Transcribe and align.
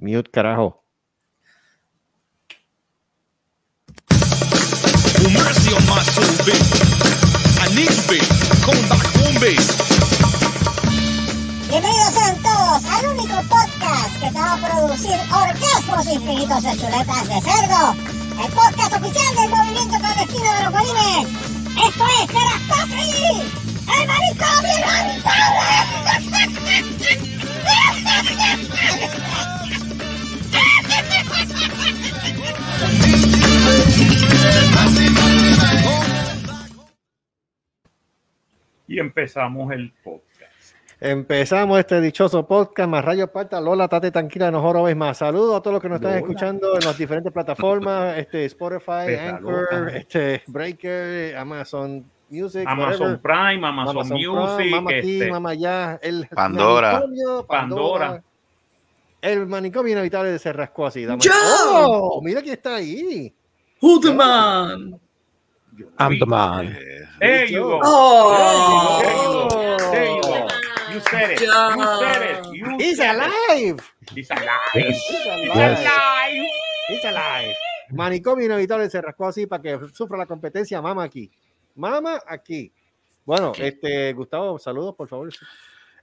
Mute, 0.00 0.30
carajo. 0.30 0.82
Bienvenidos 11.68 12.14
sean 12.14 12.42
todos 12.42 12.84
al 12.84 13.06
único 13.08 13.36
podcast 13.42 14.20
que 14.20 14.30
te 14.30 14.38
va 14.38 14.54
a 14.54 14.56
producir 14.56 15.20
orgasmos 15.30 16.06
infinitos 16.06 16.62
de 16.62 16.70
chuletas 16.78 17.28
de 17.28 17.40
cerdo. 17.42 17.94
El 18.42 18.52
podcast 18.52 18.94
oficial 18.94 19.34
del 19.36 19.50
movimiento 19.50 19.98
clandestino 19.98 20.54
de 20.54 20.62
los 20.62 20.72
bolines. 20.72 21.28
Esto 21.76 22.04
es 22.06 22.26
Patri, 22.68 23.42
el 24.00 24.06
manicomio 24.08 24.80
Y 38.86 38.98
empezamos 38.98 39.72
el 39.72 39.92
podcast. 40.02 40.30
Empezamos 40.98 41.78
este 41.78 42.00
dichoso 42.00 42.46
podcast, 42.46 42.88
más 42.90 43.04
rayo 43.04 43.30
parta, 43.30 43.60
Lola, 43.60 43.86
tate 43.86 44.10
tranquila, 44.10 44.50
no 44.50 44.60
joro 44.60 44.82
vez 44.82 44.96
más. 44.96 45.18
Saludos 45.18 45.56
a 45.56 45.62
todos 45.62 45.74
los 45.74 45.82
que 45.82 45.88
nos 45.88 45.96
están 45.96 46.10
Lola. 46.10 46.20
escuchando 46.22 46.74
en 46.74 46.84
las 46.84 46.98
diferentes 46.98 47.32
plataformas, 47.32 48.18
este 48.18 48.44
Spotify, 48.46 49.14
Anchor, 49.28 49.92
este 49.94 50.42
Breaker, 50.48 51.36
Amazon 51.36 52.04
Music, 52.28 52.64
Amazon 52.66 53.12
whatever. 53.12 53.20
Prime, 53.20 53.66
Amazon, 53.66 53.96
Amazon 53.96 54.18
Music, 54.18 54.56
Prime, 54.56 54.70
Mama 54.70 54.90
aquí, 54.90 55.18
este, 55.20 55.30
Mama 55.30 55.50
allá, 55.50 55.98
el 56.02 56.28
Pandora. 56.28 57.02
Pandora. 57.46 58.22
El 59.22 59.46
manicomio 59.46 59.92
inevitable 59.92 60.38
se 60.38 60.52
rascó 60.52 60.86
así. 60.86 61.04
dame- 61.04 61.22
¡Yo! 61.22 61.32
¡Oh! 61.34 62.20
Mira 62.22 62.40
quién 62.42 62.54
está 62.54 62.76
ahí. 62.76 63.34
Who 63.82 64.00
the 64.00 64.12
man? 64.12 65.00
I'm 65.98 66.18
the 66.18 66.26
man. 66.26 66.66
Eh, 66.66 67.06
There 67.20 67.50
you 67.50 67.62
go. 67.62 67.80
Oh. 67.82 69.00
There 69.00 69.12
you 69.12 69.22
go. 69.48 69.90
There 69.90 70.06
you 70.06 70.20
go. 70.22 70.46
You 70.92 71.00
said 71.00 71.30
it. 71.32 71.40
You 71.40 71.48
said 71.98 72.22
it. 72.22 72.46
You 72.52 72.76
He's 72.78 72.96
said 72.96 73.14
it. 73.14 73.20
alive. 73.20 73.82
He's 74.14 74.30
alive. 74.30 74.58
He's 74.74 75.00
alive. 75.26 75.54
Yes. 75.54 75.78
alive. 75.80 76.46
He's 76.88 77.04
alive. 77.04 77.54
Manicomio 77.92 78.44
inevitable 78.46 78.88
se 78.90 79.00
rascó 79.00 79.26
así 79.28 79.46
para 79.46 79.62
que 79.62 79.78
sufra 79.92 80.18
la 80.18 80.26
competencia. 80.26 80.80
Mama 80.82 81.04
aquí. 81.04 81.30
Mama 81.76 82.20
aquí. 82.26 82.72
Bueno, 83.24 83.52
este 83.56 84.12
Gustavo, 84.12 84.58
saludos, 84.58 84.94
por 84.96 85.08
favor. 85.08 85.28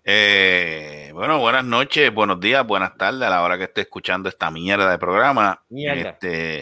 Eh, 0.10 1.12
bueno, 1.14 1.38
buenas 1.40 1.66
noches, 1.66 2.14
buenos 2.14 2.40
días, 2.40 2.66
buenas 2.66 2.96
tardes 2.98 3.24
a 3.24 3.30
la 3.30 3.44
hora 3.44 3.58
que 3.58 3.66
esté 3.66 3.82
escuchando 3.82 4.30
esta 4.30 4.50
mierda 4.50 4.90
de 4.90 4.98
programa. 4.98 5.62
Mierda. 5.68 6.12
Este, 6.12 6.60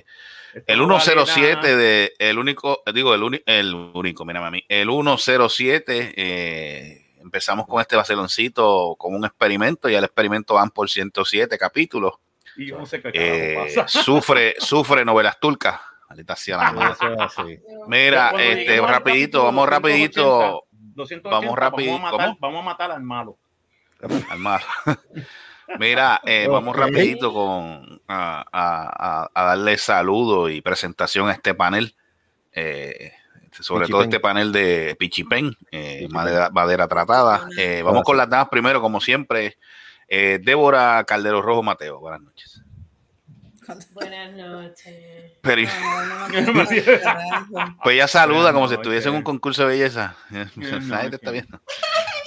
Esto 0.56 0.64
el 0.74 0.80
no 0.80 0.88
vale 0.88 1.02
107 1.02 1.56
nada. 1.62 1.76
de 1.78 2.14
el 2.18 2.40
único, 2.40 2.82
digo, 2.92 3.14
el, 3.14 3.22
uni- 3.22 3.44
el 3.46 3.72
único, 3.94 4.26
mira 4.26 4.44
a 4.46 4.50
mí, 4.50 4.64
el 4.68 4.90
107, 4.90 6.14
eh, 6.18 7.06
empezamos 7.22 7.68
con 7.68 7.82
este 7.82 7.96
vaciloncito 7.96 8.96
como 8.98 9.16
un 9.16 9.26
experimento, 9.26 9.90
ya 9.90 10.00
el 10.00 10.06
experimento 10.06 10.56
van 10.56 10.72
por 10.72 10.90
107 10.90 11.56
capítulos. 11.60 12.14
Y 12.58 12.66
yo 12.70 12.80
no 12.80 12.86
sé 12.88 13.00
qué 13.00 13.12
Eh, 13.14 13.74
pasa. 13.76 13.88
sufre, 14.04 14.56
sufre 14.58 15.06
novelas 15.06 15.40
turcas. 15.40 15.80
Maldita 16.10 16.36
sea 16.36 16.58
la 16.58 16.72
madre. 16.72 16.94
Eso 16.94 17.14
es 17.14 17.20
así. 17.20 17.60
Mira, 17.88 18.30
este, 18.40 18.80
rapidito, 18.80 19.44
vamos 19.44 19.66
280, 19.68 19.70
rapidito. 19.70 20.65
280, 20.96 21.30
vamos 21.30 21.58
rápido, 21.58 21.92
Vamos 21.94 22.10
a, 22.10 22.12
matar, 22.12 22.28
¿cómo? 22.30 22.38
vamos 22.40 22.62
a 22.62 22.66
matar 22.66 22.92
al 22.92 23.04
malo. 23.04 23.38
al 24.30 24.40
mar. 24.40 24.62
Mira, 25.80 26.22
eh, 26.26 26.48
vamos 26.50 26.76
rapidito 26.76 27.34
con 27.34 28.02
a, 28.08 28.46
a- 28.52 29.30
a- 29.34 29.44
darle 29.46 29.78
saludo 29.78 30.48
y 30.50 30.62
presentación 30.62 31.28
a 31.28 31.32
este 31.34 31.56
panel, 31.56 31.96
eh, 32.54 33.14
sobre 33.52 33.88
todo 33.88 34.04
este 34.04 34.20
panel 34.20 34.52
de 34.52 34.96
Pichipen, 35.00 35.56
eh, 35.72 35.96
Pichipen. 36.02 36.14
madera, 36.14 36.50
madera 36.52 36.88
tratada. 36.88 37.48
Eh, 37.58 37.82
vamos 37.84 38.04
con 38.04 38.16
las 38.16 38.30
damas 38.30 38.50
primero, 38.50 38.80
como 38.80 39.02
siempre. 39.02 39.58
Eh, 40.08 40.40
Débora 40.44 41.04
Caldero 41.08 41.42
Rojo 41.42 41.64
Mateo, 41.64 42.00
buenas 42.00 42.22
noches. 42.22 42.55
Buenas 43.94 44.34
noches. 44.34 45.32
Pero, 45.42 45.62
No, 45.62 46.54
no 46.54 46.66
pues 47.84 47.96
ella 47.96 48.08
saluda 48.08 48.54
como 48.54 48.68
si 48.68 48.76
estuviese 48.76 49.10
en 49.10 49.16
un 49.16 49.24
concurso 49.24 49.64
de 49.64 49.70
belleza. 49.70 50.16
Buenas 50.56 50.84
Nadie 50.84 51.10
te 51.10 51.16
está 51.16 51.32
viendo. 51.32 51.60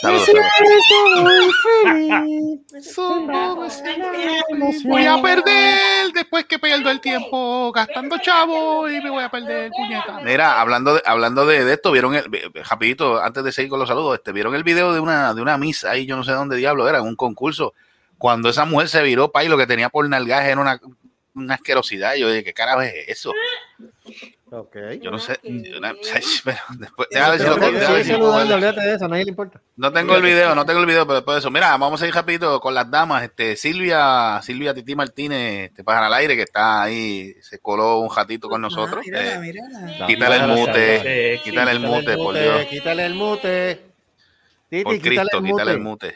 Saludos. 0.01 0.29
Voy 4.85 5.07
a 5.07 5.21
perder 5.21 6.13
después 6.15 6.45
que 6.45 6.59
pierdo 6.59 6.91
el 6.91 7.01
tiempo 7.01 7.73
gastando 7.73 8.17
chavo 8.19 8.89
y 8.89 9.01
me 9.01 9.11
voy 9.11 9.25
a 9.25 9.31
perder, 9.31 9.71
puñeta. 9.71 10.21
Mira, 10.23 10.61
hablando 10.61 10.95
de, 10.95 11.03
hablando 11.05 11.47
de, 11.47 11.65
de 11.65 11.75
esto, 11.75 11.91
vieron 11.91 12.15
el, 12.15 12.25
rapidito, 12.69 13.21
antes 13.21 13.43
de 13.43 13.53
seguir 13.53 13.71
con 13.71 13.81
los 13.81 13.89
saludos, 13.89 14.15
este, 14.15 14.33
vieron 14.33 14.55
el 14.55 14.63
video 14.63 14.93
de 14.93 15.01
una, 15.01 15.35
de 15.35 15.43
una 15.43 15.59
misa 15.59 15.91
ahí, 15.91 16.07
yo 16.07 16.17
no 16.17 16.23
sé 16.23 16.33
dónde 16.33 16.57
diablo 16.57 16.89
era, 16.89 16.99
en 16.99 17.05
un 17.05 17.17
concurso, 17.17 17.75
cuando 18.19 18.49
esa 18.49 18.65
mujer 18.65 18.89
se 18.89 19.03
viró 19.03 19.33
para 19.33 19.45
y 19.45 19.49
lo 19.49 19.57
que 19.57 19.67
tenía 19.67 19.89
por 19.89 20.09
nalgaje 20.09 20.51
era 20.51 20.61
una, 20.61 20.81
una 21.45 21.55
asquerosidad. 21.55 22.15
Yo 22.17 22.29
dije, 22.31 22.45
¿qué 22.45 22.53
carajo 22.55 22.83
es 22.83 22.95
eso? 23.09 23.33
Ok. 24.51 24.77
Yo 25.03 25.11
no 25.11 25.19
sé. 25.19 25.39
una- 25.45 25.95
pero 26.45 26.59
después, 26.79 27.09
ver 27.11 27.39
si 27.39 27.45
lo 27.47 27.57
no 29.77 29.93
tengo 29.93 30.17
el 30.17 30.23
video, 30.23 30.55
no 30.55 30.65
tengo 30.65 30.81
el 30.81 30.87
video, 30.87 31.07
pero 31.07 31.17
después 31.17 31.35
de 31.37 31.39
eso. 31.41 31.51
Mira, 31.51 31.77
vamos 31.77 32.01
a 32.01 32.07
ir 32.07 32.15
rapidito 32.15 32.59
con 32.61 32.75
las 32.75 32.91
damas. 32.91 33.23
Este, 33.25 33.57
Silvia, 33.57 34.41
Silvia 34.43 34.73
Titi 34.75 34.95
Martínez, 34.95 35.69
este 35.71 35.85
pájaro 35.85 36.07
al 36.07 36.15
aire, 36.15 36.35
que 36.37 36.43
está 36.43 36.83
ahí, 36.83 37.35
se 37.43 37.59
coló 37.59 37.99
un 38.01 38.15
ratito 38.15 38.49
con 38.49 38.61
nosotros. 38.63 39.05
Ah, 39.05 39.11
mírala, 39.11 39.35
Eh, 39.35 39.39
mírala. 39.39 40.07
quítale 40.07 40.37
el 40.37 40.47
mute, 40.49 41.41
quítale 41.45 41.71
el 41.73 41.81
mute, 41.81 42.17
por 42.17 42.39
Dios. 42.39 42.65
Quítale 42.67 43.05
el 43.07 43.15
mute. 43.15 43.85
Titi, 44.71 44.85
Por 44.85 44.95
quítale 44.95 45.17
Cristo, 45.17 45.39
el 45.39 45.45
quítale 45.45 45.71
el 45.73 45.81
mute. 45.81 46.15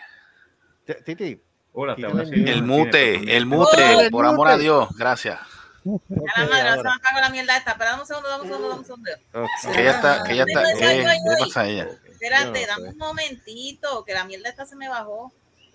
Titi, 1.05 1.41
Hola, 1.75 1.97
te 1.97 2.03
el 2.03 2.15
Martínez, 2.15 2.63
mute, 2.63 3.37
el 3.37 3.47
mute, 3.47 3.83
¡Oh, 3.97 4.01
el 4.03 4.11
por 4.11 4.27
amor 4.27 4.49
a 4.49 4.53
mute! 4.53 4.63
Dios, 4.63 4.89
gracias. 4.97 5.39
A 5.41 6.41
la 6.43 6.47
madre, 6.49 6.71
no 6.71 6.77
se 6.77 6.83
me 6.83 7.01
cago 7.01 7.21
la 7.21 7.31
mierda 7.31 7.57
esta. 7.57 7.71
Espera, 7.73 7.91
dame 7.91 8.03
un 8.03 8.07
segundo, 8.07 8.29
dame 8.29 8.43
un 8.43 8.49
segundo, 8.49 8.69
dame 8.69 8.81
un 8.81 8.87
segundo. 8.87 9.11
ok. 9.33 9.73
Que 9.75 9.81
ella 9.81 9.91
está, 9.93 10.23
que 10.25 10.33
ella 10.33 10.45
está, 10.47 10.63
¿qué, 10.79 11.05
¿qué 11.05 11.37
pasa 11.45 11.61
a 11.63 11.67
ella? 11.67 11.89
Espérate, 12.11 12.61
no 12.61 12.67
dame 12.67 12.89
un 12.91 12.99
momentito, 12.99 14.05
que 14.05 14.13
la 14.15 14.25
mierda 14.25 14.49
esta 14.51 14.67
se 14.67 14.77
me 14.77 14.89
bajó. 14.89 15.33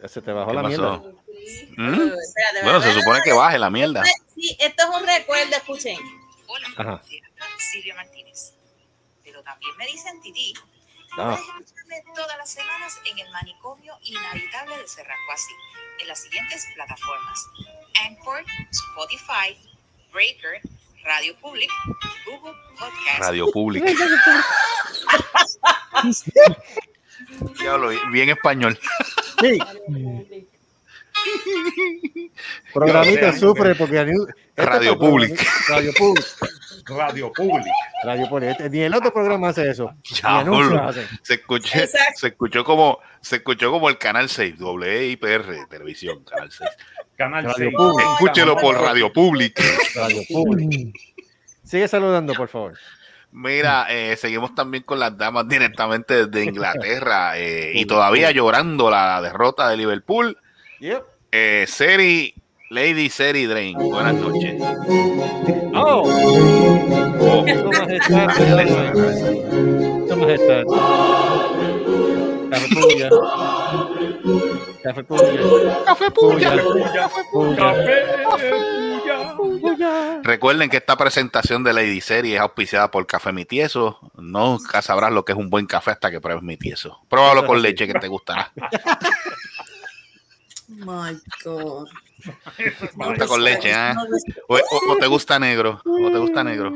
Se 0.08 0.22
te 0.22 0.32
bajó 0.32 0.52
¿Qué 0.52 0.56
la 0.56 0.62
pasó? 0.62 0.70
mierda. 1.00 1.02
Sí. 1.36 1.74
¿Mm? 1.76 1.94
Espérate, 1.94 2.64
Bueno, 2.64 2.82
se 2.82 2.94
supone 2.94 3.22
que 3.24 3.34
baje 3.34 3.58
la 3.58 3.70
mierda. 3.70 4.04
Sí, 4.36 4.56
esto 4.60 4.84
es 4.84 5.02
un 5.02 5.08
recuerdo, 5.08 5.56
escuchen. 5.56 5.98
Hola, 6.48 6.68
Ajá. 6.78 7.02
Silvia 7.72 7.96
Martínez. 7.96 8.54
Pero 9.24 9.42
también 9.44 9.76
me 9.78 9.88
dicen 9.88 10.22
Titi. 10.22 10.54
Ah. 11.18 11.36
Puedes 11.36 11.40
escucharme 11.40 12.04
todas 12.16 12.38
las 12.38 12.50
semanas 12.50 13.02
en 13.12 13.18
el 13.20 13.30
manicomio 13.32 13.98
inhabitable 14.04 14.78
de 14.78 14.88
Serracuasi, 14.88 15.52
en 16.02 16.08
las 16.08 16.22
siguientes 16.22 16.66
plataformas: 16.76 17.46
Anchor, 18.06 18.44
Spotify, 18.72 19.58
Breaker, 20.14 20.62
Radio 21.04 21.36
Public, 21.40 21.70
Google 22.26 22.54
Podcast. 22.78 23.20
Radio 23.20 23.52
Pública. 23.52 23.92
Diablo, 27.60 27.90
bien 28.12 28.30
español. 28.30 28.78
Sí, 29.42 29.60
programita 32.74 33.38
sufre 33.38 33.76
porque 33.76 34.06
ni- 34.06 34.12
este 34.12 34.66
Radio 34.66 34.98
Public. 34.98 35.40
Radio 35.70 35.92
Public. 35.98 36.26
Radio 36.88 37.32
Pública. 37.34 37.70
Radio 38.04 38.28
Public. 38.30 38.50
Este- 38.52 38.70
Ni 38.70 38.80
el 38.80 38.94
otro 38.94 39.12
programa 39.12 39.50
hace 39.50 39.70
eso. 39.70 39.94
Hacen. 40.24 41.08
Se 41.22 41.36
escuchó, 41.36 41.78
Exacto. 41.80 42.14
se 42.16 42.28
escuchó 42.28 42.64
como, 42.64 43.00
se 43.22 43.38
escuchó 43.38 43.72
como 43.72 43.90
el 43.90 43.98
canal 43.98 44.30
6, 44.30 44.56
WIPR, 44.60 45.68
televisión, 45.70 46.24
canal 46.24 46.52
6. 46.52 46.70
Canal 47.18 47.44
Radio 47.46 47.56
6. 47.58 47.74
Pública. 47.76 48.12
Escúchelo 48.14 48.56
por 48.58 48.76
Radio 48.80 49.12
Pública. 49.12 49.64
Radio 49.96 50.22
Public. 50.30 50.96
Sigue 51.64 51.88
saludando, 51.88 52.34
por 52.34 52.48
favor. 52.48 52.78
Mira, 53.32 53.88
eh, 53.90 54.16
seguimos 54.16 54.56
también 54.56 54.84
con 54.84 55.00
las 55.00 55.18
damas 55.18 55.48
directamente 55.48 56.26
desde 56.26 56.46
Inglaterra 56.46 57.38
eh, 57.38 57.74
y 57.76 57.86
todavía 57.86 58.32
llorando 58.32 58.90
la 58.90 59.22
derrota 59.22 59.70
de 59.70 59.78
Liverpool. 59.78 60.38
Yep. 60.80 61.04
Eh, 61.32 61.66
Seri, 61.68 62.34
Lady 62.70 63.10
Seri 63.10 63.46
Drain, 63.46 63.78
buenas 63.78 64.16
noches. 64.16 64.62
Oh, 65.74 66.04
Oh, 67.20 67.46
majestad. 70.18 70.64
Café 72.50 72.68
puya. 72.74 73.10
Café 74.84 75.04
puya. 75.04 75.84
Café 75.84 76.12
Puya. 76.12 76.50
Café, 78.30 78.52
puya. 78.52 79.36
Puya. 79.38 80.22
Recuerden 80.24 80.70
que 80.70 80.78
esta 80.78 80.96
presentación 80.98 81.64
de 81.64 81.74
Lady 81.74 82.02
Seri 82.02 82.36
es 82.36 82.40
auspiciada 82.42 82.92
por 82.92 83.06
Café 83.08 83.32
Mi 83.32 83.46
Tieso. 83.46 84.00
Nunca 84.18 84.82
sabrás 84.82 85.12
lo 85.12 85.24
que 85.26 85.32
es 85.34 85.38
un 85.38 85.50
buen 85.50 85.66
café 85.66 85.92
hasta 85.92 86.12
que 86.12 86.20
pruebes 86.22 86.44
Mi 86.44 86.58
Tieso. 86.58 87.00
Pruébalo 87.10 87.46
con 87.46 87.62
leche 87.62 87.88
que 87.88 87.94
te 87.94 88.08
gustará. 88.08 88.52
My 90.68 91.18
God. 91.44 91.88
Me 92.98 93.06
gusta 93.08 93.28
con 93.28 93.44
leche, 93.44 93.72
¿eh? 93.72 93.94
O, 94.48 94.56
o- 94.56 94.92
o 94.94 94.98
te 94.98 95.08
gusta 95.08 95.40
negro. 95.40 95.82
O 95.86 96.12
te 96.12 96.18
gusta 96.18 96.44
negro. 96.44 96.72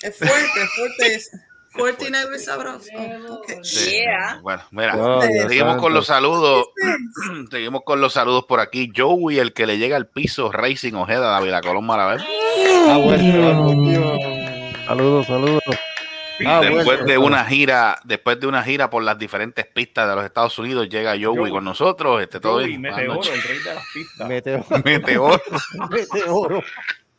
Es 0.00 0.16
fuerte, 0.18 0.62
es 0.62 0.70
fuerte. 0.76 1.14
es 1.14 1.30
Fuerte 1.74 2.08
y 2.08 2.10
negro 2.10 2.36
y 2.36 2.38
sabroso. 2.38 2.84
Sí. 3.62 4.02
Bueno, 4.42 4.62
mira, 4.72 4.94
Oh, 4.94 5.22
seguimos 5.22 5.78
con 5.78 5.94
los 5.94 6.06
saludos. 6.06 6.66
seguimos 7.50 7.80
con 7.86 7.98
los 8.02 8.12
saludos 8.12 8.44
por 8.44 8.60
aquí. 8.60 8.92
Joey, 8.94 9.38
el 9.38 9.54
que 9.54 9.66
le 9.66 9.78
llega 9.78 9.96
al 9.96 10.06
piso, 10.06 10.52
Racing 10.52 10.92
Ojeda, 10.92 11.30
David 11.30 11.54
Colón 11.62 11.86
Maravel. 11.86 12.22
Ah, 12.88 12.98
bueno. 13.02 14.14
Saludos, 14.86 15.26
saludos. 15.26 15.62
Ah, 16.46 16.60
después 16.60 16.84
bueno. 16.84 17.04
de 17.04 17.18
una 17.18 17.44
gira, 17.44 18.00
después 18.04 18.40
de 18.40 18.46
una 18.46 18.62
gira 18.62 18.90
por 18.90 19.02
las 19.02 19.18
diferentes 19.18 19.66
pistas 19.66 20.08
de 20.08 20.16
los 20.16 20.24
Estados 20.24 20.58
Unidos, 20.58 20.88
llega 20.88 21.12
Joey, 21.12 21.36
Joey. 21.36 21.50
con 21.52 21.64
nosotros. 21.64 22.20
Este 22.22 22.40
todo 22.40 22.54
Joey, 22.54 22.78
Meteoro, 22.78 23.20
el 23.22 23.42
rey 23.42 23.58
de 23.58 23.74
las 23.74 23.84
pistas. 23.92 24.28
Meteoro. 24.28 24.64
Meteoro. 24.84 25.42
Meteoro. 25.90 26.62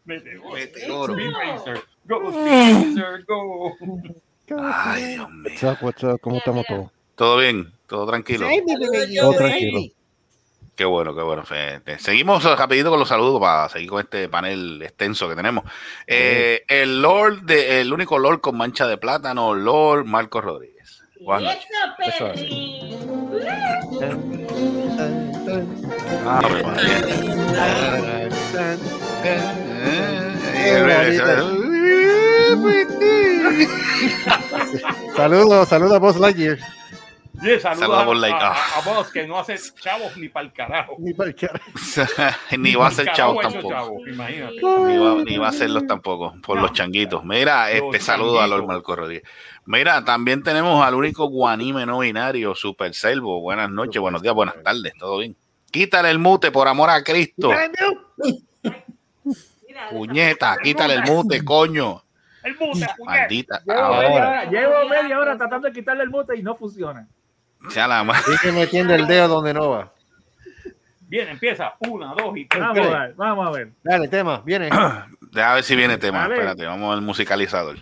Meteoro. 0.06 1.16
Meteoro. 1.16 1.16
Racer. 1.16 1.84
Go, 2.06 2.30
Speed 2.30 2.98
Racer, 2.98 3.26
go. 3.26 3.78
Ay, 4.62 5.16
Dios 5.16 5.30
mío. 5.32 6.18
¿Cómo 6.22 6.38
estamos 6.38 6.66
todos? 6.66 6.92
Todo 7.16 7.38
bien, 7.38 7.72
todo 7.88 8.06
tranquilo. 8.08 8.48
Todo 9.22 9.34
tranquilo. 9.36 9.80
Qué 10.76 10.86
bueno, 10.86 11.16
qué 11.16 11.22
bueno. 11.22 11.44
Fede. 11.44 12.00
Seguimos 12.00 12.44
rapidito 12.44 12.90
con 12.90 13.00
los 13.00 13.08
saludos 13.08 13.40
para 13.40 13.70
seguir 13.70 13.90
con 13.90 14.00
este 14.00 14.28
panel 14.28 14.82
extenso 14.82 15.30
que 15.30 15.36
tenemos. 15.36 15.66
Eh, 16.08 16.64
el 16.68 17.02
Lord, 17.02 17.44
de, 17.44 17.82
el 17.82 17.94
único 17.94 18.18
Lord 18.18 18.42
con 18.42 18.58
mancha 18.58 18.88
de 18.88 18.98
plátano, 18.98 19.54
Lord 19.54 20.06
Marcos 20.06 20.44
Rodríguez. 20.44 21.04
Noches. 21.20 21.68
Eso 22.06 22.28
es. 22.28 22.42
Ave 26.28 26.64
María. 26.64 27.14
Saludos, 35.16 35.70
saludos 35.70 35.94
a 35.94 36.00
Buzz 36.00 36.18
Lightyear. 36.18 36.58
Yeah, 37.42 37.60
saludos 37.60 37.80
Saludos 37.80 38.02
a, 38.02 38.06
por 38.06 38.16
like. 38.18 38.36
a, 38.36 38.52
Ah. 38.52 38.56
a 38.78 38.82
vos 38.94 39.10
que 39.12 39.26
no 39.28 39.40
hace 39.40 39.58
chavos 39.82 40.16
ni 40.18 40.30
para 40.30 40.46
el 40.46 40.54
carajo. 40.54 40.96
Ni 41.00 41.14
para 41.14 41.30
el 41.30 41.36
cara. 41.36 41.60
Ni 42.58 42.76
va 42.76 42.88
a 42.88 42.92
ser 42.92 43.12
chavo 43.14 43.36
Carajo, 43.38 43.42
esos 43.42 43.54
tampoco. 43.54 43.74
chavos, 43.74 44.08
imagínate. 44.08 44.56
Ni 44.56 44.98
va, 44.98 45.16
ni 45.24 45.38
va 45.38 45.46
a 45.48 45.50
hacerlos 45.50 45.88
tampoco, 45.88 46.36
por 46.46 46.62
los 46.62 46.72
changuitos. 46.74 47.24
Mira, 47.26 47.72
este 47.72 47.98
Los 47.98 48.04
saludo 48.04 48.40
a 48.40 48.48
Lord. 48.48 48.66
Marco 48.68 48.96
Rodríguez. 48.96 49.24
Mira, 49.66 50.04
también 50.06 50.44
tenemos 50.44 50.86
al 50.86 50.94
único 50.94 51.28
guanime 51.28 51.86
no 51.88 52.00
binario, 52.00 52.54
Super 52.54 52.94
Selvo. 52.94 53.42
Buenas 53.42 53.70
noches, 53.70 54.00
buenos 54.00 54.22
días, 54.22 54.36
buenas 54.36 54.62
tardes, 54.64 54.94
todo 55.00 55.18
bien. 55.18 55.36
Quítale 55.72 56.12
el 56.12 56.20
mute 56.20 56.52
por 56.52 56.68
amor 56.68 56.92
a 56.92 57.04
Cristo. 57.04 57.50
Puñeta, 59.90 60.58
quítale 60.62 60.94
el 60.96 61.04
mute, 61.04 61.44
coño. 61.44 62.04
El 62.44 62.58
mute. 62.58 62.86
Maldita. 63.04 63.62
Llevo, 63.66 63.80
Ahora, 63.80 64.00
media 64.00 64.16
hora, 64.22 64.46
llevo 64.52 64.90
media 64.90 65.20
hora 65.20 65.38
tratando 65.38 65.68
de 65.68 65.74
quitarle 65.74 66.04
el 66.04 66.10
mute 66.10 66.38
y 66.38 66.44
no 66.44 66.56
funciona. 66.56 67.08
Sea 67.70 67.88
la 67.88 68.04
ma- 68.04 68.20
Sigue 68.22 68.52
metiendo 68.52 68.94
el 68.94 69.08
dedo 69.08 69.28
donde 69.28 69.54
no 69.54 69.70
va. 69.70 69.92
Bien, 71.02 71.28
empieza. 71.30 71.74
Una, 71.80 72.14
dos 72.16 72.36
y 72.36 72.46
tres. 72.46 72.62
Vamos 72.64 72.88
a 72.88 73.00
ver, 73.00 73.14
vamos 73.16 73.48
a 73.48 73.52
ver. 73.52 73.70
Dale, 73.84 74.08
tema, 74.08 74.42
viene. 74.44 74.70
Deja 75.32 75.54
ver 75.56 75.64
si 75.64 75.76
viene 75.76 75.98
tema. 75.98 76.22
Dale. 76.22 76.36
Espérate, 76.36 76.66
vamos 76.66 76.94
al 76.94 77.02
musicalizador. 77.02 77.78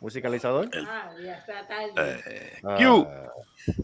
Musicalizador. 0.00 0.68
Eh, 0.72 0.84
Ah, 2.64 2.76
Q. 2.78 3.06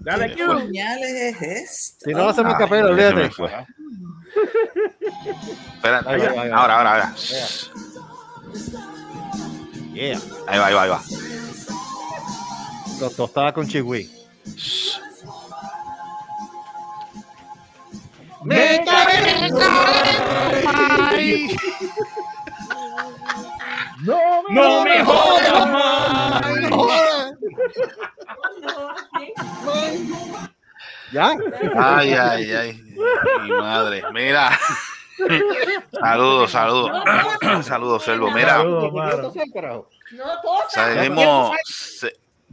Dale. 0.01 0.35
Señales 0.37 1.11
es 1.13 1.43
esto. 1.43 2.05
Si 2.05 2.13
no 2.15 2.29
hacemos 2.29 2.55
Ay, 2.55 2.59
capela, 2.59 2.89
se 2.89 2.95
me 2.95 3.03
olvídate. 3.05 3.31
fue. 3.31 3.51
Espérate, 5.77 6.09
Ahí 6.09 6.21
va, 6.21 6.27
ahí 6.29 6.37
va, 6.37 6.43
ahí 6.43 6.49
va. 6.51 6.57
ahora, 6.57 6.77
ahora, 6.79 6.91
ahora. 6.93 7.15
Yeah. 9.95 10.19
Ahí 10.47 10.59
va, 10.59 10.67
ahí 10.67 10.75
va, 10.75 10.83
ahí 10.83 10.91
va. 10.91 11.01
Los 13.01 13.17
tostadas 13.17 13.53
con 13.53 13.67
chihui. 13.67 14.11
Me 18.43 18.81
No 24.03 24.43
me, 24.49 24.55
No 24.55 24.85
me 24.85 25.05
jodas 25.05 25.71
más. 25.71 26.43
¿Ya? 31.13 31.37
Ay, 31.77 32.13
ay, 32.15 32.53
ay. 32.53 32.83
Mi 33.43 33.51
madre. 33.51 34.03
Mira. 34.13 34.59
Saludos, 36.01 36.51
saludos. 36.51 37.03
saludos, 37.67 38.05
Selvo. 38.05 38.31
Mira, 38.31 38.57
Saludos, 38.59 39.35
seguimos, 40.69 41.57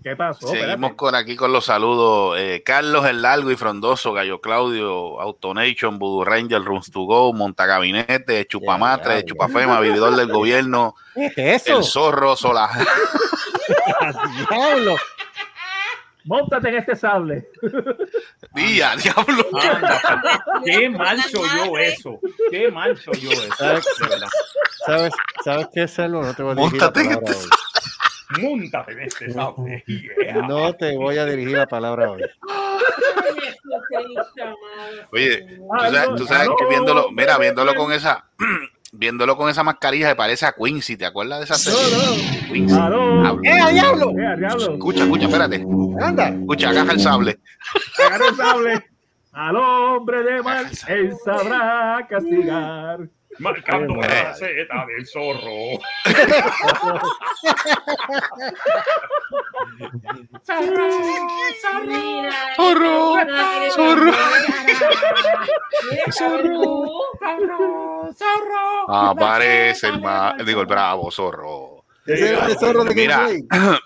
¿Qué 0.07 0.15
pasó? 0.15 0.47
seguimos 0.47 0.71
Espérate. 0.71 0.95
con 0.95 1.15
aquí 1.15 1.35
con 1.35 1.51
los 1.51 1.65
saludos. 1.65 2.37
Eh, 2.39 2.63
Carlos 2.65 3.05
el 3.05 3.21
Largo 3.21 3.51
y 3.51 3.57
Frondoso, 3.57 4.13
Gallo 4.13 4.39
Claudio, 4.39 5.19
Autonation, 5.19 5.99
Voodoo 5.99 6.23
Ranger, 6.23 6.63
Runs 6.63 6.89
to 6.91 7.01
Go, 7.01 7.33
Montagabinete, 7.33 8.45
Chupamatre, 8.47 9.15
Ya, 9.15 9.19
ya, 9.19 9.25
Chupafema, 9.25 9.81
Vividor 9.81 10.15
del 10.15 10.31
Gobierno, 10.31 10.95
¿Qué 11.13 11.55
es 11.55 11.67
eso? 11.67 11.79
El 11.79 11.83
Zorro, 11.83 12.37
Sola. 12.37 12.69
Diablo. 14.49 14.95
Móntate 16.23 16.69
en 16.69 16.75
este 16.75 16.95
sable. 16.95 17.49
Día, 18.53 18.95
diablo. 18.95 19.45
Qué 20.65 20.89
mal 20.89 21.21
soy 21.23 21.49
yo 21.65 21.77
eso. 21.77 22.19
Qué 22.49 22.71
mal 22.71 22.97
soy 22.97 23.19
yo 23.21 23.31
eso. 23.31 23.55
¿Sabes. 23.57 23.85
¿Sabes, 24.85 25.13
¿Sabes 25.43 25.67
qué, 25.73 25.87
Selvo? 25.87 26.21
No 26.23 26.33
te 26.33 26.43
voy 26.43 26.51
a 26.53 26.55
la 26.55 26.61
Móntate 26.61 26.99
en 27.01 27.07
palabra 27.07 27.31
este 27.31 27.43
hoy. 27.43 27.49
Múntate 28.41 28.91
en 28.91 29.01
este 29.01 29.31
sable. 29.31 29.83
Yeah. 29.85 30.41
No 30.47 30.73
te 30.73 30.95
voy 30.97 31.17
a 31.17 31.25
dirigir 31.25 31.57
la 31.57 31.67
palabra 31.67 32.11
hoy. 32.11 32.23
Oye, 35.11 35.57
tú 35.57 35.67
sabes, 35.69 36.15
tú 36.15 36.25
sabes 36.25 36.49
que 36.59 36.65
viéndolo, 36.67 37.11
mira, 37.11 37.37
viéndolo 37.37 37.73
con 37.75 37.91
esa, 37.91 38.25
viéndolo 38.91 39.37
con 39.37 39.49
esa 39.49 39.63
mascarilla 39.63 40.09
se 40.09 40.15
parece 40.15 40.45
a 40.45 40.53
Quincy, 40.53 40.97
¿te 40.97 41.05
acuerdas 41.05 41.39
de 41.39 41.45
esa 41.45 41.55
serie? 41.55 42.47
Quincy. 42.51 42.75
Aló. 42.75 43.25
Habla. 43.25 43.49
¡Eh, 43.49 43.73
diablo! 43.73 44.11
Eh, 44.11 44.35
diablo. 44.37 44.73
Escucha, 44.73 45.03
escucha, 45.03 45.25
espérate. 45.25 45.65
Anda. 46.01 46.29
Escucha, 46.29 46.69
agarra 46.69 46.93
el 46.93 46.99
sable. 46.99 47.39
Agarra 48.05 48.27
el 48.27 48.35
sable. 48.35 48.85
Al 49.37 49.55
hombre 49.55 50.23
de 50.23 50.41
mal, 50.41 50.65
él 50.87 51.13
sabrá 51.23 52.07
castigar. 52.09 53.07
Marcando 53.39 53.95
la 53.95 54.07
receta 54.07 54.85
del 54.87 55.05
zorro. 55.05 55.79
Zorro, 62.55 63.15
zorro. 63.75 64.11
Aparece 68.87 69.87
el 69.87 70.01
ma- 70.01 70.35
digo, 70.45 70.61
el 70.61 70.67
bravo 70.67 71.11
zorro. 71.11 71.76
Ese 72.07 72.33
es 72.33 72.39
el 72.43 72.57
zorro 72.57 72.83
de 72.83 72.95
Mira. 72.95 73.27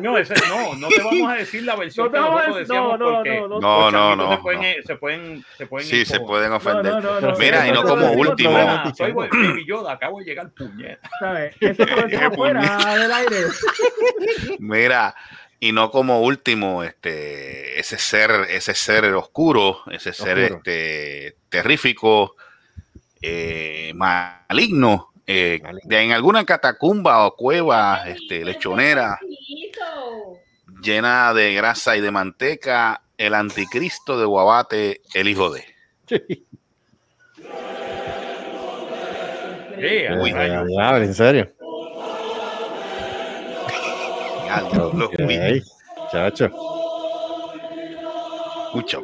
No, 0.00 0.16
ese, 0.16 0.32
no, 0.48 0.74
no 0.76 0.88
te 0.88 1.02
vamos 1.02 1.30
a 1.30 1.34
decir 1.34 1.62
la 1.64 1.76
versión 1.76 2.06
No 2.06 2.12
que 2.12 2.18
vamos 2.18 2.40
a 2.40 2.46
nosotros 2.48 2.56
decir- 2.56 2.68
decíamos 2.68 2.98
no, 2.98 3.10
no, 3.10 3.16
porque 3.16 3.40
no, 3.40 3.48
no. 3.48 3.90
No, 3.90 4.16
no, 4.16 4.30
Se 4.32 4.38
pueden, 4.38 4.60
no. 4.62 4.82
se 4.86 4.96
pueden, 4.96 5.44
se 5.58 5.66
pueden 5.66 5.86
Sí, 5.88 6.04
se 6.06 6.20
pueden 6.20 6.52
ofender. 6.52 6.92
No, 6.94 7.00
no, 7.00 7.20
no, 7.20 7.36
Mira, 7.36 7.60
no, 7.60 7.66
y 7.66 7.72
no 7.72 7.82
no, 7.82 7.88
como 7.88 8.02
no, 8.06 8.12
no, 8.12 8.18
último. 8.20 8.50
no, 8.58 8.94
soy 8.94 9.12
Baby 9.12 9.66
Yoda, 9.66 9.92
acabo 9.92 10.18
de 10.20 10.24
llegar 10.24 10.50
puñeta. 10.50 11.10
¿Sabes? 11.20 11.54
Eso 11.60 11.84
fuera 12.34 12.94
del 12.96 13.12
aire. 13.12 13.36
Mira, 14.58 15.14
y 15.60 15.72
no 15.72 15.90
como 15.90 16.20
último, 16.22 16.82
este, 16.82 17.78
ese 17.78 17.98
ser, 17.98 18.30
ese 18.48 18.74
ser 18.74 19.04
oscuro, 19.14 19.80
ese 19.90 20.12
ser 20.14 20.38
Oscuro. 20.38 20.56
este 20.58 21.36
terrífico, 21.50 22.36
eh, 23.20 23.92
maligno, 23.94 25.12
eh, 25.26 25.60
de 25.84 26.00
en 26.00 26.12
alguna 26.12 26.44
catacumba 26.44 27.26
o 27.26 27.34
cueva, 27.34 28.08
este, 28.08 28.44
lechonera, 28.44 29.18
llena 30.82 31.34
de 31.34 31.54
grasa 31.54 31.96
y 31.96 32.00
de 32.00 32.10
manteca, 32.10 33.02
el 33.18 33.34
anticristo 33.34 34.18
de 34.18 34.26
Guabate, 34.26 35.00
el 35.14 35.28
hijo 35.28 35.50
de. 35.50 35.64
Yeah, 39.78 40.18
Uy. 40.18 40.30
en 40.30 41.14
serio. 41.14 41.52
Chacho. 46.10 46.75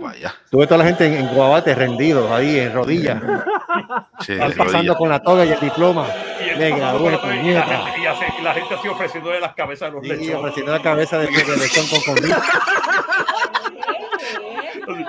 Vaya. 0.01 0.35
Tuve 0.51 0.67
toda 0.67 0.79
la 0.79 0.85
gente 0.85 1.07
en, 1.07 1.15
en 1.15 1.35
Guabate 1.35 1.75
rendidos 1.75 2.31
ahí 2.31 2.59
en 2.59 2.73
rodillas. 2.73 3.21
Sí, 4.21 4.33
Están 4.33 4.53
pasando 4.53 4.95
con 4.97 5.09
la 5.09 5.21
toga 5.23 5.45
y 5.45 5.53
el 5.53 5.61
diploma. 5.61 6.07
Y 6.41 6.59
la 6.59 6.67
gente- 7.63 8.01
y 8.03 8.07
hace- 8.07 8.27
y 8.39 8.43
la 8.43 8.55
gente 8.55 8.75
así 8.75 8.89
ofreciéndole 8.89 9.41
las 9.41 9.55
cabezas 9.55 9.91
de 9.91 9.97
los 9.97 10.05
Y 10.05 10.09
lechones. 10.09 10.35
ofreciendo 10.37 10.73
la 10.73 10.83
cabeza 10.83 11.19
de, 11.19 11.27
de 11.27 11.57
lechón 11.57 11.87
con. 12.05 12.19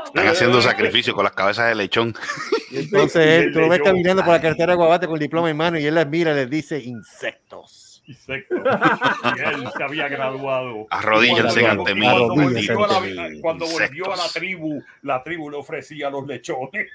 Están 0.06 0.28
haciendo 0.28 0.62
sacrificio 0.62 1.14
con 1.14 1.24
las 1.24 1.34
cabezas 1.34 1.68
de 1.70 1.76
lechón. 1.76 2.14
Y 2.74 2.78
entonces 2.80 3.24
él, 3.24 3.54
tú 3.54 3.60
lo 3.60 3.70
ves 3.70 3.82
caminando 3.84 4.24
por 4.24 4.34
la 4.34 4.42
carretera 4.42 4.72
de 4.72 4.78
Guabate 4.78 5.06
con 5.06 5.14
el 5.18 5.20
diploma 5.20 5.48
en 5.48 5.56
mano 5.56 5.78
y 5.78 5.86
él 5.86 5.94
las 5.94 6.08
mira 6.08 6.32
y 6.32 6.36
les 6.36 6.50
dice 6.50 6.80
insectos. 6.80 7.83
Y 8.06 8.12
él 8.12 9.70
se 9.78 9.84
había 9.84 10.08
graduado. 10.10 10.88
Arrodíllense 10.90 11.62
Cuando- 11.62 11.82
ante 11.82 11.96
mí. 11.96 12.02
Cuando 12.06 12.34
Arrodíllense 12.34 12.74
volvió, 12.76 12.96
a 12.98 13.00
la, 13.00 13.30
mí, 13.30 13.42
cuando 13.42 13.66
volvió 13.66 14.06
a 14.06 14.10
la 14.10 14.14
insectos. 14.16 14.34
tribu, 14.34 14.84
la 15.04 15.24
tribu 15.24 15.50
le 15.50 15.58
ofrecía 15.58 16.10
los 16.10 16.28
lechones. 16.28 16.88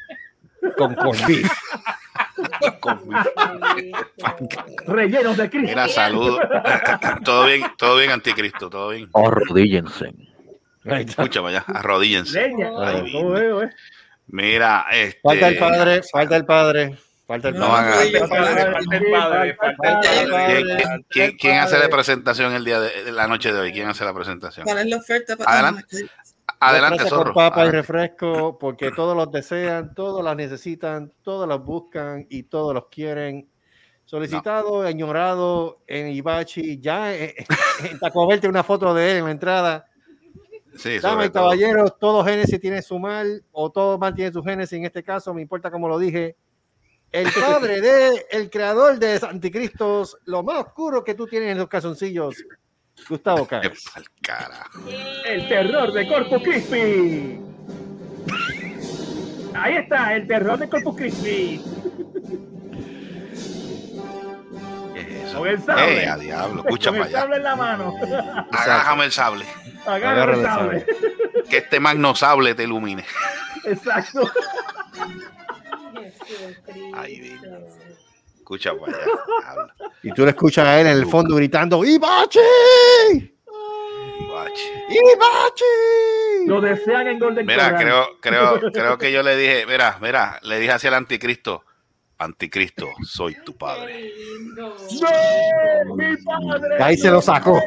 Con 0.76 0.94
cornbí. 0.96 1.42
Rellenos 4.86 5.36
de 5.36 5.50
Cristo. 5.50 5.68
Mira, 5.68 5.88
saludos. 5.88 6.40
todo 7.24 7.46
bien, 7.46 7.62
todo 7.76 7.96
bien, 7.98 8.10
anticristo, 8.10 8.68
todo 8.70 8.90
bien. 8.90 9.08
Arrodíllense. 9.14 10.12
Allá, 10.84 11.64
arrodíllense. 11.68 12.48
Leña. 12.48 12.70
Ahí 12.80 13.12
¿Cómo 13.12 13.30
viene. 13.32 13.40
veo, 13.40 13.62
eh? 13.62 13.70
Mira, 14.28 14.86
este. 14.92 15.20
Falta 15.22 15.48
el 15.48 15.58
padre, 15.58 16.00
falta 16.10 16.36
el 16.36 16.44
padre, 16.44 16.98
falta 17.28 17.48
el 17.50 17.54
No 17.56 17.68
padre. 17.68 19.56
¿Quién, 21.10 21.58
hace 21.58 21.78
la 21.78 21.88
presentación 21.90 22.54
el 22.54 22.64
día 22.64 22.80
de, 22.80 23.12
la 23.12 23.28
noche 23.28 23.52
de 23.52 23.58
hoy? 23.60 23.70
¿Quién 23.70 23.86
hace 23.86 24.04
la 24.04 24.14
presentación? 24.14 24.64
¿Cuál 24.64 24.78
es 24.78 24.86
la 24.86 24.96
oferta? 24.96 25.36
para- 25.36 25.52
Adelante. 25.52 26.08
Adelante, 26.60 26.94
Ofrece 26.96 27.10
con 27.10 27.18
zorro. 27.18 27.34
papa 27.34 27.66
y 27.66 27.70
refresco, 27.70 28.58
porque 28.58 28.90
todos 28.90 29.14
los 29.14 29.30
desean, 29.30 29.94
todos 29.94 30.24
las 30.24 30.34
necesitan, 30.34 31.12
todos 31.22 31.46
los 31.46 31.62
buscan 31.62 32.26
y 32.30 32.44
todos 32.44 32.74
los 32.74 32.88
quieren. 32.88 33.48
Solicitado, 34.06 34.82
añorado 34.82 35.82
en 35.86 36.08
Ibachi, 36.08 36.80
ya 36.80 37.14
en, 37.14 37.34
en 37.84 37.98
Taco 38.00 38.26
Bell 38.26 38.40
tiene 38.40 38.52
una 38.52 38.64
foto 38.64 38.94
de 38.94 39.12
él 39.12 39.16
en 39.18 39.24
la 39.26 39.30
entrada. 39.30 39.86
Sí, 40.76 40.98
todo. 41.00 41.30
caballeros, 41.30 41.98
todo 41.98 42.24
Génesis 42.24 42.58
tiene 42.58 42.80
su 42.80 42.98
mal, 42.98 43.44
o 43.52 43.70
todo 43.70 43.98
mal 43.98 44.14
tiene 44.14 44.32
su 44.32 44.42
Génesis. 44.42 44.78
En 44.78 44.86
este 44.86 45.02
caso, 45.02 45.34
me 45.34 45.42
importa 45.42 45.70
como 45.70 45.88
lo 45.88 45.98
dije. 45.98 46.36
El 47.12 47.30
padre 47.40 47.80
de, 47.80 48.26
el 48.30 48.50
creador 48.50 48.98
de 48.98 49.20
Anticristos, 49.28 50.18
lo 50.24 50.42
más 50.42 50.66
oscuro 50.66 51.02
que 51.04 51.14
tú 51.14 51.26
tienes 51.26 51.52
en 51.52 51.58
los 51.58 51.68
calzoncillos, 51.68 52.36
Gustavo 53.08 53.46
Qué 53.48 53.60
Cáez. 53.60 53.84
pa'l 53.92 54.04
carajo. 54.22 54.80
El 55.26 55.48
terror 55.48 55.92
de 55.92 56.08
Corpus 56.08 56.42
Christi. 56.42 57.40
Ahí 59.54 59.76
está, 59.76 60.14
el 60.14 60.26
terror 60.26 60.58
de 60.58 60.68
Corpus 60.68 60.96
Christi. 60.96 61.62
Con 65.34 65.46
el 65.46 65.62
sable. 65.62 66.02
Eh, 66.02 66.08
a 66.08 66.16
diablo, 66.16 66.62
escucha 66.62 66.90
Con 66.90 66.98
para 66.98 67.10
el 67.10 67.14
allá. 67.16 67.20
sable 67.22 67.36
en 67.36 67.42
la 67.42 67.56
mano. 67.56 67.94
Agájame 68.50 69.04
el 69.04 69.12
sable. 69.12 69.44
El 69.86 70.02
el 70.02 70.42
sable. 70.42 70.86
Que 71.48 71.58
este 71.58 71.80
magno 71.80 72.14
sable 72.14 72.54
te 72.54 72.64
ilumine. 72.64 73.04
Exacto. 73.64 74.30
Ay, 76.94 77.20
Dios. 77.20 77.40
Escucha 78.38 78.72
para 78.74 78.92
allá. 78.92 79.04
Diablo. 79.42 79.72
Y 80.02 80.12
tú 80.12 80.24
le 80.24 80.30
escuchas 80.30 80.66
a 80.66 80.80
él 80.80 80.86
en 80.86 80.96
el 80.98 81.06
fondo 81.06 81.34
gritando, 81.36 81.84
¡Ibachi! 81.84 82.38
Guache. 84.28 84.84
¡Ibachi! 84.88 86.46
Lo 86.46 86.60
desean 86.60 87.08
en 87.08 87.18
Golden 87.18 87.46
Mira, 87.46 87.64
Corral. 87.70 87.82
creo, 87.82 88.06
creo, 88.20 88.60
creo 88.72 88.98
que 88.98 89.12
yo 89.12 89.22
le 89.22 89.36
dije, 89.36 89.66
mira, 89.66 89.98
mira, 90.00 90.38
le 90.42 90.58
dije 90.58 90.72
hacia 90.72 90.88
el 90.88 90.94
anticristo, 90.94 91.64
anticristo, 92.18 92.88
soy 93.02 93.36
tu 93.44 93.56
padre. 93.56 94.12
¡No! 94.56 94.74
¡Mi 95.96 96.16
padre! 96.16 96.68
De 96.78 96.84
ahí 96.84 96.96
se 96.96 97.10
lo 97.10 97.20
sacó. 97.20 97.60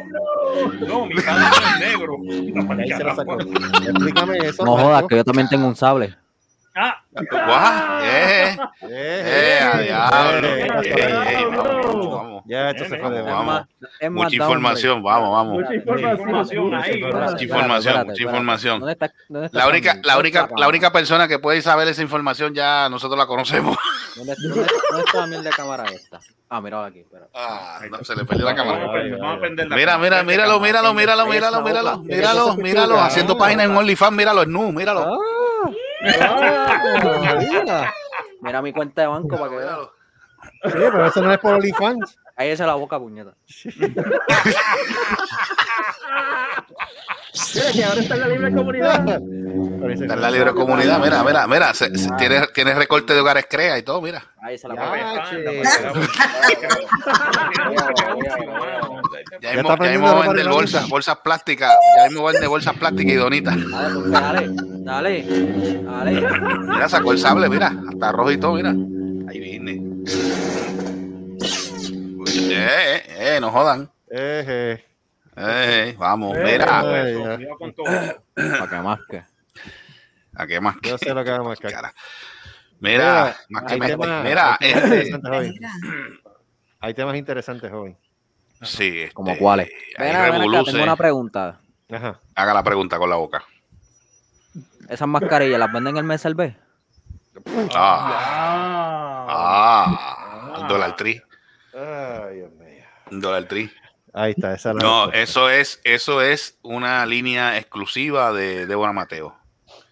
No, 0.80 1.06
mi 1.06 1.14
padre 1.14 1.44
es 1.74 1.80
negro. 1.90 2.16
No, 2.20 2.72
ahí 2.72 2.88
se 2.88 3.04
lo 3.04 3.14
sacó. 3.14 3.38
Explícame 3.88 4.38
eso. 4.38 4.64
No 4.64 4.76
jodas, 4.76 5.04
que 5.08 5.16
yo 5.16 5.24
también 5.24 5.48
tengo 5.48 5.66
un 5.66 5.76
sable. 5.76 6.16
Ah, 6.74 7.02
Guau, 7.12 8.02
eh, 8.02 8.56
Eh, 8.82 8.88
eh, 8.88 8.88
eh, 8.88 9.88
eh, 9.88 10.68
Eh, 10.84 11.44
eh. 11.44 12.40
Ya, 12.46 12.70
esto 12.70 12.84
se 12.86 12.98
fue 12.98 13.22
Vamos. 13.22 13.62
Es 14.00 14.10
Mucha 14.10 14.34
información, 14.36 15.02
vamos, 15.02 15.30
vamos. 15.30 15.54
Mucha 15.60 15.74
información. 15.74 16.74
ahí. 16.74 17.00
Mucha 17.02 17.42
información, 17.44 18.06
mucha 18.06 18.22
información. 18.22 18.80
¿Dónde 18.80 18.92
está, 18.94 19.12
dónde 19.28 19.46
está 19.46 19.58
La 19.58 19.68
única, 19.68 19.94
la 19.94 20.00
¿Dónde 20.14 20.18
única, 20.20 20.48
la 20.56 20.68
única 20.68 20.90
persona 20.92 21.28
que 21.28 21.38
puede 21.38 21.60
saber 21.62 21.88
esa 21.88 22.02
información 22.02 22.54
ya 22.54 22.88
nosotros 22.88 23.18
la 23.18 23.26
conocemos. 23.26 23.76
¿Dónde, 24.16 24.34
dónde- 24.42 24.66
dónde 24.90 25.04
está 25.06 25.20
la 25.20 25.26
mierda 25.26 25.44
de 25.44 25.56
cámara 25.56 25.84
esta? 25.84 26.20
Ah, 26.48 26.60
mira 26.60 26.84
aquí. 26.84 27.00
Espera. 27.00 27.26
Ah, 27.34 27.80
no, 27.90 28.02
se 28.04 28.16
le 28.16 28.24
perdió 28.24 28.44
la 28.46 28.54
cámara. 28.54 28.86
vamos 28.86 29.36
a 29.36 29.40
prender 29.40 29.68
la 29.68 29.76
Mira, 29.76 29.92
cámara. 29.92 30.22
mira, 30.22 30.22
míralo, 30.24 30.60
míralo, 30.60 30.94
míralo, 30.94 31.26
míralo, 31.26 31.62
míralo, 31.62 31.98
míralo, 32.02 32.56
míralo, 32.56 33.00
haciendo 33.00 33.36
página 33.38 33.64
en 33.64 33.76
OnlyFans, 33.76 34.16
míralo, 34.16 34.44
nu, 34.46 34.72
míralo. 34.72 35.18
Ah, 36.20 37.36
mira. 37.38 37.94
Mira 38.40 38.60
mi 38.60 38.72
cuenta 38.72 39.02
de 39.02 39.08
banco 39.08 39.36
para 39.36 39.50
que 39.50 39.56
veas. 39.56 39.78
Sí, 40.64 40.72
pero 40.72 41.06
eso 41.06 41.22
no 41.22 41.32
es 41.32 41.38
por 41.38 41.54
OnlyFans. 41.54 42.18
Ahí 42.34 42.48
es 42.48 42.58
la 42.58 42.74
boca, 42.74 42.98
puñeta. 42.98 43.34
Mira 47.54 47.72
que 47.72 47.84
ahora 47.84 48.00
está 48.00 48.14
en 48.14 48.20
la 48.20 48.28
libre 48.28 48.52
comunidad. 48.52 49.00
Está 49.92 50.14
en 50.14 50.20
la 50.20 50.30
libre 50.30 50.52
comunidad, 50.54 51.00
mira, 51.00 51.22
mira, 51.24 51.46
mira, 51.46 51.74
se- 51.74 51.96
se- 51.96 52.10
tiene, 52.18 52.46
tiene 52.54 52.74
recorte 52.74 53.14
de 53.14 53.20
hogares 53.20 53.46
crea 53.48 53.78
y 53.78 53.82
todo, 53.82 54.00
mira. 54.00 54.22
Ahí 54.42 54.56
se 54.58 54.68
la 54.68 54.74
Ya, 54.74 54.90
Ya 59.40 59.52
mismo, 59.54 59.76
ya 59.76 59.90
mismo 59.90 60.20
vender 60.20 60.48
bolsas, 60.48 60.88
bolsas 60.88 61.18
plásticas, 61.18 61.72
ya 61.96 62.04
mismo 62.08 62.22
va 62.22 62.30
a 62.30 62.32
vender 62.32 62.48
bolsas 62.48 62.76
plásticas 62.76 63.12
y 63.12 63.16
donitas. 63.16 63.56
Dale, 63.70 63.94
pues, 63.94 64.10
dale, 64.10 64.48
dale, 64.84 65.26
dale. 65.84 66.20
Mira, 66.60 66.88
sacó 66.88 67.12
el 67.12 67.18
sable, 67.18 67.48
mira, 67.48 67.72
hasta 67.88 68.12
rojo 68.12 68.30
y 68.30 68.36
todo, 68.38 68.54
mira. 68.54 68.70
Ahí 68.70 69.38
viene. 69.40 69.80
Eh, 72.54 73.02
eh, 73.08 73.36
eh, 73.36 73.38
no 73.40 73.50
jodan. 73.50 73.90
Eh, 74.10 74.44
eh. 74.46 74.84
Eh, 75.36 75.94
vamos, 75.98 76.36
Eh, 76.36 76.42
mira. 76.44 76.66
Para 78.34 78.68
que 78.68 78.76
más 78.82 78.98
que. 79.08 79.24
¿A 80.34 80.46
qué 80.46 80.60
más? 80.60 80.76
Yo 80.82 80.98
sé 80.98 81.12
lo 81.14 81.24
que 81.24 81.30
va 81.30 81.52
a. 81.52 81.56
Cara. 81.56 81.94
Mira, 82.80 83.36
Mira, 83.36 83.36
más 83.50 83.62
que 83.64 83.72
hay 83.74 83.80
me- 83.80 83.86
temas- 83.88 84.24
mira, 84.24 84.58
hay 84.60 84.72
temas 84.72 84.82
este, 84.84 84.96
interesantes 85.08 85.30
hoy. 85.32 85.60
Hay 86.80 86.94
temas 86.94 87.16
interesantes 87.16 87.72
hoy. 87.72 87.96
sí, 88.62 89.00
este, 89.02 89.14
¿Como 89.14 89.36
cuáles? 89.38 89.68
Mira, 89.98 90.30
revoluces. 90.30 90.72
tengo 90.72 90.84
una 90.84 90.96
pregunta. 90.96 91.60
Ajá. 91.90 92.18
Haga 92.34 92.54
la 92.54 92.62
pregunta 92.62 92.98
con 92.98 93.08
la 93.10 93.16
boca. 93.16 93.44
¿Esas 94.88 95.06
mascarillas 95.08 95.58
las 95.58 95.72
venden 95.72 95.94
en 95.96 95.98
el 95.98 96.04
mes 96.04 96.24
B? 96.34 96.56
Ah, 97.74 99.26
Ah. 99.28 100.58
ah, 100.60 100.66
dólar 100.68 100.96
tri, 100.96 101.22
Ay, 101.74 102.36
Dios 102.36 102.52
mío. 102.52 102.84
dólar 103.10 103.44
tri. 103.44 103.70
Ahí 104.12 104.32
está, 104.32 104.54
esa 104.54 104.70
es 104.70 104.76
la 104.76 104.82
No, 104.82 105.06
respuesta. 105.06 105.22
eso 105.22 105.50
es, 105.50 105.80
eso 105.84 106.20
es 106.22 106.58
una 106.62 107.04
línea 107.06 107.56
exclusiva 107.58 108.32
de 108.32 108.66
Débora 108.66 108.92
Mateo. 108.92 109.34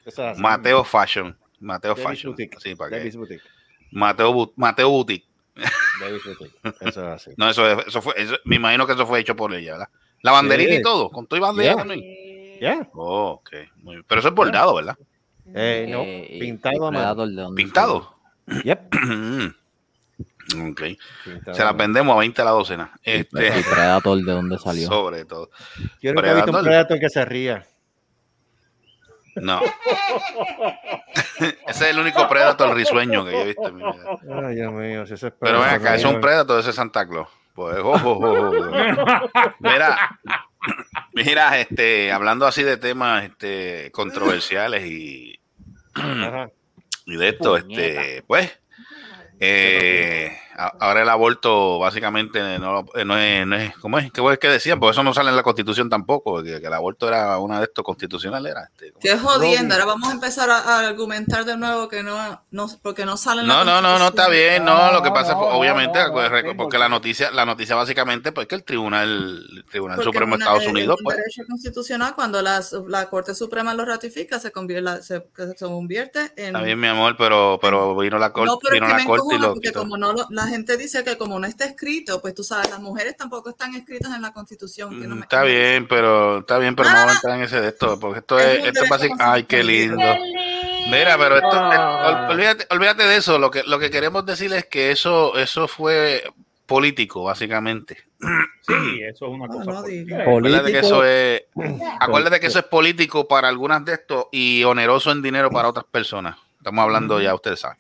Esa 0.04 0.26
es 0.26 0.32
así. 0.32 0.42
Mateo 0.42 0.84
Fashion. 0.84 1.36
Mateo 1.58 1.94
Davis 1.94 2.04
Fashion. 2.04 2.32
Boutique. 2.32 2.58
Sí, 2.60 2.74
para 2.74 2.90
que- 2.90 2.96
Davis 2.98 3.16
Boutique. 3.16 3.42
Mateo, 3.92 4.32
Bu- 4.32 4.52
Mateo 4.56 4.90
Boutique. 4.90 5.26
Davis 6.00 6.22
Boutique. 6.24 6.54
Eso 6.80 6.88
es 6.88 6.96
así. 6.98 7.30
No, 7.36 7.48
eso, 7.50 7.66
es- 7.70 7.86
eso 7.86 8.02
fue, 8.02 8.14
eso- 8.16 8.36
me 8.44 8.56
imagino 8.56 8.86
que 8.86 8.92
eso 8.92 9.06
fue 9.06 9.20
hecho 9.20 9.34
por 9.36 9.54
ella, 9.54 9.72
¿verdad? 9.72 9.88
La 10.22 10.32
banderita 10.32 10.72
Sí. 10.74 10.78
y 10.80 10.82
todo, 10.82 11.10
con 11.10 11.26
todo 11.26 11.38
y 11.38 11.40
bandera 11.42 11.72
Ya. 11.72 11.76
también. 11.78 12.88
Oh, 12.92 13.40
ok. 13.40 13.50
Muy 13.76 13.94
bien. 13.96 14.04
Pero 14.06 14.18
eso 14.20 14.28
es 14.28 14.34
bordado, 14.34 14.74
¿verdad? 14.74 14.96
Eh, 15.54 15.86
no, 15.88 16.02
Eh, 16.02 16.36
pintado 16.40 16.90
¿de 16.90 17.32
dónde 17.42 17.62
Pintado. 17.62 18.16
Yep. 18.64 18.80
ok. 20.54 20.82
Se 20.82 21.30
a 21.32 21.40
las 21.44 21.58
mano. 21.58 21.74
vendemos 21.74 22.16
a 22.16 22.18
20 22.20 22.42
a 22.42 22.44
la 22.44 22.50
docena. 22.50 22.92
Este, 23.02 23.58
¿Y 23.58 23.62
Predator 23.62 24.18
de 24.18 24.32
dónde 24.32 24.58
salió? 24.62 24.88
sobre 24.88 25.24
todo. 25.24 25.50
Yo 26.00 26.12
nunca 26.12 26.30
he 26.30 26.34
visto 26.34 26.52
un 26.52 26.64
Predator. 26.64 26.98
Que 26.98 27.08
se 27.08 27.24
ría. 27.24 27.64
No. 29.36 29.60
Ese 31.38 31.54
es 31.66 31.82
el 31.82 31.98
único 31.98 32.28
Predator 32.28 32.74
risueño 32.74 33.24
que 33.24 33.32
yo 33.32 33.38
he 33.38 33.46
visto 33.46 33.68
en 33.68 33.76
mi 33.76 33.82
vida. 33.82 34.18
Ay, 34.46 34.54
Dios 34.56 34.72
mío, 34.72 35.06
si 35.06 35.14
eso 35.14 35.28
es 35.28 35.32
Pero 35.38 35.60
ven 35.60 35.70
acá, 35.70 35.94
es 35.94 36.04
un. 36.04 36.20
Predator, 36.20 36.60
ese 36.60 36.70
es 36.70 36.76
Santa 36.76 37.06
Claus. 37.06 37.28
Pues, 37.54 37.78
oh, 37.78 37.92
oh, 37.92 38.12
oh, 38.12 38.50
oh. 38.50 39.50
Mira, 39.60 40.18
mira, 41.12 41.60
este, 41.60 42.12
hablando 42.12 42.46
así 42.46 42.62
de 42.62 42.76
temas 42.76 43.24
este, 43.24 43.90
controversiales 43.92 44.84
y, 44.86 45.40
Ajá. 45.94 46.50
y 47.06 47.16
de 47.16 47.28
esto, 47.28 47.56
este, 47.56 48.22
pues, 48.26 48.59
eh, 49.40 50.30
A- 50.49 50.49
Ahora 50.78 51.02
el 51.02 51.08
aborto 51.08 51.78
básicamente 51.78 52.58
no, 52.58 52.72
lo- 52.72 53.04
no 53.04 53.16
es, 53.18 53.46
no 53.46 53.56
es, 53.56 53.76
¿cómo 53.78 53.98
es? 53.98 54.12
¿Qué 54.12 54.20
es 54.32 54.38
que 54.38 54.48
decían? 54.48 54.78
Porque 54.78 54.92
eso 54.92 55.02
no 55.02 55.14
sale 55.14 55.30
en 55.30 55.36
la 55.36 55.42
constitución 55.42 55.88
tampoco, 55.88 56.42
que, 56.42 56.60
que 56.60 56.66
el 56.66 56.72
aborto 56.72 57.08
era 57.08 57.38
una 57.38 57.58
de 57.58 57.64
estos 57.64 57.84
constitucionales. 57.84 58.50
Era 58.52 58.64
este, 58.64 58.92
Qué 59.00 59.16
jodiendo. 59.18 59.74
Ahora 59.74 59.86
vamos 59.86 60.08
a 60.08 60.12
empezar 60.12 60.50
a, 60.50 60.58
a 60.58 60.88
argumentar 60.88 61.44
de 61.44 61.56
nuevo 61.56 61.88
que 61.88 62.02
no, 62.02 62.42
no 62.50 62.66
porque 62.82 63.04
no 63.06 63.16
salen 63.16 63.46
No, 63.46 63.64
no, 63.64 63.80
no, 63.80 63.98
no 63.98 64.08
está 64.08 64.28
bien, 64.28 64.64
no, 64.64 64.92
lo 64.92 65.02
que 65.02 65.10
pasa 65.10 65.32
es 65.32 65.38
obviamente, 65.40 65.98
pues, 66.12 66.30
porque 66.56 66.78
la 66.78 66.88
noticia, 66.88 67.30
la 67.30 67.46
noticia 67.46 67.74
básicamente, 67.74 68.32
pues 68.32 68.46
que 68.46 68.54
el 68.54 68.64
tribunal, 68.64 69.42
el 69.56 69.64
Tribunal 69.70 69.96
Porque 69.96 70.08
Supremo 70.12 70.36
de 70.36 70.42
Estados 70.42 70.62
es 70.64 70.68
Unidos, 70.68 70.96
un 70.98 71.04
pues, 71.04 71.16
derecho 71.16 71.42
constitucional 71.48 72.14
cuando 72.14 72.42
la, 72.42 72.62
la 72.88 73.08
Corte 73.08 73.34
Suprema 73.34 73.72
lo 73.74 73.84
ratifica 73.84 74.38
se 74.38 74.50
convierte, 74.52 75.02
se, 75.02 75.24
convierte 75.58 76.20
en 76.36 76.46
está 76.46 76.62
bien 76.62 76.78
mi 76.80 76.88
amor, 76.88 77.16
pero, 77.16 77.58
pero 77.60 77.96
vino 77.96 78.18
la 78.18 78.32
corte, 78.32 78.50
no, 78.50 78.58
pero 78.58 78.74
es 78.74 78.80
vino 78.80 78.86
que 78.86 78.92
la 78.92 78.98
me 78.98 79.04
corte 79.06 79.22
y 79.30 79.34
encojona 79.36 79.46
lo 79.48 79.54
porque 79.54 79.68
quitó. 79.68 79.78
como 79.80 79.96
no 79.96 80.12
lo- 80.12 80.26
la 80.30 80.46
gente 80.50 80.76
dice 80.76 81.02
que 81.04 81.16
como 81.16 81.38
no 81.40 81.46
está 81.46 81.64
escrito, 81.64 82.20
pues 82.20 82.34
tú 82.34 82.42
sabes, 82.44 82.68
las 82.70 82.80
mujeres 82.80 83.16
tampoco 83.16 83.50
están 83.50 83.74
escritas 83.74 84.14
en 84.14 84.20
la 84.22 84.32
Constitución. 84.32 85.00
que 85.00 85.06
no 85.06 85.14
me- 85.16 85.22
Está 85.22 85.42
bien, 85.44 85.88
pero 85.88 86.40
está 86.40 86.58
bien, 86.58 86.76
pero 86.76 86.90
no 86.90 86.94
vamos 86.96 87.12
a 87.12 87.14
entrar 87.14 87.36
en 87.38 87.44
ese 87.44 87.60
de 87.60 87.68
esto, 87.68 87.98
porque 87.98 88.18
esto 88.20 88.38
Es 88.38 88.64
esto 88.66 88.84
es 88.84 88.90
básico. 88.90 89.16
Ay, 89.18 89.44
qué 89.44 89.64
lindo. 89.64 89.96
Mira, 90.90 91.16
pero 91.18 91.36
esto, 91.36 91.48
ol- 91.50 92.30
olvídate, 92.30 92.66
olvídate 92.70 93.04
de 93.04 93.16
eso. 93.16 93.38
Lo 93.38 93.50
que, 93.50 93.62
lo 93.64 93.78
que 93.78 93.90
queremos 93.90 94.26
decir 94.26 94.52
es 94.52 94.66
que 94.66 94.90
eso, 94.90 95.36
eso 95.38 95.68
fue 95.68 96.24
político, 96.66 97.22
básicamente. 97.24 97.98
Sí, 98.70 99.00
eso 99.02 99.26
es 99.26 99.32
una 99.32 99.48
cosa. 99.48 99.82
política. 99.82 100.22
Acuérdate 100.22 100.70
que 100.70 100.78
eso 100.78 101.04
es, 101.04 101.42
acuérdate 101.98 102.38
que 102.38 102.46
eso 102.46 102.58
es 102.60 102.64
político 102.66 103.26
para 103.26 103.48
algunas 103.48 103.84
de 103.84 103.94
estos 103.94 104.26
y 104.30 104.62
oneroso 104.62 105.10
en 105.10 105.22
dinero 105.22 105.50
para 105.50 105.68
otras 105.68 105.86
personas. 105.90 106.36
Estamos 106.58 106.82
hablando 106.84 107.20
ya, 107.20 107.34
ustedes 107.34 107.58
saben. 107.60 107.78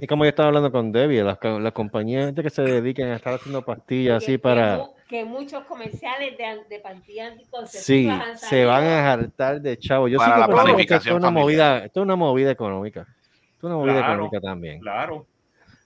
Y 0.00 0.06
como 0.06 0.24
yo 0.24 0.30
estaba 0.30 0.48
hablando 0.48 0.72
con 0.72 0.90
Debbie, 0.92 1.22
las, 1.22 1.38
co- 1.38 1.60
las 1.60 1.72
compañías 1.72 2.34
de 2.34 2.42
que 2.42 2.50
se 2.50 2.62
dediquen 2.62 3.08
a 3.08 3.16
estar 3.16 3.34
haciendo 3.34 3.62
pastillas 3.64 4.22
así 4.22 4.36
para... 4.38 4.80
Que 5.08 5.24
muchos 5.24 5.64
comerciales 5.64 6.36
de, 6.36 6.64
de 6.68 6.80
pastillas 6.80 7.32
anticonceptivas 7.32 8.40
Sí, 8.40 8.46
se 8.48 8.64
van 8.64 8.84
a 8.84 9.12
hartar 9.12 9.60
de 9.60 9.76
chavo. 9.78 10.08
Yo 10.08 10.18
Para 10.18 10.38
la 10.38 10.74
que 10.76 10.82
esto 10.82 10.96
es 10.96 11.06
una 11.06 11.30
movida, 11.30 11.84
esto 11.84 12.00
es 12.00 12.04
una 12.04 12.16
movida 12.16 12.50
económica. 12.50 13.02
Esto 13.02 13.58
es 13.58 13.64
una 13.64 13.76
movida 13.76 13.98
Claro, 13.98 14.12
económica 14.14 14.40
también. 14.40 14.80
Claro. 14.80 15.26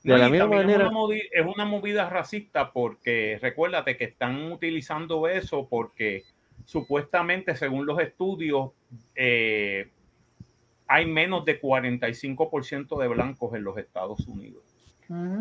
De 0.03 0.13
No, 0.13 0.19
la 0.19 0.29
misma 0.31 0.47
manera- 0.47 0.85
Es 0.85 0.91
una, 0.91 0.99
movi- 0.99 1.29
es 1.31 1.47
una 1.47 1.65
movida 1.67 2.09
racista 2.09 2.73
porque 2.73 3.39
recuérdate 3.43 3.99
que 3.99 4.05
están 4.05 4.51
utilizando 4.51 5.29
eso 5.29 5.67
porque 5.69 6.25
supuestamente, 6.65 7.55
según 7.57 7.85
los 7.85 8.01
estudios, 8.01 8.71
eh, 9.15 9.91
hay 10.91 11.07
menos 11.07 11.45
de 11.45 11.61
45% 11.63 13.01
de 13.01 13.07
blancos 13.09 13.55
en 13.55 13.63
los 13.63 13.79
Estados 13.79 14.27
Unidos. 14.27 14.65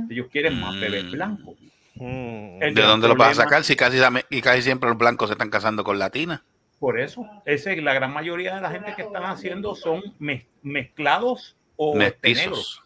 Ellos 0.10 0.28
quieren 0.32 0.60
más 0.60 0.80
bebés 0.80 1.10
blancos. 1.10 1.56
Mm. 1.96 2.60
¿De 2.60 2.82
dónde 2.82 3.08
lo 3.08 3.16
vas 3.16 3.32
a 3.38 3.44
sacar 3.44 3.64
si 3.64 3.76
casi, 3.76 3.98
y 4.30 4.42
casi 4.42 4.62
siempre 4.62 4.90
los 4.90 4.98
blancos 4.98 5.28
se 5.30 5.34
están 5.34 5.50
casando 5.50 5.84
con 5.84 5.98
latinas? 5.98 6.42
Por 6.80 7.00
eso, 7.00 7.26
ese, 7.46 7.76
la 7.82 7.94
gran 7.96 8.14
mayoría 8.14 8.56
de 8.56 8.62
la 8.62 8.70
gente 8.70 8.94
que 8.96 9.02
están 9.02 9.24
haciendo 9.24 9.74
son 9.76 10.02
mez- 10.20 10.46
mezclados 10.62 11.58
o 11.76 11.96
Mestizos. 11.96 12.84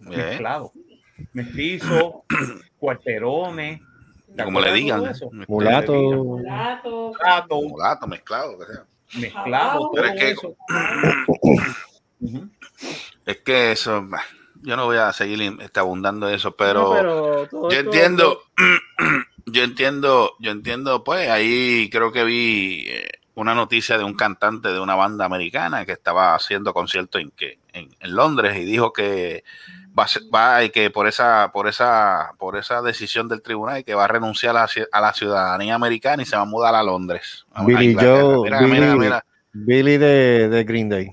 Mezclados. 0.00 0.72
Mestizos, 1.32 2.14
cuarterones. 2.78 3.80
¿te 4.36 4.44
Como 4.44 4.60
le 4.60 4.72
digan. 4.72 5.00
Mulato. 5.00 5.30
Mulato. 5.48 6.92
Mulato, 6.92 7.62
Mulato, 7.62 8.06
mezclado, 8.08 8.58
que 8.58 8.66
sea. 8.66 8.84
Mezclado, 9.14 9.90
Pero 9.94 10.04
todo 10.08 10.14
es 10.14 10.20
que- 10.20 10.30
eso. 10.30 10.56
Es 13.24 13.38
que 13.38 13.72
eso, 13.72 14.06
yo 14.62 14.76
no 14.76 14.84
voy 14.86 14.96
a 14.98 15.12
seguir 15.12 15.40
in- 15.42 15.60
este, 15.60 15.80
abundando 15.80 16.28
eso, 16.28 16.54
pero, 16.56 16.82
No, 16.84 16.94
pero 16.94 17.48
todo 17.48 17.70
yo 17.70 17.78
entiendo, 17.80 18.42
yo 19.46 19.62
entiendo, 19.64 20.34
yo 20.38 20.50
entiendo, 20.52 21.02
pues 21.04 21.28
ahí 21.28 21.88
creo 21.90 22.12
que 22.12 22.24
vi 22.24 22.84
eh, 22.86 23.08
una 23.34 23.54
noticia 23.54 23.98
de 23.98 24.04
un 24.04 24.14
cantante 24.14 24.68
de 24.72 24.80
una 24.80 24.94
banda 24.94 25.24
americana 25.24 25.84
que 25.84 25.92
estaba 25.92 26.34
haciendo 26.34 26.72
concierto 26.72 27.18
en, 27.18 27.30
que, 27.32 27.58
en, 27.72 27.94
en 28.00 28.14
Londres 28.14 28.56
y 28.56 28.64
dijo 28.64 28.92
que 28.92 29.44
va 29.98 30.04
a, 30.04 30.08
ser- 30.08 30.22
va 30.34 30.62
y 30.64 30.70
que 30.70 30.90
por 30.90 31.06
esa, 31.06 31.50
por 31.52 31.68
esa, 31.68 32.32
por 32.38 32.56
esa 32.56 32.82
decisión 32.82 33.28
del 33.28 33.42
tribunal 33.42 33.84
que 33.84 33.94
va 33.94 34.04
a 34.04 34.08
renunciar 34.08 34.56
a 34.56 34.60
la, 34.66 34.68
a 34.92 35.00
la 35.00 35.12
ciudadanía 35.14 35.74
americana 35.74 36.22
y 36.22 36.26
se 36.26 36.36
va 36.36 36.42
a 36.42 36.46
mudar 36.46 36.74
a 36.74 36.82
Londres. 36.82 37.46
a- 37.52 37.64
Billy 37.64 37.90
Inglaterra. 37.90 38.20
Joe, 38.22 38.44
Mira, 38.44 38.60
Billy, 38.60 38.72
mira, 38.80 38.96
mira. 38.96 39.24
Billy 39.52 39.96
de, 39.98 40.48
de 40.48 40.64
Green 40.64 40.88
Day. 40.88 41.10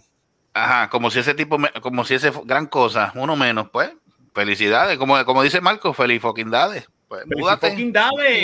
Ajá, 0.53 0.89
como 0.89 1.09
si 1.09 1.19
ese 1.19 1.33
tipo, 1.33 1.57
como 1.81 2.03
si 2.05 2.13
ese 2.15 2.31
gran 2.45 2.67
cosa, 2.67 3.11
uno 3.15 3.35
menos, 3.35 3.69
pues. 3.71 3.91
Felicidades, 4.35 4.97
como, 4.97 5.23
como 5.25 5.43
dice 5.43 5.61
Marco, 5.61 5.93
feliz 5.93 6.21
fucking 6.21 6.49
dades. 6.49 6.87
Pues, 7.07 7.23
Feliz 7.23 7.37
múdate. 7.39 7.67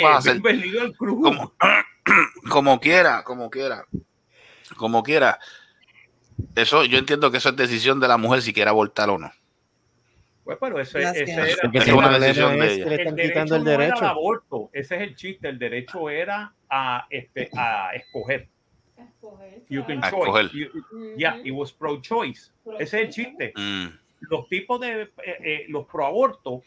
hacer- 0.06 0.40
bienvenido 0.40 0.82
al 0.82 0.92
club. 0.94 1.22
como, 1.22 1.52
como 2.48 2.80
quiera, 2.80 3.22
como 3.24 3.50
quiera, 3.50 3.84
como 4.76 5.02
quiera. 5.02 5.38
Eso, 6.54 6.84
yo 6.84 6.98
entiendo 6.98 7.30
que 7.30 7.36
eso 7.38 7.50
es 7.50 7.56
decisión 7.56 8.00
de 8.00 8.08
la 8.08 8.16
mujer 8.16 8.40
si 8.42 8.52
quiere 8.52 8.70
abortar 8.70 9.10
o 9.10 9.18
no. 9.18 9.30
Pues, 10.50 10.58
pero 10.72 10.80
ese, 10.80 10.98
Gracias. 10.98 11.28
ese 11.28 11.40
era, 11.40 11.70
Es 11.72 11.92
una 11.92 12.16
el 12.16 12.20
decisión 12.22 12.58
de 12.58 12.66
es 12.66 12.72
ella. 12.72 12.84
que 12.84 12.90
le 12.90 12.94
el 12.94 13.00
están 13.00 13.14
derecho 13.16 13.32
quitando 13.32 13.56
el 13.56 13.64
no 13.64 13.70
era 13.70 13.84
derecho. 13.84 14.06
aborto, 14.06 14.70
ese 14.72 14.96
es 14.96 15.02
el 15.02 15.14
chiste, 15.14 15.48
el 15.48 15.58
derecho 15.60 16.10
era 16.10 16.52
a, 16.68 17.06
este, 17.08 17.50
a 17.56 17.90
escoger. 17.94 18.48
You 19.68 19.84
can 19.86 20.02
A 20.02 20.10
choice. 20.10 20.22
escoger. 20.24 20.50
You- 20.50 21.14
yeah, 21.16 21.40
it 21.44 21.52
was 21.52 21.72
pro-choice. 21.72 22.50
Ese 22.80 22.82
es 22.82 22.94
el 23.06 23.10
chiste. 23.10 23.52
Mm, 23.56 23.86
Los 24.28 24.48
tipos 24.48 24.80
de, 24.80 25.02
eh, 25.02 25.08
eh, 25.24 25.64
los 25.68 25.86
pro-aborto 25.86 26.64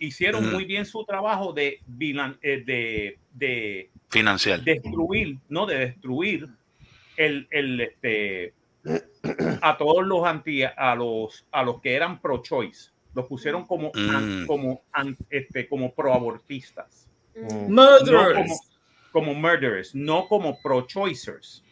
hicieron 0.00 0.44
Ujú. 0.44 0.54
muy 0.54 0.64
bien 0.64 0.84
su 0.84 1.04
trabajo 1.04 1.52
de, 1.52 1.78
eh, 2.00 2.62
de, 2.66 3.18
de 3.32 3.90
financiar. 4.10 4.62
destruir, 4.62 5.38
no 5.48 5.64
de 5.66 5.78
destruir 5.78 6.48
el, 7.16 7.46
el 7.52 7.80
este 7.82 8.52
a 9.62 9.76
todos 9.78 10.04
los 10.06 10.24
anti 10.26 10.62
a 10.64 10.94
los 10.94 11.46
a 11.50 11.62
los 11.62 11.80
que 11.80 11.94
eran 11.94 12.20
pro 12.20 12.42
choice 12.42 12.90
los 13.16 13.26
pusieron 13.26 13.66
como 13.66 13.90
an- 13.94 14.42
Mm. 14.42 14.46
como 14.46 14.82
an- 14.92 15.16
este 15.30 15.66
como 15.66 15.92
pro 15.94 16.12
abortistas 16.14 17.08
Mm. 17.34 17.74
no 17.74 17.82
Murderers. 17.98 18.34
como, 18.34 18.56
como 19.12 19.34
murderers 19.34 19.94
no 19.94 20.28
como 20.28 20.60
pro 20.62 20.82
choicers 20.82 21.64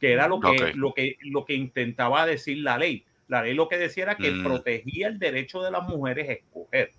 que 0.00 0.12
era 0.12 0.28
lo 0.28 0.38
que 0.40 0.72
lo 0.74 0.94
que 0.94 1.16
lo 1.22 1.44
que 1.44 1.54
intentaba 1.54 2.24
decir 2.26 2.58
la 2.58 2.78
ley 2.78 3.04
la 3.28 3.42
ley 3.42 3.54
lo 3.54 3.68
que 3.68 3.76
decía 3.78 4.04
era 4.04 4.16
que 4.16 4.30
Mm. 4.30 4.44
protegía 4.44 5.08
el 5.08 5.18
derecho 5.18 5.62
de 5.62 5.70
las 5.72 5.86
mujeres 5.88 6.28
a 6.28 6.32
escoger 6.32 6.92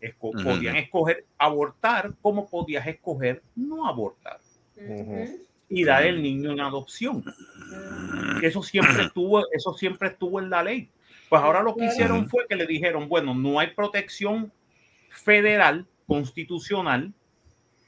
Esco- 0.00 0.42
podían 0.44 0.76
escoger 0.76 1.24
abortar 1.38 2.12
como 2.20 2.48
podías 2.50 2.86
escoger 2.86 3.42
no 3.54 3.86
abortar 3.88 4.40
y 5.68 5.84
dar 5.84 6.04
el 6.04 6.22
niño 6.22 6.52
en 6.52 6.60
adopción. 6.60 7.24
Eso 8.42 8.62
siempre 8.62 9.04
estuvo, 9.04 9.42
eso 9.52 9.72
siempre 9.72 10.08
estuvo 10.08 10.38
en 10.38 10.50
la 10.50 10.62
ley. 10.62 10.88
Pues 11.28 11.42
ahora 11.42 11.62
lo 11.62 11.74
que 11.74 11.86
hicieron 11.86 12.28
fue 12.28 12.46
que 12.48 12.56
le 12.56 12.66
dijeron, 12.66 13.08
bueno, 13.08 13.34
no 13.34 13.58
hay 13.58 13.68
protección 13.68 14.52
federal 15.10 15.86
constitucional. 16.06 17.12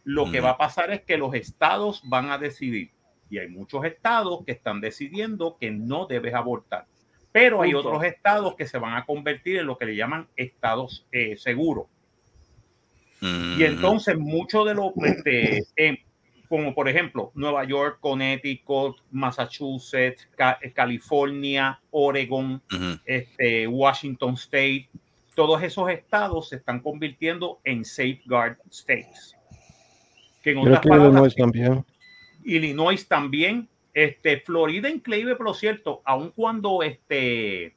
Lo 0.04 0.30
que 0.30 0.40
va 0.40 0.50
a 0.50 0.58
pasar 0.58 0.90
es 0.90 1.02
que 1.02 1.18
los 1.18 1.34
estados 1.34 2.02
van 2.04 2.30
a 2.30 2.38
decidir. 2.38 2.90
Y 3.30 3.38
hay 3.38 3.48
muchos 3.48 3.84
estados 3.84 4.44
que 4.44 4.52
están 4.52 4.80
decidiendo 4.80 5.56
que 5.60 5.70
no 5.70 6.06
debes 6.06 6.34
abortar. 6.34 6.86
Pero 7.30 7.62
hay 7.62 7.74
otros 7.74 8.02
estados 8.04 8.56
que 8.56 8.66
se 8.66 8.78
van 8.78 8.96
a 8.96 9.04
convertir 9.04 9.58
en 9.58 9.66
lo 9.66 9.76
que 9.76 9.84
le 9.84 9.96
llaman 9.96 10.28
estados 10.34 11.06
eh, 11.12 11.36
seguros. 11.36 11.86
Y 13.20 13.64
entonces 13.64 14.16
mucho 14.16 14.64
de 14.64 14.74
lo 14.74 14.92
este, 15.04 15.66
em, 15.76 15.96
como 16.48 16.74
por 16.74 16.88
ejemplo 16.88 17.30
Nueva 17.34 17.64
York, 17.64 17.98
Connecticut, 18.00 18.96
Massachusetts, 19.10 20.28
Ca- 20.36 20.58
eh, 20.62 20.72
California, 20.72 21.80
Oregon, 21.90 22.60
este, 23.04 23.66
Washington 23.66 24.34
State, 24.34 24.88
todos 25.34 25.62
esos 25.62 25.88
estados 25.90 26.48
se 26.48 26.56
están 26.56 26.80
convirtiendo 26.80 27.60
en 27.64 27.84
safeguard 27.84 28.56
states. 28.70 29.36
Que 30.42 30.50
en 30.50 30.56
Creo 30.60 30.66
otras 30.66 30.80
que 30.80 30.88
palabras, 30.88 31.12
Illinois 31.12 31.34
campeón. 31.34 31.86
Illinois 32.44 33.06
también, 33.08 33.68
este, 33.94 34.40
Florida 34.40 34.88
increíble, 34.88 35.36
pero 35.36 35.54
cierto, 35.54 36.02
aun 36.04 36.30
cuando 36.30 36.82
este 36.82 37.74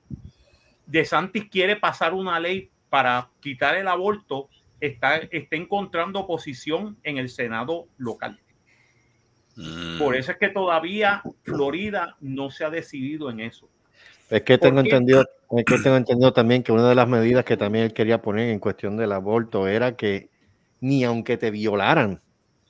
DeSantis 0.86 1.50
quiere 1.50 1.76
pasar 1.76 2.14
una 2.14 2.40
ley 2.40 2.70
para 2.90 3.30
quitar 3.42 3.76
el 3.76 3.88
aborto, 3.88 4.50
está, 4.80 5.18
está 5.18 5.56
encontrando 5.56 6.20
oposición 6.20 6.98
en 7.04 7.18
el 7.18 7.30
Senado 7.30 7.88
local. 7.98 8.40
Mm. 9.56 10.00
Por 10.00 10.16
eso 10.16 10.32
es 10.32 10.38
que 10.38 10.50
todavía 10.50 11.22
Florida 11.44 12.16
no 12.22 12.50
se 12.50 12.64
ha 12.64 12.70
decidido 12.70 13.30
en 13.30 13.42
eso. 13.42 13.70
Es 14.30 14.44
que 14.44 14.58
tengo 14.58 14.80
entendido, 14.80 15.26
es 15.58 15.66
que 15.66 15.78
tengo 15.80 15.98
entendido 15.98 16.32
también 16.32 16.64
que 16.64 16.72
una 16.72 16.88
de 16.88 16.96
las 16.96 17.08
medidas 17.08 17.44
que 17.44 17.58
también 17.58 17.86
él 17.86 17.94
quería 17.94 18.22
poner 18.22 18.50
en 18.50 18.60
cuestión 18.60 18.96
del 18.96 19.12
aborto 19.12 19.68
era 19.68 19.96
que 19.98 20.30
ni 20.80 21.04
aunque 21.04 21.36
te 21.38 21.52
violaran, 21.52 22.22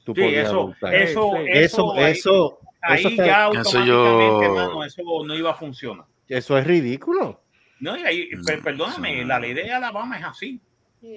tú 0.03 0.13
Sí, 0.15 0.21
podías 0.21 0.47
eso, 0.47 0.59
abortar. 0.59 0.95
eso, 0.95 1.35
eso, 1.35 1.45
eso, 1.47 1.93
ahí- 1.93 2.11
eso, 2.11 2.59
ahí 2.81 2.99
eso 2.99 3.09
está- 3.09 3.25
ya 3.25 3.47
Eso 3.47 3.77
automáticamente, 3.77 3.85
yo- 3.87 4.43
hermano, 4.43 4.83
eso 4.83 5.01
no 5.25 5.35
iba 5.35 5.51
a 5.51 5.55
funcionar. 5.55 6.05
eso 6.27 6.57
es 6.57 6.65
ridículo. 6.65 7.41
No, 7.79 7.95
y 7.97 8.01
ahí, 8.03 8.29
per- 8.45 8.61
perdóname, 8.61 9.19
sí. 9.21 9.25
la 9.25 9.39
ley 9.39 9.53
de 9.53 9.71
Alabama 9.71 10.17
es 10.17 10.25
así. 10.25 10.59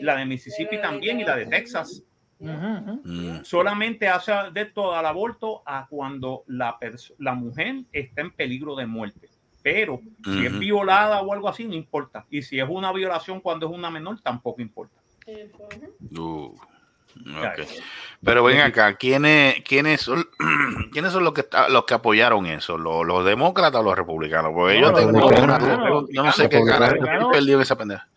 la 0.00 0.16
de 0.16 0.24
Mississippi 0.24 0.78
también 0.80 1.20
y 1.20 1.24
la 1.24 1.36
de 1.36 1.44
Texas. 1.46 2.02
Mm. 2.38 3.44
Solamente 3.44 4.08
hace 4.08 4.32
de 4.52 4.66
todo 4.66 4.94
al 4.94 5.06
aborto 5.06 5.62
a 5.64 5.86
cuando 5.88 6.44
la, 6.46 6.76
la 7.18 7.34
mujer 7.34 7.76
está 7.92 8.20
en 8.20 8.30
peligro 8.30 8.76
de 8.76 8.86
muerte. 8.86 9.28
Pero 9.62 10.00
si 10.22 10.44
es 10.44 10.58
violada 10.58 11.22
o 11.22 11.32
algo 11.32 11.48
así, 11.48 11.64
no 11.64 11.74
importa. 11.74 12.26
Y 12.28 12.42
si 12.42 12.60
es 12.60 12.68
una 12.68 12.92
violación 12.92 13.40
cuando 13.40 13.66
es 13.66 13.72
una 13.72 13.90
menor, 13.90 14.20
tampoco 14.20 14.60
importa. 14.60 15.00
Uh. 16.18 16.54
Pero 18.22 18.44
ven 18.44 18.60
acá, 18.60 18.94
¿quiénes, 18.96 19.62
quiénes 19.62 20.00
son, 20.00 20.26
¿quiénes 20.92 21.12
son 21.12 21.24
los 21.24 21.32
que 21.32 21.46
los 21.70 21.84
que 21.84 21.94
apoyaron 21.94 22.46
eso? 22.46 22.76
¿Los, 22.76 23.06
los 23.06 23.24
demócratas 23.24 23.80
o 23.80 23.84
los 23.84 23.96
republicanos? 23.96 24.52
Porque 24.54 24.80
yo 24.80 24.92
No, 24.92 24.98
los 24.98 25.00
tengo 25.00 26.08
yo 26.10 26.22
no 26.22 26.32
sé 26.32 26.48
qué 26.48 26.62
carajo, 26.64 27.62
esa 27.62 27.76
pendeja. 27.76 28.08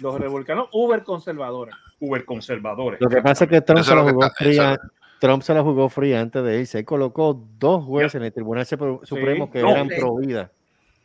Los 0.00 0.18
republicanos 0.20 0.68
uber 0.72 1.02
conservadores. 1.04 1.74
Uber 2.00 2.24
conservadores. 2.24 3.00
Lo 3.00 3.08
que 3.08 3.22
pasa 3.22 3.44
es 3.44 3.50
que 3.50 3.60
Trump 3.60 3.82
se 3.84 3.94
la 3.94 4.02
jugó 4.02 4.24
está- 4.24 4.44
fría. 4.44 4.78
Trump 5.18 5.42
se 5.42 5.54
la 5.54 5.62
jugó 5.62 5.88
fría 5.88 6.20
antes 6.20 6.44
de 6.44 6.60
irse. 6.60 6.78
Él 6.80 6.84
colocó 6.84 7.42
dos 7.58 7.84
jueces 7.84 8.16
en 8.16 8.24
el 8.24 8.32
Tribunal 8.32 8.66
Supremo 8.66 9.50
que 9.50 9.62
No. 9.62 9.70
eran 9.70 9.88
pro 9.88 10.16
vida. 10.16 10.52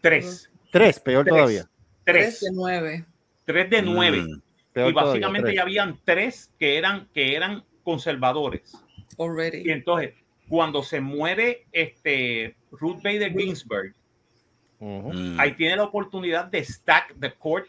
Tres. 0.02 0.50
Tres, 0.72 1.00
peor 1.00 1.24
Tres. 1.24 1.36
todavía. 1.36 1.70
Tres 2.04 2.40
Tres. 2.40 2.40
de 2.42 2.50
nueve. 2.54 3.06
Tres 3.46 3.70
de 3.70 3.82
nueve. 3.82 4.22
Mm. 4.24 4.90
Y 4.90 4.92
básicamente 4.92 5.56
ya 5.56 5.62
habían 5.64 5.98
tres 6.04 6.52
que 6.60 6.78
eran, 6.78 7.08
que 7.14 7.36
eran 7.36 7.64
conservadores. 7.84 8.74
Already. 9.18 9.64
Y 9.66 9.72
entonces, 9.72 10.14
cuando 10.50 10.84
se 10.84 11.00
muere 11.00 11.66
este 11.72 12.56
Ruth 12.72 13.02
Bader 13.04 13.32
Ginsburg. 13.38 13.94
Mm. 14.80 15.40
ahí 15.40 15.54
tiene 15.54 15.76
la 15.76 15.84
oportunidad 15.84 16.46
de 16.46 16.64
stack 16.66 17.14
the 17.20 17.32
court 17.34 17.68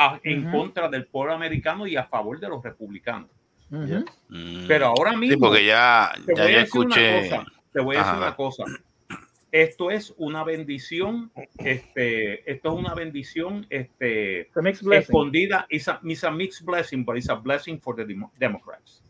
a- 0.00 0.20
en 0.24 0.50
contra 0.50 0.88
del 0.88 1.06
pueblo 1.06 1.34
americano 1.34 1.86
y 1.86 1.96
a 1.96 2.04
favor 2.04 2.38
de 2.40 2.48
los 2.48 2.62
republicanos. 2.62 3.28
Mm. 3.68 4.66
Pero 4.66 4.86
ahora 4.86 5.16
mismo, 5.16 5.34
Sí, 5.34 5.40
porque 5.40 5.64
ya, 5.66 6.10
te 6.26 6.34
ya 6.34 6.42
voy 6.42 6.54
a 6.54 6.58
decir 6.60 6.80
una 6.80 6.94
escuché. 6.96 7.28
cosa, 7.28 7.46
te 7.72 7.80
voy 7.80 7.96
a 7.96 7.98
decir 7.98 8.12
Ajá. 8.14 8.18
una 8.26 8.36
cosa. 8.36 8.64
Esto 9.52 9.90
es 9.90 10.14
una 10.16 10.44
bendición, 10.44 11.30
este, 11.58 12.50
esto 12.50 12.72
es 12.72 12.78
una 12.78 12.94
bendición, 12.94 13.66
este, 13.68 14.48
escondida. 14.96 15.66
It's 15.68 15.88
a, 15.88 16.00
it's 16.04 16.24
a 16.24 16.30
mixed 16.30 16.64
blessing, 16.64 17.04
but 17.04 17.16
it's 17.16 17.28
a 17.28 17.34
blessing 17.34 17.80
for 17.80 17.94
the 17.96 18.04
demo- 18.04 18.32
Democrats. 18.38 19.02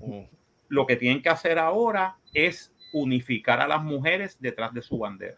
Ujú. 0.00 0.26
Lo 0.68 0.86
que 0.86 0.96
tienen 0.96 1.20
que 1.22 1.28
hacer 1.28 1.58
ahora 1.58 2.16
es 2.32 2.72
unificar 2.94 3.60
a 3.60 3.68
las 3.68 3.82
mujeres 3.82 4.36
detrás 4.40 4.72
de 4.74 4.80
su 4.82 4.98
bandera 4.98 5.36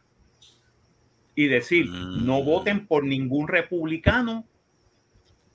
y 1.35 1.47
decir, 1.47 1.87
Mm. 1.89 2.25
no 2.25 2.43
voten 2.45 2.87
por 2.87 3.05
ningún 3.05 3.49
republicano, 3.49 4.45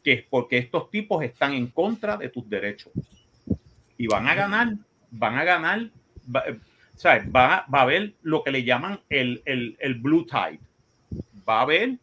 que 0.04 0.14
es 0.14 0.24
porque 0.24 0.58
estos 0.58 0.90
tipos 0.90 1.24
están 1.24 1.54
en 1.54 1.68
contra 1.68 2.18
de 2.18 2.30
tus 2.30 2.50
derechos 2.50 2.92
y 3.98 4.08
van 4.08 4.28
a 4.28 4.36
ganar, 4.36 4.74
van 5.12 5.38
a 5.38 5.44
ganar, 5.44 5.90
va, 6.34 6.44
¿sabes? 6.96 7.26
va, 7.28 7.66
va 7.74 7.80
a 7.80 7.82
haber 7.82 8.14
lo 8.22 8.44
que 8.44 8.52
le 8.52 8.64
llaman 8.64 9.00
el, 9.10 9.42
el, 9.46 9.76
el 9.80 9.96
blue 9.96 10.26
tide. 10.26 10.60
Va 11.48 11.60
a 11.60 11.62
haber 11.64 11.98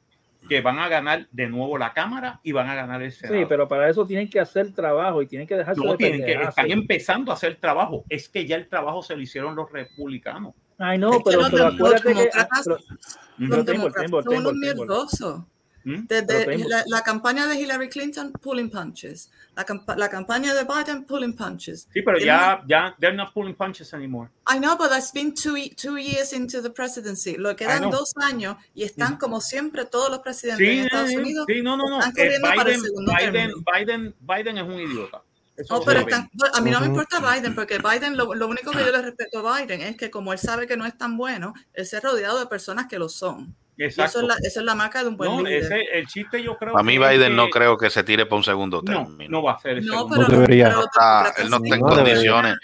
que 0.49 0.61
van 0.61 0.79
a 0.79 0.89
ganar 0.89 1.27
de 1.33 1.49
nuevo 1.49 1.77
la 1.77 1.93
Cámara 1.93 2.39
y 2.45 2.53
van 2.53 2.69
a 2.69 2.75
ganar 2.77 3.03
el 3.03 3.11
Senado. 3.11 3.37
Sí, 3.41 3.47
pero 3.49 3.67
para 3.67 3.89
eso 3.91 4.07
tienen 4.07 4.31
que 4.31 4.39
hacer 4.39 4.73
trabajo 4.73 5.21
y 5.23 5.27
tienen 5.27 5.49
que 5.49 5.57
dejarse 5.57 5.81
No, 5.85 5.93
de 5.93 5.97
tienen 5.97 6.21
que, 6.21 6.27
pendejazo. 6.27 6.51
están 6.61 6.71
empezando 6.71 7.33
a 7.33 7.35
hacer 7.35 7.57
trabajo. 7.57 8.05
Es 8.09 8.29
que 8.29 8.47
ya 8.47 8.55
el 8.57 8.69
trabajo 8.69 9.03
se 9.03 9.17
lo 9.17 9.23
hicieron 9.23 9.57
los 9.57 9.73
republicanos. 9.73 10.55
Ay, 10.79 10.99
no, 10.99 11.11
pero, 11.25 11.41
pero 11.51 11.71
dem- 11.71 11.75
acuérdate 11.75 12.15
que. 12.15 12.31
ah, 12.35 12.49
pero- 12.65 12.77
pero 12.77 13.49
Los 13.57 13.65
tengo, 13.65 13.65
demócratas 13.65 14.05
tengo, 14.05 14.23
son 14.23 14.33
tengo, 14.33 14.49
unos 14.51 14.61
tengo. 14.61 14.75
mierdosos. 14.77 15.41
¿Mm? 15.89 16.07
Desde 16.09 16.59
la, 16.69 16.83
la 16.89 17.03
campaña 17.03 17.47
de 17.47 17.61
Hillary 17.61 17.89
Clinton, 17.89 18.33
pulling 18.33 18.69
punches. 18.69 19.31
La, 19.55 19.65
campa- 19.65 19.97
la 19.97 20.09
campaña 20.09 20.53
de 20.53 20.65
Biden, 20.65 21.05
pulling 21.05 21.33
punches. 21.37 21.87
Sí, 21.95 22.03
pero 22.03 22.19
ya, 22.19 22.61
ya, 22.67 22.97
they're 22.99 23.17
not 23.17 23.33
pulling 23.33 23.55
punches 23.55 23.95
anymore. 23.95 24.29
I 24.53 24.59
know, 24.59 24.77
but 24.77 24.89
that's 24.91 25.13
been 25.13 25.33
two, 25.33 25.55
two 25.77 25.97
years 25.97 26.33
into 26.33 26.61
the 26.61 26.71
presidency. 26.71 27.37
Lo 27.37 27.55
quedan 27.55 27.89
dos 27.89 28.13
años 28.17 28.57
y 28.75 28.83
están 28.83 29.17
como 29.17 29.41
siempre 29.41 29.85
todos 29.85 30.11
los 30.11 30.19
presidentes 30.19 30.67
Sí, 30.67 30.79
en 30.81 30.85
Estados 30.87 31.11
sí, 31.11 31.17
Unidos. 31.19 31.47
sí, 31.49 31.63
no, 31.63 31.77
no, 31.77 31.89
no. 31.89 32.01
Eh, 32.01 32.11
Biden, 32.43 32.83
Biden. 33.07 33.53
Biden, 33.65 34.15
Biden 34.21 34.59
es 34.59 34.65
un 34.65 34.81
idiota. 34.81 35.23
Lo 35.71 35.83
pero 35.85 36.01
están- 36.01 36.29
a 36.53 36.61
mí 36.61 36.71
no 36.73 36.81
me 36.81 36.87
importa 36.87 37.21
Biden, 37.21 37.55
porque 37.55 37.79
Biden, 37.79 38.17
lo, 38.17 38.35
lo 38.35 38.49
único 38.49 38.73
que 38.73 38.81
yo 38.81 38.91
le 38.91 39.03
respeto 39.03 39.49
a 39.49 39.61
Biden 39.61 39.83
es 39.83 39.97
que 39.97 40.11
como 40.11 40.33
él 40.33 40.39
sabe 40.41 40.67
que 40.67 40.77
no 40.77 40.85
es 40.85 40.99
tan 40.99 41.17
bueno, 41.17 41.55
él 41.75 41.87
se 41.87 41.97
ha 41.97 42.01
rodeado 42.01 42.41
de 42.41 42.47
personas 42.47 42.89
que 42.89 42.99
lo 42.99 43.09
son. 43.09 43.55
Y 43.79 43.85
eso 43.85 44.03
Exacto. 44.03 44.21
es, 44.23 44.27
la, 44.29 44.35
eso 44.49 44.61
es 44.61 44.67
la 44.67 44.75
marca 44.75 45.03
de 45.03 45.09
un 45.11 45.17
buen 45.19 45.31
No, 45.31 45.43
líder. 45.43 45.63
ese, 45.65 45.81
el 45.93 46.07
chiste 46.07 46.43
yo 46.43 46.57
creo 46.57 46.79
A 46.79 46.83
mí 46.83 46.99
que 46.99 47.09
Biden 47.09 47.37
no 47.37 47.49
creo 47.51 47.77
que 47.77 47.91
se 47.91 48.03
tire 48.05 48.25
para 48.25 48.37
un 48.37 48.43
segundo 48.45 48.81
No, 48.83 49.05
término. 49.05 49.31
no 49.31 49.43
va 49.43 49.53
a 49.53 49.59
ser 49.59 49.79
el 49.79 49.87
No, 49.87 49.93
segundo. 49.99 50.17
pero, 50.17 50.29
No 50.29 50.35
debería. 50.35 50.65
pero 50.69 50.77
No 50.79 50.85
está- 50.85 51.23
los 51.25 51.39
él 51.39 51.51
no 51.51 51.57
está 51.57 51.75
en 51.75 51.81
No 51.81 51.89
debería. 51.89 52.13
condiciones. 52.15 52.55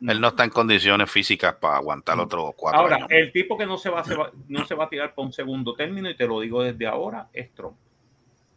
Él 0.00 0.20
no 0.20 0.28
está 0.28 0.44
en 0.44 0.50
condiciones 0.50 1.10
físicas 1.10 1.54
para 1.54 1.76
aguantar 1.76 2.18
otros 2.20 2.52
cuatro 2.56 2.80
Ahora, 2.80 2.96
años. 2.96 3.08
el 3.10 3.32
tipo 3.32 3.56
que 3.58 3.66
no 3.66 3.78
se, 3.78 3.88
va, 3.90 4.02
se 4.04 4.14
va- 4.16 4.30
no 4.48 4.64
se 4.64 4.74
va 4.74 4.84
a 4.84 4.88
tirar 4.88 5.14
para 5.14 5.26
un 5.26 5.32
segundo 5.32 5.74
término, 5.74 6.08
y 6.10 6.16
te 6.16 6.26
lo 6.26 6.40
digo 6.40 6.62
desde 6.62 6.86
ahora, 6.86 7.28
es 7.32 7.52
Trump. 7.54 7.76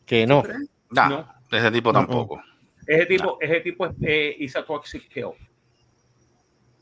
Que 0.05 0.25
no. 0.27 0.43
Nah, 0.89 1.07
no. 1.09 1.33
ese 1.51 1.71
tipo 1.71 1.91
No, 1.93 1.99
tampoco. 1.99 2.41
Ese 2.85 3.05
tipo, 3.05 3.37
ese 3.39 3.59
tipo 3.61 3.85
es 3.85 3.93
eh. 4.01 4.47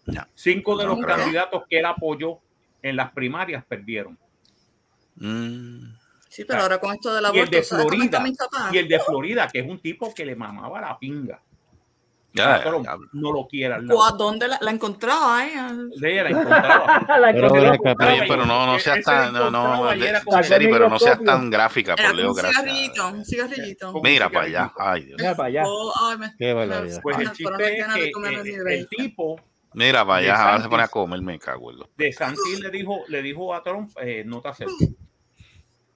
No. 0.05 0.23
Cinco 0.33 0.77
de 0.77 0.85
No 0.85 0.95
los 0.95 1.05
creo. 1.05 1.15
candidatos 1.17 1.63
que 1.69 1.79
él 1.79 1.85
apoyó 1.85 2.39
en 2.81 2.95
las 2.95 3.11
primarias 3.11 3.63
perdieron. 3.65 4.17
Mm. 5.19 5.93
Sí, 6.29 6.45
pero 6.45 6.61
ahora 6.61 6.79
con 6.79 6.93
esto 6.93 7.13
del 7.13 7.23
Y 7.23 7.27
el 7.27 7.35
aborto, 7.35 7.51
de 7.57 7.63
¿sabes 7.63 7.85
cómo 7.85 8.03
está 8.03 8.19
Florida, 8.19 8.69
y 8.71 8.77
el 8.77 8.87
de 8.87 8.99
Florida, 8.99 9.47
que 9.51 9.59
es 9.59 9.67
un 9.67 9.79
tipo 9.79 10.13
que 10.13 10.25
le 10.25 10.35
mamaba 10.35 10.79
la 10.79 10.97
pinga. 10.97 11.41
Ya, 12.31 12.61
Pero 12.63 12.83
ya, 12.83 12.95
no 13.13 13.31
lo 13.33 13.47
quiere 13.47 13.73
al 13.73 13.87
lado. 13.87 13.99
¿Cu- 14.11 14.15
¿Dónde 14.17 14.47
la, 14.47 14.59
la 14.61 14.69
encontraba? 14.69 15.47
eh? 15.47 15.51
De 15.95 16.11
ella 16.13 16.23
la 16.25 16.29
encontraba. 16.29 17.05
La 17.19 17.33
Pero 17.33 17.73
Está 17.73 18.07
bien, 18.11 18.25
pero 18.27 18.45
no, 18.45 18.67
no 18.67 18.77
seas 18.77 19.03
tan, 19.03 19.33
no, 19.33 19.39
encontraba 19.47 19.95
no, 19.95 19.99
de- 20.05 20.21
como- 20.23 20.43
Seri, 20.43 20.67
pero 20.67 20.89
no 20.89 20.99
seas 20.99 21.23
tan 21.23 21.49
gráfica, 21.49 21.95
por 21.95 22.13
Leo, 22.13 22.29
un 22.29 22.35
cigarrillito, 22.35 23.07
un 23.07 23.25
cigarrillito. 23.25 23.93
Mira 24.03 24.29
para 24.29 24.45
allá, 24.45 24.73
ay 24.77 25.05
Dios. 25.05 25.17
Mira 25.19 25.35
para 25.35 25.47
allá. 25.49 25.63
Oh, 25.65 25.91
ay, 26.01 26.17
me- 26.19 26.35
Qué 26.37 26.53
barbaridad. 26.53 26.99
Pues 27.01 27.17
el 27.17 27.31
chiste 27.31 27.79
es 27.79 27.87
que 27.93 28.03
eh, 28.05 28.11
el 28.15 28.63
bacon. 28.63 28.87
tipo 28.89 29.41
Mira 29.73 30.05
para 30.05 30.17
allá, 30.19 30.35
ahora 30.51 30.61
se 30.63 30.69
pone 30.69 30.83
a 30.83 30.87
comer, 30.87 31.21
me 31.23 31.39
cago 31.39 31.71
en 31.71 31.79
lo- 31.79 31.89
de 31.97 32.13
Santis 32.13 32.59
le 32.59 32.69
dijo, 32.69 32.99
le 33.07 33.23
dijo 33.23 33.55
a 33.55 33.63
Trump, 33.63 33.89
eh, 33.99 34.23
no 34.23 34.39
te 34.39 34.49
acerques. 34.49 34.89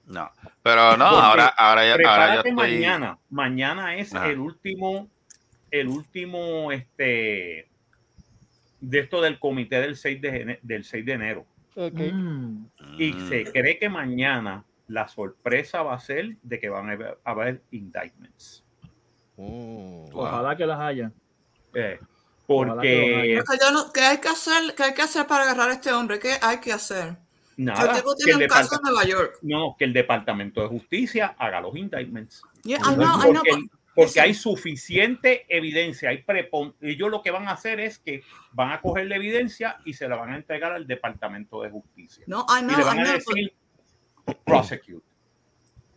No, 0.05 0.29
pero 0.61 0.97
no, 0.97 1.09
Porque 1.09 1.25
ahora, 1.25 1.45
ahora 1.47 1.85
ya, 1.85 1.93
ahora 1.93 2.27
ya 2.27 2.35
estoy. 2.35 2.51
mañana. 2.51 3.17
Mañana 3.29 3.95
es 3.95 4.13
Ajá. 4.13 4.29
el 4.29 4.39
último, 4.39 5.07
el 5.71 5.87
último, 5.87 6.71
este, 6.71 7.67
de 8.81 8.99
esto 8.99 9.21
del 9.21 9.39
comité 9.39 9.79
del 9.79 9.95
6 9.95 10.21
de, 10.21 10.41
ene- 10.43 10.59
del 10.61 10.83
6 10.83 11.05
de 11.05 11.13
enero. 11.13 11.45
Ok. 11.75 11.93
Mm. 12.11 12.65
Y 12.99 13.13
Mm. 13.13 13.29
se 13.29 13.43
cree 13.51 13.79
que 13.79 13.87
mañana 13.89 14.65
la 14.87 15.07
sorpresa 15.07 15.81
va 15.83 15.95
a 15.95 15.99
ser 15.99 16.35
de 16.43 16.59
que 16.59 16.67
van 16.69 16.89
a 16.89 16.93
haber, 16.93 17.17
a 17.23 17.31
haber 17.31 17.61
indictments. 17.71 18.63
Mm. 19.37 20.09
Wow. 20.11 20.25
Ojalá 20.25 20.55
que 20.57 20.65
las 20.65 20.79
haya. 20.79 21.11
Eh, 21.73 21.97
que 21.99 22.05
porque 22.45 23.41
Porque 23.45 23.59
yo 23.59 23.71
no- 23.71 23.91
¿Qué 23.93 24.01
hay 24.01 24.17
que 24.19 24.27
hacer? 24.27 24.75
¿Qué 24.75 24.83
hay 24.83 24.93
que 24.93 25.01
hacer 25.01 25.25
para 25.25 25.43
agarrar 25.45 25.69
a 25.69 25.73
este 25.73 25.91
hombre? 25.93 26.19
¿Qué 26.19 26.33
hay 26.41 26.57
que 26.59 26.73
hacer? 26.73 27.15
Nada, 27.57 27.93
tipo 27.95 28.15
que 28.15 28.23
tiene 28.25 28.31
el, 28.39 28.43
un 28.43 28.47
caso 28.49 28.63
departa- 28.63 28.75
en 28.75 28.93
Nueva 28.93 29.05
York. 29.07 29.39
no, 29.41 29.75
que 29.77 29.85
el 29.85 29.93
Departamento 29.93 30.61
de 30.61 30.67
Justicia 30.67 31.35
haga 31.37 31.61
los 31.61 31.75
indictments. 31.75 32.41
Yeah, 32.63 32.79
I 32.79 32.95
know, 32.95 33.05
I 33.19 33.21
know, 33.31 33.33
porque, 33.33 33.51
but- 33.51 33.71
porque 33.95 34.05
listen. 34.07 34.23
hay 34.23 34.33
suficiente 34.33 35.45
evidencia, 35.49 36.09
hay 36.09 36.23
prepon 36.23 36.75
ellos 36.81 37.11
lo 37.11 37.21
que 37.21 37.29
van 37.31 37.47
a 37.47 37.51
hacer 37.51 37.79
es 37.79 37.99
que 37.99 38.23
van 38.53 38.71
a 38.71 38.81
coger 38.81 39.05
la 39.07 39.17
evidencia 39.17 39.77
y 39.85 39.93
se 39.93 40.07
la 40.07 40.15
van 40.15 40.33
a 40.33 40.35
entregar 40.37 40.71
al 40.71 40.87
Departamento 40.87 41.61
de 41.61 41.69
Justicia. 41.69 42.23
No, 42.27 42.45
I 42.49 42.61
y 42.63 42.67
know, 42.67 42.77
le 42.77 42.83
van 42.83 42.97
I 42.97 43.01
a 43.01 43.03
know, 43.03 43.13
decir 43.13 43.53
prosecute. 44.45 45.03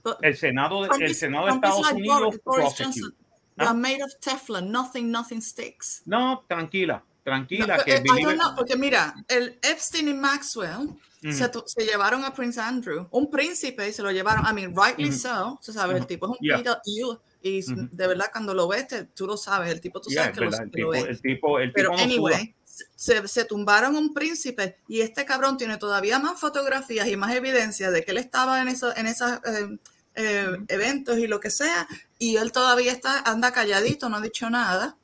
but- 0.02 0.18
El 0.22 0.36
Senado 0.36 0.82
de, 0.84 1.04
el 1.04 1.14
Senado 1.14 1.46
de 1.46 1.52
Estados 1.52 1.80
like 1.82 1.94
Unidos 1.96 2.40
Boris-. 2.44 2.74
Johnson. 2.78 3.14
¿Ah? 3.16 3.22
They 3.58 3.66
are 3.68 3.74
made 3.78 4.02
of 4.02 4.12
Teflon. 4.20 4.70
Nothing, 4.70 5.10
nothing 5.10 5.40
sticks. 5.40 6.02
No, 6.04 6.44
tranquila, 6.46 7.02
tranquila 7.24 7.78
No, 7.78 7.84
que 7.84 7.94
eh, 7.94 8.02
I 8.04 8.22
don't 8.22 8.38
know, 8.38 8.54
porque 8.54 8.76
mira, 8.76 9.14
el 9.28 9.58
Epstein 9.62 10.08
y 10.08 10.14
Maxwell 10.14 10.90
Ujú. 11.28 11.36
se, 11.36 11.50
se 11.66 11.84
llevaron 11.84 12.24
a 12.24 12.32
Prince 12.32 12.60
Andrew, 12.60 13.08
un 13.10 13.30
príncipe, 13.30 13.88
y 13.88 13.92
se 13.92 14.02
lo 14.02 14.10
llevaron. 14.10 14.44
I 14.46 14.52
mean, 14.54 14.74
rightly 14.76 15.08
Ujú. 15.10 15.18
so. 15.18 15.60
Tú 15.64 15.72
sabes, 15.72 15.96
el 15.96 16.06
tipo 16.06 16.26
es 16.26 16.30
un 16.32 16.38
Yeah. 16.40 16.58
pedo 16.62 16.80
ill, 16.84 17.18
y 17.42 17.62
Ujú. 17.72 17.88
de 17.92 18.06
verdad, 18.06 18.26
cuando 18.32 18.54
lo 18.54 18.66
ves, 18.68 18.88
te- 18.88 19.04
tú 19.04 19.26
lo 19.26 19.36
sabes. 19.36 19.70
El 19.70 19.80
tipo, 19.80 20.00
tú 20.00 20.10
Yeah, 20.10 20.24
sabes 20.32 20.32
es 20.32 20.38
que 20.38 20.44
lo, 20.44 20.50
el 20.50 20.70
que 20.70 20.82
lo 20.82 20.90
tipo, 20.90 20.94
es. 20.94 21.04
el 21.06 21.20
tipo, 21.22 21.58
el 21.60 21.72
Pero 21.72 21.90
tipo 21.90 22.02
anyway, 22.02 22.54
se, 22.94 23.26
se 23.28 23.44
tumbaron 23.44 23.96
un 23.96 24.12
príncipe 24.12 24.76
y 24.88 25.00
este 25.00 25.24
cabrón 25.24 25.56
tiene 25.56 25.78
todavía 25.78 26.18
más 26.18 26.38
fotografías 26.38 27.08
y 27.08 27.16
más 27.16 27.34
evidencia 27.34 27.90
de 27.90 28.04
que 28.04 28.10
él 28.10 28.18
estaba 28.18 28.60
en 28.60 28.68
esos 28.68 28.94
en 28.98 29.06
esos 29.06 29.30
eh, 29.46 29.78
eh, 30.14 30.56
eventos 30.68 31.16
y 31.18 31.26
lo 31.26 31.40
que 31.40 31.50
sea 31.50 31.88
y 32.18 32.36
él 32.36 32.52
todavía 32.52 32.92
está 32.92 33.20
anda 33.20 33.52
calladito, 33.52 34.08
no 34.10 34.16
ha 34.16 34.20
dicho 34.20 34.50
nada. 34.50 34.96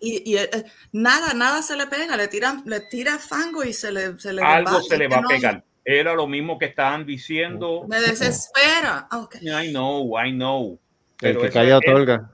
Y, 0.00 0.32
y, 0.32 0.36
eh, 0.36 0.50
nada, 0.92 1.34
nada 1.34 1.62
se 1.62 1.76
le 1.76 1.86
pega, 1.86 2.16
le 2.16 2.26
tiran, 2.28 2.62
le 2.66 2.80
tira 2.80 3.18
fango 3.18 3.62
y 3.64 3.72
se 3.72 3.92
le, 3.92 4.18
se 4.18 4.32
le 4.32 4.42
Algo 4.42 4.72
va, 4.72 4.82
se 4.82 4.98
le 4.98 5.04
es 5.04 5.10
va 5.12 5.16
a 5.18 5.20
no 5.20 5.28
hay- 5.30 5.36
pegar. 5.36 5.64
Era 5.84 6.14
lo 6.14 6.26
mismo 6.26 6.58
que 6.58 6.66
estaban 6.66 7.04
diciendo. 7.06 7.84
Me 7.88 8.00
desespera. 8.00 9.08
Ah, 9.10 9.18
ok. 9.18 9.36
I 9.42 9.70
know, 9.70 10.16
I 10.18 10.30
know. 10.32 10.78
El 11.20 11.38
que 11.38 11.50
calla 11.50 11.78
es- 11.78 11.88
otorga. 11.88 12.30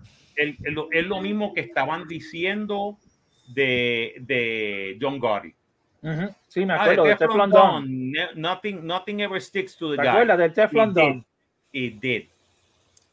lo- 0.64 0.88
es 0.92 1.06
lo 1.06 1.20
mismo 1.20 1.52
que 1.54 1.60
estaban 1.62 2.06
diciendo 2.08 2.98
de, 3.48 4.14
de 4.20 4.98
John 5.00 5.18
Gotti. 5.18 5.54
Ujú. 6.02 6.34
Sí, 6.46 6.64
me 6.64 6.74
Ah, 6.74 6.82
acuerdo 6.82 7.04
de 7.04 7.08
de 7.10 7.16
Teflon 7.16 7.50
Teflon 7.50 7.50
Don. 7.50 8.12
Nothing, 8.36 8.86
nothing 8.86 9.20
ever 9.20 9.40
sticks 9.40 9.76
to 9.76 9.90
the 9.90 9.96
¿Te 9.96 10.02
guy. 10.02 10.08
acuerdas 10.08 10.38
del 10.38 10.52
Teflon 10.52 10.94
Don? 10.94 11.26
It 11.72 11.94
did. 12.00 12.24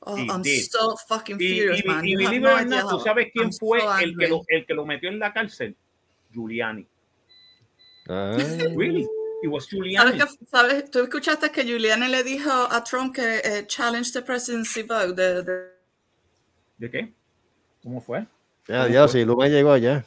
Oh, 0.08 0.18
I'm 0.18 0.44
so 0.44 0.96
fucking 1.08 1.38
Y, 1.40 1.48
furious, 1.62 1.84
y- 1.84 1.88
man. 1.88 2.06
y 2.06 2.14
have 2.14 2.30
believe 2.30 2.64
no 2.70 2.90
¿tú 2.90 3.00
sabes 3.00 3.30
quién 3.34 3.46
I'm 3.46 3.54
fue 3.54 3.82
so 3.82 3.98
el 4.00 4.16
que, 4.18 4.28
lo, 4.28 4.42
el 4.48 4.66
que 4.66 4.74
lo 4.74 4.86
metió 4.86 5.10
en 5.10 5.18
la 5.20 5.34
cárcel? 5.34 5.76
Giuliani. 6.32 6.88
Ah. 8.08 8.38
Really? 8.76 9.08
It 9.42 9.50
was 9.50 9.68
Giuliani. 9.68 10.18
¿Sabes, 10.20 10.38
que, 10.38 10.46
sabes 10.46 10.92
Tú 10.92 11.00
escuchaste 11.00 11.50
que 11.52 11.64
Giuliani 11.64 12.08
le 12.08 12.24
dijo 12.24 12.52
a 12.52 12.84
Trump 12.84 13.16
que 13.16 13.40
eh, 13.44 13.66
challenge 13.68 14.12
the 14.14 14.22
presidency 14.22 14.84
vote. 14.84 15.14
De, 15.14 15.44
de- 15.44 15.76
¿De 16.78 16.92
qué? 16.92 17.14
¿Cómo 17.82 18.00
fue? 18.02 18.26
Ya, 18.68 18.88
ya, 18.88 19.08
si 19.08 19.24
Luma 19.26 19.48
llegó 19.48 19.72
allá. 19.72 20.06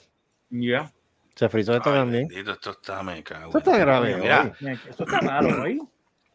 Ya. 0.50 0.92
Se 1.34 1.48
frizó 1.48 1.74
esto 1.76 1.90
Ay, 1.90 1.98
también. 2.00 2.28
bendito, 2.28 2.52
esto 2.52 2.70
está, 2.72 3.02
me 3.02 3.22
cago. 3.22 3.46
Esto 3.46 3.58
está 3.58 3.78
grave. 3.78 4.16
Mira, 4.16 4.54
hoy. 4.60 4.78
Eso 4.88 5.04
está 5.04 5.20
malo, 5.22 5.62
¿oí? 5.62 5.80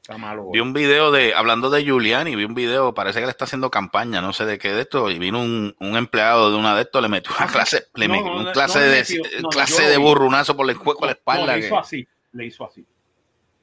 Está 0.04 0.18
malo. 0.18 0.50
Vi 0.52 0.60
un 0.60 0.74
video 0.74 1.12
de, 1.12 1.34
hablando 1.34 1.70
de 1.70 1.82
Giuliani, 1.86 2.36
vi 2.36 2.44
un 2.44 2.54
video, 2.54 2.94
parece 2.94 3.20
que 3.22 3.26
le 3.26 3.32
está 3.32 3.46
haciendo 3.46 3.72
campaña, 3.72 4.20
no 4.20 4.34
sé 4.34 4.46
de 4.46 4.58
qué 4.58 4.74
de 4.74 4.82
esto, 4.82 5.10
y 5.10 5.18
vino 5.18 5.40
un, 5.42 5.74
un 5.80 5.96
empleado 5.96 6.52
de 6.52 6.58
una 6.58 6.76
de 6.76 6.82
estos, 6.82 7.02
le 7.02 7.08
metió 7.08 7.32
una 7.40 7.48
clase, 7.52 7.86
le 7.96 8.10
No, 8.10 8.16
no, 8.22 8.38
un 8.40 8.46
clase 8.52 8.80
no 8.80 8.86
de, 8.86 9.48
clase 9.50 9.88
de 9.88 9.98
burrunazo 9.98 10.58
por 10.58 10.70
el 10.70 10.78
cuerpo 10.78 11.06
a 11.06 11.08
la 11.08 11.12
espalda. 11.14 11.56
le 11.56 11.62
que- 11.62 11.68
hizo 11.68 11.80
así. 11.80 12.06
Le 12.34 12.46
hizo 12.46 12.66
así. 12.66 12.82
It 12.82 12.88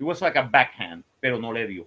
was 0.07 0.23
like 0.23 0.39
a 0.39 0.43
backhand, 0.43 1.05
pero 1.21 1.39
no 1.39 1.53
le 1.53 1.67
dio. 1.67 1.87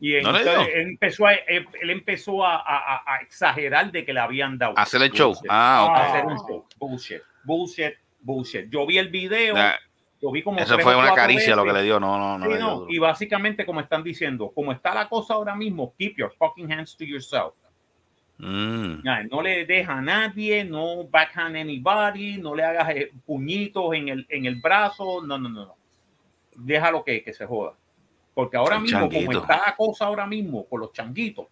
Y 0.00 0.20
¿No 0.20 0.32
le 0.32 0.42
dio? 0.42 0.60
él 0.62 0.88
empezó, 0.88 1.26
a, 1.28 1.34
él, 1.34 1.64
él 1.80 1.90
empezó 1.90 2.44
a, 2.44 2.56
a- 2.56 3.02
a- 3.06 3.18
exagerar 3.22 3.92
de 3.92 4.04
que 4.04 4.12
le 4.12 4.18
habían 4.18 4.58
dado. 4.58 4.74
Hacer 4.76 5.00
el 5.02 5.12
show. 5.12 5.32
Ah, 5.48 5.86
ok. 5.88 5.98
Hacer 5.98 6.24
un 6.26 6.36
show. 6.38 6.66
Bullshit. 6.78 7.20
Bullshit. 7.44 7.94
Bullshit. 8.18 8.68
Yo 8.70 8.84
vi 8.86 8.98
el 8.98 9.10
video. 9.10 9.54
Nah, 9.54 9.74
Lo 10.22 10.30
vi 10.30 10.42
como 10.42 10.58
Eso 10.60 10.78
fue 10.78 10.96
una 10.96 11.12
caricia 11.14 11.56
lo 11.56 11.64
que 11.64 11.70
veces. 11.72 11.82
le 11.82 11.86
dio, 11.86 11.98
no, 12.00 12.16
no, 12.16 12.38
no. 12.38 12.46
Sí, 12.46 12.52
no. 12.58 12.86
Y 12.88 12.98
básicamente, 12.98 13.66
como 13.66 13.80
están 13.80 14.04
diciendo, 14.04 14.52
como 14.54 14.70
está 14.70 14.94
la 14.94 15.08
cosa 15.08 15.34
ahora 15.34 15.54
mismo, 15.56 15.92
keep 15.98 16.16
your 16.16 16.32
fucking 16.38 16.72
hands 16.72 16.96
to 16.96 17.04
yourself. 17.04 17.54
Mm. 18.38 19.02
No 19.30 19.42
le 19.42 19.66
deja 19.66 19.98
a 19.98 20.00
nadie, 20.00 20.64
no 20.64 21.04
backhand 21.08 21.56
anybody, 21.56 22.38
no 22.38 22.54
le 22.54 22.64
hagas 22.64 22.90
eh, 22.90 23.12
puñitos 23.26 23.94
en 23.94 24.08
el, 24.08 24.26
en 24.28 24.46
el 24.46 24.56
brazo, 24.60 25.22
no, 25.26 25.38
no, 25.38 25.48
no, 25.48 25.66
no. 25.66 25.76
Déjalo 26.54 27.04
que, 27.04 27.22
que 27.22 27.32
se 27.32 27.44
joda. 27.46 27.74
Porque 28.34 28.56
ahora 28.56 28.76
El 28.76 28.82
mismo, 28.82 29.00
changuito. 29.00 29.26
como 29.26 29.40
está 29.42 29.56
la 29.66 29.76
cosa 29.76 30.06
ahora 30.06 30.26
mismo 30.26 30.64
con 30.66 30.80
los 30.80 30.92
changuitos 30.92 31.46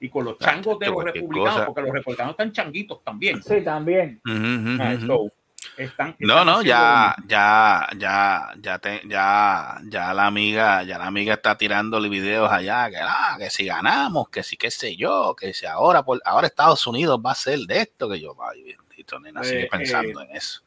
y 0.00 0.08
con 0.08 0.24
los 0.24 0.38
changos 0.38 0.78
de 0.78 0.86
los 0.86 1.04
republicanos, 1.04 1.54
cosa. 1.54 1.66
porque 1.66 1.82
los 1.82 1.92
republicanos 1.92 2.30
están 2.32 2.52
changuitos 2.52 3.02
también. 3.04 3.42
Sí, 3.42 3.60
también. 3.62 4.20
Ujú, 4.24 4.34
ujú, 4.36 4.82
Ah, 4.82 4.94
ujú. 4.96 5.06
so, 5.06 5.32
están- 5.76 6.16
No, 6.18 6.34
están 6.38 6.46
no, 6.46 6.62
ya, 6.62 7.14
ya, 7.26 7.86
ya, 7.96 8.48
ya, 8.60 8.78
te, 8.78 9.02
ya, 9.06 9.78
ya 9.84 10.14
la 10.14 10.26
amiga, 10.26 10.82
ya 10.82 10.98
la 10.98 11.06
amiga 11.06 11.34
está 11.34 11.56
tirándole 11.56 12.08
videos 12.08 12.50
allá, 12.50 12.88
que, 12.90 12.96
ah, 13.00 13.36
que 13.38 13.50
si 13.50 13.66
ganamos, 13.66 14.28
que 14.28 14.42
si 14.42 14.56
qué 14.56 14.70
sé 14.70 14.96
yo, 14.96 15.34
que 15.38 15.52
si 15.54 15.66
ahora, 15.66 16.02
por, 16.02 16.20
ahora 16.24 16.46
Estados 16.46 16.86
Unidos 16.86 17.20
va 17.24 17.32
a 17.32 17.34
ser 17.34 17.58
de 17.60 17.80
esto, 17.82 18.08
que 18.08 18.20
yo, 18.20 18.34
ay, 18.50 18.74
bendito, 18.76 19.18
nena, 19.20 19.42
sigue 19.44 19.64
Eh, 19.64 19.68
pensando 19.70 20.20
eh. 20.20 20.26
en 20.30 20.36
eso. 20.36 20.62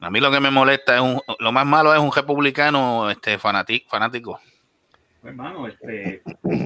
A 0.00 0.10
mí 0.10 0.18
lo 0.18 0.30
que 0.32 0.40
me 0.40 0.50
molesta 0.50 0.96
es 0.96 1.00
un, 1.00 1.20
lo 1.38 1.52
más 1.52 1.64
malo 1.64 1.94
es 1.94 2.00
un 2.00 2.10
republicano, 2.12 3.08
este, 3.10 3.38
fanático, 3.38 3.88
fanático. 3.88 4.40
Hermano, 5.22 5.68
este, 5.68 6.22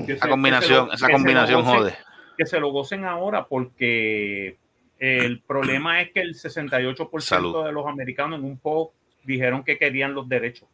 Esa 0.09 0.29
combinación, 0.31 0.89
esa 0.93 1.11
combinación 1.11 1.63
gocen- 1.63 1.77
jode. 1.79 1.99
Que 2.39 2.47
se 2.47 2.59
lo 2.59 2.71
gocen 2.71 3.05
ahora 3.05 3.45
porque 3.47 4.57
el 4.99 5.43
problema 5.43 6.01
es 6.01 6.11
que 6.13 6.21
el 6.21 6.35
68% 6.35 7.21
Salud. 7.21 7.65
de 7.65 7.73
los 7.73 7.87
americanos 7.87 8.39
en 8.39 8.45
un 8.45 8.59
poll 8.59 8.89
dijeron 9.25 9.63
que 9.65 9.79
querían 9.79 10.15
los 10.15 10.29
derechos, 10.29 10.69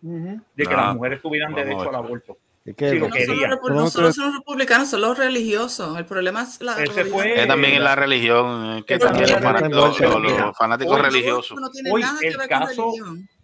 de 0.00 0.40
que 0.56 0.74
Ah, 0.74 0.86
las 0.88 0.94
mujeres 0.96 1.20
tuvieran 1.22 1.54
derecho 1.54 1.88
al 1.88 1.94
aborto. 1.94 2.36
Que 2.76 2.90
Sí, 2.90 2.98
no, 3.00 3.88
solo 3.90 4.12
son 4.12 4.26
los 4.26 4.36
republicanos, 4.38 4.88
son 4.88 5.00
los 5.00 5.18
religiosos. 5.18 5.98
El 5.98 6.06
problema 6.06 6.42
es 6.44 6.60
la 6.60 6.74
Ese 6.74 6.86
religión. 6.92 7.08
fue- 7.10 7.40
Es 7.42 7.48
también 7.48 7.74
en 7.74 7.82
la 7.84 7.96
religión, 7.96 8.78
eh, 8.78 8.84
que 8.86 8.98
Pero 8.98 9.06
también 9.10 9.30
los 9.32 9.40
fanáticos, 9.42 10.00
los- 10.00 10.00
los- 10.12 10.20
Mira, 10.22 10.46
los 10.46 10.56
fanáticos 10.56 10.94
hoy- 10.96 11.02
religiosos. 11.02 11.60
No 11.60 11.70
tiene 11.70 11.90
Hoy 11.90 12.02
nada 12.02 12.18
que 12.20 12.28
el 12.28 12.36
ver 12.36 12.48
caso, 12.48 12.92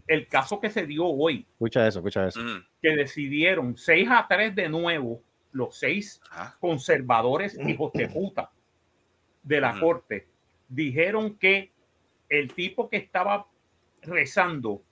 el 0.06 0.28
caso 0.28 0.60
que 0.60 0.70
se 0.70 0.86
dio 0.86 1.04
hoy, 1.04 1.44
Escucha 1.54 1.86
eso, 1.88 1.98
escucha 1.98 2.28
eso. 2.28 2.40
Que 2.80 2.94
decidieron 2.94 3.76
6 3.76 4.08
a 4.08 4.24
3 4.28 4.54
de 4.54 4.68
nuevo, 4.68 5.20
los 5.50 5.76
seis 5.76 6.20
Ajá. 6.30 6.56
conservadores 6.60 7.58
hijos 7.66 7.92
de 7.94 8.06
puta 8.08 8.50
de 9.42 9.60
la 9.60 9.72
corte, 9.80 10.26
dijeron 10.68 11.36
que 11.36 11.70
el 12.28 12.52
tipo 12.52 12.88
que 12.90 12.96
estaba 12.98 13.46
rezando 14.02 14.82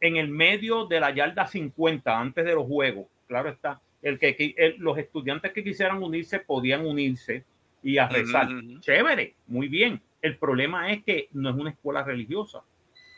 en 0.00 0.16
el 0.16 0.28
medio 0.28 0.86
de 0.86 1.00
la 1.00 1.10
yarda 1.14 1.46
50 1.46 2.18
antes 2.18 2.44
de 2.44 2.54
los 2.54 2.66
juegos, 2.66 3.06
claro 3.26 3.48
está, 3.48 3.80
el 4.02 4.18
que 4.18 4.54
el- 4.58 4.76
los 4.78 4.98
estudiantes 4.98 5.52
que 5.52 5.64
quisieran 5.64 6.02
unirse 6.02 6.38
podían 6.38 6.84
unirse 6.86 7.44
y 7.82 7.98
a 7.98 8.08
rezar. 8.08 8.48
Chévere, 8.80 9.34
muy 9.46 9.68
bien. 9.68 10.00
El 10.22 10.36
problema 10.38 10.90
es 10.92 11.02
que 11.04 11.28
no 11.32 11.50
es 11.50 11.56
una 11.56 11.70
escuela 11.70 12.02
religiosa. 12.02 12.62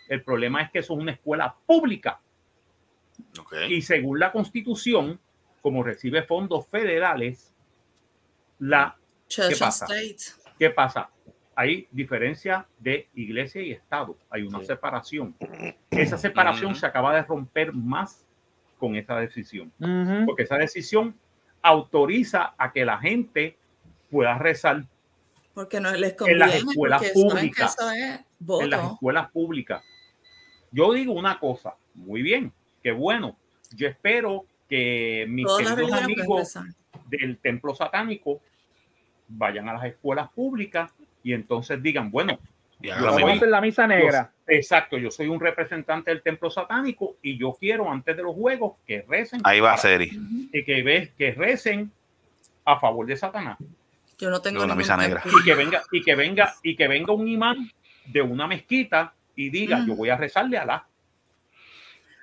El 0.09 0.23
problema 0.23 0.63
es 0.63 0.71
que 0.71 0.79
eso 0.81 0.95
es 0.95 1.01
una 1.01 1.13
escuela 1.13 1.55
pública. 1.67 2.21
Y 3.71 3.83
según 3.83 4.19
la 4.21 4.31
constitución, 4.33 5.19
como 5.63 5.83
recibe 5.83 6.23
fondos 6.23 6.67
federales, 6.69 7.53
la 8.59 8.97
Church 9.29 9.51
¿qué 9.51 9.57
pasa? 9.57 9.85
state. 9.87 10.17
¿qué 10.59 10.71
pasa? 10.71 11.11
Hay 11.55 11.89
diferencia 11.91 12.67
de 12.79 13.09
iglesia 13.15 13.63
y 13.63 13.73
Estado. 13.73 14.17
Hay 14.31 14.43
una 14.43 14.63
separación. 14.63 15.35
Esa 15.91 16.19
separación 16.19 16.73
Ujú. 16.73 16.81
se 16.81 16.87
acaba 16.87 17.15
de 17.15 17.23
romper 17.23 17.73
más 17.73 18.25
con 18.79 18.95
esa 18.95 19.17
decisión. 19.19 19.73
Ujú. 19.81 20.27
Porque 20.27 20.43
esa 20.43 20.57
decisión 20.59 21.15
autoriza 21.63 22.55
a 22.59 22.73
que 22.73 22.85
la 22.85 22.99
gente 22.99 23.57
pueda 24.11 24.37
rezar 24.39 24.85
Porque 25.55 25.81
no 25.81 25.91
les 25.93 26.11
En 26.13 26.17
conviene. 26.19 26.39
las 26.41 26.55
escuelas 26.57 27.03
públicas. 27.15 27.77
es 27.79 28.61
en 28.61 28.71
las 28.71 28.93
escuelas 28.93 29.31
públicas. 29.31 29.83
Yo 30.71 30.93
digo 30.93 31.15
una 31.15 31.39
cosa, 31.41 31.75
muy 31.95 32.21
bien, 32.21 32.53
qué 32.83 32.93
bueno. 32.93 33.39
Yo 33.75 33.89
espero 33.89 34.45
que 34.69 35.25
mis 35.29 35.47
queridos 35.57 35.93
amigos 35.93 36.55
del 37.09 37.39
templo 37.39 37.75
satánico 37.75 38.41
vayan 39.29 39.69
a 39.69 39.75
las 39.75 39.85
escuelas 39.85 40.29
públicas 40.31 40.93
y 41.23 41.33
entonces 41.33 41.83
digan, 41.83 42.11
bueno, 42.11 42.39
Vamos 43.01 43.43
a 43.43 43.47
la 43.47 43.61
misa 43.63 43.87
negra. 43.87 44.31
yo- 44.47 44.53
exacto, 44.55 44.99
yo 44.99 45.11
soy 45.11 45.29
un 45.29 45.41
representante 45.41 46.11
del 46.11 46.21
templo 46.21 46.51
satánico 46.51 47.17
y 47.23 47.39
yo 47.39 47.57
quiero 47.59 47.91
antes 47.91 48.15
de 48.15 48.23
los 48.23 48.35
juegos 48.35 48.75
que 48.87 49.03
recen 49.09 49.41
Ahí 49.45 49.61
va 49.61 49.77
y 50.53 50.63
que, 50.63 50.83
ve, 50.83 51.11
que 51.17 51.33
recen 51.33 51.91
a 52.67 52.79
favor 52.79 53.07
de 53.07 53.17
Satanás 53.17 53.57
Yo 54.19 54.29
no 54.29 54.41
tengo 54.43 54.63
Una 54.63 54.75
misa 54.75 54.95
negra. 54.99 55.23
y 55.25 55.43
que 55.43 55.55
venga 55.55 55.83
y 55.91 56.03
que 56.03 56.15
venga 56.15 56.55
y 56.63 56.77
que 56.77 56.87
venga 56.87 57.13
un 57.15 57.27
imán 57.27 57.71
de 58.05 58.21
una 58.21 58.47
mezquita 58.47 59.15
y 59.35 59.49
diga 59.49 59.79
Mm. 59.79 59.87
yo 59.87 59.97
voy 59.97 60.11
a 60.11 60.17
rezarle 60.19 60.59
a 60.59 60.63
Alá 60.63 60.87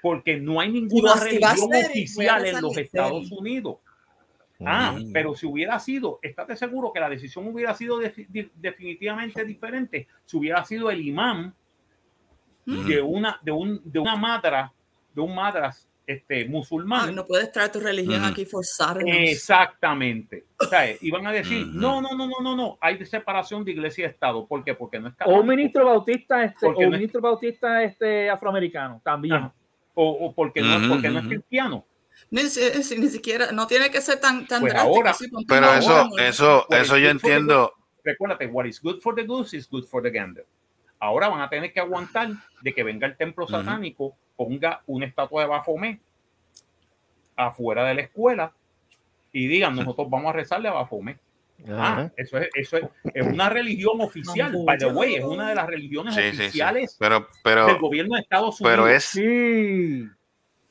porque 0.03 0.37
no 0.37 0.59
hay 0.59 0.71
ninguna 0.71 1.15
religión 1.15 1.69
oficial 1.73 2.45
en 2.45 2.61
los 2.61 2.77
Estados. 2.77 3.31
Unidos 3.31 3.77
ah 4.65 4.95
Mm. 4.97 5.11
pero 5.11 5.35
si 5.35 5.45
hubiera 5.45 5.79
sido 5.79 6.19
estate 6.21 6.55
seguro 6.55 6.91
que 6.93 6.99
la 6.99 7.09
decisión 7.09 7.47
hubiera 7.47 7.73
sido 7.73 7.99
defi- 8.01 8.27
de- 8.27 8.49
definitivamente 8.55 9.43
diferente 9.45 10.07
si 10.25 10.37
hubiera 10.37 10.63
sido 10.65 10.89
el 10.91 11.01
imán 11.05 11.53
Mm. 12.65 12.85
de 12.87 13.01
una 13.01 13.39
de 13.41 13.51
un 13.51 13.81
de 13.83 13.99
una 13.99 14.15
madra 14.15 14.71
de 15.13 15.21
un 15.21 15.35
madras 15.35 15.87
este 16.07 16.45
musulmán 16.49 17.09
Ay, 17.09 17.15
no 17.15 17.25
puedes 17.25 17.51
traer 17.51 17.71
tu 17.71 17.79
religión 17.79 18.21
Ujú. 18.21 18.31
aquí 18.31 18.41
y 18.41 18.45
forzarnos. 18.45 19.05
Exactamente. 19.07 20.43
O 20.59 20.65
sea, 20.65 20.83
iban 21.01 21.25
a 21.27 21.31
decir, 21.31 21.65
no, 21.67 22.01
no, 22.01 22.09
no, 22.13 22.27
no, 22.27 22.35
no, 22.41 22.55
no, 22.57 22.77
hay 22.81 23.03
separación 23.05 23.63
de 23.63 23.71
iglesia 23.71 24.05
y 24.05 24.09
Estado. 24.09 24.45
¿Por 24.45 24.63
qué? 24.65 24.73
Porque 24.73 24.99
no 24.99 25.07
es 25.07 25.13
O 25.25 25.39
un 25.39 25.47
ministro 25.47 25.85
bautista, 25.85 26.43
este, 26.43 26.65
o 26.65 26.69
un 26.69 26.75
no 26.75 26.81
es- 26.81 26.89
ministro 26.91 27.21
bautista 27.21 27.83
este, 27.83 28.29
afroamericano 28.29 28.99
también. 29.03 29.35
Ajá. 29.35 29.53
O, 29.93 30.09
o 30.27 30.33
porque, 30.33 30.61
no, 30.61 30.89
porque 30.89 31.07
no 31.09 31.19
es 31.19 31.27
cristiano. 31.27 31.85
Ni, 32.31 32.41
si- 32.43 32.83
si- 32.83 32.97
ni 32.97 33.07
siquiera, 33.09 33.51
no 33.51 33.67
tiene 33.67 33.89
que 33.91 34.01
ser 34.01 34.19
tan, 34.19 34.47
tan 34.47 34.61
Pues 34.61 34.73
drástico. 34.73 34.95
ahora- 34.97 35.13
sí, 35.13 35.25
Pero 35.47 35.69
una 35.69 35.77
eso, 35.79 36.09
eso, 36.17 36.65
What 36.69 36.79
eso 36.79 36.97
is 36.97 37.03
yo 37.03 37.09
good 37.13 37.19
for 37.19 37.29
the 37.29 37.35
entiendo. 37.35 37.73
Recuérdate, 38.03 38.47
what 38.47 38.65
is 38.65 38.81
good 38.81 38.99
for 39.01 39.15
the 39.15 39.23
goose 39.23 39.55
is 39.55 39.69
good 39.69 39.85
for 39.85 40.01
the 40.01 40.09
gander. 40.11 40.45
Ahora 40.99 41.27
van 41.29 41.41
a 41.41 41.49
tener 41.49 41.71
que 41.71 41.79
aguantar 41.79 42.29
de 42.61 42.73
que 42.73 42.83
venga 42.83 43.05
el 43.07 43.15
templo 43.17 43.45
Ujú. 43.45 43.53
satánico, 43.53 44.15
ponga 44.35 44.81
una 44.87 45.05
estatua 45.05 45.43
de 45.43 45.47
Baphomet 45.49 45.99
afuera 47.35 47.85
de 47.85 47.95
la 47.95 48.01
escuela 48.01 48.53
y 49.31 49.47
digan, 49.47 49.75
nosotros 49.95 50.09
vamos 50.09 50.29
a 50.29 50.33
rezarle 50.33 50.67
a 50.69 50.73
Baphomet. 50.73 51.17
Ah, 51.69 51.91
Ajá. 51.93 52.11
eso 52.17 52.37
es, 52.39 52.49
eso 52.55 52.77
es, 52.77 52.83
es 53.13 53.25
una 53.25 53.49
religión 53.49 54.01
oficial. 54.01 54.53
By 54.65 54.77
the 54.77 54.87
way, 54.87 55.15
es 55.15 55.23
una 55.23 55.49
de 55.49 55.55
las 55.55 55.67
religiones 55.67 56.13
Sí, 56.15 56.21
sí, 56.31 56.35
sí. 56.37 56.43
oficiales 56.47 56.97
Pero, 56.99 57.19
del 57.19 57.27
pero, 57.43 57.79
gobierno 57.79 58.15
de 58.15 58.21
Estados 58.21 58.59
Unidos. 58.59 58.75
pero 58.75 58.87
es, 58.89 59.03
Sí. 59.05 60.07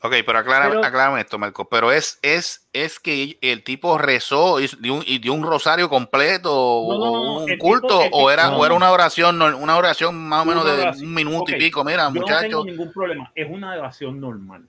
Ok, 0.05 0.15
pero 0.27 0.38
aclara, 0.38 0.69
Pero- 0.69 0.85
aclárame 0.85 1.21
esto, 1.21 1.38
Marco. 1.38 1.69
Pero 1.69 1.93
es, 1.93 2.19
es, 2.23 2.69
es 2.73 2.99
que 2.99 3.38
el 3.41 3.62
tipo 3.62 3.99
rezó 3.99 4.59
y 4.61 4.69
dio 4.81 4.95
un, 4.95 5.05
y 5.07 5.19
dio 5.19 5.33
un 5.33 5.45
rosario 5.45 5.88
completo 5.88 6.53
o 6.53 6.93
No, 6.93 6.99
no, 7.05 7.25
no, 7.25 7.38
un 7.38 7.47
tipo- 7.47 7.65
culto 7.65 8.01
o 8.11 8.31
era, 8.31 8.51
o 8.57 8.67
era 8.67 8.75
una 8.75 8.91
oración, 8.91 9.41
una 9.41 9.77
oración 9.77 10.17
más 10.17 10.43
o 10.43 10.45
menos 10.45 10.65
de 10.65 10.73
oración. 10.73 11.07
un 11.07 11.15
minuto 11.15 11.53
y 11.53 11.55
pico. 11.55 11.85
Mira, 11.85 12.05
Yo 12.12 12.21
no 12.21 12.27
tengo 12.27 12.27
muchachos. 12.27 12.65
ningún 12.67 12.93
problema. 12.93 13.31
Es 13.35 13.49
una 13.49 13.75
oración 13.79 14.21
normal. 14.21 14.67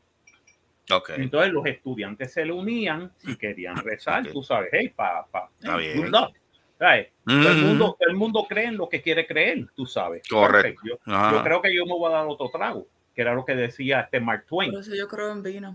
Ok. 0.91 1.11
Entonces 1.15 1.51
los 1.51 1.65
estudiantes 1.65 2.31
se 2.31 2.45
le 2.45 2.51
unían 2.51 3.11
si 3.17 3.35
querían 3.35 3.77
rezar, 3.77 4.27
tú 4.27 4.43
sabes, 4.43 4.69
hey, 4.71 4.89
pa, 4.95 5.25
pa, 5.31 5.49
hey, 5.63 5.71
bien. 5.79 5.97
good 5.97 6.07
luck. 6.09 6.35
¿Sabes? 6.77 7.07
Todo, 7.25 7.49
el 7.49 7.57
mundo, 7.57 7.95
todo 7.97 8.09
el 8.09 8.15
mundo 8.17 8.45
cree 8.49 8.65
en 8.65 8.77
lo 8.77 8.89
que 8.89 9.01
quiere 9.01 9.25
creer, 9.25 9.65
tú 9.75 9.85
sabes. 9.85 10.21
Correcto. 10.29 10.81
Yo, 10.85 10.97
yo 11.05 11.43
creo 11.43 11.61
que 11.61 11.73
yo 11.73 11.85
me 11.85 11.93
voy 11.93 12.11
a 12.11 12.15
dar 12.17 12.25
otro 12.27 12.49
trago, 12.49 12.85
que 13.13 13.21
era 13.21 13.33
lo 13.33 13.45
que 13.45 13.55
decía 13.55 14.01
este 14.01 14.19
Mark 14.19 14.45
Twain. 14.47 14.71
Por 14.71 14.81
eso 14.81 14.95
yo 14.95 15.07
creo 15.07 15.31
en 15.31 15.43
vino. 15.43 15.73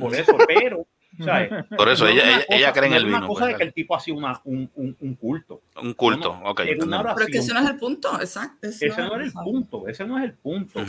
Por 0.00 0.14
eso, 0.14 0.36
pero, 0.46 0.86
¿sabes? 1.24 1.50
Por 1.76 1.88
eso 1.88 2.04
No 2.04 2.10
es 2.10 2.46
ella, 2.48 2.72
cree 2.72 2.86
en 2.86 2.90
no 2.92 2.96
el 2.96 3.02
es 3.02 3.08
una 3.08 3.18
vino. 3.18 3.28
cosa 3.28 3.40
pues, 3.44 3.52
de 3.52 3.58
que 3.58 3.64
el 3.64 3.72
tipo 3.74 3.96
hacía 3.96 4.14
una, 4.14 4.40
un, 4.44 4.70
un, 4.74 4.96
un 4.98 5.14
culto. 5.16 5.62
Un 5.82 5.94
culto, 5.94 6.32
ok. 6.44 6.62
Pero 6.64 7.18
es 7.20 7.26
que 7.26 7.38
ese 7.38 7.52
no 7.54 7.60
es 7.60 7.70
el 7.70 7.76
punto, 7.76 8.20
exacto. 8.20 8.66
Ese 8.66 8.86
Ese 8.86 9.02
no 9.02 9.14
era 9.14 9.24
el 9.24 9.32
punto, 9.32 9.88
ese 9.88 10.04
no 10.06 10.18
es 10.18 10.24
el 10.24 10.32
punto. 10.34 10.84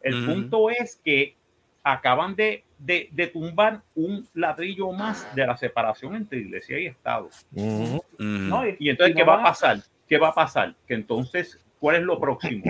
El 0.00 0.26
punto 0.26 0.70
es 0.70 1.00
que 1.04 1.36
acaban 1.84 2.36
de, 2.36 2.64
de, 2.78 3.08
de 3.12 3.26
tumbar 3.28 3.82
un 3.94 4.26
ladrillo 4.34 4.92
más 4.92 5.34
de 5.34 5.46
la 5.46 5.56
separación 5.56 6.14
entre 6.16 6.38
iglesia 6.38 6.78
y 6.78 6.86
Estado. 6.86 7.28
Y, 7.54 8.86
y 8.86 8.90
entonces, 8.90 9.16
¿qué 9.16 9.24
va 9.24 9.40
a 9.40 9.42
pasar? 9.42 9.78
¿Qué 10.08 10.18
va 10.18 10.28
a 10.28 10.34
pasar? 10.34 10.74
Que 10.86 10.94
entonces, 10.94 11.58
¿cuál 11.80 11.96
es 11.96 12.02
lo 12.02 12.20
próximo? 12.20 12.62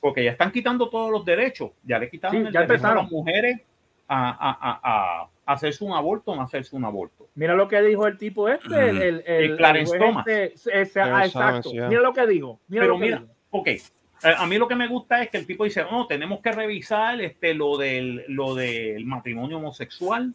Porque 0.00 0.24
ya 0.24 0.30
están 0.32 0.50
quitando 0.50 0.88
todos 0.88 1.10
los 1.10 1.24
derechos. 1.24 1.72
Ya 1.84 1.98
le 1.98 2.08
quitaron 2.08 2.40
Sí, 2.40 2.46
el 2.46 2.52
ya 2.52 2.60
derecho 2.62 2.86
a 2.86 2.94
las 2.94 3.10
mujeres 3.10 3.60
a, 4.08 4.30
a, 4.30 4.58
a, 4.70 5.30
a 5.46 5.52
hacerse 5.52 5.84
un 5.84 5.92
aborto 5.92 6.32
o 6.32 6.36
no 6.36 6.42
hacerse 6.42 6.74
un 6.74 6.84
aborto. 6.84 7.28
Mira 7.34 7.54
lo 7.54 7.68
que 7.68 7.80
dijo 7.82 8.06
el 8.06 8.16
tipo 8.18 8.48
este, 8.48 8.88
el, 8.90 8.96
el, 9.02 9.22
el, 9.26 9.44
El 9.50 9.56
Clarence 9.56 9.98
Thomas. 9.98 10.26
este, 10.26 10.80
ese- 10.80 11.00
ah, 11.00 11.24
exacto. 11.26 11.70
Mira 11.72 12.00
lo 12.00 12.12
que 12.12 12.26
dijo. 12.26 12.58
Mira 12.68 12.82
Pero 12.82 12.94
lo 12.94 12.98
que 13.00 13.04
mira, 13.04 13.18
dijo. 13.18 13.32
ok. 13.50 13.66
eh, 13.68 13.82
A 14.38 14.46
mí 14.46 14.56
lo 14.58 14.66
que 14.66 14.74
me 14.74 14.88
gusta 14.88 15.22
es 15.22 15.30
que 15.30 15.36
el 15.38 15.46
tipo 15.46 15.64
dice, 15.64 15.84
no, 15.90 16.06
tenemos 16.06 16.40
que 16.40 16.50
revisar 16.50 17.20
este, 17.20 17.54
lo, 17.54 17.76
del, 17.76 18.24
lo 18.28 18.54
del 18.54 19.04
matrimonio 19.04 19.58
homosexual, 19.58 20.34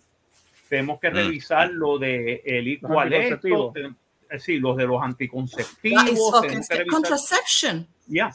tenemos 0.70 1.00
que 1.00 1.10
Mm. 1.10 1.14
revisar 1.16 1.70
lo 1.72 1.98
de 1.98 2.42
el 2.46 2.68
igual 2.68 3.12
esto, 3.14 3.72
ten- 3.74 3.96
eh, 4.30 4.40
sí, 4.40 4.58
los 4.60 4.78
de 4.78 4.86
los 4.88 5.02
anticonceptivos, 5.02 6.02
fucking 6.04 6.12
tenemos 6.32 6.42
que 6.42 6.48
st- 6.60 6.76
revisar, 6.78 6.86
contraception. 6.94 7.88
ya. 8.08 8.32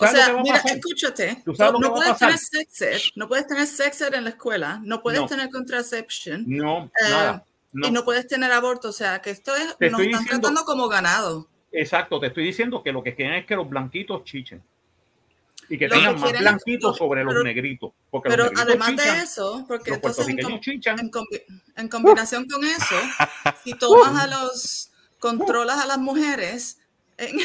O 0.00 0.06
¿Sabes 0.06 0.18
lo 0.28 0.32
sea, 0.34 0.42
mira, 0.42 0.56
escúchate. 0.64 1.42
¿Tú 1.44 1.54
sabes 1.54 1.72
lo 1.74 1.78
no 1.80 1.94
puedes 1.94 2.16
tener 2.16 2.38
sex 2.38 2.80
ed, 2.82 3.00
no 3.16 3.28
puedes 3.28 3.46
tener 3.46 3.66
sex 3.66 4.00
ed 4.00 4.14
en 4.14 4.24
la 4.24 4.30
escuela, 4.30 4.80
no 4.82 5.02
puedes 5.02 5.20
No. 5.20 5.26
tener 5.26 5.50
contraception 5.50 6.44
No, 6.46 6.84
eh, 6.86 7.10
nada. 7.10 7.44
No. 7.72 7.86
y 7.88 7.90
no 7.90 8.04
puedes 8.04 8.26
tener 8.26 8.50
aborto. 8.50 8.88
O 8.88 8.92
sea, 8.92 9.20
que 9.20 9.30
esto 9.30 9.54
es, 9.54 9.76
Te 9.78 9.90
nos 9.90 10.00
están 10.00 10.20
diciendo- 10.22 10.40
tratando 10.48 10.64
como 10.64 10.88
ganado. 10.88 11.46
Exacto, 11.72 12.18
te 12.18 12.28
estoy 12.28 12.44
diciendo 12.44 12.82
que 12.82 12.90
lo 12.92 13.02
que 13.02 13.14
quieren 13.14 13.34
es 13.34 13.46
que 13.46 13.54
los 13.54 13.68
blanquitos 13.68 14.24
chichen. 14.24 14.62
Y 15.68 15.78
que 15.78 15.86
Lo 15.86 15.94
que 15.94 16.00
tengan 16.00 16.18
más 16.20 16.32
blanquitos 16.32 16.96
sobre 16.96 17.22
los 17.22 17.44
negritos. 17.44 17.92
Porque 18.10 18.28
Pero 18.30 18.44
los 18.46 18.52
negritos 18.54 18.88
además 18.88 19.04
de 19.16 19.22
eso, 19.22 19.64
porque 19.68 19.92
entonces 19.94 20.26
en, 20.26 21.88
combinación 21.88 22.48
con 22.48 22.64
eso, 22.64 22.96
si 23.62 23.74
tomas 23.74 24.16
a 24.20 24.26
los, 24.42 24.90
controlas 25.20 25.78
a 25.78 25.86
las 25.86 25.98
mujeres, 25.98 26.78
en- 27.18 27.38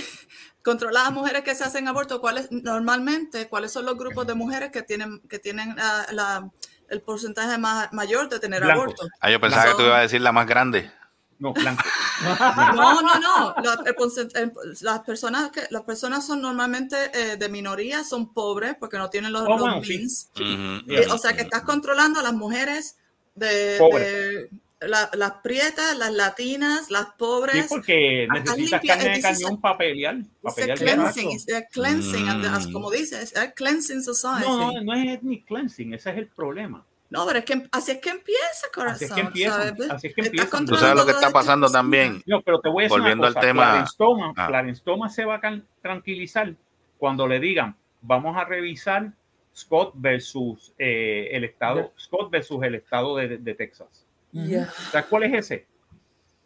controlas 0.66 1.04
a 1.04 1.06
las 1.06 1.14
mujeres 1.14 1.44
que 1.44 1.54
se 1.56 1.64
hacen 1.64 1.88
aborto, 1.88 2.20
¿cuáles 2.20 2.52
normalmente, 2.52 3.48
cuáles 3.48 3.72
son 3.72 3.86
los 3.86 3.96
grupos 3.98 4.26
de 4.28 4.34
mujeres 4.34 4.72
que 4.72 4.82
tienen, 4.82 5.22
que 5.30 5.40
tienen 5.40 5.76
la- 5.76 6.08
la- 6.12 6.50
el 6.90 7.02
porcentaje 7.02 7.58
ma- 7.58 7.88
mayor 7.94 8.28
de 8.30 8.40
tener 8.40 8.62
Blancos. 8.64 8.84
aborto? 8.84 9.08
Ah, 9.22 9.30
yo 9.32 9.40
pensaba 9.40 9.66
que 9.68 9.76
tú 9.76 9.84
ibas 9.84 10.00
a 10.00 10.02
decir 10.02 10.22
la 10.22 10.32
más 10.32 10.48
grande. 10.48 10.92
No, 11.38 11.54
blanco. 11.54 11.84
No, 12.76 13.02
no, 13.02 13.20
no. 13.20 13.56
La- 13.62 13.84
el 13.86 13.96
porcent- 13.96 14.32
el- 14.36 14.54
las 14.82 15.00
personas 15.02 15.52
que 15.52 15.64
las 15.70 15.84
personas 15.84 16.26
son 16.26 16.42
normalmente 16.42 16.96
eh, 17.14 17.36
de 17.38 17.50
minoría, 17.50 18.04
son 18.04 18.34
pobres 18.34 18.76
porque 18.80 18.98
no 18.98 19.10
tienen 19.10 19.34
los, 19.34 19.44
Oh, 19.44 19.50
los 19.50 19.60
bueno, 19.60 19.84
sí. 19.84 19.98
means. 19.98 20.30
Ujú, 20.36 20.92
Eh, 20.94 21.08
o 21.12 21.18
sea 21.18 21.34
que 21.36 21.42
estás 21.44 21.64
controlando 21.64 22.20
a 22.22 22.24
las 22.24 22.34
mujeres 22.34 22.96
de 23.36 24.50
la- 24.88 25.10
las 25.14 25.32
prietas, 25.44 25.98
las 25.98 26.12
latinas, 26.14 26.90
las 26.92 27.08
pobres. 27.18 27.64
Sí, 27.64 27.68
porque 27.70 28.28
necesitas 28.32 28.82
carne 28.86 29.10
de 29.10 29.22
cañón 29.22 29.62
para 29.62 29.78
pelear. 29.78 30.18
Para 30.42 30.56
pelear 30.56 30.78
cleansing, 30.78 31.32
it's 31.32 31.54
a 31.54 31.64
cleansing, 31.68 32.28
and 32.30 32.46
as- 32.46 32.68
Mm. 32.68 32.74
como 32.74 32.92
dices, 32.92 33.36
a 33.38 33.52
cleansing 33.52 34.02
society. 34.02 34.44
No, 34.48 34.58
No, 34.58 34.72
no, 34.74 34.82
no 34.82 34.94
es 34.94 35.08
ethnic 35.18 35.46
cleansing, 35.46 35.94
ese 35.94 36.10
es 36.12 36.18
el 36.18 36.28
problema. 36.28 36.86
pero 37.28 37.40
es 37.40 37.46
que 37.46 37.68
así 37.72 37.92
es 37.92 38.00
que 38.00 38.10
empieza, 38.10 38.68
corazón. 38.74 38.96
Así 38.96 39.06
es 39.06 39.12
que 39.14 39.22
empieza, 39.22 39.64
¿sabes? 39.70 39.90
así 39.90 40.08
es 40.08 40.16
que 40.16 40.22
empieza. 40.22 40.66
Tú 40.66 40.76
sabes 40.76 40.96
lo 40.96 41.06
que 41.06 41.12
está 41.12 41.30
pasando 41.32 41.70
también. 41.70 42.22
No, 42.26 42.42
pero 42.42 42.60
te 42.60 42.68
voy 42.70 42.84
a 42.84 42.86
decir 42.86 43.00
Volviendo 43.00 43.22
una 43.22 43.28
al 43.30 43.34
cosa. 43.36 43.48
tema- 43.48 43.64
Clarence 43.64 43.96
Thomas, 43.98 44.34
Ah. 44.38 44.48
Clarence 44.48 44.82
Thomas 44.84 45.16
se 45.16 45.24
va 45.26 45.36
a 45.36 45.62
tranquilizar 45.82 46.54
cuando 46.98 47.28
le 47.28 47.40
digan, 47.40 47.76
vamos 48.02 48.36
a 48.36 48.44
revisar 48.44 49.14
Scott 49.56 49.94
versus 49.96 50.74
eh, 50.78 51.30
el 51.32 51.46
estado, 51.46 51.94
Scott 51.98 52.30
versus 52.30 52.62
el 52.64 52.76
estado 52.76 53.16
de, 53.16 53.38
de 53.38 53.56
Texas. 53.56 54.05
Yeah. 54.44 54.70
¿Sabes 54.92 55.08
cuál 55.10 55.24
es 55.24 55.34
ese? 55.34 55.68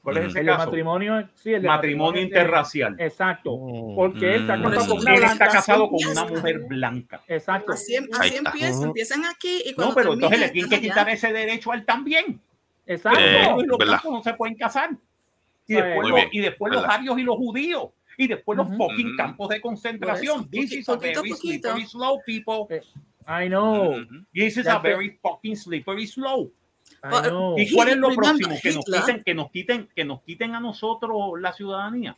¿Cuál 0.03 0.17
es 0.17 0.23
Mm. 0.23 0.27
ese 0.29 0.39
El 0.41 0.45
caso? 0.45 0.57
matrimonio, 0.65 1.29
sí, 1.35 1.53
el 1.53 1.63
Matrimonio 1.63 2.21
inter- 2.21 2.41
interracial. 2.43 2.95
Exacto. 2.99 3.57
Mm. 3.57 3.95
Porque 3.95 4.35
él 4.35 4.41
está 4.41 4.57
Mm. 4.57 4.63
casado 4.63 4.87
con 4.89 4.99
una 5.01 5.15
Él 5.15 5.23
está 5.23 5.47
casado 5.47 5.89
con 5.89 6.05
una 6.07 6.25
mujer 6.25 6.59
blanca. 6.67 7.21
Exacto. 7.27 7.71
Así, 7.73 7.95
Ahí 7.95 8.07
así 8.19 8.35
empieza, 8.37 8.83
empiezan 8.83 9.25
aquí 9.25 9.63
y 9.65 9.73
cuando 9.73 9.91
No, 9.91 9.95
pero 9.95 10.13
entonces 10.13 10.39
le 10.39 10.49
tienen 10.49 10.69
que 10.69 10.75
están 10.75 10.91
allá. 10.91 11.03
quitar 11.15 11.31
ese 11.31 11.33
derecho 11.33 11.71
a 11.71 11.75
él 11.75 11.85
también. 11.85 12.39
Exacto. 12.85 13.19
Eh, 13.19 13.55
y 13.59 13.65
los 13.65 13.77
blancos 13.77 14.11
no 14.11 14.23
se 14.23 14.33
pueden 14.35 14.55
casar. 14.55 14.91
Y 15.67 15.73
después, 15.75 16.07
los, 16.09 16.15
bien, 16.15 16.29
y 16.31 16.39
después 16.39 16.73
los 16.73 16.83
arios 16.85 17.19
y 17.19 17.23
los 17.23 17.35
judíos. 17.35 17.89
Y 18.17 18.27
después 18.27 18.57
los 18.57 18.67
Ujú. 18.67 18.77
fucking 18.77 19.07
Ujú. 19.07 19.17
campos 19.17 19.49
de 19.49 19.61
concentración. 19.61 20.39
Eso, 20.41 20.49
This 20.49 20.71
is 20.73 20.89
a 20.89 20.95
very 20.95 21.31
slippery 21.33 21.85
slow, 21.85 22.19
people. 22.25 22.65
Eh, 22.75 22.81
I 23.27 23.47
know. 23.47 23.95
This 24.33 24.57
is 24.57 24.67
a 24.67 24.79
very 24.79 25.19
fucking 25.21 25.55
slippery 25.55 26.07
slow. 26.07 26.51
¿Y 27.57 27.73
cuál 27.73 27.89
es 27.89 27.97
lo 27.97 28.09
próximo? 28.13 28.55
Que 28.61 28.71
nos 28.73 28.87
Hitler? 28.87 29.01
quiten, 29.01 29.23
que 29.23 29.33
nos 29.33 29.51
quiten, 29.51 29.89
que 29.95 30.05
nos 30.05 30.21
quiten 30.23 30.55
a 30.55 30.59
nosotros 30.59 31.13
la 31.39 31.53
ciudadanía. 31.53 32.17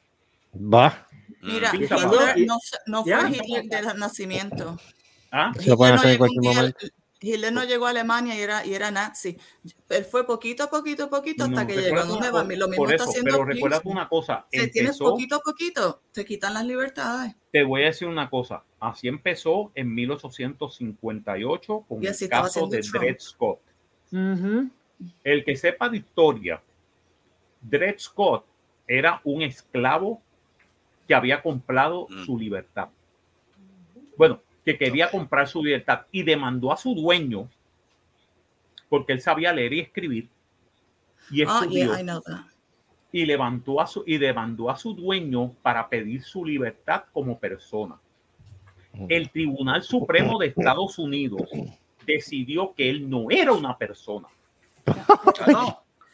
Va. 0.55 1.07
Mira, 1.41 1.71
Mm. 1.73 1.75
Hitler 1.83 1.99
no, 2.01 2.09
fue- 2.59 2.79
no 2.87 3.03
fue 3.03 3.29
Hitler 3.31 3.85
de 3.85 3.93
nacimiento. 3.95 4.77
¿Ah? 5.31 5.51
Se 5.57 5.69
lo 5.69 5.77
pueden 5.77 5.95
Hitler 5.95 6.19
no 6.19 6.27
llegó 6.27 6.41
día-. 6.41 6.73
Hitler 7.23 7.53
no 7.53 7.63
llegó 7.63 7.85
a 7.85 7.91
Alemania 7.91 8.35
y 8.35 8.41
era, 8.41 8.65
y 8.65 8.73
era 8.73 8.89
nazi. 8.89 9.37
Él 9.89 10.03
fue 10.05 10.25
poquito 10.25 10.63
a 10.63 10.69
poquito 10.71 11.03
a 11.03 11.09
poquito 11.09 11.43
hasta 11.43 11.61
No, 11.61 11.67
que 11.67 11.75
llegó 11.77 11.99
a 11.99 12.03
donde 12.05 12.31
va. 12.31 12.43
Lo 12.43 12.67
mismo 12.67 12.75
por 12.83 12.91
está 12.91 13.03
eso, 13.03 13.11
haciendo 13.11 13.31
pero 13.31 13.45
recuerda 13.45 13.79
una 13.85 14.09
cosa. 14.09 14.45
Si 14.51 14.57
tienes 14.71 14.93
Empezó, 14.95 15.03
poquito 15.11 15.35
a 15.35 15.39
poquito, 15.39 16.01
te 16.11 16.25
quitan 16.25 16.55
las 16.55 16.65
libertades. 16.65 17.35
te 17.51 17.63
voy 17.63 17.83
a 17.83 17.85
decir 17.85 18.07
una 18.07 18.27
cosa. 18.29 18.63
Así 18.79 19.07
empezó 19.07 19.71
en 19.75 19.93
1858 19.93 21.85
con 21.87 22.03
Y 22.03 22.07
el 22.07 22.29
caso 22.29 22.67
de 22.67 22.79
Trump. 22.79 23.03
Dred 23.03 23.17
Scott. 23.19 23.59
El 25.23 25.43
que 25.43 25.55
sepa 25.55 25.89
de 25.89 25.97
historia, 25.97 26.61
Dred 27.61 27.97
Scott 27.99 28.45
era 28.87 29.21
un 29.23 29.41
esclavo 29.41 30.21
que 31.07 31.15
había 31.15 31.41
comprado 31.41 32.07
Mm. 32.09 32.25
su 32.25 32.37
libertad. 32.37 32.89
Bueno, 34.17 34.39
que 34.63 34.77
quería 34.77 35.09
comprar 35.09 35.47
su 35.47 35.63
libertad 35.63 36.01
y 36.11 36.23
demandó 36.23 36.71
a 36.71 36.77
su 36.77 36.93
dueño 36.93 37.49
porque 38.89 39.13
él 39.13 39.21
sabía 39.21 39.53
leer 39.53 39.73
y 39.73 39.79
escribir 39.79 40.29
y 41.31 41.43
Ah, 41.43 41.65
yeah, 41.69 42.45
y 43.13 43.25
levantó 43.25 43.79
a 43.81 43.87
su 43.87 44.03
y 44.05 44.17
demandó 44.17 44.69
a 44.69 44.75
su 44.77 44.93
dueño 44.93 45.53
para 45.61 45.87
pedir 45.89 46.21
su 46.23 46.45
libertad 46.45 47.05
como 47.13 47.39
persona. 47.39 47.95
El 49.07 49.29
Tribunal 49.29 49.81
Supremo 49.83 50.37
de 50.37 50.47
Estados 50.47 50.99
Unidos 50.99 51.49
decidió 52.13 52.73
que 52.75 52.89
él 52.89 53.09
no 53.09 53.29
era 53.29 53.53
una 53.53 53.77
persona. 53.77 54.27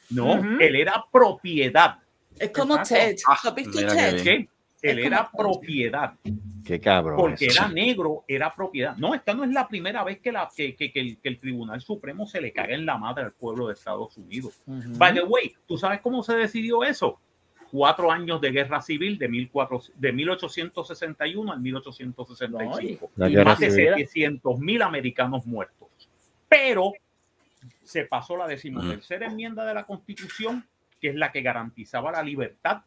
No, 0.09 0.35
él 0.59 0.75
era 0.75 1.05
propiedad. 1.11 1.99
es 2.39 2.51
como. 2.51 2.81
Ted. 2.81 3.17
Ah, 3.27 3.37
¿Has 3.43 3.55
visto 3.55 3.79
Ted? 3.79 4.47
Él 4.81 4.99
era 4.99 5.29
propiedad. 5.35 6.13
Qué 6.63 6.79
cabrón. 6.79 7.17
Porque 7.17 7.47
eso. 7.47 7.61
era 7.63 7.71
negro, 7.73 8.23
era 8.27 8.53
propiedad. 8.53 8.95
No, 8.95 9.15
esta 9.15 9.33
no 9.33 9.43
es 9.43 9.51
la 9.51 9.67
primera 9.67 10.03
vez 10.03 10.19
que, 10.19 10.31
la, 10.31 10.47
que, 10.55 10.75
que- 10.75 10.91
que 10.91 10.99
el, 10.99 11.17
que 11.17 11.29
el 11.29 11.39
Tribunal 11.39 11.81
Supremo 11.81 12.27
se 12.27 12.39
le 12.39 12.51
caga 12.53 12.75
en 12.75 12.85
la 12.85 12.97
madre 12.97 13.23
al 13.25 13.31
pueblo 13.31 13.67
de 13.67 13.73
Estados 13.73 14.15
Unidos. 14.17 14.61
By 14.65 15.13
the 15.15 15.23
way, 15.23 15.55
¿tú 15.65 15.77
sabes 15.77 15.99
cómo 16.01 16.21
se 16.23 16.35
decidió 16.35 16.83
eso? 16.83 17.19
Cuatro 17.71 18.11
años 18.11 18.39
de 18.39 18.51
guerra 18.51 18.81
civil 18.81 19.17
de, 19.17 19.27
1400 19.27 19.91
de 19.99 20.11
1861 20.13 21.51
al 21.51 21.59
1865. 21.59 23.11
La 23.15 23.29
y 23.29 23.33
guerra 23.33 23.51
más 23.51 23.59
de 23.59 23.71
civil. 23.71 23.93
700 23.95 24.59
mil 24.59 24.81
americanos 24.83 25.45
muertos. 25.45 25.86
Pero 26.47 26.93
se 27.83 28.05
pasó 28.05 28.37
la 28.37 28.47
decimotercera 28.47 29.27
enmienda 29.27 29.65
de 29.65 29.73
la 29.73 29.85
Constitución, 29.85 30.67
que 30.99 31.09
es 31.09 31.15
la 31.15 31.31
que 31.31 31.41
garantizaba 31.41 32.11
la 32.11 32.23
libertad 32.23 32.81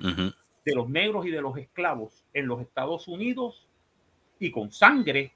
Ujú. 0.00 0.32
de 0.64 0.74
los 0.74 0.88
negros 0.88 1.26
y 1.26 1.30
de 1.30 1.40
los 1.40 1.56
esclavos 1.56 2.24
en 2.32 2.46
los 2.46 2.60
Estados 2.60 3.08
Unidos 3.08 3.68
y 4.38 4.50
con 4.50 4.72
sangre 4.72 5.32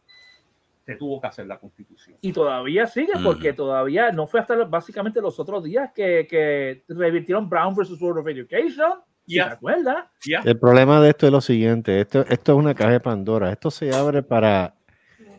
se 0.85 0.97
tuvo 0.97 1.21
que 1.21 1.27
hacer 1.27 1.47
la 1.47 1.59
constitución. 1.59 2.17
Y 2.23 2.33
todavía 2.33 2.87
sigue, 2.87 3.13
porque 3.23 3.53
todavía 3.53 4.11
no 4.11 4.27
fue 4.27 4.41
hasta 4.41 4.57
básicamente 4.65 5.21
los 5.21 5.39
otros 5.39 5.63
días 5.63 5.91
que, 5.95 6.27
que 6.27 6.83
revirtieron 6.89 7.47
Brown 7.47 7.75
versus 7.75 8.01
Board 8.01 8.19
of 8.19 8.29
Education. 8.29 8.95
Ya. 9.27 9.49
¿Te 9.49 9.55
acuerdas? 9.55 10.07
Ya. 10.27 10.41
El 10.47 10.59
problema 10.59 11.03
de 11.03 11.11
esto 11.11 11.27
es 11.27 11.33
lo 11.33 11.43
siguiente, 11.43 12.01
esto, 12.01 12.25
esto 12.27 12.53
es 12.53 12.59
una 12.59 12.75
caja 12.75 12.93
de 12.93 13.01
Pandora, 13.01 13.53
esto 13.53 13.71
se 13.71 13.95
abre 13.95 14.23
para 14.23 14.78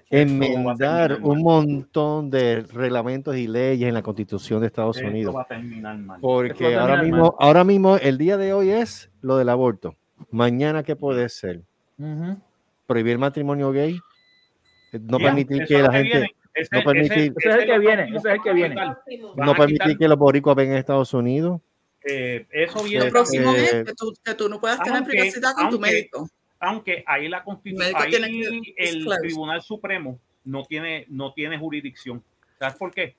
enmendar 0.10 1.20
mal. 1.20 1.24
un 1.24 1.42
montón 1.42 2.30
de 2.30 2.62
reglamentos 2.74 3.36
y 3.38 3.48
leyes 3.48 3.88
en 3.88 3.94
la 3.94 4.02
constitución 4.02 4.62
de 4.62 4.68
Estados 4.68 4.98
Esto 4.98 5.10
Unidos. 5.10 5.36
va 5.36 5.42
a 5.44 5.48
terminar 5.48 5.98
mal. 5.98 6.20
Porque 6.22 6.76
a 6.76 6.82
ahora 6.82 6.96
terminar 6.96 7.20
mismo, 7.22 7.36
ahora 7.40 7.64
mismo, 7.64 7.98
el 7.98 8.18
día 8.18 8.38
de 8.38 8.54
hoy 8.54 8.70
es 8.72 9.10
lo 9.22 9.38
del 9.38 9.50
aborto. 9.50 9.96
Mañana, 10.32 10.84
¿qué 10.84 10.96
puede 10.96 11.30
ser? 11.30 11.62
Ujú. 11.98 12.38
Prohibir 12.88 13.18
matrimonio 13.18 13.72
gay. 13.72 14.00
No 14.94 15.20
Ya, 15.20 15.26
permitir 15.26 15.66
que 15.66 15.82
la 15.82 15.90
que 15.92 15.98
gente, 15.98 16.12
viene. 16.18 16.36
Ese- 16.56 16.76
no 16.76 16.84
permitir, 16.84 17.34
Ese 17.38 17.50
es 17.50 17.56
el 17.56 17.66
que 17.66 17.80
viene, 17.80 18.04
ese 18.06 18.16
es 18.18 18.26
el 18.26 18.42
que 18.42 18.54
viene. 18.54 18.76
No 19.38 19.52
a 19.52 19.56
permitir 19.56 19.98
que 19.98 20.08
los 20.08 20.18
boricuas 20.18 20.56
vengan 20.56 20.76
a 20.78 20.80
Estados 20.80 21.14
Unidos. 21.14 21.62
eh, 22.04 22.48
eso 22.52 22.78
Lo 22.80 22.84
viene 22.86 23.06
próximo 23.12 23.54
Eh, 23.54 23.66
es 23.66 23.72
que 23.84 23.94
tú, 23.94 24.14
que 24.24 24.34
tú 24.34 24.50
no 24.50 24.60
puedas 24.60 24.80
tener 24.80 24.98
aunque- 25.00 25.12
privacidad 25.12 25.54
con 25.54 25.70
tu 25.70 25.76
aunque- 25.76 25.92
médico. 25.92 26.28
Aunque 26.60 27.04
ahí 27.08 27.28
la 27.28 27.44
constitución, 27.44 27.96
ahí 27.96 28.74
el. 28.78 29.08
Tribunal 29.22 29.62
Supremo 29.62 30.20
no 30.44 30.66
tiene, 30.66 31.06
no 31.10 31.34
tiene 31.34 31.58
jurisdicción. 31.58 32.24
¿Sabes 32.58 32.76
por 32.76 32.92
qué? 32.94 33.16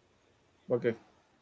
¿Por 0.66 0.80
qué? 0.80 0.94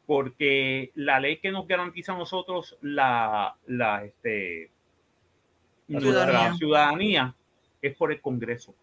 Porque 0.07 0.91
la 0.95 1.21
ley 1.21 1.39
que 1.39 1.51
nos 1.51 1.67
garantiza 1.67 2.13
a 2.13 2.19
nosotros 2.19 2.79
la, 2.81 3.57
la, 3.67 4.05
este, 4.05 4.71
La 5.89 6.01
nuestra 6.01 6.27
ciudadanía. 6.27 6.55
ciudadanía 6.55 7.35
es 7.83 7.95
por 7.97 8.13
el 8.13 8.21
Congreso. 8.21 8.75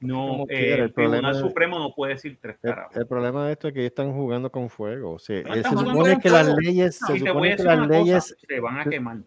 No, 0.00 0.44
eh, 0.48 0.74
el 0.74 0.80
el 0.82 0.94
Tribunal 0.94 1.34
Supremo 1.34 1.78
no 1.80 1.92
puede 1.92 2.14
decir 2.14 2.38
tres 2.40 2.56
El, 2.62 2.70
carajos. 2.70 2.96
el 2.96 3.06
problema 3.08 3.46
de 3.46 3.52
esto 3.54 3.66
es 3.66 3.74
que 3.74 3.80
ellos 3.80 3.90
están 3.90 4.12
jugando 4.12 4.50
con 4.52 4.70
fuego. 4.70 5.14
O 5.14 5.18
sea, 5.18 5.42
se 5.42 5.62
supone 5.64 6.20
que 6.20 6.30
las 6.30 6.46
leyes, 6.56 6.98
se 6.98 7.18
supone 7.18 7.56
que 7.56 7.64
las 7.64 7.78
cosa, 7.78 7.86
leyes, 7.90 8.36
se 8.46 8.60
van 8.60 8.78
a 8.78 8.84
quemar. 8.84 9.18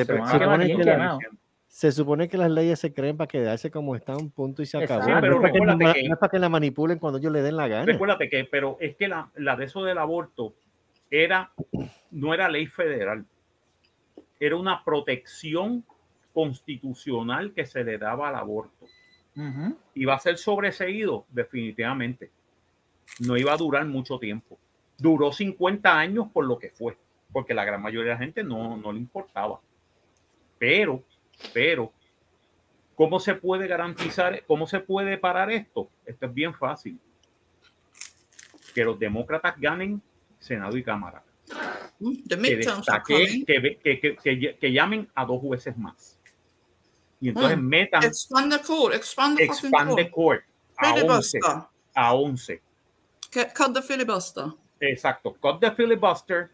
Se, 0.00 0.04
supone 0.06 0.66
que 0.66 0.74
las- 0.74 0.84
quemados. 0.86 1.22
se 1.68 1.92
supone 1.92 2.28
que 2.28 2.36
las 2.38 2.50
leyes 2.50 2.78
se 2.78 2.92
creen 2.94 3.16
para 3.16 3.28
quedarse 3.28 3.70
como 3.70 3.94
están, 3.96 4.30
punto 4.30 4.62
y 4.62 4.66
se 4.66 4.78
acabó. 4.78 5.00
Exacto. 5.02 5.14
Sí, 5.16 5.20
pero 5.20 5.32
no, 5.32 5.36
es 5.36 5.42
para 5.42 5.52
que, 5.52 5.58
recuérdate 5.58 5.84
no- 5.84 5.92
que- 5.94 6.08
no 6.08 6.14
es 6.14 6.20
para 6.20 6.30
que 6.30 6.38
la 6.38 6.48
manipulen 6.48 6.98
cuando 6.98 7.18
ellos 7.18 7.32
le 7.32 7.42
den 7.42 7.56
la 7.56 7.68
gana. 7.68 7.84
Recuérdate 7.84 8.28
que, 8.28 8.44
pero 8.44 8.76
es 8.80 8.96
que 8.96 9.08
la, 9.08 9.30
la 9.36 9.56
de 9.56 9.64
eso 9.66 9.82
del 9.84 9.98
aborto 9.98 10.54
era, 11.10 11.52
no 12.10 12.32
era 12.34 12.48
ley 12.48 12.66
federal, 12.66 13.24
era 14.40 14.56
una 14.56 14.82
protección 14.84 15.84
constitucional 16.32 17.52
que 17.52 17.66
se 17.66 17.84
le 17.84 17.98
daba 17.98 18.28
al 18.28 18.36
aborto. 18.36 18.86
Ujú. 19.36 19.76
Iba 19.94 20.14
a 20.14 20.18
ser 20.18 20.36
sobreseído, 20.38 21.26
definitivamente. 21.30 22.30
No 23.20 23.36
iba 23.36 23.52
a 23.52 23.56
durar 23.56 23.84
mucho 23.86 24.18
tiempo. 24.18 24.58
Duró 24.98 25.32
50 25.32 25.98
años 25.98 26.28
por 26.32 26.44
lo 26.46 26.58
que 26.58 26.70
fue, 26.70 26.96
porque 27.32 27.52
la 27.54 27.64
gran 27.64 27.82
mayoría 27.82 28.12
de 28.12 28.18
la 28.18 28.24
gente 28.24 28.44
no, 28.44 28.76
no 28.76 28.92
le 28.92 28.98
importaba. 29.00 29.60
Pero, 30.58 31.02
pero, 31.52 31.92
¿cómo 32.94 33.18
se 33.20 33.34
puede 33.34 33.66
garantizar, 33.66 34.44
cómo 34.46 34.66
se 34.66 34.80
puede 34.80 35.18
parar 35.18 35.50
esto? 35.50 35.88
Esto 36.06 36.26
es 36.26 36.34
bien 36.34 36.54
fácil. 36.54 36.98
Que 38.74 38.84
los 38.84 38.98
demócratas 38.98 39.54
ganen 39.58 40.02
Senado 40.38 40.76
y 40.76 40.82
Cámara. 40.82 41.22
Mm, 42.00 42.12
Que, 42.28 42.64
coming. 43.06 43.44
que, 43.44 44.16
que, 44.22 44.56
que, 44.58 44.72
llamen 44.72 45.08
a 45.14 45.24
dos 45.24 45.40
jueces 45.40 45.76
más. 45.76 46.18
Y 47.20 47.28
entonces 47.28 47.56
Mm. 47.58 47.62
metan, 47.68 48.04
Expand 48.04 48.52
the 48.52 48.62
court, 48.66 48.94
expand 48.94 49.36
the 49.38 49.44
expand 49.44 49.96
the 49.96 50.10
court. 50.10 50.42
a 50.78 50.92
11. 50.94 51.00
Filibuster. 51.00 51.40
A 51.94 52.14
11. 52.14 52.62
Que- 53.30 53.48
Cut 53.54 53.72
the 53.74 53.82
filibuster. 53.82 54.46
Exacto. 54.80 55.34
Cut 55.40 55.60
the 55.60 55.70
filibuster, 55.70 56.50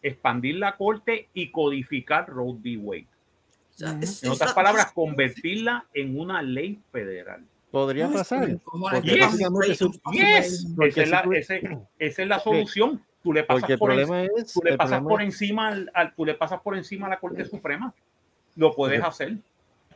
expandir 0.00 0.56
la 0.56 0.76
corte 0.76 1.28
y 1.34 1.50
codificar 1.50 2.28
Roe 2.28 2.54
v. 2.58 2.76
Wade. 2.76 3.08
O 3.74 3.78
sea, 3.78 3.98
es- 4.00 4.22
En 4.22 4.30
otras 4.30 4.50
la- 4.50 4.54
palabras, 4.54 4.92
convertirla 4.92 5.86
en 5.94 6.18
una 6.18 6.42
ley 6.42 6.78
federal. 6.92 7.44
Podría 7.70 8.08
pasar. 8.08 8.48
Esa 9.02 11.02
es, 11.02 11.10
la, 11.10 11.22
tú- 11.22 11.32
ese- 11.32 11.78
esa 11.98 12.22
es 12.22 12.28
la 12.28 12.38
solución. 12.38 13.02
Tú 13.22 13.32
le 13.32 13.42
pasas 13.42 13.70
el 13.70 13.78
por 13.78 13.90
en- 13.92 14.00
es, 14.36 14.52
tú 14.52 14.60
le 14.62 14.76
pasas 14.76 14.98
problema 15.00 15.08
por 15.08 15.22
encima 15.22 15.68
al, 15.68 15.90
al- 15.94 16.14
tú 16.14 16.24
le 16.26 16.34
pasas 16.34 16.60
por 16.60 16.76
encima 16.76 17.06
a 17.06 17.10
la 17.10 17.18
Corte 17.18 17.44
Suprema. 17.46 17.92
Lo 18.56 18.74
puedes 18.74 19.00
Porque- 19.00 19.08
hacer. 19.24 19.36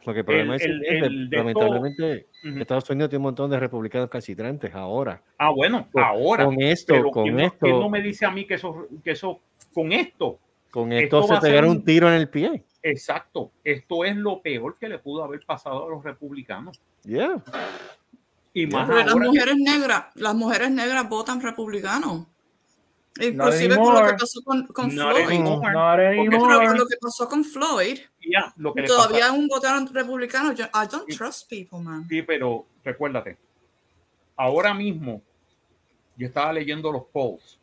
Porque 0.04 0.20
el 0.20 0.26
problema 0.26 0.56
el- 0.56 0.82
es 0.82 0.90
el 0.90 1.04
el- 1.04 1.30
lamentablemente 1.30 2.26
Ujú. 2.48 2.58
Estados 2.58 2.88
Unidos 2.88 3.10
tiene 3.10 3.18
un 3.18 3.24
montón 3.24 3.50
de 3.50 3.60
republicanos 3.60 4.08
calcitrantes 4.08 4.74
ahora. 4.74 5.20
Ah, 5.36 5.50
bueno, 5.50 5.86
ahora. 5.94 6.46
con 6.46 6.60
esto, 6.62 6.94
pero 6.94 7.10
con 7.10 7.24
¿quién, 7.24 7.36
no- 7.36 7.42
esto- 7.44 7.58
quién 7.60 7.78
no 7.78 7.90
me 7.90 8.00
dice 8.00 8.24
a 8.24 8.30
mí 8.30 8.46
que 8.46 8.54
eso, 8.54 8.86
que 9.04 9.10
eso, 9.10 9.40
con 9.74 9.92
esto, 9.92 10.38
Con 10.70 10.92
Esto 10.92 11.20
esto, 11.20 11.34
se 11.36 11.40
pegaron 11.40 11.70
un- 11.70 11.84
tiro 11.84 12.08
en 12.08 12.14
el 12.14 12.28
pie. 12.28 12.64
exacto, 12.82 13.50
esto 13.64 14.04
es 14.04 14.16
lo 14.16 14.40
peor 14.42 14.76
que 14.78 14.88
le 14.88 14.98
pudo 14.98 15.24
haber 15.24 15.44
pasado 15.44 15.86
a 15.86 15.88
los 15.90 16.04
republicanos. 16.04 16.80
Yeah. 17.04 17.42
Y 18.54 18.66
más 18.66 18.86
Pero 18.88 18.98
las 18.98 19.08
ahora 19.12 19.24
que- 19.24 19.28
mujeres 19.30 19.56
negras, 19.56 20.04
las 20.14 20.34
mujeres 20.34 20.70
negras 20.70 21.08
votan 21.08 21.40
republicano. 21.40 22.26
Inclusive 23.20 23.76
con 23.76 23.94
lo 23.94 24.06
que 24.06 24.12
pasó 24.14 24.40
con, 24.44 24.66
con 24.68 24.94
Not 24.94 25.10
Floyd. 25.16 25.24
anymore. 25.28 25.72
Not 25.72 25.96
Porque- 25.96 26.30
Pero 26.30 26.44
anymore. 26.44 26.66
con 26.68 26.78
lo 26.78 26.86
que 26.86 26.96
pasó 27.00 27.28
con 27.28 27.44
Floyd, 27.44 27.98
ya, 28.30 28.52
lo 28.56 28.72
que 28.74 28.82
todavía 28.84 29.20
pasa- 29.20 29.32
aún 29.32 29.48
votaron 29.48 29.86
republicanos. 29.92 30.54
Yo- 30.54 30.66
I 30.66 30.86
don't 30.90 31.08
trust 31.16 31.48
people, 31.50 31.80
man. 31.80 32.06
Sí, 32.08 32.22
pero 32.22 32.64
recuérdate, 32.84 33.36
ahora 34.36 34.72
mismo 34.72 35.20
yo 36.16 36.26
estaba 36.28 36.52
leyendo 36.52 36.92
los 36.92 37.04
polls. 37.06 37.57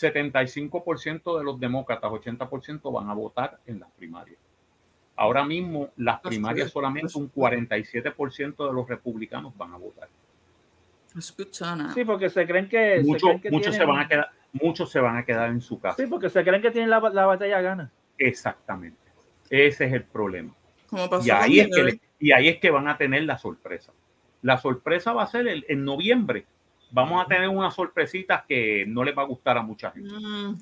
75% 0.00 1.38
de 1.38 1.44
los 1.44 1.58
demócratas, 1.60 2.10
80% 2.10 2.92
van 2.92 3.08
a 3.10 3.14
votar 3.14 3.58
en 3.66 3.80
las 3.80 3.90
primarias. 3.92 4.38
Ahora 5.16 5.44
mismo, 5.44 5.90
las 5.96 6.20
primarias 6.20 6.70
solamente 6.70 7.12
un 7.18 7.30
47% 7.32 8.66
de 8.66 8.72
los 8.72 8.88
republicanos 8.88 9.56
van 9.56 9.74
a 9.74 9.76
votar. 9.76 10.08
Sí, 11.92 12.04
porque 12.04 12.30
se 12.30 12.46
creen 12.46 12.68
que. 12.68 12.98
se 12.98 13.02
Muchos, 13.04 13.22
creen 13.28 13.40
que 13.40 13.50
muchos 13.50 13.74
se 13.74 13.84
van 13.84 13.98
a 13.98 14.08
quedar, 14.08 14.30
muchos 14.52 14.90
se 14.90 15.00
van 15.00 15.16
a 15.16 15.24
quedar 15.24 15.50
en 15.50 15.60
su 15.60 15.78
casa. 15.80 15.96
Sí, 15.96 16.08
porque 16.08 16.30
se 16.30 16.42
creen 16.44 16.62
que 16.62 16.70
tienen 16.70 16.88
la, 16.90 17.00
la 17.00 17.26
batalla 17.26 17.60
gana. 17.60 17.90
Exactamente. 18.16 18.98
Ese 19.50 19.86
es 19.86 19.92
el 19.92 20.04
problema. 20.04 20.54
Como 20.88 21.10
pasó 21.10 21.26
Y 21.26 21.30
ahí, 21.30 21.60
es 21.60 21.68
que 21.74 21.82
le- 21.82 22.00
y 22.18 22.32
ahí 22.32 22.48
es 22.48 22.58
que 22.58 22.70
van 22.70 22.88
a 22.88 22.96
tener 22.96 23.24
la 23.24 23.38
sorpresa. 23.38 23.92
La 24.42 24.56
sorpresa 24.58 25.12
va 25.12 25.24
a 25.24 25.26
ser 25.26 25.48
el- 25.48 25.64
en 25.68 25.84
noviembre. 25.84 26.46
Vamos 26.92 27.22
a 27.24 27.26
tener 27.28 27.48
unas 27.48 27.74
sorpresitas 27.74 28.44
que 28.46 28.84
no 28.86 29.04
les 29.04 29.16
va 29.16 29.22
a 29.22 29.26
gustar 29.26 29.56
a 29.58 29.62
mucha 29.62 29.90
gente. 29.92 30.12
Mm, 30.14 30.54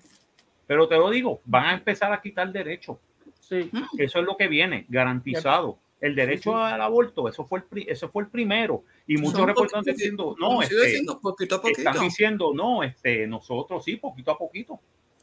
Pero 0.67 0.87
te 0.87 0.97
lo 0.97 1.09
digo, 1.11 1.41
van 1.45 1.65
a 1.67 1.75
empezar 1.75 2.13
a 2.13 2.21
quitar 2.21 2.53
derechos. 2.53 2.99
Sí. 3.41 3.71
Eso 3.97 4.19
es 4.19 4.25
lo 4.27 4.37
que 4.37 4.49
viene, 4.49 4.85
garantizado. 4.89 5.79
El 6.01 6.15
derecho 6.15 6.53
Sí, 6.53 6.57
sí. 6.57 6.73
al 6.75 6.81
aborto, 6.83 7.29
eso 7.29 7.45
fue 7.45 7.59
el, 7.61 7.65
pri- 7.65 7.87
eso 7.89 8.09
fue 8.09 8.23
el 8.23 8.29
primero. 8.29 8.85
Y 9.07 9.17
muchos 9.17 9.45
reportan 9.45 9.83
diciendo, 9.83 10.37
no, 10.39 10.63
este, 10.63 10.81
diciendo, 10.81 11.19
poquito 11.21 11.57
a 11.57 11.61
poquito. 11.63 11.81
están 11.81 12.01
diciendo, 12.01 12.53
no, 12.55 12.83
este, 12.85 13.27
nosotros 13.27 13.83
sí, 13.85 13.97
poquito 13.97 14.31
a 14.31 14.39
poquito. 14.39 14.79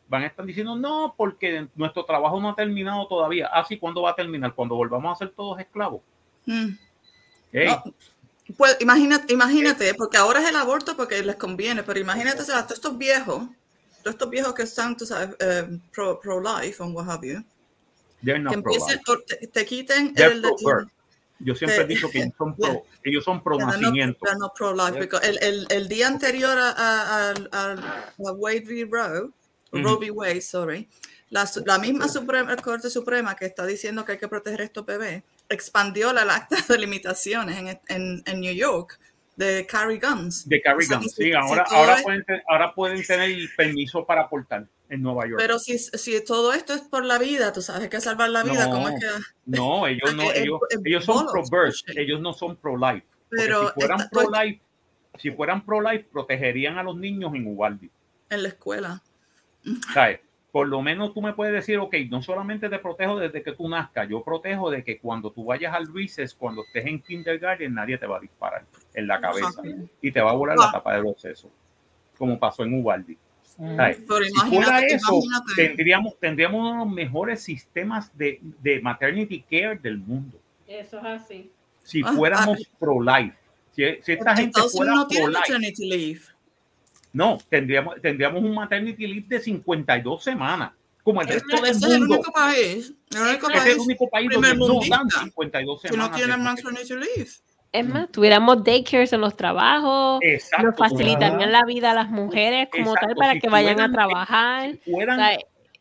Van 0.10 0.24
a 0.24 0.28
estar 0.28 0.46
diciendo, 0.46 0.76
no, 0.76 1.14
porque 1.16 1.68
nuestro 1.76 2.04
trabajo 2.04 2.42
no 2.42 2.50
ha 2.50 2.56
terminado 2.56 3.08
todavía. 3.08 3.48
Así, 3.48 3.78
¿cuándo 3.78 4.02
va 4.02 4.12
a 4.12 4.16
terminar? 4.16 4.54
Cuando 4.54 4.76
volvamos 4.76 5.14
a 5.14 5.16
ser 5.16 5.30
todos 5.30 5.60
esclavos. 5.60 6.02
Mm. 6.46 6.70
No, 7.54 7.84
Pues 8.58 8.78
imagínate, 8.80 9.34
imagínate, 9.34 9.94
porque 9.96 10.18
ahora 10.18 10.42
es 10.42 10.50
el 10.50 10.56
aborto 10.56 10.96
porque 10.96 11.22
les 11.24 11.36
conviene, 11.36 11.82
pero 11.84 12.00
imagínate, 12.00 12.42
o 12.42 12.46
sea, 12.46 12.64
todos 12.64 12.74
estos 12.78 12.98
viejos, 12.98 13.44
todos 14.04 14.14
estos 14.16 14.30
viejos 14.30 14.54
que 14.54 14.64
están, 14.64 14.96
tú 14.96 15.06
sabes, 15.06 15.36
eh, 15.40 15.80
pro, 15.92 16.20
pro 16.20 16.40
life 16.40 16.82
o 16.84 16.86
what 16.88 17.08
have 17.10 17.28
you, 17.28 17.44
they're 18.24 18.38
not 18.40 18.54
que 18.54 18.60
empiecen, 18.60 19.02
o 19.08 19.18
te, 19.20 19.48
te 19.48 19.66
quiten 19.66 20.14
They're 20.14 20.34
el. 20.36 20.44
Yo 21.40 21.54
siempre 21.54 21.82
he 21.82 21.88
dicho 21.88 22.10
que 22.10 22.20
ellos 22.20 22.34
son 22.38 22.56
Yeah. 22.56 22.70
pro, 22.72 22.86
ellos 23.04 23.24
son 23.26 23.44
pro 23.44 23.58
Yeah, 23.58 23.66
no, 23.66 23.72
nacimiento. 23.74 24.20
not 24.38 24.54
pro-life, 24.56 25.00
because 25.00 25.28
el, 25.28 25.38
el, 25.42 25.68
el 25.70 25.88
día 25.90 26.08
anterior 26.08 26.58
a, 26.58 26.70
a, 26.70 27.32
a- 27.32 27.34
a- 27.52 28.14
a 28.20 28.32
Wade 28.32 28.62
v. 28.66 28.88
Roe, 28.90 29.32
o 29.72 29.78
Roe 29.82 29.98
v. 30.00 30.12
Wade, 30.12 30.42
sorry, 30.42 30.88
la, 31.32 31.50
la 31.66 31.78
misma 31.80 32.08
Suprema, 32.08 32.56
Corte 32.58 32.90
Suprema 32.90 33.36
que 33.36 33.46
está 33.48 33.66
diciendo 33.66 34.06
que 34.06 34.14
hay 34.14 34.18
que 34.18 34.28
proteger 34.30 34.62
a 34.62 34.64
estos 34.66 34.86
bebés, 34.86 35.24
expandió 35.50 36.12
la 36.14 36.22
acta 36.36 36.58
de 36.68 36.78
limitaciones 36.78 37.58
en, 37.58 37.68
en, 37.88 38.24
en 38.26 38.40
New 38.42 38.54
York 38.54 39.00
de 39.36 39.66
carry 39.66 40.00
guns. 40.00 40.48
De 40.48 40.62
carry 40.62 40.86
O 40.86 40.88
sea, 40.88 40.98
guns. 40.98 41.14
si- 41.14 41.24
Sí, 41.24 41.34
ahora, 41.34 41.66
ahora, 41.70 41.96
es- 41.98 42.04
pueden, 42.04 42.26
ahora 42.48 42.74
pueden 42.74 43.06
tener 43.06 43.30
el 43.32 43.50
permiso 43.56 44.06
para 44.06 44.22
aportar 44.22 44.66
en 44.90 45.02
Nueva 45.02 45.26
York. 45.28 45.36
Pero 45.38 45.60
si, 45.60 45.78
si 45.78 46.24
todo 46.24 46.54
esto 46.54 46.74
es 46.74 46.82
por 46.82 47.04
la 47.04 47.18
vida, 47.18 47.52
tú 47.52 47.62
sabes, 47.62 47.90
que 47.90 48.00
salvar 48.00 48.30
la 48.30 48.44
vida, 48.44 48.66
No, 48.68 48.72
¿cómo 48.72 48.90
es 48.90 48.96
que...? 49.00 49.10
No, 49.46 49.88
ellos 49.88 50.14
no, 50.16 50.32
ellos, 50.32 50.60
ellos 50.86 51.04
son 51.06 51.28
pro-birth, 51.28 51.76
ellos 51.98 52.22
no 52.22 52.34
son 52.34 52.56
pro-life. 52.56 53.06
Pero 53.30 53.68
si 53.68 53.74
fueran 53.74 53.98
pues 54.12 54.28
pro-life, 54.28 54.62
si 55.20 55.32
fueran 55.32 55.66
pro-life, 55.66 56.08
protegerían 56.12 56.78
a 56.78 56.84
los 56.84 56.96
niños 56.96 57.34
en 57.36 57.48
Uvalde. 57.48 57.90
En 58.30 58.44
la 58.44 58.50
escuela. 58.50 59.02
¿sabes? 59.94 60.20
Por 60.56 60.70
lo 60.70 60.82
menos 60.82 61.14
tú 61.14 61.22
me 61.22 61.34
puedes 61.34 61.54
decir, 61.54 61.78
ok, 61.80 61.94
no 62.10 62.22
solamente 62.22 62.70
te 62.70 62.80
protejo 62.80 63.20
desde 63.20 63.44
que 63.44 63.52
tú 63.52 63.68
nazcas, 63.68 64.08
yo 64.08 64.24
protejo 64.24 64.72
de 64.72 64.86
que 64.86 65.00
cuando 65.00 65.30
tú 65.30 65.44
vayas 65.44 65.74
al 65.74 65.94
recess, 65.94 66.34
cuando 66.34 66.64
estés 66.64 66.86
en 66.86 67.02
kindergarten, 67.02 67.74
nadie 67.74 67.98
te 67.98 68.08
va 68.08 68.16
a 68.16 68.20
disparar 68.22 68.64
en 68.94 69.06
la 69.06 69.20
cabeza 69.20 69.62
y 70.02 70.12
te 70.14 70.22
va 70.22 70.32
a 70.32 70.34
volar 70.34 70.58
la 70.58 70.72
tapa 70.72 70.96
de 70.96 71.02
los 71.04 71.20
sesos, 71.20 71.52
como 72.18 72.40
pasó 72.40 72.64
en 72.64 72.74
Ubaldi. 72.80 73.18
¿Sabes? 73.44 74.02
Pero 74.08 74.24
Si 74.24 74.32
fuera 74.32 74.48
imagínate, 74.48 74.94
eso, 74.96 75.20
imagínate. 75.22 75.54
tendríamos, 75.68 76.20
tendríamos 76.22 76.62
uno 76.62 76.72
de 76.72 76.86
los 76.86 76.94
mejores 76.94 77.44
sistemas 77.44 78.18
de, 78.18 78.40
de 78.62 78.80
maternity 78.80 79.42
care 79.42 79.76
del 79.80 79.98
mundo. 79.98 80.40
Eso 80.66 81.00
es 81.00 81.04
así. 81.06 81.52
Si 81.84 82.02
Ah, 82.02 82.14
fuéramos 82.16 82.60
pro-life. 82.80 83.36
Si, 83.74 83.84
si 84.04 84.12
esta 84.14 84.24
Porque 84.24 84.42
gente 84.42 84.62
fuera 84.72 84.94
no 84.96 85.06
tiene 85.06 85.26
pro-life, 85.26 85.40
maternity 85.42 85.90
leave. 85.90 86.22
No, 87.16 87.38
tendríamos, 87.50 87.96
tendríamos 88.02 88.44
un 88.44 88.54
maternity 88.54 89.08
leave 89.08 89.26
de 89.28 89.40
52 89.40 90.24
semanas, 90.24 90.72
como 91.02 91.22
el 91.22 91.28
resto 91.30 91.48
Ese 91.56 91.62
del 91.64 91.72
es 91.72 91.84
el 91.84 92.00
mundo. 92.00 92.16
único 92.16 92.32
país. 92.32 92.94
El 93.16 93.22
único 93.22 93.50
Ese 93.50 93.58
es 93.58 93.66
el 93.66 93.72
país 93.76 93.86
único 93.86 94.10
país 94.10 94.30
donde 94.34 94.56
no 94.56 94.80
dan 94.90 95.10
52 95.10 95.82
que 95.82 95.88
semanas. 95.88 96.10
no 96.12 96.16
tiene 96.18 96.32
de 96.34 96.38
maternity 96.38 96.94
leave. 96.94 97.30
Es 97.72 97.88
más, 97.88 98.10
tuviéramos 98.12 98.64
daycares 98.64 99.12
en 99.14 99.22
los 99.22 99.36
trabajos, 99.36 100.20
Exacto, 100.24 100.68
nos 100.68 100.78
facilitarían 100.78 101.52
la 101.52 101.64
vida 101.66 101.92
a 101.92 101.94
las 101.94 102.10
mujeres 102.10 102.68
como 102.72 102.94
tal 102.94 103.04
Exacto, 103.12 103.16
para 103.20 103.34
si 103.34 103.40
que 103.42 103.50
vayan 103.50 103.80
a 103.80 103.88
fueran- 103.88 103.94
trabajar. 103.94 104.78
fueran 104.86 105.20
o 105.20 105.24
sea, 105.26 105.38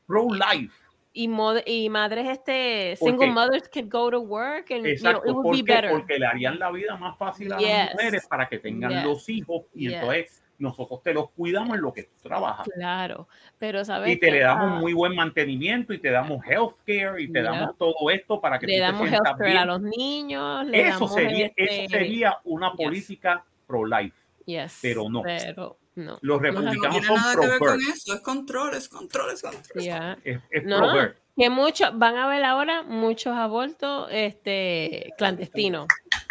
pro-life. 0.06 0.74
y, 1.12 1.28
mod- 1.28 1.62
y 1.66 1.88
madres 1.90 2.28
este 2.28 2.96
¿Por 2.98 3.10
single 3.10 3.26
qué? 3.26 3.32
mothers 3.32 3.68
could 3.72 3.88
go 3.88 4.10
to 4.10 4.20
work 4.20 4.70
and 4.72 4.78
you 4.78 4.82
know, 4.82 4.90
Exacto, 4.92 5.22
it 5.28 5.32
would 5.34 5.42
¿por 5.44 5.56
be 5.56 5.62
better. 5.62 5.90
porque 5.90 6.18
le 6.18 6.26
harían 6.26 6.58
la 6.58 6.70
vida 6.72 6.96
más 6.96 7.16
fácil 7.16 7.52
a 7.52 7.58
Yes. 7.58 7.68
las 7.68 7.92
mujeres 7.94 8.26
para 8.28 8.48
que 8.48 8.58
tengan 8.58 8.90
Yes. 8.90 9.04
los 9.04 9.28
hijos 9.28 9.62
y 9.74 9.84
Yes. 9.88 9.94
entonces 9.94 10.42
nosotros 10.58 11.02
te 11.02 11.12
los 11.14 11.30
cuidamos 11.30 11.76
en 11.76 11.82
lo 11.82 11.92
que 11.92 12.04
tú 12.04 12.12
trabajas. 12.22 12.66
Claro, 12.74 13.28
pero 13.58 13.84
sabes 13.84 14.10
Y 14.12 14.16
te 14.16 14.26
que, 14.26 14.32
le 14.32 14.40
damos 14.40 14.72
ah, 14.72 14.80
muy 14.80 14.92
buen 14.92 15.14
mantenimiento 15.14 15.92
y 15.92 15.98
te 15.98 16.10
damos 16.10 16.44
health 16.46 16.76
care 16.86 17.22
y 17.22 17.26
te 17.28 17.40
Yeah. 17.40 17.50
damos 17.52 17.76
todo 17.78 18.10
esto 18.10 18.40
para 18.40 18.58
que 18.58 18.66
le 18.66 18.76
tú 18.76 18.80
damos 18.82 19.02
te 19.02 19.08
sientas 19.08 19.30
healthcare 19.32 19.50
bien. 19.50 19.62
a 19.62 19.64
los 19.66 19.80
niños, 19.82 20.66
le 20.66 20.80
Eso 20.80 20.90
damos 20.92 21.14
sería, 21.14 21.46
eso 21.46 21.54
este, 21.56 21.88
sería 21.88 22.38
una 22.44 22.70
yes. 22.72 22.76
política 22.86 23.44
pro-life, 23.66 24.16
yes, 24.46 24.78
pero 24.82 25.08
no. 25.10 25.22
pero 25.22 25.78
no. 25.96 26.18
Los 26.22 26.40
No 26.40 26.48
así. 26.48 26.54
No 26.54 26.62
republicanos 26.62 26.90
tiene 27.00 27.06
son 27.06 27.16
nada 27.16 27.34
que 27.40 27.46
ver 27.46 27.58
con 27.58 27.80
eso. 27.80 28.14
Es 28.14 28.20
control, 28.20 28.74
es 28.74 28.88
control, 28.88 29.30
es 29.32 29.42
control. 29.42 29.82
Yeah. 29.84 30.18
Es, 30.24 30.40
es 30.50 30.64
No, 30.64 30.78
pro-birth. 30.78 31.16
que 31.36 31.50
muchos 31.50 31.98
van 31.98 32.16
a 32.16 32.26
ver 32.28 32.44
ahora 32.44 32.82
muchos 32.82 33.34
abortos 33.34 34.08
este 34.10 35.12
clandestinos. 35.18 35.86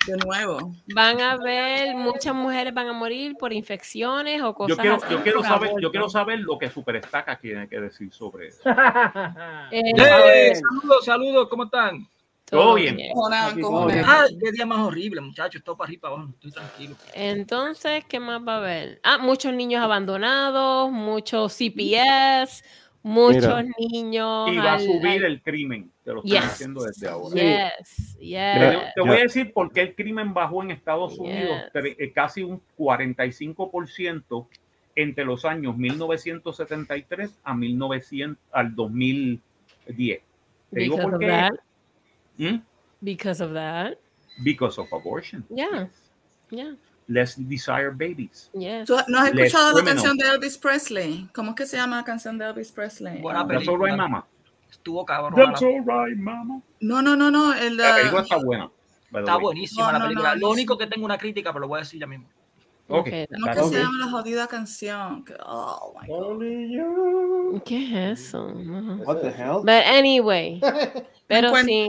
De 0.07 0.17
nuevo. 0.17 0.73
Van 0.93 1.21
a 1.21 1.37
ver 1.37 1.95
muchas 1.95 2.35
mujeres 2.35 2.73
van 2.73 2.87
a 2.87 2.93
morir 2.93 3.35
por 3.37 3.53
infecciones 3.53 4.41
o 4.41 4.47
Yo 4.47 4.53
cosas 4.53 4.77
quiero, 4.79 4.95
así 4.95 5.05
yo 5.09 5.23
quiero 5.23 5.43
saber, 5.43 5.71
yo 5.81 5.91
quiero 5.91 6.09
saber 6.09 6.39
lo 6.39 6.57
que 6.57 6.69
Superestaca 6.69 7.39
tiene 7.39 7.67
que 7.67 7.79
decir 7.79 8.11
sobre 8.13 8.47
eso. 8.47 8.61
Eh, 9.71 9.81
Eh, 9.95 10.55
saludos, 10.55 11.05
saludos, 11.05 11.47
¿cómo 11.49 11.65
están? 11.65 12.07
Todo 12.53 12.75
bien. 12.75 12.97
Ah, 14.05 14.25
qué 14.39 14.51
día 14.51 14.65
más 14.65 14.79
horrible, 14.79 15.21
muchachos, 15.21 15.63
todo 15.63 15.75
para 15.75 15.87
arriba, 15.87 16.01
para 16.01 16.15
abajo, 16.15 16.29
estoy 16.33 16.51
tranquilo. 16.51 16.95
Entonces, 17.13 18.05
¿qué 18.05 18.19
más 18.19 18.41
va 18.47 18.55
a 18.55 18.57
haber? 18.57 18.99
Ah, 19.03 19.17
muchos 19.17 19.53
niños 19.53 19.81
abandonados, 19.81 20.91
muchos 20.91 21.53
CPS, 21.53 22.63
muchos 23.03 23.63
niños. 23.77 24.49
Y 24.51 24.57
va 24.57 24.71
a 24.71 24.73
al- 24.75 24.79
subir 24.81 25.23
al- 25.25 25.31
el 25.31 25.41
crimen, 25.41 25.91
te 26.03 26.11
lo 26.13 26.19
estoy 26.23 26.31
Yes. 26.31 26.49
diciendo 26.49 26.83
desde 26.83 27.07
ahora. 27.09 27.35
Yes, 27.35 28.15
Te, 28.17 28.25
yes. 28.25 28.93
te 28.95 29.01
voy 29.01 29.17
a 29.17 29.21
decir 29.21 29.53
por 29.53 29.71
qué 29.71 29.81
el 29.81 29.95
crimen 29.95 30.33
bajó 30.33 30.63
en 30.63 30.71
Estados 30.71 31.17
Unidos 31.19 31.57
eh, 31.73 32.11
casi 32.13 32.43
un 32.43 32.61
45% 32.77 34.47
entre 34.95 35.25
los 35.25 35.43
años 35.45 35.75
1973 35.77 37.39
a 37.43 37.53
1900, 37.53 38.41
al 38.51 38.75
2010. 38.75 40.21
Te 40.71 40.79
digo 40.79 40.95
Because 40.95 41.03
por 41.03 41.13
of 41.15 41.19
qué. 41.19 41.27
that. 41.27 41.51
¿Mm? 42.37 42.61
Because 43.01 43.43
of 43.43 43.53
that. 43.53 43.97
Because 44.43 44.79
of 44.79 44.87
abortion. 44.93 45.43
Yeah. 45.49 45.89
Yeah. 46.49 46.75
Less 47.07 47.35
desire 47.37 47.89
babies. 47.89 48.49
Yes. 48.53 48.87
¿Tú 48.87 48.95
no 49.07 49.19
has 49.19 49.33
Less 49.33 49.47
escuchado 49.47 49.67
la 49.67 49.73
criminal. 49.73 49.93
canción 49.95 50.17
de 50.17 50.27
Elvis 50.29 50.57
Presley? 50.57 51.29
¿Cómo 51.33 51.49
es 51.51 51.55
que 51.57 51.65
se 51.65 51.77
llama 51.77 51.97
la 51.97 52.03
canción 52.03 52.37
de 52.37 52.45
Elvis 52.45 52.71
Presley? 52.71 53.21
Buena 53.21 53.45
That's 53.47 53.67
all 53.67 53.79
right, 53.79 53.95
mama. 53.97 54.25
Estuvo 54.71 55.05
cabrón. 55.05 55.33
That's 55.35 55.61
la- 55.61 55.67
all 55.67 55.83
right, 56.07 56.17
mama. 56.17 56.61
No, 56.79 57.01
no, 57.01 57.15
no, 57.15 57.29
no. 57.29 57.53
El, 57.53 57.77
La 57.77 57.95
película 57.95 58.21
está 58.21 58.37
buena. 58.37 58.69
Está 59.13 59.35
buenísima 59.37 59.91
No, 59.91 59.99
la 59.99 60.03
película. 60.05 60.29
no, 60.29 60.35
Lo 60.41 60.47
no. 60.47 60.53
único 60.53 60.77
que 60.77 60.87
tengo 60.87 61.05
una 61.05 61.17
crítica, 61.17 61.51
pero 61.51 61.61
lo 61.61 61.67
voy 61.67 61.77
a 61.77 61.79
decir 61.81 61.99
ya 61.99 62.07
mismo. 62.07 62.27
Ok, 62.87 63.05
¿Cómo 63.05 63.05
que 63.05 63.27
that's 63.45 63.57
se 63.59 63.63
okay. 63.65 63.79
llama 63.79 63.97
la 64.05 64.11
jodida 64.11 64.47
canción? 64.47 65.23
Oh 65.45 65.93
my 66.01 66.07
God. 66.07 67.61
¿Qué 67.63 68.11
es 68.11 68.19
eso? 68.19 68.51
No. 68.53 68.95
What 69.03 69.21
the 69.21 69.29
hell? 69.29 69.59
But 69.61 69.85
anyway, 69.85 70.59
pero 71.27 71.55
sí, 71.63 71.87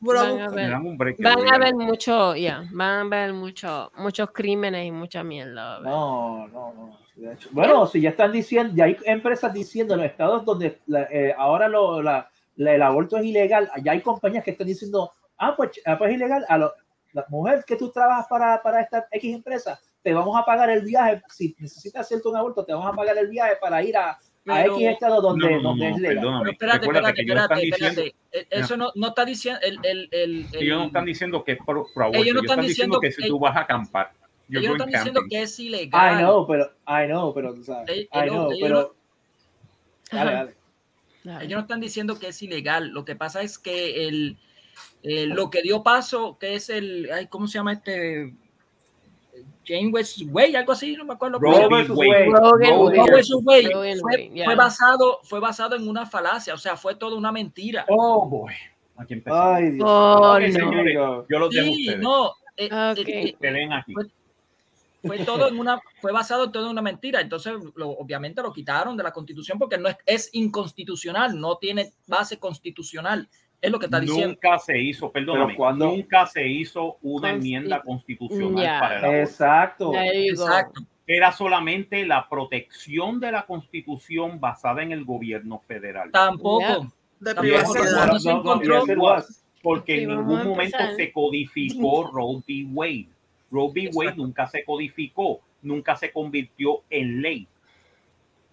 van 0.00 0.40
a 0.40 0.48
break. 0.96 1.16
van 1.22 1.54
a 1.54 1.58
ver 1.58 1.74
mucho, 1.74 2.34
ya, 2.36 2.64
van 2.72 3.06
a 3.06 3.08
ver 3.08 3.32
mucho, 3.32 3.90
muchos 3.96 4.30
crímenes 4.32 4.86
y 4.86 4.90
mucha 4.90 5.24
mierda. 5.24 5.80
No, 5.80 6.46
no, 6.48 6.72
no. 6.74 6.98
de 7.16 7.32
hecho. 7.32 7.48
Bueno, 7.52 7.86
si 7.86 8.00
ya 8.00 8.10
están 8.10 8.32
diciendo, 8.32 8.72
ya 8.76 8.84
hay 8.84 8.96
empresas 9.04 9.52
diciendo 9.54 9.94
en 9.94 10.00
los 10.00 10.10
estados 10.10 10.44
donde 10.44 10.80
la- 10.86 11.04
eh, 11.04 11.34
ahora 11.36 11.68
lo- 11.68 12.02
la- 12.02 12.28
la- 12.56 12.74
el 12.74 12.82
aborto 12.82 13.16
es 13.16 13.24
ilegal, 13.24 13.70
ya 13.82 13.92
hay 13.92 14.00
compañías 14.00 14.44
que 14.44 14.50
están 14.50 14.66
diciendo, 14.66 15.10
ah, 15.38 15.54
pues, 15.56 15.70
ah, 15.86 15.96
pues 15.96 16.10
es 16.10 16.16
ilegal, 16.16 16.44
a 16.48 16.58
lo- 16.58 16.72
la 17.12 17.24
mujer 17.28 17.64
que 17.64 17.76
tú 17.76 17.90
trabajas 17.90 18.26
para, 18.28 18.60
para 18.62 18.80
esta 18.80 19.06
X 19.10 19.34
empresa, 19.34 19.78
te 20.02 20.12
vamos 20.12 20.36
a 20.36 20.44
pagar 20.44 20.68
el 20.70 20.82
viaje, 20.84 21.22
si 21.28 21.54
necesitas 21.58 22.02
hacerte 22.02 22.28
un 22.28 22.36
aborto, 22.36 22.64
te 22.64 22.72
vamos 22.74 22.92
a 22.92 22.96
pagar 22.96 23.16
el 23.16 23.28
viaje 23.28 23.54
para 23.60 23.80
ir 23.82 23.96
a, 23.96 24.18
a 24.46 24.54
Pero- 24.62 24.74
X 24.76 24.88
estado 24.88 25.20
donde, 25.22 25.44
No, 25.46 25.50
no, 25.50 25.56
no, 25.56 25.68
donde 25.70 25.88
no, 25.90 25.94
es 25.96 26.00
legal. 26.02 26.16
perdóname. 26.16 26.42
Pero 26.44 26.52
espérate, 26.52 26.78
Recuérdate 26.78 27.20
espérate, 27.22 27.54
que 27.54 27.60
ellos 27.66 27.74
espérate, 27.74 28.00
diciendo- 28.02 28.16
Eh, 28.32 28.46
Eso 28.50 28.76
no, 28.76 28.92
no 28.94 29.06
está 29.08 29.24
diciendo 29.24 29.60
el, 29.62 29.78
el, 29.82 30.08
el, 30.10 30.46
el- 30.52 30.62
Ellos 30.62 30.78
no 30.80 30.84
están 30.86 31.04
diciendo 31.06 31.44
que 31.44 31.52
es 31.52 31.58
pro, 31.64 31.86
pro 31.94 32.06
Ellos 32.12 32.34
no 32.34 32.40
están 32.40 32.44
están 32.44 32.60
diciendo 32.66 32.66
diciendo 32.66 33.00
que 33.00 33.12
si 33.12 33.28
tú 33.28 33.38
vas 33.38 33.56
a 33.56 33.60
acampar, 33.60 34.12
ellos 34.50 34.64
no 34.66 34.72
están 34.72 34.88
diciendo 34.90 35.20
camping. 35.20 35.36
que 35.36 35.42
es 35.42 35.58
ilegal. 35.60 36.14
I 36.20 36.22
know, 36.22 36.46
pero, 36.46 36.64
I 36.86 37.06
know, 37.06 37.32
pero, 37.32 37.54
tú 37.54 37.64
sabes, 37.64 37.88
Ey, 37.88 38.00
I 38.02 38.08
ellos- 38.12 38.30
know, 38.34 38.50
ellos 38.52 38.60
pero, 38.60 38.94
dale, 40.12 40.30
Ajá. 40.30 40.48
dale. 41.24 41.44
Ellos 41.46 41.56
no 41.56 41.60
están 41.62 41.80
diciendo 41.80 42.18
que 42.18 42.28
es 42.28 42.42
ilegal. 42.42 42.88
Lo 42.90 43.04
que 43.06 43.16
pasa 43.16 43.40
es 43.40 43.58
que 43.58 44.06
el, 44.08 44.36
el- 45.02 45.30
lo 45.30 45.48
que 45.48 45.62
dio 45.62 45.82
paso, 45.82 46.36
que 46.38 46.54
es 46.56 46.68
el, 46.68 47.08
ay, 47.12 47.28
¿cómo 47.28 47.46
se 47.46 47.54
llama 47.58 47.72
este? 47.72 48.34
Jane 49.66 49.90
West 49.90 50.18
Way, 50.30 50.54
algo 50.56 50.72
así, 50.72 50.96
no 50.96 51.04
me 51.04 51.14
acuerdo. 51.14 51.38
Roe 51.38 51.68
versus. 51.68 51.96
Wade. 51.96 53.74
Wade. 53.74 53.96
Fue, 54.00 54.30
yeah. 54.34 54.44
fue 54.44 54.54
basado, 54.54 55.20
fue 55.22 55.40
basado 55.40 55.76
en 55.76 55.88
una 55.88 56.06
falacia, 56.06 56.54
o 56.54 56.58
sea, 56.58 56.76
fue 56.76 56.94
toda 56.94 57.16
una 57.16 57.32
mentira. 57.32 57.84
Oh, 57.88 58.26
boy. 58.28 58.52
Aquí 58.96 59.14
empezamos. 59.14 59.46
Ay, 59.56 59.70
Dios. 59.72 59.88
Oh, 59.88 60.34
Ok, 60.36 60.40
no. 60.40 60.52
señores, 60.52 60.94
yo 60.94 61.24
dejo 61.28 61.46
a 61.46 61.50
Sí, 61.50 61.86
no. 61.98 62.26
eh, 62.56 62.68
eh, 62.96 63.36
Que 63.40 63.50
leen 63.50 63.72
aquí. 63.72 63.92
Fue- 63.94 64.06
fue 65.06 65.18
todo 65.18 65.48
en 65.48 65.58
una 65.58 65.78
fue 66.00 66.12
basado 66.12 66.44
en 66.44 66.52
todo 66.52 66.64
en 66.64 66.70
una 66.70 66.80
mentira 66.80 67.20
entonces 67.20 67.52
lo- 67.74 67.90
obviamente 67.90 68.40
lo 68.40 68.50
quitaron 68.54 68.96
de 68.96 69.02
la 69.02 69.12
constitución 69.12 69.58
porque 69.58 69.76
no 69.76 69.86
es, 69.90 69.96
es 70.06 70.30
inconstitucional 70.32 71.38
no 71.38 71.58
tiene 71.58 71.92
base 72.06 72.38
constitucional 72.38 73.28
es 73.60 73.70
lo 73.70 73.78
que 73.78 73.86
está 73.86 73.98
diciendo 74.00 74.28
Nunca 74.28 74.58
se 74.58 74.78
hizo, 74.78 75.10
perdóname, 75.10 75.46
Pero 75.46 75.56
cuando- 75.56 75.86
nunca 75.86 76.26
se 76.26 76.46
hizo 76.46 76.98
una 77.02 77.30
Consti- 77.30 77.34
enmienda 77.34 77.80
constitucional 77.82 78.80
para 78.80 78.98
el 78.98 79.04
aborto. 79.04 79.20
Exacto. 79.20 79.92
Era 81.06 81.32
solamente 81.32 82.06
la 82.06 82.28
protección 82.28 83.20
de 83.20 83.32
la 83.32 83.44
constitución 83.46 84.40
basada 84.40 84.82
en 84.82 84.92
el 84.92 85.04
gobierno 85.04 85.60
federal. 85.66 86.10
tampoco 86.10 86.60
Yeah. 86.60 87.34
Tampoco. 87.34 88.06
No 88.06 88.18
se 88.18 88.30
encontró 88.30 88.84
porque 89.62 90.02
en 90.02 90.08
ningún 90.10 90.46
momento 90.48 90.78
se 90.96 91.10
codificó 91.12 92.10
Roe 92.12 92.42
v. 92.46 92.66
Wade. 92.70 93.06
Roe 93.50 93.68
v. 93.72 93.90
Wade 93.94 94.08
Exacto. 94.10 94.22
nunca 94.22 94.46
se 94.46 94.64
codificó, 94.64 95.40
nunca 95.62 95.96
se 95.96 96.12
convirtió 96.12 96.82
en 96.90 97.22
ley. 97.22 97.46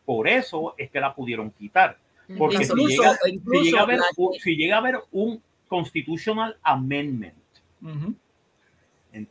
Por 0.05 0.27
eso 0.27 0.73
es 0.77 0.89
que 0.89 0.99
la 1.01 1.13
pudieron 1.13 1.51
quitar. 1.51 1.97
Porque 2.37 2.57
si 2.57 2.63
incluso, 2.71 2.87
llega, 2.87 3.17
si 3.23 3.63
llega 3.63 3.79
a 3.79 3.83
haber, 3.83 3.99
un- 4.17 4.33
si 4.33 4.55
llega 4.55 4.75
a 4.75 4.79
haber 4.79 4.95
un 5.11 5.41
constitutional 5.67 6.57
amendment, 6.63 7.35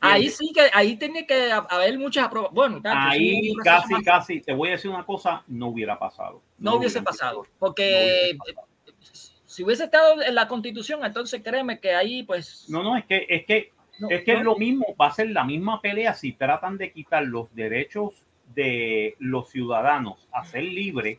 ahí 0.01 0.28
sí 0.28 0.53
que 0.55 0.68
ahí 0.72 0.96
tiene 0.96 1.26
que 1.26 1.51
haber 1.53 1.98
muchas 1.98 2.24
aprobaciones 2.26 2.55
bueno 2.55 2.80
ahí 2.84 3.55
casi, 3.64 3.94
más- 3.94 4.03
casi, 4.05 4.40
te 4.40 4.53
voy 4.53 4.68
a 4.68 4.72
decir 4.72 4.90
una 4.90 5.05
cosa, 5.05 5.42
no 5.48 5.68
hubiera 5.68 5.98
pasado. 5.98 6.42
no 6.59 6.76
hubiese 6.76 7.03
pasado. 7.03 7.46
porque 7.59 8.36
No 8.36 8.44
hubiese 8.44 9.30
si 9.46 9.64
hubiese 9.64 9.84
estado 9.84 10.22
en 10.22 10.34
la 10.34 10.46
constitución 10.46 11.05
entonces 11.05 11.42
créeme 11.42 11.80
que 11.80 11.94
ahí 11.94 12.22
pues 12.22 12.66
No, 12.68 12.82
no, 12.82 12.96
es 12.96 13.05
que, 13.07 13.26
es 13.28 13.44
que, 13.46 13.72
no, 13.98 14.09
es 14.11 14.22
que 14.22 14.34
es 14.34 14.42
lo 14.42 14.57
mismo, 14.57 14.86
va 15.01 15.07
a 15.09 15.12
ser 15.12 15.30
la 15.30 15.44
misma 15.44 15.80
pelea 15.80 16.14
si 16.14 16.32
tratan 16.32 16.76
de 16.78 16.92
quitar 16.92 17.24
los 17.24 17.53
derechos 17.55 18.14
de 18.55 19.16
los 19.18 19.51
ciudadanos 19.51 20.28
a 20.32 20.44
ser 20.44 20.64
libres, 20.64 21.18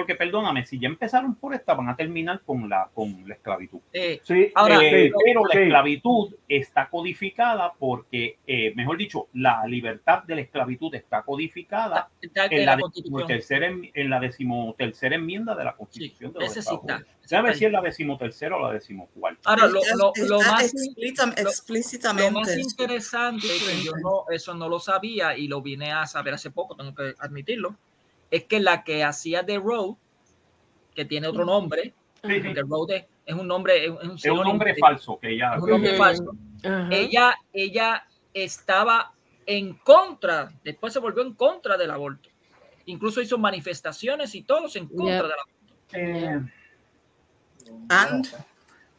Porque 0.00 0.14
perdóname, 0.14 0.64
si 0.64 0.78
ya 0.78 0.88
empezaron 0.88 1.34
por 1.34 1.52
esta, 1.54 1.74
van 1.74 1.90
a 1.90 1.94
terminar 1.94 2.40
con 2.46 2.68
la, 2.70 2.88
con 2.94 3.22
la 3.28 3.34
esclavitud. 3.34 3.80
Eh, 3.92 4.18
Sí, 4.22 4.50
Ahora, 4.54 4.78
Eh, 4.82 5.08
sí, 5.08 5.14
pero 5.26 5.44
la 5.44 5.52
sí. 5.52 5.58
esclavitud 5.58 6.34
está 6.48 6.88
codificada 6.88 7.72
porque, 7.78 8.38
eh, 8.46 8.72
mejor 8.74 8.96
dicho, 8.96 9.28
la 9.34 9.66
libertad 9.66 10.22
de 10.22 10.36
la 10.36 10.40
esclavitud 10.40 10.94
está 10.94 11.20
codificada 11.22 12.08
en 12.22 12.64
la, 12.64 12.76
la 12.76 12.82
decimotercera, 12.94 13.66
en, 13.66 14.10
la 14.10 14.20
decimotercera 14.20 15.16
enmienda 15.16 15.54
de 15.54 15.64
la 15.64 15.76
Constitución 15.76 16.32
de 16.32 16.40
los 16.40 16.50
ese 16.50 16.62
sí 16.62 16.74
Estados 16.74 17.44
ver 17.44 17.54
si 17.54 17.64
es 17.66 17.72
la 17.72 17.80
decimotercera 17.82 18.56
o 18.56 18.60
la 18.66 18.72
decimocuarta. 18.72 19.40
Ahora, 19.44 19.66
lo, 19.66 19.80
lo, 19.96 20.12
lo 20.26 20.38
más, 20.40 20.72
explícita- 20.72 21.26
lo- 21.26 21.42
lo 21.44 21.48
explícitamente. 21.50 22.30
más 22.32 22.56
interesante, 22.56 23.46
que 23.46 23.82
yo 23.84 23.92
no, 24.02 24.24
eso 24.30 24.54
no 24.54 24.68
lo 24.68 24.80
sabía 24.80 25.36
y 25.36 25.46
lo 25.46 25.60
vine 25.60 25.92
a 25.92 26.06
saber 26.06 26.34
hace 26.34 26.50
poco, 26.50 26.74
tengo 26.74 26.94
que 26.94 27.14
admitirlo, 27.18 27.76
es 28.30 28.44
que 28.44 28.60
la 28.60 28.84
que 28.84 29.02
hacía 29.04 29.42
de 29.42 29.58
Road, 29.58 29.94
que 30.94 31.04
tiene 31.04 31.26
otro 31.28 31.44
nombre, 31.44 31.94
Sí, 32.22 32.30
sí. 32.34 32.40
porque 32.44 32.62
Road 32.62 32.90
es, 32.90 33.04
es 33.26 33.34
un 33.34 33.46
nombre, 33.48 33.84
es 33.84 33.90
un, 33.90 33.98
Es 34.02 34.08
un 34.08 34.18
sinónimo 34.18 34.44
nombre 34.44 34.72
de- 34.74 34.80
falso 34.80 35.18
que 35.18 35.30
ella. 35.32 35.54
es 35.56 35.62
un 35.62 35.70
nombre 35.70 35.90
que- 35.92 35.96
falso. 35.96 36.32
Ajá. 36.64 36.88
Ella, 36.90 37.34
ella 37.52 38.06
estaba 38.34 39.12
en 39.46 39.74
contra, 39.78 40.50
después 40.62 40.92
se 40.92 40.98
volvió 40.98 41.22
en 41.22 41.34
contra 41.34 41.76
del 41.76 41.90
aborto. 41.90 42.28
Incluso 42.86 43.20
hizo 43.20 43.38
manifestaciones 43.38 44.34
y 44.34 44.42
todos 44.42 44.74
en 44.76 44.86
contra 44.88 45.22
del 45.22 45.32
aborto. 45.32 45.74
Eh, 45.92 46.40
And 47.88 48.26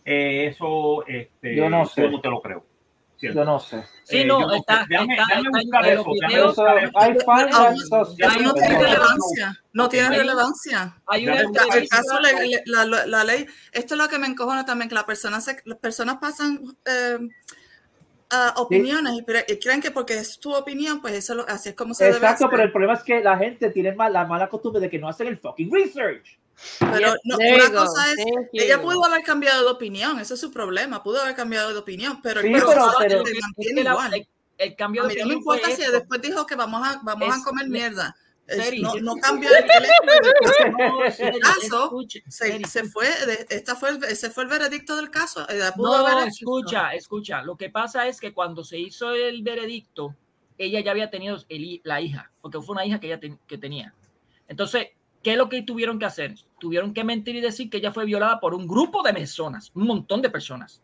eh, 0.05 0.47
eso, 0.47 1.05
este, 1.07 1.55
Yo 1.55 1.69
no 1.69 1.85
sé. 1.85 2.01
yo 2.03 2.09
no 2.11 2.21
te 2.21 2.29
lo 2.29 2.41
creo. 2.41 2.65
Cierto. 3.21 3.39
Yo 3.39 3.45
no 3.45 3.59
sé. 3.59 3.83
Sí, 4.03 4.17
Eh, 4.17 4.25
no, 4.25 4.51
está, 4.51 4.79
sé. 4.79 4.85
Déjame- 4.89 5.13
está, 5.13 5.25
déjame 5.29 5.47
está 5.47 5.59
buscar 5.61 5.85
en 5.85 5.91
eso, 5.93 6.03
los 6.03 6.13
déjame 6.19 6.33
videos. 6.33 6.51
Eso, 6.53 6.67
I 6.67 7.05
find 7.05 7.51
that 7.51 7.73
Eso 7.73 8.05
suspicious. 8.05 8.41
no 8.43 8.53
tiene 8.55 8.79
relevancia. 8.79 9.61
No 9.73 9.89
tiene 9.89 10.07
Hay- 10.07 10.17
relevancia. 10.17 10.97
Hay 11.07 11.27
una. 11.27 11.39
El 11.41 11.87
caso, 11.87 12.19
la, 12.65 12.85
la- 12.85 13.05
la 13.05 13.23
ley, 13.23 13.45
esto 13.71 13.93
es 13.93 13.97
lo 14.01 14.07
que 14.09 14.17
me 14.17 14.25
encojona 14.27 14.65
también, 14.65 14.89
que 14.89 14.95
las 14.95 15.03
personas, 15.05 15.45
se- 15.45 15.61
las 15.65 15.77
personas 15.77 16.17
pasan 16.19 16.61
eh, 16.85 17.19
ah, 18.31 18.53
opiniones 18.57 19.13
y, 19.17 19.21
pre- 19.23 19.45
y 19.47 19.57
creen 19.57 19.81
que 19.81 19.91
porque 19.91 20.17
es 20.17 20.39
tu 20.39 20.53
opinión, 20.53 21.01
pues 21.01 21.13
eso 21.15 21.35
lo- 21.35 21.47
así 21.47 21.69
es 21.69 21.75
como 21.75 21.93
se 21.93 22.05
debe 22.05 22.17
Exacto, 22.17 22.45
hacer. 22.45 22.49
pero 22.51 22.63
el 22.63 22.71
problema 22.71 22.93
es 22.93 23.03
que 23.03 23.21
la 23.21 23.37
gente 23.37 23.69
tiene 23.69 23.93
mal- 23.93 24.13
la 24.13 24.25
mala 24.25 24.49
costumbre 24.49 24.79
de 24.81 24.89
que 24.89 24.99
no 24.99 25.07
hacen 25.09 25.27
el 25.27 25.37
fucking 25.37 25.71
research. 25.71 26.37
Pero 26.79 27.13
no, 27.23 27.37
una 27.37 27.71
cosa 27.71 28.11
es, 28.11 28.17
Thank 28.17 28.47
ella 28.53 28.75
you. 28.75 28.81
pudo 28.83 29.03
haber 29.05 29.23
cambiado 29.23 29.63
de 29.63 29.71
opinión, 29.71 30.19
ese 30.19 30.35
es 30.35 30.39
su 30.39 30.51
problema, 30.51 31.01
pudo 31.01 31.21
haber 31.21 31.35
cambiado 31.35 31.71
de 31.73 31.77
opinión, 31.79 32.21
pero 32.21 32.39
el 32.41 32.47
Sí, 32.47 32.51
proceso 32.53 32.93
pero- 32.99 33.23
pero- 33.23 33.39
mantiene 33.41 33.81
igual. 33.81 34.13
el, 34.13 34.27
el 34.57 34.75
cambio 34.75 35.03
A 35.03 35.07
de 35.07 35.13
mí 35.15 35.19
no 35.21 35.27
me 35.27 35.33
opinión 35.35 35.37
importa 35.39 35.75
si 35.75 35.81
esto. 35.81 35.91
después 35.93 36.21
dijo 36.21 36.45
que 36.45 36.55
vamos 36.55 36.87
a, 36.87 36.99
vamos 37.03 37.29
Es- 37.35 37.41
a 37.41 37.43
comer 37.43 37.67
mierda. 37.67 38.15
Es- 38.15 38.30
Seri, 38.47 38.81
no, 38.81 38.95
no 38.95 39.15
cambió 39.15 39.49
el, 39.49 39.55
el 39.77 39.85
hecho 39.85 40.63
de 40.63 40.71
No, 40.71 40.99
que 40.99 41.11
Seri, 41.11 41.35
el 41.37 41.41
caso 41.41 41.83
escuche, 41.85 42.23
se, 42.27 42.65
se 42.65 42.83
fue, 42.85 43.07
esta 43.49 43.75
fue 43.75 43.89
el, 43.91 44.03
ese 44.03 44.29
fue 44.29 44.43
el 44.43 44.49
veredicto 44.49 44.95
del 44.95 45.09
caso. 45.09 45.45
Pudo 45.75 46.09
No, 46.09 46.19
escucha, 46.25 46.93
escucha. 46.93 47.41
Lo 47.43 47.55
que 47.55 47.69
pasa 47.69 48.07
es 48.07 48.19
que 48.19 48.33
cuando 48.33 48.63
se 48.63 48.77
hizo 48.77 49.13
el 49.13 49.41
veredicto, 49.43 50.15
ella 50.57 50.81
ya 50.81 50.91
había 50.91 51.09
tenido 51.09 51.37
el 51.49 51.81
la 51.83 52.01
hija, 52.01 52.31
porque 52.41 52.59
fue 52.61 52.73
una 52.73 52.85
hija 52.85 52.99
que 52.99 53.07
ella 53.07 53.19
ten- 53.19 53.39
que 53.47 53.57
tenía. 53.57 53.93
Entonces, 54.47 54.87
¿qué 55.23 55.31
es 55.31 55.37
lo 55.37 55.47
que 55.47 55.61
tuvieron 55.61 55.97
que 55.97 56.05
hacer? 56.05 56.35
Tuvieron 56.59 56.93
que 56.93 57.03
mentir 57.03 57.35
y 57.35 57.41
decir 57.41 57.69
que 57.69 57.77
ella 57.77 57.91
fue 57.91 58.05
violada 58.05 58.39
por 58.39 58.53
un 58.53 58.67
grupo 58.67 59.01
de 59.01 59.13
personas, 59.13 59.71
un 59.73 59.87
montón 59.87 60.21
de 60.21 60.29
personas. 60.29 60.81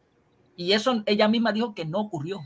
Y 0.55 0.71
eso 0.71 1.03
ella 1.05 1.27
misma 1.27 1.51
dijo 1.51 1.75
que 1.75 1.85
no 1.85 1.99
ocurrió. 1.99 2.39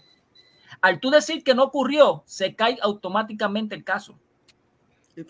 Al 0.82 1.00
tú 1.00 1.10
decir 1.12 1.44
que 1.44 1.54
no 1.54 1.64
ocurrió, 1.64 2.24
se 2.26 2.56
cae 2.56 2.78
automáticamente 2.82 3.76
el 3.76 3.84
caso. 3.84 4.18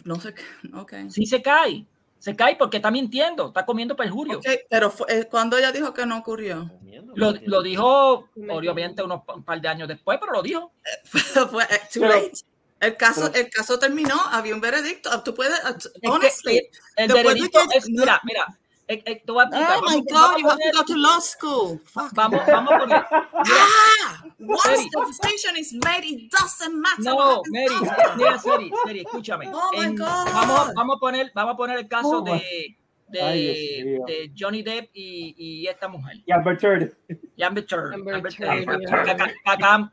No 0.05 0.19
sé, 0.19 0.33
qué- 0.33 0.43
ok. 0.75 0.93
Sí 1.09 1.25
se 1.25 1.41
cae. 1.41 1.85
Se 2.19 2.35
cae 2.35 2.55
porque 2.55 2.77
está 2.77 2.91
mintiendo, 2.91 3.47
está 3.47 3.65
comiendo 3.65 3.95
perjurio. 3.95 4.39
Pero 4.69 4.91
fue- 4.91 5.07
eh, 5.09 5.27
cuando 5.29 5.57
ella 5.57 5.71
dijo 5.71 5.91
que 5.93 6.05
no 6.05 6.17
ocurrió, 6.19 6.69
Lo, 7.15 7.33
lo 7.45 7.61
dijo, 7.61 8.29
obviamente, 8.49 9.03
unos 9.03 9.23
pa- 9.25 9.33
un 9.35 9.43
par 9.43 9.59
de 9.59 9.67
años 9.67 9.87
después, 9.87 10.17
pero 10.21 10.31
lo 10.33 10.41
dijo. 10.41 10.71
fue 11.51 11.63
eh, 11.63 11.81
too 11.93 12.01
Pero- 12.01 12.07
late. 12.13 12.31
El 12.79 12.97
caso, 12.97 13.31
el 13.33 13.47
caso 13.51 13.77
terminó, 13.77 14.15
había 14.31 14.55
un 14.55 14.61
veredicto. 14.61 15.09
Tú 15.23 15.35
puedes, 15.35 15.53
que 16.01 16.09
honestly, 16.09 16.67
El 16.95 17.11
veredicto 17.13 17.59
que- 17.71 17.77
es, 17.77 17.87
mira, 17.89 18.19
mira, 18.23 18.45
eh, 18.91 19.03
eh, 19.05 19.23
te 19.25 19.31
voy 19.31 19.43
a 19.43 19.47
explicar. 19.47 19.77
Oh 19.77 19.89
my 19.89 20.01
God, 20.01 20.37
you 20.39 20.49
have 20.49 20.59
to 20.59 20.71
go 20.77 20.83
to 20.83 20.95
law 20.97 21.19
school. 21.19 21.79
Fuck. 21.85 22.13
Vamos, 22.13 22.41
vamos 22.45 22.73
a 22.73 22.79
poner. 22.79 23.05
Ah, 23.11 24.23
once 24.39 24.89
the 24.91 25.05
decision 25.07 25.55
is 25.57 25.73
made, 25.73 26.03
it 26.03 26.29
doesn't 26.31 26.75
matter. 26.79 27.03
no, 27.03 27.41
Mary, 27.49 27.75
mira, 28.17 28.37
Seri, 28.39 28.71
Seri, 28.85 29.01
escúchame. 29.05 29.49
Oh 29.53 29.71
my 29.73 29.85
En- 29.85 29.95
God. 29.95 30.27
vamos, 30.33 30.73
vamos 30.75 30.95
a 30.97 30.99
poner, 30.99 31.31
vamos 31.33 31.53
a 31.53 31.57
poner 31.57 31.77
el 31.79 31.87
caso 31.87 32.17
Oh 32.17 32.21
de, 32.21 32.75
de, 33.07 33.21
Ay, 33.21 33.83
de 34.07 34.31
Johnny 34.37 34.61
Depp 34.61 34.89
y, 34.93 35.35
y 35.37 35.67
esta 35.67 35.87
mujer. 35.87 36.17
Y 36.25 36.31
Albert 36.31 36.59
Turd. 36.59 36.91
Y 37.35 37.43
Amber 37.43 37.65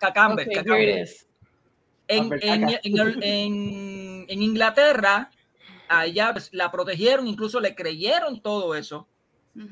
Cacamber, 0.01 0.49
en 4.28 4.42
Inglaterra, 4.42 5.30
a 5.89 6.07
ella 6.07 6.32
pues, 6.32 6.49
la 6.53 6.70
protegieron, 6.70 7.26
incluso 7.26 7.61
le 7.61 7.74
creyeron 7.74 8.41
todo 8.41 8.74
eso. 8.74 9.07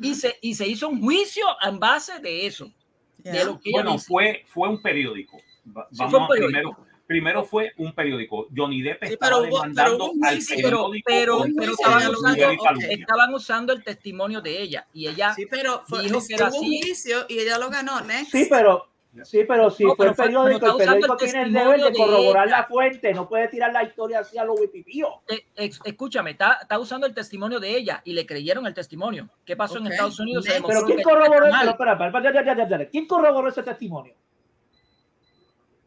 Y 0.03 0.15
se, 0.17 0.37
y 0.43 0.55
se 0.55 0.67
hizo 0.67 0.89
un 0.89 1.01
juicio 1.01 1.47
en 1.63 1.79
base 1.79 2.19
de 2.21 2.47
eso. 2.47 2.73
De 3.19 3.33
Yeah. 3.33 3.45
lo 3.45 3.61
que 3.61 3.71
Bueno, 3.73 3.99
fue, 3.99 4.45
fue 4.47 4.69
un 4.69 4.81
periódico. 4.83 5.37
Va- 5.77 5.87
Sí, 5.91 5.97
Vamos 5.99 6.11
fue 6.13 6.19
un 6.19 6.25
a- 6.25 6.29
periódico. 6.29 6.59
primero, 6.75 6.87
primero 7.07 7.45
fue 7.45 7.73
un 7.77 7.93
periódico. 7.95 8.47
Johnny 8.57 8.83
Depp 8.83 9.05
Sí, 9.05 9.13
estaba 9.15 9.37
pero 9.39 9.49
hubo- 9.49 9.57
demandando 9.63 9.91
pero 9.93 10.05
hubo 10.05 10.13
un 10.13 10.25
al 10.27 10.39
periódico 10.39 11.03
pero, 11.07 11.45
pero 11.57 11.73
estaban, 11.73 12.03
de 12.05 12.11
usando, 12.11 12.81
estaban 12.91 13.35
usando 13.35 13.73
el 13.73 13.85
testimonio 13.85 14.41
de 14.41 14.61
ella 14.63 14.87
y 14.93 15.07
ella 15.07 15.35
Sí, 15.35 15.47
pero 15.49 15.83
fue, 15.87 16.03
dijo 16.03 16.21
que 16.27 16.35
era 16.35 16.47
un 16.47 16.53
juicio 16.53 17.27
y 17.29 17.39
ella 17.39 17.59
lo 17.59 17.71
ganó. 17.71 18.01
Next. 18.01 18.33
Sí, 18.33 18.47
pero 18.51 18.89
sí, 19.25 19.45
pero 19.47 19.71
si 19.71 19.85
No, 19.85 19.95
fue 19.95 20.07
pero 20.07 20.11
el 20.11 20.17
periódico, 20.17 20.59
pero 20.61 20.73
el 20.73 20.79
está 20.81 20.93
usando 20.93 21.01
periódico 21.01 21.13
el 21.25 21.31
tiene 21.31 21.43
el 21.47 21.53
deber 21.53 21.81
de 21.81 21.91
de 21.91 21.97
corroborar 21.97 22.47
ella. 22.49 22.57
la 22.59 22.65
fuente, 22.67 23.15
no 23.15 23.29
puede 23.29 23.49
tirar 23.49 23.73
la 23.73 23.83
historia 23.85 24.19
así 24.21 24.37
a 24.39 24.45
lo 24.45 24.55
wipipío. 24.55 25.09
Eh, 25.29 25.71
escúchame, 25.85 26.33
está, 26.33 26.59
está 26.63 26.79
usando 26.79 27.07
el 27.07 27.15
testimonio 27.15 27.59
de 27.61 27.77
ella 27.77 28.03
y 28.05 28.13
le 28.13 28.27
creyeron 28.27 28.67
el 28.67 28.75
testimonio. 28.75 29.29
¿Qué 29.45 29.57
pasó 29.57 29.79
en 29.79 29.87
Ok. 29.87 29.93
Estados 29.93 30.21
Unidos? 30.21 30.45
Pero 30.47 30.85
¿quién 30.87 31.03
corroboró 31.03 31.47
ya. 31.49 32.89
¿Quién 32.91 33.07
corroboró 33.07 33.49
ese 33.49 33.63
testimonio? 33.63 34.15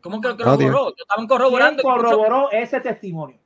¿Cómo 0.01 0.21
que 0.21 0.29
corroboró? 0.29 0.93
Estaban 0.97 1.27
¿Quién 1.27 1.27
corroborando. 1.27 1.81
incluso- 1.83 1.97
corroboró 2.17 2.51
ese 2.51 2.79
testimonio? 2.79 3.37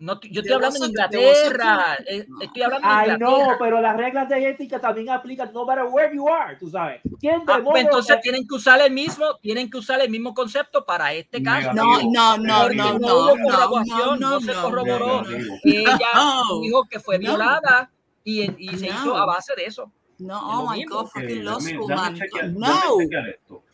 No, 0.00 0.20
yo 0.20 0.42
estoy 0.42 0.52
hablando 0.54 0.84
a- 0.84 0.86
Inglaterra. 0.86 1.96
eh, 2.06 2.24
Estoy 2.40 2.62
hablando 2.62 2.86
de 2.86 2.94
Ay, 2.94 3.10
Inglaterra. 3.10 3.46
no, 3.52 3.58
pero 3.58 3.80
las 3.80 3.96
reglas 3.96 4.28
de 4.28 4.48
ética 4.48 4.80
también 4.80 5.10
aplican 5.10 5.52
no 5.52 5.64
matter 5.66 5.86
where 5.90 6.14
you 6.14 6.28
are, 6.28 6.56
tú 6.56 6.70
sabes. 6.70 7.00
¿Quién 7.20 7.42
Ah, 7.48 7.60
pues 7.64 7.82
entonces 7.84 8.20
tienen 8.20 8.46
que 8.46 8.54
usar 8.54 8.80
el 8.80 8.92
mismo, 8.92 9.24
tienen 9.42 9.68
que 9.68 9.76
usar 9.78 10.00
el 10.00 10.08
mismo 10.08 10.34
concepto 10.34 10.84
para 10.84 11.12
este 11.14 11.42
caso. 11.42 11.72
No, 11.72 12.00
no, 12.02 12.36
no, 12.38 12.38
no, 12.38 12.68
no 12.68 12.98
no, 12.98 13.34
no, 13.36 13.84
no, 13.84 14.16
no 14.16 14.40
se 14.40 14.52
no, 14.52 14.62
corroboró. 14.62 15.22
no, 15.22 15.30
no. 15.30 15.54
Ella 15.64 15.98
No. 16.14 16.60
dijo 16.60 16.84
que 16.88 17.00
fue 17.00 17.18
No. 17.18 17.30
violada 17.30 17.90
y, 18.22 18.42
y 18.72 18.78
se 18.78 18.88
No. 18.90 18.94
hizo 18.94 19.16
a 19.16 19.26
base 19.26 19.52
de 19.56 19.64
eso. 19.64 19.90
No, 20.20 20.38
oh 20.38 20.70
my 20.70 20.78
mismo. 20.78 20.96
God, 21.02 21.08
fucking 21.10 21.44
law 21.44 21.58
school, 21.60 21.88
man. 21.88 22.18
No. 22.56 22.98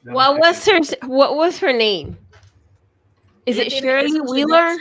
What 0.05 0.39
was 0.39 0.67
her 0.69 0.81
What 1.07 1.37
was 1.37 1.63
her 1.63 1.73
name? 1.75 2.17
Is 3.47 3.59
it 3.59 3.71
Shirley 3.71 4.21
Wheeler? 4.21 4.77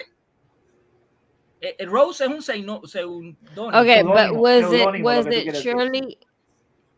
Eh, 1.63 1.75
eh, 1.79 1.85
Rose 1.85 2.25
es 2.25 2.29
un 2.29 2.41
seino- 2.41 2.81
seudónimo. 2.85 3.79
Okay, 3.81 4.03
but 4.03 4.35
was 4.35 4.65
it 4.73 5.01
was 5.01 5.25
lo 5.25 5.31
que 5.31 5.37
it 5.39 5.43
quieres 5.45 5.53
decir. 5.53 5.71
Shirley? 5.71 6.17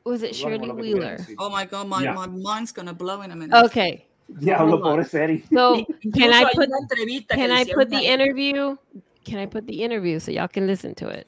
Was 0.06 0.24
it 0.24 0.34
Shirley 0.36 0.68
lo 0.68 0.76
que 0.76 0.82
tú 0.82 0.96
Wheeler? 0.96 1.18
Oh 1.38 1.50
my 1.52 1.66
God, 1.66 1.88
my, 1.88 2.02
Yeah. 2.04 2.14
my 2.16 2.26
mind's 2.26 2.72
gonna 2.72 2.94
blow 2.94 3.22
in 3.22 3.30
a 3.32 3.36
minute. 3.36 3.54
Okay, 3.66 4.08
Diablo, 4.40 4.80
pobre 4.82 5.06
Seri. 5.06 5.44
so 5.54 5.76
Incluso 5.76 6.18
can 6.18 6.32
I 6.34 6.46
hay 6.46 6.54
put 6.56 6.68
una 6.68 6.78
entrevista 6.82 7.36
que 7.36 7.42
can 7.48 7.52
I 7.52 7.64
put 7.66 7.90
the 7.92 8.02
interview? 8.08 8.76
Can 9.24 9.38
I 9.40 9.46
put 9.46 9.68
the 9.68 9.84
interview 9.84 10.20
so 10.20 10.32
y'all 10.32 10.48
can 10.48 10.66
listen 10.66 10.96
to 10.96 11.10
it? 11.10 11.28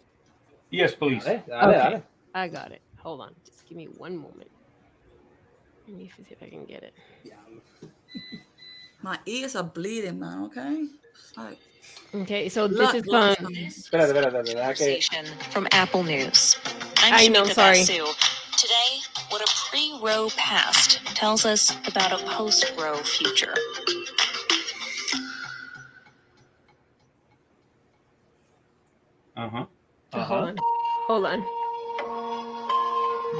Yes, 0.71 0.95
please. 0.95 1.23
Dale, 1.23 1.43
dale, 1.47 1.69
Okay. 1.69 2.03
I 2.33 2.47
got 2.47 2.71
it. 2.71 2.81
Hold 3.03 3.21
on, 3.21 3.35
just 3.45 3.67
give 3.69 3.77
me 3.77 3.85
one 3.97 4.17
moment. 4.17 4.49
Let 5.87 5.95
me 5.95 6.09
see 6.17 6.25
if 6.31 6.41
I 6.41 6.49
can 6.49 6.65
get 6.65 6.81
it. 6.83 6.93
My 9.03 9.19
ears 9.27 9.55
are 9.55 9.63
bleeding, 9.63 10.19
man, 10.19 10.43
okay? 10.45 10.85
Like, 11.37 11.59
Okay, 12.15 12.49
so 12.49 12.67
this 12.67 12.77
blood, 12.77 12.95
is 12.95 13.01
blood 13.03 13.37
from. 13.37 13.53
Espérate, 13.53 14.09
espérate, 14.09 14.09
espérate, 14.11 14.43
deja 14.43 14.73
que- 14.73 15.01
Conversation 15.01 15.25
from 15.51 15.67
Apple 15.71 16.03
News. 16.03 16.57
I'm 16.97 17.13
I 17.13 17.27
know, 17.27 17.45
sorry. 17.45 17.79
Basu. 17.79 18.05
Today, 18.57 18.99
what 19.29 19.41
a 19.41 19.47
pre-Roe 19.69 20.29
past 20.37 20.99
tells 21.15 21.45
us 21.45 21.71
about 21.87 22.11
a 22.11 22.23
post-Roe 22.25 22.97
future. 23.03 23.53
Ajá. 29.35 29.67
Hold 30.13 30.47
on. 30.49 30.55
Hold 31.07 31.25
on. 31.25 31.45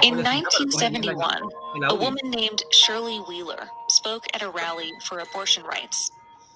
In 0.04 0.18
1971, 0.24 1.42
a 1.90 1.96
woman 1.96 2.30
named 2.30 2.62
Shirley 2.72 3.18
Wheeler 3.28 3.68
spoke 3.90 4.26
at 4.34 4.44
a 4.44 4.50
rally 4.50 4.92
for 5.06 5.20
abortion 5.20 5.64
rights. 5.64 6.12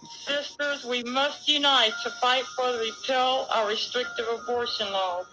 Sisters, 0.10 0.84
we 0.84 1.04
must 1.04 1.48
unite 1.48 1.94
to 2.04 2.10
fight 2.22 2.44
for 2.56 2.72
the 2.72 2.80
repeal 2.80 3.48
of 3.54 3.68
restrictive 3.68 4.26
abortion 4.42 4.92
laws. 4.92 5.26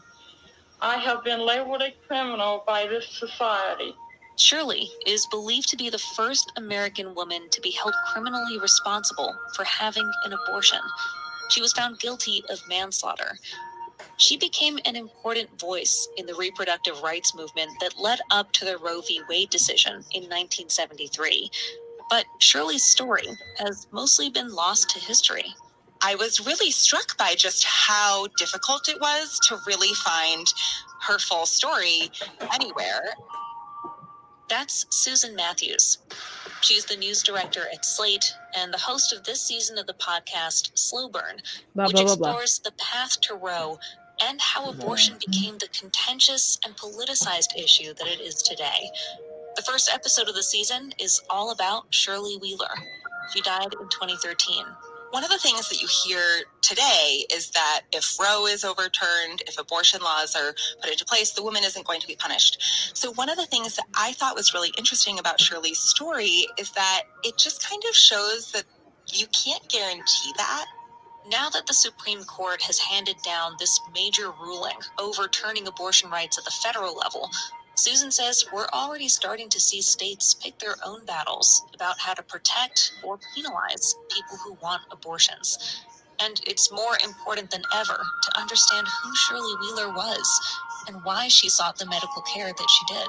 I 0.80 0.98
have 0.98 1.24
been 1.24 1.40
labeled 1.40 1.82
a 1.82 1.92
criminal 2.06 2.64
by 2.66 2.86
this 2.86 3.08
society. 3.08 3.94
Shirley 4.36 4.88
is 5.06 5.26
believed 5.26 5.68
to 5.70 5.76
be 5.76 5.90
the 5.90 5.98
first 5.98 6.52
American 6.56 7.14
woman 7.14 7.48
to 7.50 7.60
be 7.60 7.72
held 7.72 7.94
criminally 8.06 8.58
responsible 8.60 9.34
for 9.56 9.64
having 9.64 10.08
an 10.24 10.32
abortion. 10.32 10.78
She 11.48 11.60
was 11.60 11.72
found 11.72 11.98
guilty 11.98 12.44
of 12.50 12.60
manslaughter. 12.68 13.38
She 14.18 14.36
became 14.36 14.78
an 14.84 14.96
important 14.96 15.58
voice 15.58 16.08
in 16.16 16.26
the 16.26 16.34
reproductive 16.34 17.02
rights 17.02 17.34
movement 17.34 17.70
that 17.80 17.98
led 17.98 18.20
up 18.30 18.52
to 18.52 18.64
the 18.64 18.78
Roe 18.78 19.00
v. 19.00 19.20
Wade 19.28 19.50
decision 19.50 19.94
in 20.12 20.22
1973. 20.24 21.50
But 22.10 22.24
Shirley's 22.38 22.84
story 22.84 23.28
has 23.58 23.86
mostly 23.92 24.30
been 24.30 24.52
lost 24.54 24.90
to 24.90 25.00
history. 25.00 25.54
I 26.02 26.14
was 26.14 26.46
really 26.46 26.70
struck 26.70 27.16
by 27.18 27.34
just 27.34 27.64
how 27.64 28.28
difficult 28.38 28.88
it 28.88 29.00
was 29.00 29.38
to 29.48 29.58
really 29.66 29.92
find 30.04 30.46
her 31.02 31.18
full 31.18 31.44
story 31.44 32.10
anywhere. 32.54 33.14
That's 34.48 34.86
Susan 34.90 35.34
Matthews. 35.34 35.98
She's 36.62 36.84
the 36.86 36.96
news 36.96 37.22
director 37.22 37.66
at 37.72 37.84
Slate 37.84 38.32
and 38.56 38.72
the 38.72 38.78
host 38.78 39.12
of 39.12 39.24
this 39.24 39.42
season 39.42 39.78
of 39.78 39.86
the 39.86 39.94
podcast 39.94 40.76
Slow 40.78 41.08
Burn, 41.08 41.42
Blah, 41.74 41.86
which 41.86 41.96
blah, 41.96 42.04
blah, 42.04 42.12
explores 42.12 42.58
the 42.60 42.72
path 42.72 43.20
to 43.22 43.34
Roe 43.34 43.78
and 44.20 44.40
how 44.40 44.70
abortion 44.70 45.16
became 45.24 45.58
the 45.58 45.68
contentious 45.68 46.58
and 46.64 46.76
politicized 46.76 47.56
issue 47.56 47.94
that 47.94 48.08
it 48.08 48.20
is 48.20 48.42
today. 48.42 48.90
The 49.58 49.64
first 49.64 49.90
episode 49.92 50.28
of 50.28 50.36
the 50.36 50.42
season 50.44 50.92
is 51.00 51.20
all 51.28 51.50
about 51.50 51.92
Shirley 51.92 52.36
Wheeler. 52.36 52.70
She 53.34 53.40
died 53.40 53.72
in 53.72 53.88
2013. 53.88 54.64
One 55.10 55.24
of 55.24 55.30
the 55.30 55.38
things 55.38 55.68
that 55.68 55.82
you 55.82 55.88
hear 56.04 56.20
today 56.62 57.24
is 57.34 57.50
that 57.50 57.80
if 57.92 58.20
Roe 58.20 58.46
is 58.46 58.62
overturned, 58.62 59.42
if 59.48 59.58
abortion 59.58 60.00
laws 60.00 60.36
are 60.36 60.54
put 60.80 60.92
into 60.92 61.04
place, 61.04 61.32
the 61.32 61.42
woman 61.42 61.64
isn't 61.64 61.84
going 61.84 61.98
to 61.98 62.06
be 62.06 62.14
punished. 62.14 62.96
So, 62.96 63.10
one 63.14 63.28
of 63.28 63.36
the 63.36 63.46
things 63.46 63.74
that 63.74 63.86
I 63.96 64.12
thought 64.12 64.36
was 64.36 64.54
really 64.54 64.70
interesting 64.78 65.18
about 65.18 65.40
Shirley's 65.40 65.80
story 65.80 66.46
is 66.56 66.70
that 66.76 67.02
it 67.24 67.36
just 67.36 67.68
kind 67.68 67.82
of 67.88 67.96
shows 67.96 68.52
that 68.52 68.62
you 69.12 69.26
can't 69.44 69.68
guarantee 69.68 70.32
that. 70.36 70.66
Now 71.32 71.50
that 71.50 71.66
the 71.66 71.74
Supreme 71.74 72.22
Court 72.22 72.62
has 72.62 72.78
handed 72.78 73.16
down 73.24 73.56
this 73.58 73.80
major 73.92 74.30
ruling 74.40 74.78
overturning 75.00 75.66
abortion 75.66 76.10
rights 76.10 76.38
at 76.38 76.44
the 76.44 76.52
federal 76.52 76.96
level, 76.96 77.28
Susan 77.78 78.10
says 78.10 78.44
we're 78.52 78.66
already 78.72 79.06
starting 79.06 79.48
to 79.48 79.60
see 79.60 79.80
states 79.80 80.34
pick 80.34 80.58
their 80.58 80.74
own 80.84 81.04
battles 81.06 81.62
about 81.72 81.96
how 82.00 82.12
to 82.12 82.24
protect 82.24 82.90
or 83.04 83.20
penalize 83.36 83.94
people 84.10 84.36
who 84.44 84.54
want 84.60 84.82
abortions. 84.90 85.84
And 86.18 86.40
it's 86.44 86.72
more 86.72 86.98
important 87.04 87.52
than 87.52 87.62
ever 87.72 87.94
to 87.94 88.40
understand 88.40 88.88
who 88.88 89.14
Shirley 89.14 89.54
Wheeler 89.60 89.92
was 89.92 90.58
and 90.88 91.04
why 91.04 91.28
she 91.28 91.48
sought 91.48 91.78
the 91.78 91.86
medical 91.86 92.22
care 92.22 92.48
that 92.48 92.68
she 92.68 92.94
did. 92.94 93.06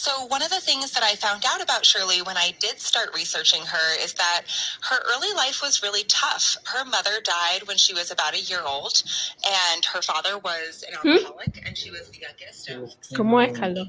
So, 0.00 0.24
one 0.28 0.40
of 0.42 0.48
the 0.48 0.60
things 0.60 0.92
that 0.92 1.02
I 1.02 1.14
found 1.14 1.44
out 1.46 1.60
about 1.60 1.84
Shirley 1.84 2.22
when 2.22 2.38
I 2.38 2.54
did 2.58 2.80
start 2.80 3.10
researching 3.14 3.60
her 3.66 4.02
is 4.02 4.14
that 4.14 4.44
her 4.88 4.96
early 5.14 5.30
life 5.36 5.60
was 5.62 5.82
really 5.82 6.04
tough. 6.04 6.56
Her 6.64 6.86
mother 6.86 7.20
died 7.22 7.68
when 7.68 7.76
she 7.76 7.92
was 7.92 8.10
about 8.10 8.32
a 8.32 8.40
year 8.40 8.62
old, 8.66 9.02
and 9.44 9.84
her 9.84 10.00
father 10.00 10.38
was 10.38 10.82
an 10.88 10.94
Hmm? 11.02 11.16
alcoholic, 11.18 11.52
and 11.66 11.76
she 11.76 11.90
was 11.90 12.08
the 12.12 12.20
youngest 12.20 12.70
of 12.70 12.88
¿Cómo 13.14 13.44
es, 13.44 13.52
Carlos? 13.58 13.88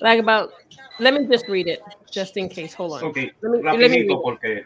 Like 0.00 0.20
about, 0.20 0.50
let 1.00 1.14
me 1.14 1.26
just 1.26 1.48
read 1.48 1.66
it, 1.66 1.80
just 2.12 2.36
in 2.36 2.48
case. 2.48 2.72
Hold 2.74 2.92
on. 2.92 3.04
Ok, 3.06 3.16
Let 3.42 3.50
me, 3.50 3.62
let 3.64 3.76
me 3.76 3.88
read 3.88 4.10
it. 4.12 4.18
porque 4.22 4.64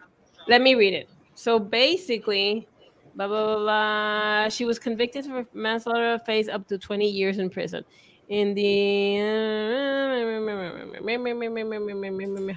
Let 0.48 0.61
me 0.61 0.74
read 0.74 0.92
it. 0.92 1.09
So 1.34 1.59
basically, 1.59 2.68
blah, 3.14 3.26
blah, 3.26 3.46
blah, 3.46 3.59
blah. 3.59 4.48
She 4.50 4.66
was 4.66 4.78
convicted 4.78 5.24
for 5.24 5.46
manslaughter, 5.55 6.18
faced 6.26 6.50
up 6.50 6.68
to 6.68 6.76
20 6.76 7.09
years 7.09 7.38
in 7.38 7.48
prison. 7.48 7.86
In 8.28 8.54
the. 8.54 9.20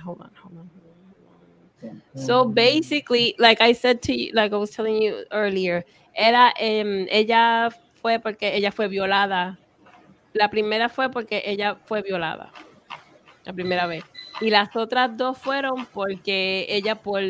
Hold 0.03 0.21
on, 0.21 0.31
hold. 0.41 0.69
So 2.15 2.45
basically, 2.45 3.35
like 3.37 3.61
I 3.61 3.73
said 3.73 4.01
to 4.03 4.13
you, 4.13 4.31
like 4.33 4.51
I 4.53 4.57
was 4.57 4.71
telling 4.71 5.01
you 5.01 5.25
earlier, 5.31 5.85
era, 6.15 6.51
em, 6.57 7.07
ella 7.09 7.69
fue 8.01 8.19
porque 8.19 8.55
ella 8.55 8.71
fue 8.71 8.87
violada. 8.87 9.57
La 10.33 10.49
primera 10.49 10.89
fue 10.89 11.09
porque 11.09 11.41
ella 11.45 11.77
fue 11.85 12.01
violada. 12.01 12.51
La 13.45 13.53
primera 13.53 13.87
vez. 13.87 14.03
Y 14.41 14.49
las 14.49 14.75
otras 14.75 15.15
dos 15.15 15.37
fueron 15.37 15.85
porque 15.93 16.65
ella 16.69 16.95
por 16.95 17.21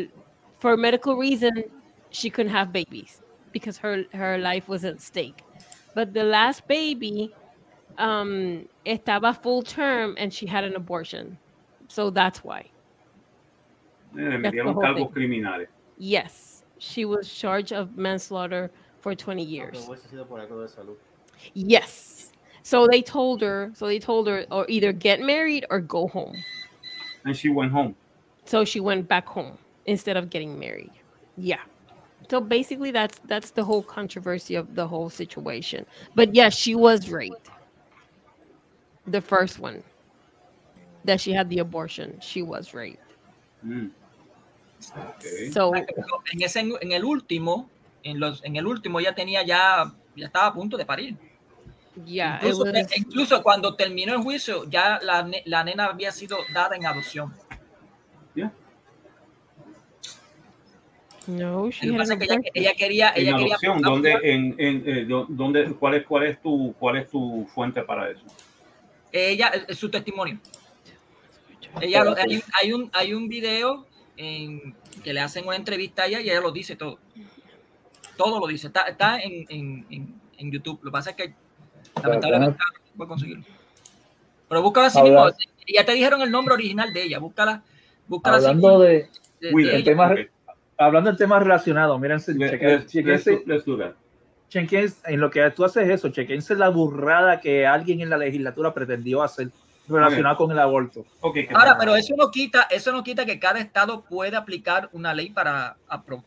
for 0.58 0.76
medical 0.76 1.16
reason 1.16 1.64
she 2.10 2.30
couldn't 2.30 2.52
have 2.52 2.72
babies 2.72 3.22
because 3.52 3.78
her 3.78 4.06
her 4.12 4.38
life 4.38 4.68
was 4.68 4.84
at 4.84 5.00
stake. 5.00 5.44
But 5.94 6.12
the 6.12 6.24
last 6.24 6.66
baby 6.66 7.32
um 7.98 8.66
estaba 8.86 9.34
full 9.42 9.62
term 9.62 10.14
and 10.18 10.32
she 10.32 10.46
had 10.46 10.64
an 10.64 10.74
abortion. 10.74 11.38
So 11.88 12.10
that's 12.10 12.44
why. 12.44 12.70
eh, 14.16 14.22
le 14.22 14.38
That's 14.42 14.56
metieron 14.56 14.74
whole 14.74 15.10
criminales. 15.10 15.66
Yes, 15.98 16.64
she 16.78 17.04
was 17.04 17.28
charged 17.32 17.72
of 17.72 17.96
manslaughter 17.96 18.70
for 19.00 19.14
20 19.14 19.42
years. 19.42 19.88
Yes. 21.54 22.32
So 22.62 22.86
they 22.86 23.02
told 23.02 23.40
her, 23.42 23.70
so 23.74 23.86
they 23.86 23.98
told 23.98 24.26
her 24.28 24.44
or 24.50 24.66
either 24.68 24.92
get 24.92 25.20
married 25.20 25.64
or 25.70 25.80
go 25.80 26.06
home. 26.08 26.36
And 27.24 27.36
she 27.36 27.48
went 27.48 27.72
home. 27.72 27.94
So 28.44 28.64
she 28.64 28.80
went 28.80 29.08
back 29.08 29.26
home 29.26 29.58
instead 29.86 30.16
of 30.16 30.30
getting 30.30 30.58
married. 30.58 30.90
Yeah. 31.36 31.60
So 32.30 32.40
basically 32.40 32.90
that's 32.90 33.18
that's 33.24 33.50
the 33.52 33.64
whole 33.64 33.82
controversy 33.82 34.54
of 34.54 34.74
the 34.74 34.86
whole 34.86 35.08
situation. 35.08 35.86
But 36.14 36.34
yes, 36.34 36.54
she 36.54 36.74
was 36.74 37.10
raped. 37.10 37.50
The 39.10 39.20
first 39.20 39.58
one. 39.58 39.82
That 41.04 41.20
she 41.20 41.32
had 41.32 41.48
the 41.48 41.60
abortion, 41.60 42.18
she 42.20 42.42
was 42.42 42.74
raped. 42.74 42.98
Mm. 43.64 43.90
Ok. 44.96 45.52
So 45.52 45.72
en 45.74 46.42
ese 46.42 46.60
en 46.60 46.92
el 46.92 47.04
último, 47.04 47.68
en 48.02 48.20
los 48.20 48.44
en 48.44 48.56
el 48.56 48.66
último 48.66 49.00
ya 49.00 49.14
tenía 49.14 49.42
ya 49.42 49.92
ya 50.14 50.26
estaba 50.26 50.46
a 50.48 50.52
punto 50.54 50.76
de 50.76 50.84
parir. 50.84 51.16
yeah, 52.04 52.36
it 52.36 52.42
Incluso, 52.44 52.64
was 52.64 52.96
incluso 52.96 53.42
cuando 53.42 53.74
terminó 53.74 54.14
el 54.14 54.22
juicio, 54.22 54.64
ya 54.68 55.00
la, 55.02 55.22
ne- 55.22 55.42
la 55.46 55.64
nena 55.64 55.86
había 55.86 56.12
sido 56.12 56.38
dada 56.52 56.76
en 56.76 56.86
adopción. 56.86 57.34
no, 61.26 61.70
she 61.70 61.90
que 61.90 61.94
had 61.94 62.00
ella, 62.00 62.14
abortion. 62.14 62.42
ella 62.54 62.74
quería, 62.74 63.12
En 63.14 63.22
ella 63.26 63.36
quería 63.36 63.54
adopción, 63.54 63.82
¿dónde, 63.82 64.12
en, 64.22 64.54
en, 64.58 64.82
eh, 64.86 65.04
dónde, 65.28 65.74
cuál, 65.74 65.94
es, 65.94 66.06
cuál, 66.06 66.26
es 66.26 66.40
tu, 66.40 66.74
¿cuál 66.78 66.96
es 66.96 67.10
tu 67.10 67.46
fuente 67.54 67.82
para 67.82 68.10
eso? 68.10 68.22
Ella 69.12 69.50
eh, 69.68 69.74
su 69.74 69.90
testimonio. 69.90 70.38
Ella 71.80 72.04
lo- 72.04 72.16
hay, 72.16 72.42
hay 72.60 72.72
un 72.72 72.90
hay 72.92 73.14
un 73.14 73.28
video 73.28 73.86
en, 74.16 74.74
que 75.04 75.12
le 75.12 75.20
hacen 75.20 75.46
una 75.46 75.56
entrevista 75.56 76.02
a 76.02 76.06
ella 76.06 76.20
y 76.20 76.30
ella 76.30 76.40
lo 76.40 76.50
dice 76.50 76.76
todo. 76.76 76.98
Todo 78.16 78.40
lo 78.40 78.46
dice. 78.46 78.66
Está, 78.68 78.82
está 78.82 79.18
en, 79.20 79.46
en, 79.48 79.86
en, 79.90 80.14
en 80.38 80.50
YouTube. 80.50 80.80
Lo 80.82 80.90
que 80.90 80.92
pasa 80.92 81.10
es 81.10 81.16
que 81.16 81.34
lamentablemente 82.02 82.58
no 82.58 82.96
puedo 82.96 83.08
conseguirlo. 83.08 83.44
Pero 84.48 84.62
búscala 84.62 84.86
así 84.88 85.00
mismo. 85.02 85.28
Ya 85.72 85.84
te 85.84 85.92
dijeron 85.92 86.22
el 86.22 86.30
nombre 86.30 86.54
original 86.54 86.92
de 86.92 87.02
ella. 87.04 87.18
Búscala. 87.18 87.62
búscala 88.08 88.38
así 88.38 88.46
Hablando 88.46 88.80
de, 88.80 89.08
de- 89.40 89.52
de 89.66 89.70
de 89.70 89.76
ella. 89.76 89.84
temas, 89.84 90.18
hablando 90.78 91.12
de 91.12 91.16
temas 91.18 91.42
relacionados, 91.42 92.00
chequen- 92.50 92.86
that. 93.78 93.94
Chequense- 94.50 95.00
en 95.06 95.20
lo 95.20 95.30
que 95.30 95.48
tú 95.50 95.64
haces 95.64 95.88
eso, 95.88 96.08
chequense 96.10 96.54
la 96.54 96.68
burrada 96.68 97.40
que 97.40 97.66
alguien 97.66 98.00
en 98.00 98.10
la 98.10 98.16
legislatura 98.16 98.72
pretendió 98.74 99.22
hacer 99.22 99.50
relacionada 99.88 100.36
con 100.36 100.50
el 100.50 100.58
aborto. 100.58 101.06
Ahora, 101.54 101.76
pero 101.78 101.96
eso 101.96 102.14
no 102.16 102.30
quita, 102.30 102.66
eso 102.70 102.92
no 102.92 103.02
quita 103.02 103.24
que 103.24 103.38
cada 103.38 103.58
estado 103.58 104.02
puede 104.02 104.36
aplicar 104.36 104.90
una 104.92 105.14
ley 105.14 105.30
para, 105.30 105.76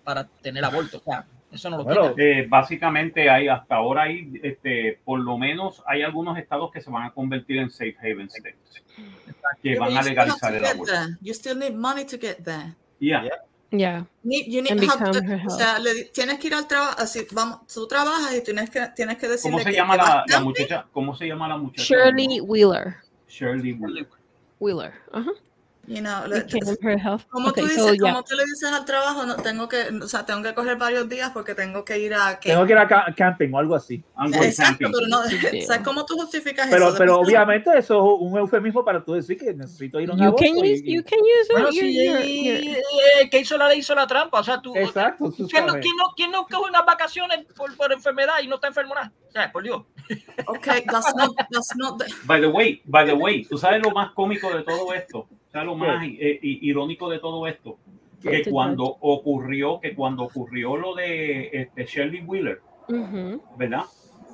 para 0.03 0.27
tener 0.41 0.65
aborto. 0.65 0.97
O 0.97 1.03
sea, 1.03 1.25
eso 1.51 1.69
no 1.69 1.77
lo 1.77 1.85
quita. 1.85 2.13
Eh, 2.17 2.47
básicamente 2.49 3.29
hay 3.29 3.47
hasta 3.47 3.75
ahora 3.75 4.03
hay 4.03 4.39
este 4.41 4.99
por 5.03 5.19
lo 5.19 5.37
menos 5.37 5.83
hay 5.85 6.01
algunos 6.01 6.37
estados 6.37 6.71
que 6.71 6.81
se 6.81 6.89
van 6.89 7.03
a 7.03 7.11
convertir 7.11 7.57
en 7.57 7.69
safe 7.69 7.95
haven 8.01 8.29
states 8.29 8.83
que 9.61 9.77
van 9.77 9.89
a 9.89 9.91
you 9.91 9.99
still 9.99 9.99
have 9.99 10.09
legalizar 10.09 10.51
to 10.51 10.57
el 10.57 10.65
aborto. 10.65 10.93
You 11.21 11.33
still 11.33 11.57
need 11.59 11.73
money 11.75 12.05
to 12.05 12.17
get 12.17 12.37
there. 12.43 12.73
Yeah. 12.99 13.23
Yeah. 13.25 13.31
Need- 14.23 14.47
you 14.47 14.61
need 14.61 14.71
her 14.81 15.09
o 15.09 15.13
help. 15.13 15.49
sea, 15.49 15.79
le- 15.79 16.05
tienes 16.05 16.39
que 16.39 16.47
ir 16.47 16.53
al 16.55 16.67
trabajo, 16.67 16.95
así, 16.99 17.25
vamos, 17.31 17.65
tú 17.73 17.87
trabajas 17.87 18.35
y 18.35 18.41
tienes 18.43 18.69
que, 18.69 18.85
tienes 18.95 19.17
que 19.17 19.27
decirle 19.29 19.51
¿Cómo 19.57 19.63
se 19.63 19.69
que- 19.71 19.75
llama 19.77 19.93
que 19.97 20.03
la, 20.03 20.23
la 20.27 20.39
muchacha? 20.41 20.85
¿Cómo 20.91 21.15
se 21.15 21.25
llama 21.27 21.47
la 21.47 21.57
muchacha? 21.57 21.83
Shirley 21.83 22.41
Wheeler. 22.41 22.95
Shirley 23.29 23.73
Wheeler. 23.73 24.07
Wheeler. 24.59 24.93
Ajá. 25.11 25.31
You 25.91 25.99
know, 26.01 26.23
como 27.29 27.49
Okay, 27.49 27.63
tú 27.63 27.69
so 27.69 27.83
dices, 27.83 27.99
yeah. 27.99 28.11
como 28.13 28.23
tú 28.23 28.35
le 28.35 28.45
dices 28.45 28.71
al 28.71 28.85
trabajo, 28.85 29.25
no 29.25 29.35
tengo 29.35 29.67
que, 29.67 29.89
o 30.01 30.07
sea, 30.07 30.25
tengo 30.25 30.41
que 30.41 30.53
coger 30.53 30.77
varios 30.77 31.09
días 31.09 31.31
porque 31.33 31.53
tengo 31.53 31.83
que 31.83 31.99
ir 31.99 32.13
a 32.13 32.39
Tengo 32.39 32.65
que 32.65 32.71
ir 32.71 32.77
a 32.77 32.87
ca- 32.87 33.13
camping 33.13 33.51
o 33.53 33.59
algo 33.59 33.75
así. 33.75 34.01
Exacto, 34.41 34.87
pero 34.89 35.07
no, 35.09 35.17
¿sabes 35.67 35.81
cómo 35.83 36.05
tú 36.05 36.15
justificas 36.15 36.69
Pero, 36.69 36.87
eso? 36.89 36.97
pero 36.97 37.19
obviamente 37.19 37.69
eso 37.77 37.97
es 37.97 38.21
un 38.21 38.37
eufemismo 38.37 38.85
para 38.85 39.03
tú 39.03 39.13
decir 39.15 39.37
que 39.37 39.53
necesito 39.53 39.99
ir 39.99 40.09
a 40.11 40.13
un 40.13 40.19
You 40.23 40.33
can 40.33 40.53
use, 40.55 40.81
y- 40.85 40.95
you 40.95 41.03
can 41.03 41.19
use 41.19 41.51
Bueno, 41.51 41.71
sí, 41.73 41.99
eh, 41.99 43.29
que 43.29 43.39
hizo 43.39 43.57
la 43.57 43.67
ley 43.67 43.79
hizo 43.79 43.93
la 43.93 44.07
trampa. 44.07 44.39
O 44.39 44.43
sea, 44.45 44.61
tú. 44.61 44.73
Exacto, 44.73 45.29
tú 45.35 45.45
¿quién, 45.49 45.65
no, 45.65 45.73
quién, 45.73 45.95
no, 45.97 46.03
quién 46.15 46.31
no 46.31 46.47
coge 46.47 46.69
unas 46.69 46.85
vacaciones 46.85 47.45
por, 47.53 47.75
por 47.75 47.91
enfermedad 47.91 48.35
y 48.41 48.47
no 48.47 48.55
está 48.55 48.67
enfermo 48.67 48.95
nada? 48.95 49.11
O 49.27 49.31
sea, 49.31 49.51
por 49.51 49.63
Dios. 49.63 49.81
Okay, 50.47 50.85
that's 50.89 51.13
not, 51.15 51.35
that's 51.51 51.75
not 51.75 51.97
the- 52.01 52.13
By 52.23 52.39
the 52.39 52.47
way, 52.47 52.81
by 52.85 53.05
the 53.05 53.13
way, 53.13 53.43
¿tú 53.43 53.57
sabes 53.57 53.81
lo 53.83 53.91
más 53.91 54.11
cómico 54.13 54.49
de 54.55 54.63
todo 54.63 54.93
esto? 54.93 55.27
¿Sabes 55.51 55.65
lo 55.67 55.75
más 55.75 56.03
eh, 56.05 56.39
i- 56.41 56.59
irónico 56.69 57.09
de 57.09 57.19
todo 57.19 57.45
esto? 57.47 57.77
Que 58.21 58.43
cuando 58.49 58.83
ocurrió, 59.01 59.79
que 59.81 59.95
cuando 59.95 60.23
ocurrió 60.23 60.77
lo 60.77 60.93
de 60.95 61.49
este, 61.51 61.85
Shirley 61.85 62.21
Wheeler, 62.21 62.61
Ujú. 62.87 63.41
¿verdad? 63.57 63.83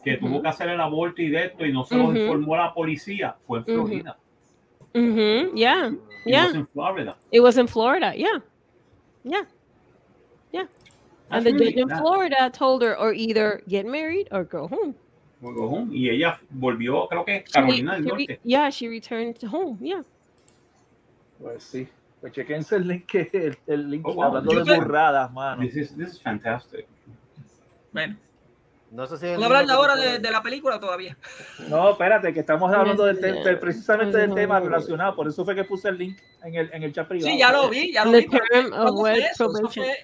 Que 0.04 0.18
tuvo 0.18 0.42
que 0.42 0.48
hacer 0.50 0.70
el 0.70 0.80
aborto 0.82 1.22
y 1.22 1.30
de 1.30 1.46
esto 1.46 1.66
y 1.66 1.72
no 1.72 1.86
se 1.86 1.96
lo 1.96 2.16
informó 2.16 2.56
a 2.56 2.58
la 2.66 2.74
policía, 2.74 3.36
fue 3.48 3.60
en. 3.60 3.66
Florida. 3.66 4.18
Mhm. 4.94 5.56
Yeah. 5.56 5.88
It 6.26 6.32
Yeah. 6.32 6.46
was 6.48 6.56
in 6.56 6.68
Florida. 6.68 7.18
It 7.32 7.42
was 7.42 7.58
in 7.58 7.68
Florida. 7.68 8.14
Yeah. 8.16 8.42
Yeah. 9.24 9.48
Yeah. 10.52 10.68
And 11.30 11.44
the 11.46 11.52
That's 11.52 11.60
really 11.62 11.74
judge 11.74 11.92
in. 11.92 11.98
Florida 11.98 12.50
told 12.52 12.82
her 12.84 12.96
or 12.98 13.14
either 13.14 13.62
get 13.68 13.86
married 13.86 14.28
or 14.32 14.44
go 14.44 14.68
home. 14.68 14.96
Fue 15.42 15.54
home. 15.54 15.90
Y 15.94 16.10
ella 16.10 16.40
volvió, 16.50 17.08
creo 17.10 17.24
que 17.26 17.44
She- 17.46 17.52
Carolina 17.54 17.94
del 17.96 18.04
she 18.06 18.10
re- 18.12 18.18
Norte. 18.28 18.40
yeah, 18.44 18.70
she 18.70 18.88
returned 18.88 19.36
to 19.40 19.48
home. 19.48 19.78
Yeah. 19.82 20.02
Pues 21.42 21.64
sí. 21.64 21.88
Pues 22.22 22.34
chequense 22.34 22.76
el 22.78 22.88
link, 22.88 23.06
que- 23.06 23.30
el, 23.34 23.58
el 23.68 23.90
link 23.92 24.08
Oh, 24.08 24.14
wow. 24.14 24.24
hablando 24.24 24.52
Yo 24.54 24.64
de 24.64 24.72
sé- 24.74 24.78
burradas, 24.80 25.32
mano. 25.32 25.62
This 25.62 25.76
is, 25.76 25.96
this 25.96 26.10
is 26.14 26.22
fantastic. 26.22 26.88
Bueno, 27.94 28.18
No 28.92 29.06
sé 29.06 29.18
si 29.18 29.26
es 29.26 29.32
el 29.34 29.38
¿puedo 29.38 29.54
hablar 29.56 29.70
ahora 29.76 29.96
de, 29.96 30.18
de 30.20 30.32
la 30.32 30.42
película 30.42 30.80
todavía? 30.80 31.16
No, 31.70 31.92
espérate, 31.92 32.34
que 32.34 32.40
estamos 32.40 32.74
hablando 32.74 33.06
del 33.06 33.20
te- 33.20 33.34
del- 33.34 33.60
precisamente 33.60 34.18
del 34.18 34.34
tema 34.34 34.60
relacionado. 34.60 35.16
Por 35.16 35.28
eso 35.28 35.44
fue 35.46 35.54
que 35.56 35.64
puse 35.66 35.90
el 35.90 35.98
link 35.98 36.18
en 36.44 36.56
el, 36.56 36.70
en 36.74 36.84
el 36.84 36.94
chat 36.94 37.08
privado. 37.08 37.30
Sí, 37.30 37.38
ya 37.38 37.52
lo 37.52 37.70
vi, 37.70 37.92
ya 37.94 38.06
lo 38.06 38.12
the 38.12 38.22
vi. 38.22 38.28
term 38.30 38.74
of 38.74 38.96
probation. 38.96 39.50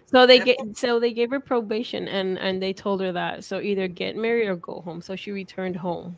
So 0.06 0.28
they 0.28 0.40
get 0.40 0.58
so 0.76 1.00
they 1.00 1.14
gave 1.14 1.32
her 1.34 1.40
probation 1.42 2.08
and 2.10 2.38
and 2.38 2.62
they 2.62 2.74
told 2.74 3.02
her 3.02 3.12
that 3.14 3.44
so 3.44 3.60
either 3.62 3.88
get 3.88 4.16
married 4.18 4.48
or 4.50 4.56
go 4.58 4.82
home. 4.82 5.02
So 5.02 5.16
she 5.16 5.32
returned 5.32 5.78
home. 5.78 6.18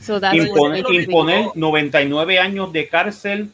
So 0.00 0.20
that's 0.20 0.36
what 0.38 0.46
Imponer, 0.48 0.82
basically- 0.82 1.04
imponer 1.04 1.46
99 1.54 2.38
años 2.38 2.72
de 2.72 2.88
cárcel 2.88 3.50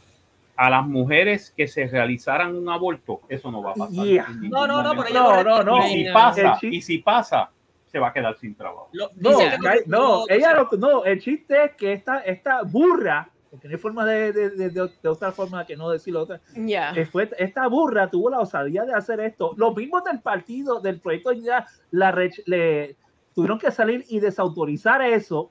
a 0.57 0.71
las 0.71 0.87
mujeres 0.87 1.53
que 1.57 1.67
se 1.67 1.87
realizaran 1.89 2.55
un 2.55 2.69
aborto, 2.69 3.21
eso 3.29 3.51
no 3.51 3.63
va 3.63 3.73
a 3.73 3.75
pasar. 3.75 4.05
Yeah. 4.05 4.29
No, 4.43 4.67
no, 4.67 4.83
no, 4.83 5.03
pero 5.03 5.13
No, 5.15 5.43
no, 5.43 5.63
no. 5.65 5.89
Y 5.89 6.05
si 6.05 6.13
pasa, 6.13 6.59
y 6.63 6.81
si 6.83 6.99
pasa, 6.99 7.51
se 7.91 7.99
va 7.99 8.09
a 8.09 8.13
quedar 8.13 8.37
sin 8.39 8.55
trabajo. 8.55 8.89
Lo- 8.93 9.11
No, 9.17 9.39
que 9.39 9.51
no, 9.59 9.71
no, 9.87 10.25
ella 10.29 10.53
lo, 10.55 10.69
no, 10.79 11.05
el 11.05 11.21
chiste 11.21 11.65
es 11.65 11.73
que 11.77 11.93
esta, 11.93 12.21
esta 12.21 12.63
burra, 12.63 13.29
porque 13.51 13.67
no 13.69 13.75
hay 13.75 13.81
forma 13.81 14.05
de, 14.05 14.33
de, 14.33 14.51
de, 14.51 14.71
de- 14.71 14.91
de 15.03 15.09
otra 15.09 15.33
forma 15.33 15.65
que 15.67 15.77
no 15.77 15.91
decirlo 15.91 16.23
otra, 16.23 16.41
Yeah. 16.55 16.93
fue, 17.11 17.29
esta 17.39 17.67
burra 17.67 18.09
tuvo 18.11 18.31
la 18.31 18.39
osadía 18.41 18.85
de 18.85 18.95
hacer 18.95 19.19
esto. 19.21 19.55
Los 19.57 19.75
mismos 19.77 20.05
del 20.05 20.21
partido, 20.21 20.81
del 20.81 21.01
proyecto 21.01 21.31
Dignidad, 21.31 21.67
la 21.91 22.13
le 22.47 22.97
tuvieron 23.35 23.59
que 23.59 23.73
salir 23.73 24.05
y 24.09 24.21
desautorizar 24.21 25.03
eso 25.03 25.51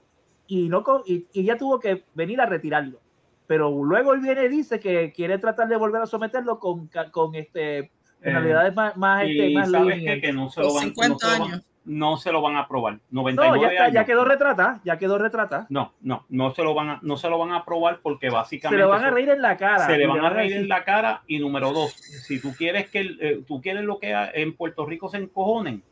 y, 0.56 0.70
no 0.70 0.84
con- 0.84 1.02
y, 1.06 1.26
y 1.34 1.42
ella 1.42 1.58
tuvo 1.58 1.80
que 1.80 2.04
venir 2.14 2.40
a 2.42 2.46
retirarlo. 2.46 3.00
Pero 3.48 3.70
luego 3.84 4.14
él 4.14 4.22
viene 4.22 4.46
y 4.46 4.50
dice 4.50 4.80
que 4.80 5.12
quiere 5.12 5.38
tratar 5.38 5.68
de 5.68 5.76
volver 5.78 6.02
a 6.02 6.06
someterlo 6.06 6.60
con, 6.60 6.90
con 7.12 7.36
este 7.36 7.92
penalidades 8.22 8.74
más, 8.74 8.96
más, 8.96 9.24
este, 9.24 9.50
Y 9.50 9.56
más 9.56 9.70
sabes 9.70 10.02
que, 10.02 10.22
que 10.22 10.32
no, 10.34 10.50
se 10.50 10.62
lo 10.62 10.74
van, 10.74 10.88
no, 10.88 10.94
50 10.94 11.18
se 11.18 11.26
lo 11.26 11.40
van, 11.44 11.52
años. 11.54 11.66
no 11.84 12.18
se 12.18 12.32
lo 12.32 12.42
van 12.42 12.56
a 12.56 12.60
aprobar. 12.62 12.94
No, 13.12 13.22
99 13.24 13.60
ya, 13.62 13.68
está, 13.68 13.90
ya 13.90 14.00
años. 14.00 14.06
quedó 14.08 14.24
retratada, 14.26 14.80
ya 14.86 14.98
quedó 14.98 15.18
retratada. 15.18 15.66
No, 15.70 15.92
no, 16.02 16.26
no 16.30 16.52
se 16.52 16.64
lo 16.64 16.74
van 16.74 16.90
a, 16.90 17.00
no 17.02 17.18
se 17.18 17.30
lo 17.30 17.38
van 17.38 17.52
a 17.52 17.58
aprobar 17.58 18.00
porque 18.02 18.28
Se 18.30 18.34
básicamente 18.34 18.82
le 18.82 18.90
van 18.90 19.04
a 19.04 19.10
reír 19.12 19.30
en 19.30 19.42
la 19.42 19.58
cara. 19.58 19.86
se 19.88 19.98
le 19.98 20.06
y 20.06 20.08
van 20.08 20.24
a 20.24 20.30
reír 20.30 20.54
en 20.54 20.70
la 20.70 20.84
cara 20.86 21.22
y 21.28 21.40
número 21.40 21.74
dos, 21.74 21.92
si 21.94 22.40
tú 22.40 22.54
quieres 22.58 22.90
que 22.90 23.02
eh, 23.20 23.44
tú 23.46 23.60
quieres 23.62 23.84
lo 23.84 24.00
que 24.00 24.14
en 24.36 24.56
Puerto 24.56 24.86
Rico 24.86 25.10
se 25.10 25.18
encojonen, 25.18 25.84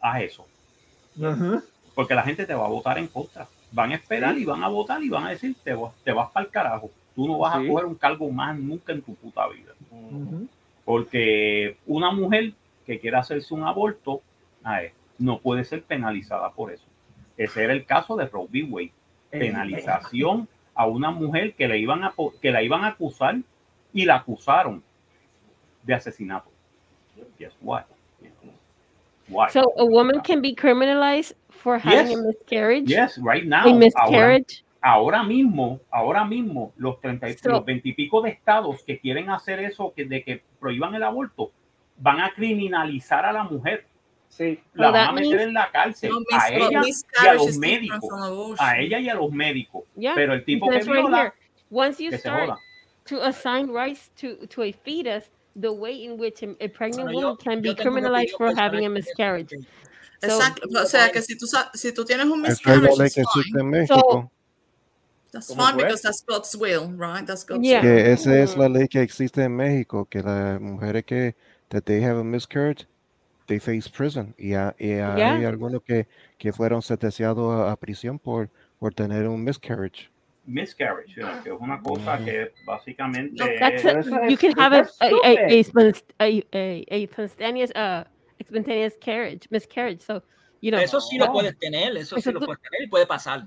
haz 0.00 0.20
eso, 0.22 0.46
porque 1.94 2.14
la 2.14 2.22
gente 2.22 2.46
te 2.46 2.54
va 2.54 2.66
a 2.66 2.68
votar 2.68 2.98
en 2.98 3.08
contra. 3.08 3.46
Van 3.74 3.90
a 3.90 3.96
esperar 3.96 4.38
y 4.38 4.44
van 4.44 4.62
a 4.62 4.68
votar 4.68 5.02
y 5.02 5.08
van 5.08 5.26
a 5.26 5.30
decir 5.30 5.56
te, 5.64 5.74
vas- 5.74 5.92
te 6.04 6.12
vas 6.12 6.30
para 6.30 6.46
el 6.46 6.52
carajo. 6.52 6.90
Tú 7.14 7.26
no 7.26 7.38
vas 7.38 7.56
Sí. 7.58 7.64
a 7.66 7.68
coger 7.68 7.86
un 7.86 7.94
cargo 7.96 8.30
más 8.30 8.56
nunca 8.56 8.92
en 8.92 9.02
tu 9.02 9.14
puta 9.16 9.48
vida. 9.48 9.72
Porque 10.84 11.76
una 11.86 12.10
mujer 12.12 12.52
que 12.86 13.00
quiera 13.00 13.20
hacerse 13.20 13.52
un 13.54 13.64
aborto, 13.64 14.22
ver, 14.64 14.92
no 15.18 15.38
puede 15.40 15.64
ser 15.64 15.82
penalizada 15.82 16.50
por 16.52 16.72
eso. 16.72 16.84
Ese 17.36 17.64
era 17.64 17.72
el 17.72 17.84
caso 17.84 18.16
de 18.16 18.26
Roe 18.26 18.46
v. 18.50 18.64
Wade. 18.70 18.92
Eh, 19.32 19.38
Penalización 19.40 20.48
a 20.74 20.86
una 20.86 21.10
mujer 21.10 21.54
que, 21.54 21.66
le 21.66 21.78
iban 21.78 22.04
a, 22.04 22.14
que 22.40 22.50
la 22.52 22.62
iban 22.62 22.84
a 22.84 22.88
acusar 22.88 23.36
y 23.92 24.04
la 24.04 24.16
acusaron 24.16 24.82
de 25.82 25.94
asesinato. 25.94 26.50
Guess 27.38 27.54
what? 27.60 27.84
Why? 29.28 29.48
So 29.50 29.72
a 29.78 29.84
woman 29.84 30.20
can 30.20 30.42
be 30.42 30.54
criminalized 30.54 31.34
for 31.64 31.78
having 31.78 32.10
Yes. 32.10 32.18
a 32.18 32.22
miscarriage. 32.22 32.88
Yes, 32.88 33.18
right 33.18 33.44
now. 33.44 33.60
A 33.64 33.70
Ahora, 33.70 33.78
miscarriage. 33.78 34.64
ahora 34.82 35.22
mismo, 35.22 35.80
ahora 35.90 36.24
mismo, 36.26 36.72
los 36.76 37.00
treinta 37.00 37.28
y- 37.30 37.32
So- 37.38 37.48
los 37.48 37.64
veintipico 37.64 38.20
de 38.20 38.30
estados 38.30 38.82
que 38.84 38.98
quieren 39.00 39.30
hacer 39.30 39.58
eso, 39.60 39.92
que, 39.96 40.04
de 40.04 40.22
que 40.22 40.42
prohíban 40.60 40.94
el 40.94 41.02
aborto, 41.02 41.50
van 41.96 42.20
a 42.20 42.30
criminalizar 42.34 43.24
a 43.24 43.32
la 43.32 43.44
mujer. 43.44 43.86
Sí. 44.28 44.58
La 44.74 44.90
van 44.90 45.08
a 45.08 45.12
meter 45.12 45.28
means- 45.30 45.42
en 45.48 45.54
la 45.54 45.70
cárcel 45.70 46.10
No, 46.10 46.18
a 46.38 46.48
ella 46.50 46.68
y 46.70 46.74
a 46.74 46.80
miscarriage 46.80 47.46
los 47.46 47.56
médicos. 47.58 48.58
A 48.58 48.78
ella 48.78 48.98
y 49.00 49.08
a 49.08 49.14
los 49.14 49.30
médicos. 49.32 49.84
Yeah. 49.96 50.14
Pero 50.14 50.34
el 50.34 50.44
tipo 50.44 50.68
que 50.68 50.78
right 50.80 50.86
viola, 50.86 51.20
here, 51.22 51.32
once 51.70 52.02
you 52.02 52.10
que 52.10 52.18
se 52.18 52.28
start 52.28 52.48
joda. 52.50 52.58
to 53.06 53.22
assign 53.22 53.70
rights 53.72 54.10
to 54.20 54.46
to 54.48 54.62
a 54.62 54.72
fetus, 54.72 55.30
the 55.58 55.68
way 55.70 56.04
in 56.04 56.18
which 56.18 56.42
a, 56.42 56.68
pregnant 56.68 57.04
Bueno, 57.04 57.12
yo- 57.12 57.26
woman 57.28 57.36
can 57.44 57.62
be 57.62 57.74
criminalized 57.76 58.36
for 58.36 58.52
having 58.54 58.84
a 58.84 58.90
personal. 58.90 59.46
Miscarriage. 60.26 60.58
So- 60.60 60.66
Exacto. 60.66 60.82
O 60.82 60.86
sea, 60.86 61.10
que 61.12 61.22
si 61.22 61.36
tú, 61.36 61.46
si 61.74 61.92
tú 61.92 62.04
tienes 62.04 62.26
un 62.26 62.44
Esa 62.46 62.52
es 62.52 62.66
la 62.66 62.72
miscarriage, 62.74 62.98
ley 62.98 63.06
it's 63.06 63.14
que 63.14 63.22
fine. 63.22 63.40
existe 63.40 63.60
en 63.60 63.70
México. 63.70 64.30
That's 65.32 65.48
¿Cómo 65.48 65.66
fine 65.66 65.76
because 65.78 66.02
that's 66.02 66.24
God's 66.24 66.54
will, 66.56 66.88
right? 66.96 67.26
That's 67.26 67.44
God's 67.44 67.62
Yeah. 67.66 67.80
will. 67.82 67.82
Que 67.82 68.12
esa 68.12 68.38
es 68.40 68.56
la 68.56 68.68
ley 68.68 68.86
que 68.88 69.00
existe 69.02 69.42
en 69.42 69.56
México, 69.56 70.04
que 70.08 70.22
las 70.22 70.60
mujeres 70.60 71.04
que 71.04 71.34
that 71.70 71.82
they 71.82 72.02
have 72.04 72.18
a 72.20 72.22
miscarriage, 72.24 72.86
they 73.46 73.58
face 73.58 73.88
prison. 73.90 74.32
Y, 74.38 74.54
ha- 74.54 74.74
y 74.78 74.90
hay 74.90 75.18
Yeah. 75.40 75.48
algunos 75.48 75.82
que, 75.82 76.06
que 76.38 76.52
fueron 76.52 76.82
sentenciados 76.82 77.52
a, 77.52 77.72
a 77.72 77.76
prisión 77.76 78.18
por, 78.18 78.48
por 78.78 78.94
tener 78.94 79.26
un 79.28 79.42
miscarriage. 79.42 80.08
miscarriage, 80.46 81.14
que 81.42 81.50
es 81.50 81.56
una 81.58 81.80
cosa 81.80 82.18
que 82.18 82.52
básicamente 82.66 83.34
That's 83.58 83.82
es- 83.82 84.06
a, 84.12 84.28
you 84.28 84.36
can 84.36 84.52
have 84.58 84.72
a 84.76 84.82
that's 84.84 84.96
a, 85.00 85.06
a, 85.06 85.08
a, 85.08 85.62
stupid. 85.62 85.64
spon- 85.64 85.94
a, 86.18 86.24
a, 86.52 86.84
a 86.90 87.06
spontaneous 87.06 87.70
uh 87.74 88.04
spontaneous 88.46 88.96
carriage 88.98 89.46
miscarriage. 89.50 90.02
So 90.02 90.22
you 90.60 90.70
know 90.70 90.80
Eso 90.80 91.00
sí 91.00 91.18
lo 91.18 91.30
puedes 91.32 91.58
tener, 91.58 91.96
eso 91.96 92.16
sí 92.16 92.20
Eso 92.20 92.32
lo 92.32 92.40
tú- 92.40 92.46
puedes 92.46 92.62
tener 92.62 92.82
y 92.82 92.86
puede 92.88 93.06
pasar. 93.06 93.46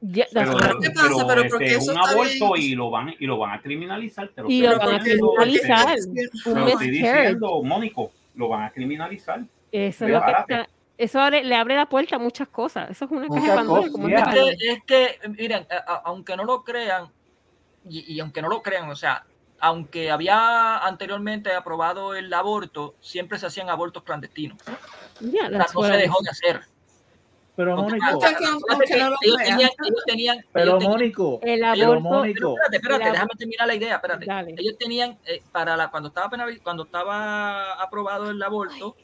yeah, 0.00 0.26
pero, 0.32 0.52
what- 0.52 0.80
¿Qué 0.80 0.90
pasa? 0.90 1.08
pero, 1.08 1.26
Pero 1.26 1.40
este, 1.42 1.50
porque 1.50 1.74
eso 1.74 1.92
un 1.92 1.98
aborto 1.98 2.52
bien. 2.54 2.62
y 2.72 2.74
lo 2.74 2.90
van 2.90 3.14
y 3.18 3.26
lo 3.26 3.38
van 3.38 3.58
a 3.58 3.62
criminalizar 3.62 4.28
te 4.28 4.42
lo 4.42 4.50
y 4.50 4.60
lo 4.62 4.78
van 4.78 4.94
a 4.96 4.98
criminalizar 5.00 5.96
este, 5.96 6.20
un 6.46 6.54
te 6.54 6.60
lo 6.60 6.66
estoy 6.68 6.88
miscarriage. 6.90 7.22
diciendo, 7.22 7.62
Mónico, 7.62 8.10
lo 8.34 8.48
van 8.48 8.64
a 8.64 8.70
criminalizar. 8.70 9.40
Eso 9.72 10.04
es 10.06 10.10
lo 10.12 10.24
que 10.24 10.30
está- 10.32 10.68
eso 10.98 11.20
abre- 11.20 11.44
le 11.44 11.54
abre 11.54 11.74
la 11.76 11.86
puerta 11.88 12.16
a 12.16 12.18
muchas 12.18 12.48
cosas. 12.48 12.90
Eso 12.90 13.04
es 13.04 13.10
una 13.10 13.26
caja 13.28 13.34
de 13.34 13.40
Muchas 13.40 13.56
Pandora, 13.56 13.80
cosas, 13.80 13.92
como 13.92 14.08
yeah. 14.08 14.18
Es 14.24 14.34
que, 14.56 14.72
es 14.72 14.78
que, 15.20 15.28
miren, 15.28 15.66
a- 15.70 15.92
a- 15.92 16.02
aunque 16.06 16.36
no 16.36 16.44
lo 16.44 16.64
crean, 16.64 17.08
y, 17.88 18.14
y 18.14 18.20
aunque 18.20 18.40
no 18.42 18.48
lo 18.48 18.62
crean, 18.62 18.88
o 18.90 18.96
sea, 18.96 19.24
aunque 19.60 20.10
había 20.10 20.78
anteriormente 20.78 21.52
aprobado 21.52 22.14
el 22.14 22.32
aborto, 22.32 22.94
siempre 23.00 23.38
se 23.38 23.46
hacían 23.46 23.68
abortos 23.70 24.02
clandestinos. 24.02 24.58
Yeah, 25.20 25.46
O 25.46 25.48
sea, 25.50 25.58
that's 25.58 25.74
no 25.74 25.82
se 25.82 25.96
dejó 25.96 26.22
de 26.22 26.30
hacer. 26.30 26.60
Pero 27.56 27.74
Mónico, 27.74 28.18
pero 28.76 29.16
ellos 29.22 29.36
tenían- 30.04 30.44
Mónico, 30.90 31.40
El 31.42 31.60
pero 31.60 31.66
aborto, 31.68 31.74
pero 31.86 32.00
Mónico, 32.00 32.48
espérate, 32.54 32.76
espérate, 32.76 33.02
el 33.04 33.08
ab- 33.08 33.12
déjame 33.12 33.30
terminar 33.38 33.66
la 33.66 33.74
idea, 33.74 33.94
espérate. 33.94 34.26
Dale. 34.26 34.54
Ellos 34.58 34.76
tenían, 34.78 35.18
eh, 35.24 35.42
para 35.52 35.74
la, 35.74 35.90
cuando 35.90 36.08
estaba 36.10 36.28
cuando 36.62 36.82
estaba 36.84 37.72
aprobado 37.82 38.30
el 38.30 38.42
aborto, 38.42 38.94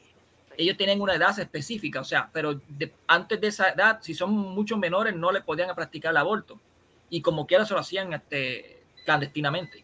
ellos 0.55 0.77
tenían 0.77 1.01
una 1.01 1.15
edad 1.15 1.37
específica, 1.39 1.99
o 2.01 2.03
sea, 2.03 2.29
pero 2.31 2.61
de- 2.67 2.93
antes 3.07 3.41
de 3.41 3.47
esa 3.47 3.69
edad, 3.69 3.97
si 4.03 4.13
son 4.13 4.29
muchos 4.31 4.77
menores, 4.77 5.15
no 5.15 5.31
le 5.31 5.41
podían 5.41 5.73
practicar 5.73 6.11
el 6.11 6.17
aborto. 6.17 6.59
Y 7.09 7.21
como 7.23 7.47
quiera 7.47 7.65
se 7.65 7.73
lo 7.73 7.79
hacían 7.79 8.13
este, 8.13 8.83
clandestinamente. 9.03 9.83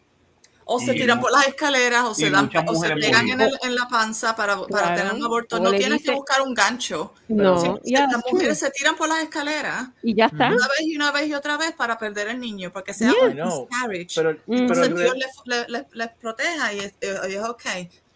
O 0.72 0.78
se 0.78 0.92
tiran 0.92 1.18
por 1.20 1.32
las 1.32 1.48
escaleras 1.48 2.04
o 2.04 2.14
se 2.14 2.30
dan 2.30 2.48
o 2.68 2.74
se 2.76 2.94
pegan 2.94 3.28
en, 3.28 3.40
el- 3.40 3.58
en 3.62 3.74
la 3.74 3.88
panza 3.88 4.36
para, 4.36 4.56
para 4.56 4.66
Claro. 4.68 4.96
tener 4.96 5.14
un 5.14 5.24
aborto. 5.24 5.56
O 5.56 5.58
No 5.58 5.70
tienes 5.70 5.98
que 5.98 6.10
dice- 6.10 6.14
buscar 6.14 6.42
un 6.42 6.54
gancho. 6.54 7.12
No, 7.28 7.80
yeah, 7.82 8.06
las 8.06 8.18
it's 8.20 8.32
mujeres 8.32 8.58
true. 8.58 8.68
se 8.68 8.74
tiran 8.78 8.94
por 8.96 9.08
las 9.08 9.18
escaleras 9.24 9.88
Y 10.02 10.14
ya 10.14 10.26
está. 10.26 10.46
una 10.46 10.68
vez 10.68 10.80
y 10.82 10.94
una 10.96 11.10
vez 11.10 11.26
y 11.28 11.34
otra 11.34 11.56
vez 11.56 11.72
para 11.72 11.98
perder 11.98 12.28
el 12.28 12.38
niño, 12.38 12.70
porque 12.72 12.94
sea 12.94 13.12
Yeah. 13.34 13.46
un 13.48 13.58
miscarriage. 13.68 14.12
Pero, 14.14 14.30
Entonces 14.46 14.88
pero- 14.90 15.00
Dios 15.00 15.14
les, 15.16 15.28
les- 15.46 15.68
les- 15.68 15.86
les 15.92 16.08
proteja 16.20 16.72
y 16.72 16.78
es, 16.78 16.94
y 17.02 17.34
es 17.34 17.42
ok. 17.42 17.62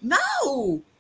No. 0.03 0.17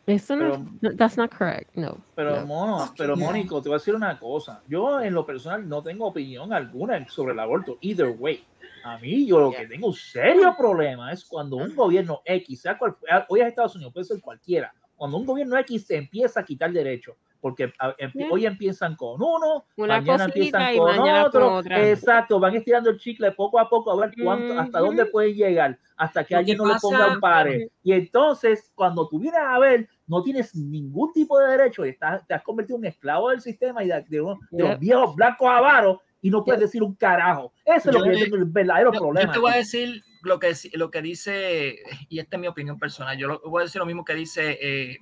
Eso 0.06 0.36
no, 0.36 0.66
that's 0.98 1.16
not 1.16 1.34
correct. 1.34 1.70
No. 1.74 1.96
Pero, 2.14 2.40
no. 2.40 2.46
mono, 2.46 2.94
pero. 2.96 3.16
Mónico, 3.16 3.62
te 3.62 3.70
voy 3.70 3.76
a 3.76 3.78
decir 3.78 3.94
una 3.94 4.18
cosa. 4.18 4.60
Yo, 4.68 5.00
en 5.00 5.14
lo 5.14 5.24
personal, 5.24 5.66
no 5.66 5.82
tengo 5.82 6.06
opinión 6.08 6.52
alguna 6.52 7.08
sobre 7.08 7.32
el 7.32 7.40
aborto, 7.40 7.78
either 7.80 8.14
way. 8.18 8.44
A 8.84 8.98
mí, 8.98 9.26
yo 9.26 9.40
lo 9.40 9.50
que 9.50 9.66
tengo 9.66 9.86
un 9.86 9.94
serio 9.94 10.54
problema 10.58 11.10
es 11.10 11.24
cuando 11.24 11.56
un 11.56 11.74
gobierno 11.74 12.20
X, 12.22 12.60
sea 12.60 12.76
cual 12.76 12.94
hoy 13.28 13.40
es 13.40 13.46
Estados 13.46 13.74
Unidos, 13.76 13.94
puede 13.94 14.04
ser 14.04 14.20
cualquiera, 14.20 14.74
cuando 14.94 15.16
un 15.16 15.24
gobierno 15.24 15.56
X 15.56 15.86
se 15.86 15.96
empieza 15.96 16.40
a 16.40 16.44
quitar 16.44 16.70
derechos, 16.70 17.16
porque 17.40 17.72
em- 17.96 18.12
hoy 18.30 18.44
empiezan 18.44 18.94
con 18.94 19.22
uno, 19.22 19.64
Una 19.78 19.96
mañana 19.96 20.26
empiezan 20.26 20.76
con 20.76 20.84
mañana 20.84 21.18
con 21.20 21.26
otro, 21.26 21.54
otra. 21.54 21.90
exacto, 21.90 22.38
van 22.38 22.56
estirando 22.56 22.90
el 22.90 22.98
chicle 22.98 23.32
poco 23.32 23.58
a 23.58 23.70
poco 23.70 23.90
a 23.90 23.96
ver 23.96 24.14
cuánto, 24.22 24.52
hasta 24.58 24.78
Ujú. 24.78 24.88
dónde 24.88 25.06
pueden 25.06 25.34
llegar, 25.34 25.78
hasta 25.96 26.22
que 26.22 26.36
alguien 26.36 26.58
no 26.58 26.66
le 26.66 26.74
ponga 26.78 27.06
un 27.06 27.20
pare. 27.20 27.70
Y 27.82 27.92
entonces, 27.92 28.70
cuando 28.74 29.08
tú 29.08 29.18
vienes 29.18 29.40
a 29.40 29.58
ver, 29.58 29.88
no 30.06 30.22
tienes 30.22 30.54
ningún 30.54 31.10
tipo 31.14 31.38
de 31.38 31.52
derecho 31.56 31.86
y 31.86 31.88
estás, 31.88 32.26
te 32.26 32.34
has 32.34 32.42
convertido 32.42 32.76
en 32.76 32.80
un 32.80 32.86
esclavo 32.86 33.30
del 33.30 33.40
sistema 33.40 33.82
y 33.82 33.88
de, 33.88 33.94
de 34.08 34.36
de 34.50 34.62
los 34.62 34.78
viejos 34.78 35.14
blancos 35.16 35.48
avaros 35.48 35.98
y 36.24 36.30
no 36.30 36.42
puedes 36.42 36.58
decir 36.62 36.82
un 36.82 36.94
carajo. 36.94 37.52
Eso 37.66 37.90
es 37.90 37.94
lo 37.96 38.02
que 38.02 38.12
tengo 38.16 38.36
el 38.36 38.46
verdadero 38.46 38.90
Yo- 38.94 38.98
problema. 39.00 39.26
Yo 39.26 39.32
te 39.34 39.38
voy 39.40 39.52
a 39.52 39.56
decir 39.56 40.02
lo 40.22 40.38
que, 40.40 40.54
lo 40.72 40.90
que 40.90 41.02
dice, 41.02 41.76
y 42.08 42.18
esta 42.18 42.36
es 42.36 42.40
mi 42.40 42.46
opinión 42.46 42.78
personal. 42.78 43.18
Yo 43.18 43.28
lo- 43.28 43.40
voy 43.44 43.60
a 43.60 43.64
decir 43.64 43.78
lo 43.78 43.84
mismo 43.84 44.06
que 44.06 44.14
dice, 44.14 44.58
eh, 44.58 44.96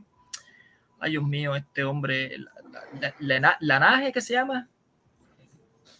ay 0.98 1.12
Dios 1.12 1.22
mío, 1.22 1.54
este 1.54 1.84
hombre, 1.84 2.36
la, 2.38 2.50
la- 3.00 3.14
la- 3.20 3.38
la- 3.40 3.56
Lanaje, 3.60 4.10
¿qué 4.10 4.20
se 4.20 4.32
llama? 4.34 4.68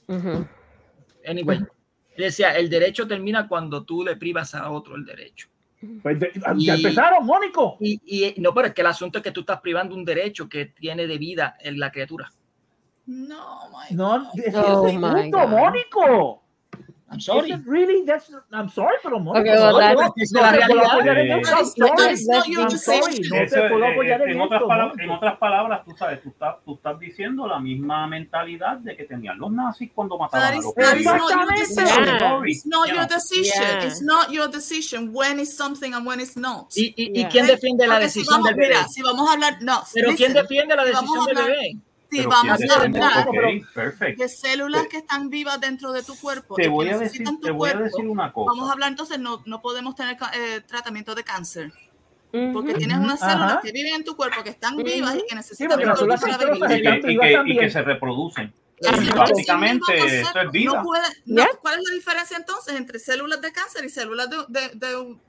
Ujú. 0.09 0.45
Anyway, 1.25 1.61
decía, 2.17 2.57
el 2.57 2.69
derecho 2.69 3.07
termina 3.07 3.47
cuando 3.47 3.85
tú 3.85 4.03
le 4.05 4.17
privas 4.17 4.57
a 4.57 4.71
otro 4.73 4.97
el 4.97 5.05
derecho. 5.05 5.49
Pues 6.03 6.19
de- 6.19 6.33
Y- 6.57 6.67
ya 6.67 6.75
empezaron, 6.75 7.25
Mónico. 7.25 7.77
Y, 7.81 8.01
y- 8.05 8.41
no, 8.41 8.53
pero 8.53 8.67
es 8.67 8.75
que 8.75 8.81
el 8.81 8.89
asunto 8.89 9.19
es 9.19 9.25
que 9.25 9.31
tú 9.31 9.41
estás 9.43 9.61
privando 9.61 9.95
un 9.95 10.05
derecho 10.05 10.49
que 10.49 10.67
tiene 10.67 11.07
de 11.07 11.19
vida 11.19 11.57
en 11.61 11.79
la 11.79 11.93
criatura. 11.93 12.29
No, 13.07 13.69
my 13.71 13.97
No, 13.97 14.31
ese 14.35 14.57
Oh 14.57 14.87
es 14.87 14.95
el 14.95 15.01
my 15.01 15.11
punto, 15.23 15.39
God. 15.39 15.49
Mónico. 15.49 16.39
I'm 17.11 17.21
sorry. 17.21 17.51
Is 17.51 17.59
it 17.59 17.67
really? 17.67 18.07
That's, 18.07 18.31
I'm 18.53 18.71
sorry, 18.71 18.97
pero 19.03 19.19
Mónico. 19.21 19.41
Okay, 19.41 19.53
well, 19.53 19.73
no, 19.73 19.93
no, 20.03 20.15
es 20.17 20.33
no 20.33 20.41
la 20.41 20.53
realidad. 20.53 21.19
en 21.19 21.39
otras 21.39 21.69
esto, 21.69 21.87
pala- 24.67 24.87
Mónico. 24.87 25.03
en 25.03 25.11
otras 25.11 25.37
palabras, 25.39 25.85
tú 25.85 25.95
sabes, 25.97 26.23
tú 26.23 26.31
estás, 26.31 26.57
tú 26.65 26.75
estás 26.75 26.99
diciendo 26.99 27.47
la 27.47 27.59
misma 27.59 28.07
mentalidad 28.07 28.79
de 28.79 28.97
que 28.97 29.05
tenían 29.05 29.39
los 29.39 29.53
nazis 29.53 29.91
cuando 29.95 30.17
mataban 30.17 30.41
That 30.49 30.55
a 30.55 30.59
is, 30.59 30.65
los 30.65 30.75
that 30.75 30.97
is 30.97 31.07
judíos. 31.07 31.21
not 31.21 31.29
your 31.29 31.59
decision. 31.59 32.05
Yeah. 32.07 32.19
Sorry. 32.19 32.53
It's 32.53 32.67
not 32.67 32.89
your 32.89 33.07
decision. 33.07 33.63
Yeah. 33.63 33.85
It's 33.87 34.03
not 34.03 34.31
your 34.31 34.49
decision 34.49 35.11
when 35.13 35.39
is 35.41 35.55
something 35.55 35.93
and 35.95 36.07
when 36.07 36.21
is 36.21 36.37
not. 36.37 36.71
¿Y, 36.75 36.95
y, 36.97 37.25
quién 37.27 37.47
defiende 37.47 37.87
la 37.87 37.99
decisión 37.99 38.43
del 38.43 38.55
bebé? 38.55 38.69
mira, 38.69 38.89
si 38.89 39.03
vamos 39.03 39.29
a 39.29 39.33
hablar, 39.35 39.59
no, 39.61 39.83
Pero 39.93 40.13
¿quién 40.17 40.33
defiende 40.33 40.75
la 40.77 40.85
decisión 40.85 41.27
del 41.27 41.37
bebé? 41.37 41.77
Si 42.13 42.19
Pero 42.19 42.29
vamos 42.29 42.59
¿quién 42.59 42.71
a 42.71 42.75
hablar 42.75 43.27
Ok, 43.29 43.35
perfecto. 43.73 44.23
de 44.23 44.29
células 44.29 44.87
que 44.89 44.99
están 44.99 45.31
vivas 45.31 45.59
dentro 45.59 45.93
de 45.93 46.03
tu 46.03 46.15
cuerpo 46.21 46.57
Te 46.57 46.69
voy 46.69 46.85
que 46.87 46.93
a 46.93 46.99
decir, 46.99 47.23
necesitan 47.23 47.37
tu 47.41 47.47
te 47.47 47.51
voy 47.53 47.71
a 47.71 47.73
cuerpo, 47.73 47.85
decir 47.97 48.07
una 48.11 48.31
cosa. 48.35 48.51
vamos 48.53 48.69
a 48.69 48.73
hablar 48.75 48.91
entonces, 48.91 49.19
no, 49.19 49.43
no 49.47 49.63
podemos 49.63 49.95
tener 49.95 50.19
eh, 50.35 50.61
tratamiento 50.67 51.15
de 51.15 51.25
cáncer. 51.25 51.73
Porque 52.53 52.75
tienes 52.75 52.99
unas 52.99 53.19
células 53.19 53.53
ajá. 53.53 53.61
que 53.63 53.73
viven 53.73 53.95
en 53.95 54.05
tu 54.05 54.15
cuerpo, 54.15 54.43
que 54.43 54.51
están 54.51 54.77
vivas 54.77 55.17
y 55.17 55.25
que 55.27 55.35
necesitan 55.35 55.79
células 55.97 56.21
para 56.21 56.37
vivir. 56.53 56.79
y, 56.79 56.83
que, 57.01 57.13
y, 57.13 57.19
que, 57.19 57.43
y 57.47 57.59
que 57.59 57.71
se 57.71 57.81
reproducen. 57.83 58.53
Básicamente, 59.17 60.21
eso 60.21 60.39
es 60.39 60.51
vida. 60.51 60.73
No 60.75 60.83
puede- 60.83 61.03
no-. 61.27 61.47
¿Cuál 61.61 61.79
es 61.79 61.85
la 61.89 61.95
diferencia 61.95 62.37
entonces 62.37 62.75
entre 62.75 62.99
células 62.99 63.41
de 63.41 63.53
cáncer 63.53 63.85
y 63.85 63.89
células 63.89 64.29
de, 64.29 64.37
de- 64.49 64.71
de 64.75 64.97
un 64.97 65.21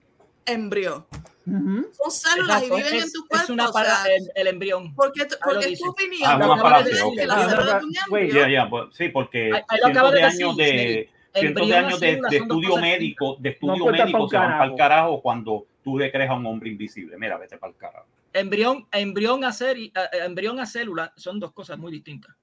embrión? 0.46 1.06
Ujú. 1.46 1.90
Son 1.92 2.12
células 2.12 2.64
Exacto, 2.64 2.78
y 2.80 2.84
viven 2.84 2.96
es, 3.00 3.04
en 3.06 3.12
tu 3.12 3.20
es 3.22 3.28
cuerpo. 3.28 3.54
una 3.54 3.70
o 3.70 3.74
sea, 3.74 4.06
el, 4.16 4.32
el 4.36 4.48
embrión. 4.48 4.96
porque, 4.96 5.26
tu- 5.26 5.36
porque 5.44 5.68
dice. 5.68 5.84
tu 5.84 5.90
opinión 5.92 6.22
Ah, 6.26 6.38
no 6.38 6.46
una 6.54 6.62
puede 6.62 6.74
falacia, 6.76 6.90
decir 6.94 7.04
ok. 7.06 7.16
que 7.18 7.26
la 7.28 7.36
célula 7.50 7.82
no, 7.82 7.88
de 7.88 8.12
wait, 8.12 8.24
embrión 8.26 8.50
Ya, 8.50 8.64
ya, 8.64 8.70
pues, 8.70 8.84
sí, 8.96 9.10
porque 9.10 9.52
cientos 9.70 10.12
de 10.12 10.18
de 10.18 10.24
años 10.24 10.56
decir, 10.56 10.56
de 10.56 10.74
Neri. 10.74 11.10
cientos 11.34 11.68
de 11.68 11.76
años 11.78 12.00
de, 12.00 12.08
de 12.08 12.14
son 12.14 12.22
dos 12.24 12.34
estudio 12.34 12.70
cosas 12.70 12.82
médico, 12.82 13.38
de 13.40 13.50
estudio 13.50 13.84
cuentan 13.84 14.06
médico 14.06 14.30
se 14.30 14.38
van 14.38 14.52
para 14.52 14.66
el 14.66 14.76
carajo. 14.78 15.22
cuando 15.22 15.66
tú 15.84 15.98
le 16.00 16.12
creas 16.12 16.30
a 16.30 16.34
un 16.36 16.46
hombre 16.46 16.70
invisible. 16.70 17.18
Mira, 17.18 17.38
vete 17.38 17.58
para 17.58 17.72
el 17.72 17.78
carajo. 17.78 18.06
Embrión, 18.32 18.88
embrión, 18.92 19.44
a 19.44 19.50
a- 19.50 20.26
embrión 20.26 20.60
a 20.60 20.66
célula 20.66 21.12
son 21.18 21.40
dos 21.42 21.52
cosas 21.52 21.78
muy 21.78 21.92
distintas. 21.92 22.34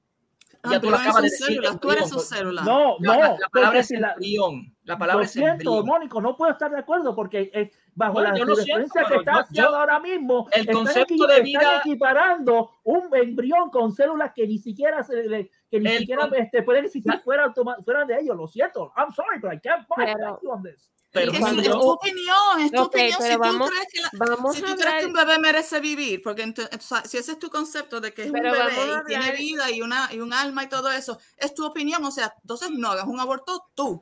Ah, 0.62 0.72
Ya 0.72 0.80
tú 0.80 0.88
acabas 0.88 1.06
de 1.06 1.12
son 1.12 1.22
decir. 1.22 1.46
células, 1.46 1.80
tú 1.80 1.90
eres 1.90 2.08
su 2.10 2.20
célula. 2.20 2.62
No, 2.62 2.96
no. 3.00 3.12
la- 3.14 3.36
la 3.40 3.48
palabra 3.50 3.78
es 3.80 3.90
embrión. 3.90 4.74
La 4.84 4.98
palabra 4.98 5.20
Lo 5.20 5.24
es 5.24 5.30
siento, 5.30 5.52
embrión. 5.78 5.86
Mónico, 5.86 6.20
no 6.20 6.36
puedo 6.36 6.52
estar 6.52 6.70
de 6.70 6.78
acuerdo 6.78 7.14
porque 7.16 7.50
eh, 7.54 7.70
bajo 7.94 8.14
Bueno, 8.14 8.32
la 8.32 8.44
referencia 8.44 9.04
que 9.04 9.14
está 9.16 9.32
yo- 9.32 9.38
haciendo 9.40 9.76
ahora 9.76 10.00
mismo, 10.00 10.48
el 10.52 10.60
están 10.62 10.74
concepto 10.76 11.14
equi- 11.14 11.26
de 11.26 11.34
están 11.34 11.44
vida- 11.44 11.78
equiparando 11.84 12.70
un 12.84 13.14
embrión 13.14 13.70
con 13.70 13.92
células 13.92 14.32
que 14.34 14.46
ni 14.46 14.58
siquiera 14.58 15.02
se 15.02 15.22
le- 15.24 15.50
que 15.70 15.80
ni 15.80 15.90
El 15.90 15.98
siquiera 16.00 16.28
este, 16.36 16.62
pueden 16.62 16.84
existir 16.86 17.12
fuera, 17.20 17.52
fuera 17.84 18.04
de 18.04 18.20
ellos. 18.20 18.36
Lo 18.36 18.46
siento. 18.48 18.92
I'm 18.96 19.12
sorry, 19.12 19.38
but 19.40 19.52
I 19.54 19.60
can't 19.60 19.86
fight 19.86 20.16
Pero- 20.16 20.40
you 20.42 20.50
on 20.50 20.62
this. 20.62 20.90
Pero 21.12 21.32
Es 21.32 21.38
que 21.38 21.40
cuando 21.40 21.60
es 21.62 21.68
tu 21.68 21.90
opinión, 21.90 22.60
es 22.60 22.70
tu 22.70 22.82
Ok, 22.82 22.86
opinión. 22.86 23.20
Si 23.22 23.32
tú 23.32 23.38
vamos- 23.40 23.70
crees 23.70 23.86
que, 23.92 24.00
la- 24.00 24.26
vamos 24.26 24.54
si 24.54 24.62
a 24.62 24.66
tú 24.66 24.72
crees 24.74 24.80
que 24.86 24.88
hablar- 24.88 25.06
un 25.06 25.12
bebé 25.12 25.38
merece 25.40 25.80
vivir, 25.80 26.22
porque 26.22 26.44
ento- 26.46 26.68
o 26.72 26.80
sea, 26.80 27.02
si 27.04 27.18
ese 27.18 27.32
es 27.32 27.38
tu 27.40 27.50
concepto 27.50 28.00
de 28.00 28.14
que 28.14 28.22
es 28.26 28.30
Pero 28.30 28.44
un 28.46 28.52
bebé 28.52 28.72
y 28.72 29.06
tiene 29.06 29.24
hablar- 29.24 29.36
vida 29.38 29.70
y, 29.72 29.82
una, 29.82 30.08
y 30.12 30.20
un 30.20 30.32
alma 30.32 30.62
y 30.62 30.68
todo 30.68 30.88
eso, 30.92 31.18
es 31.36 31.52
tu 31.52 31.66
opinión. 31.66 32.04
O 32.04 32.12
sea, 32.12 32.32
entonces 32.42 32.70
no 32.70 32.90
hagas 32.92 33.06
un 33.06 33.18
aborto 33.18 33.60
tú. 33.74 34.00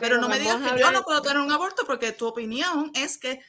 Pero, 0.00 0.18
no 0.18 0.28
me 0.28 0.38
digas 0.38 0.56
que 0.56 0.80
yo 0.80 0.90
no 0.90 1.02
puedo 1.02 1.20
tener 1.22 1.38
un 1.38 1.52
aborto 1.52 1.84
porque 1.86 2.12
tu 2.12 2.26
opinión 2.26 2.90
es 2.94 3.18
que. 3.18 3.40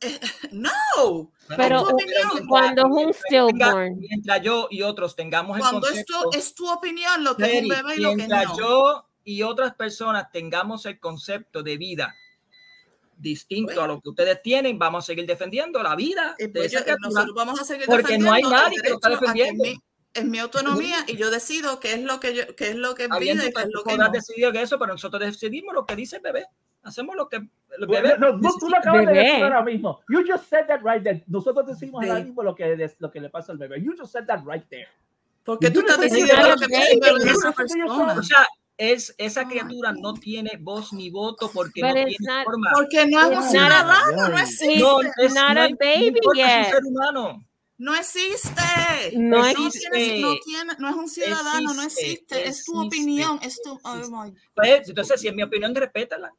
eh, 0.00 0.20
no. 0.52 1.32
Pero 1.56 1.82
opinión. 1.82 2.46
cuando 2.48 2.82
es 2.82 3.06
un 3.06 3.14
stillborn, 3.14 3.98
mientras 3.98 4.42
yo 4.42 4.68
y 4.70 4.82
otros 4.82 5.14
tengamos 5.16 5.56
el 5.56 5.62
Cuando 5.62 5.88
es 5.88 6.04
tu, 6.06 6.14
concepto, 6.14 6.38
es 6.38 6.54
tu 6.54 6.70
opinión 6.70 7.24
lo 7.24 7.36
que 7.36 7.44
es 7.58 7.62
un 7.62 7.68
bebé 7.68 7.96
y 7.96 8.00
lo 8.00 8.10
que 8.10 8.16
mientras 8.16 8.46
no. 8.46 8.58
yo 8.58 9.08
y 9.24 9.42
otras 9.42 9.74
personas 9.74 10.30
tengamos 10.30 10.86
el 10.86 10.98
concepto 11.00 11.62
de 11.62 11.76
vida 11.76 12.14
distinto 13.16 13.82
a 13.82 13.86
lo 13.86 14.00
que 14.00 14.08
ustedes 14.10 14.42
tienen, 14.42 14.78
vamos 14.78 15.04
a 15.04 15.06
seguir 15.06 15.24
defendiendo 15.26 15.82
la 15.82 15.94
vida 15.96 16.34
Y 16.38 16.44
de 16.44 16.48
pues 16.60 16.72
yo- 16.72 16.80
nosotros 17.00 17.34
vamos 17.34 17.60
a 17.60 17.64
seguir 17.64 17.86
porque 17.86 18.18
no 18.18 18.32
hay 18.32 18.42
defendiendo 18.42 18.50
nadie 18.50 18.80
que 18.82 18.88
lo 18.88 18.94
está 18.96 19.08
defendiendo. 19.10 19.64
Es 20.14 20.24
mi 20.24 20.38
autonomía 20.38 20.98
y 21.08 21.16
yo 21.16 21.30
decido 21.30 21.80
qué 21.80 21.94
es 21.94 22.00
lo 22.02 22.20
que 22.20 22.34
yo, 22.34 22.42
qué 22.56 22.70
es 22.70 22.76
lo 22.76 22.94
que 22.94 23.08
vida 23.20 23.44
y 23.44 23.48
tú 23.50 23.54
qué 23.54 23.62
es 23.62 23.68
lo 23.72 23.82
que 23.84 23.98
no. 23.98 24.08
decidir 24.10 24.56
eso, 24.56 24.78
pero 24.78 24.92
nosotros 24.92 25.20
decidimos 25.20 25.74
lo 25.74 25.84
que 25.84 25.96
dice 25.96 26.16
el 26.16 26.22
bebé. 26.22 26.46
Hacemos 26.84 27.16
lo 27.16 27.28
que 27.28 27.36
el 27.36 27.86
Bueno, 27.86 28.02
bebé 28.08 28.18
no, 28.18 28.36
no, 28.36 28.50
tú 28.60 28.68
lo 28.68 28.76
acabas 28.76 29.00
de 29.00 29.06
Bebé. 29.06 29.24
decir 29.24 29.42
ahora 29.44 29.62
mismo. 29.62 30.00
You 30.08 30.22
just 30.26 30.48
said 30.48 30.66
that 30.68 30.80
right 30.84 31.02
there. 31.02 31.24
Nosotros 31.26 31.66
decimos 31.66 32.04
ahora 32.04 32.18
Sí. 32.20 32.26
mismo 32.26 32.42
lo 32.42 32.54
que, 32.54 32.90
lo 32.98 33.10
que 33.10 33.20
le 33.20 33.30
pasa 33.30 33.52
al 33.52 33.58
bebé. 33.58 33.82
You 33.82 33.94
just 33.98 34.12
said 34.12 34.26
that 34.26 34.40
right 34.46 34.64
there. 34.68 34.88
Porque 35.44 35.70
tú 35.70 35.80
no 35.80 35.86
estás 35.88 36.00
decidiendo 36.00 36.48
lo 36.48 36.56
que 36.56 36.66
que 36.66 36.76
es 36.76 36.90
el 36.92 37.00
bebé 37.00 37.18
de 37.18 37.24
yo 37.26 37.32
esa 37.32 37.48
no 37.48 37.54
que 37.54 37.64
persona. 37.64 38.12
O 38.14 38.22
sea, 38.22 38.46
es, 38.76 39.14
esa 39.18 39.46
criatura 39.48 39.92
no 39.92 40.14
tiene 40.14 40.52
voz 40.60 40.92
ni 40.92 41.10
voto 41.10 41.50
porque 41.52 41.80
no 41.80 41.88
But 41.88 41.96
it's 42.08 42.18
tiene 42.18 42.34
not- 42.34 42.44
forma. 42.44 42.70
Porque 42.74 43.06
no 43.06 43.20
es 43.20 43.26
un 43.26 43.32
no. 43.34 43.36
No, 43.36 43.42
No, 43.48 43.58
es, 43.58 44.14
no 44.16 44.28
no 44.28 44.38
es 44.38 44.62
un 44.62 44.68
ser 46.70 46.84
humano. 46.84 47.44
Existe. 47.94 49.12
No 49.14 49.38
no, 49.38 49.46
existe. 49.46 49.90
tiene- 49.90 50.20
no 50.20 50.34
tiene- 50.44 50.72
no 50.78 50.88
es 50.88 50.94
un 50.96 51.08
ciudadano, 51.08 51.74
no 51.74 51.82
Existe, 51.82 52.04
existe. 52.06 52.48
Es 52.48 52.64
tu 52.64 52.72
existe, 52.82 52.86
opinión, 52.86 53.38
es 53.42 53.60
tu. 53.62 53.80
oh 53.82 53.94
existe. 53.96 54.16
my 54.16 54.32
Pues, 54.54 54.88
entonces, 54.88 55.20
si 55.20 55.28
es 55.28 55.34
mi 55.34 55.42
opinión, 55.42 55.74
respétala. 55.74 56.32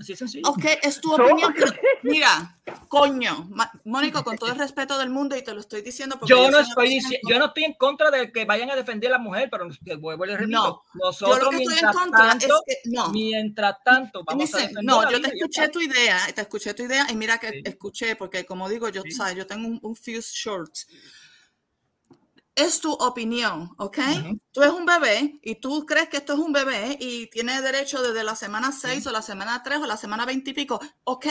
Así 0.00 0.14
es 0.14 0.18
sencillo. 0.18 0.48
Ok, 0.48 0.64
es 0.82 0.98
tu 1.00 1.08
So- 1.16 1.22
opinión. 1.22 1.52
pero 1.54 1.72
mira, 2.02 2.56
coño, 2.88 3.50
Mónico, 3.84 4.24
con 4.24 4.38
todo 4.38 4.50
el 4.50 4.58
respeto 4.58 4.96
del 4.96 5.10
mundo 5.10 5.36
y 5.36 5.42
te 5.42 5.52
lo 5.52 5.60
estoy 5.60 5.82
diciendo 5.82 6.18
porque 6.18 6.32
Yo 6.32 6.50
no 6.50 6.58
estoy 6.58 6.98
yo 7.28 7.38
no 7.38 7.46
estoy 7.46 7.64
en 7.64 7.74
contra 7.74 8.10
de 8.10 8.32
que 8.32 8.46
vayan 8.46 8.70
a 8.70 8.76
defender 8.76 9.10
a 9.10 9.18
la 9.18 9.18
mujer, 9.18 9.48
pero 9.50 9.68
vuelvo 9.98 10.24
y 10.24 10.28
repito, 10.36 10.48
No, 10.48 10.82
nosotros 10.94 11.38
yo 11.38 11.44
lo 11.44 11.50
que 11.50 11.56
estoy 11.58 11.74
en 11.78 11.82
mientras 11.84 11.96
contra 11.96 12.28
tanto, 12.30 12.62
es 12.66 12.76
que 12.82 12.90
no. 12.90 13.08
mientras 13.10 13.84
tanto, 13.84 14.24
vamos 14.24 14.40
a 14.42 14.44
Listen, 14.58 14.60
defender 14.74 14.84
no, 14.84 15.10
yo 15.10 15.20
te 15.20 15.28
escuché 15.36 15.68
tu 15.68 15.80
idea, 15.80 16.18
te 16.34 16.40
escuché 16.40 16.72
tu 16.74 16.82
idea 16.84 17.06
y 17.10 17.14
mira 17.16 17.36
que 17.38 17.50
Sí. 17.50 17.60
escuché, 17.64 18.16
porque 18.16 18.46
como 18.46 18.68
digo, 18.70 18.88
yo, 18.88 19.02
Sí. 19.02 19.10
sabes, 19.12 19.34
yo 19.36 19.46
tengo 19.46 19.68
un, 19.68 19.78
un 19.82 19.94
few 19.94 20.20
shorts. 20.22 20.86
Es 22.56 22.80
tu 22.80 22.92
opinión, 22.92 23.70
¿ok? 23.78 23.98
Ujú. 23.98 24.38
Tú 24.52 24.62
eres 24.62 24.74
un 24.74 24.84
bebé 24.84 25.38
y 25.42 25.54
tú 25.56 25.86
crees 25.86 26.08
que 26.08 26.18
esto 26.18 26.34
es 26.34 26.38
un 26.40 26.52
bebé 26.52 26.96
y 27.00 27.28
tiene 27.28 27.60
derecho 27.62 28.02
desde 28.02 28.24
la 28.24 28.34
semana 28.36 28.72
6 28.72 29.06
o 29.06 29.12
la 29.12 29.22
semana 29.22 29.62
3 29.62 29.78
o 29.80 29.86
la 29.86 29.96
semana 29.96 30.26
20 30.26 30.50
y 30.50 30.54
pico. 30.54 30.80
Ok, 31.04 31.26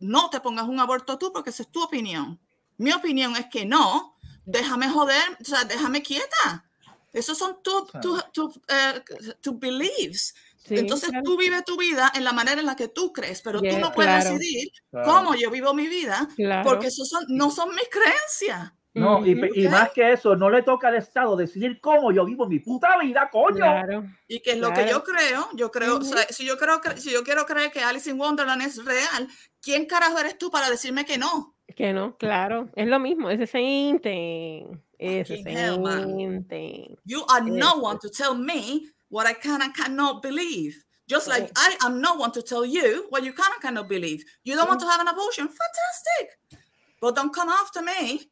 no 0.00 0.30
te 0.30 0.40
pongas 0.40 0.66
un 0.66 0.80
aborto 0.80 1.18
tú 1.18 1.32
porque 1.32 1.50
esa 1.50 1.62
es 1.62 1.70
tu 1.70 1.82
opinión. 1.82 2.40
Mi 2.78 2.92
opinión 2.92 3.36
es 3.36 3.46
que 3.50 3.64
no, 3.64 4.16
déjame 4.44 4.88
joder, 4.88 5.22
o 5.40 5.44
sea, 5.44 5.64
déjame 5.64 6.02
quieta. 6.02 6.64
Esos 7.12 7.38
son 7.38 7.62
tus 7.62 7.90
tu, 8.02 8.18
tu, 8.32 8.52
eh, 8.68 9.02
tu 9.40 9.58
beliefs. 9.58 10.34
Sí, 10.66 10.74
Entonces 10.78 11.10
claro. 11.10 11.22
tú 11.24 11.36
vives 11.36 11.64
tu 11.64 11.76
vida 11.78 12.10
en 12.14 12.24
la 12.24 12.32
manera 12.32 12.60
en 12.60 12.66
la 12.66 12.74
que 12.74 12.88
tú 12.88 13.12
crees, 13.12 13.40
pero 13.40 13.60
tú 13.60 13.66
Yeah, 13.66 13.78
no 13.78 13.92
puedes 13.92 14.12
claro. 14.24 14.36
decidir 14.36 14.70
Claro. 14.90 15.06
cómo 15.12 15.34
yo 15.36 15.48
vivo 15.50 15.72
mi 15.74 15.86
vida, 15.86 16.28
Claro. 16.34 16.68
porque 16.68 16.88
eso 16.88 17.04
son, 17.04 17.24
no 17.28 17.52
son 17.52 17.70
mis 17.74 17.88
creencias. 17.88 18.72
No, 18.96 19.26
y, 19.26 19.38
y 19.54 19.68
más 19.68 19.90
que 19.90 20.12
eso, 20.12 20.34
no 20.36 20.48
le 20.48 20.62
toca 20.62 20.88
al 20.88 20.96
Estado 20.96 21.36
decidir 21.36 21.80
cómo 21.82 22.12
yo 22.12 22.24
vivo 22.24 22.48
mi 22.48 22.60
puta 22.60 22.98
vida, 22.98 23.28
coño. 23.30 23.56
Claro. 23.56 24.04
Y 24.26 24.40
que 24.40 24.52
es 24.52 24.58
lo 24.58 24.72
que 24.72 24.88
yo 24.88 25.04
creo, 25.04 25.48
yo 25.54 25.70
creo, 25.70 25.98
o 25.98 26.02
sea, 26.02 26.22
si 26.30 26.46
yo 26.46 26.56
creo 26.56 26.80
que 26.80 26.96
si 26.98 27.12
yo 27.12 27.22
quiero 27.22 27.44
creer 27.44 27.70
que 27.70 27.80
Alice 27.80 28.08
in 28.08 28.18
Wonderland 28.18 28.62
es 28.62 28.82
real, 28.82 29.28
¿quién 29.60 29.84
carajo 29.84 30.18
eres 30.18 30.38
tú 30.38 30.50
para 30.50 30.70
decirme 30.70 31.04
que 31.04 31.18
no? 31.18 31.56
Que 31.76 31.92
no, 31.92 32.16
claro. 32.16 32.70
Es 32.74 32.88
lo 32.88 32.98
mismo. 32.98 33.28
Es 33.28 33.38
the 33.38 33.46
same 33.46 33.98
thing. 34.00 34.80
Es 34.98 35.28
same 35.28 36.42
thing. 36.48 36.96
You 37.04 37.22
are 37.28 37.44
no 37.44 37.68
Eso. 37.68 37.80
one 37.82 37.98
to 37.98 38.08
tell 38.08 38.34
me 38.34 38.88
what 39.10 39.26
I 39.30 39.34
can 39.34 39.60
and 39.60 39.74
cannot 39.74 40.22
believe. 40.22 40.74
Just 41.06 41.28
like 41.28 41.50
I 41.54 41.76
am 41.84 42.00
no 42.00 42.14
one 42.14 42.32
to 42.32 42.42
tell 42.42 42.64
you 42.64 43.06
what 43.10 43.22
you 43.24 43.34
can 43.34 43.52
and 43.52 43.60
cannot 43.60 43.88
believe. 43.88 44.24
You 44.42 44.56
don't 44.56 44.68
want 44.68 44.80
to 44.80 44.88
have 44.88 45.00
an 45.00 45.08
abortion? 45.08 45.48
Fantastic. 45.48 46.64
But 47.00 47.14
don't 47.14 47.32
come 47.32 47.50
after 47.50 47.82
me. 47.82 48.30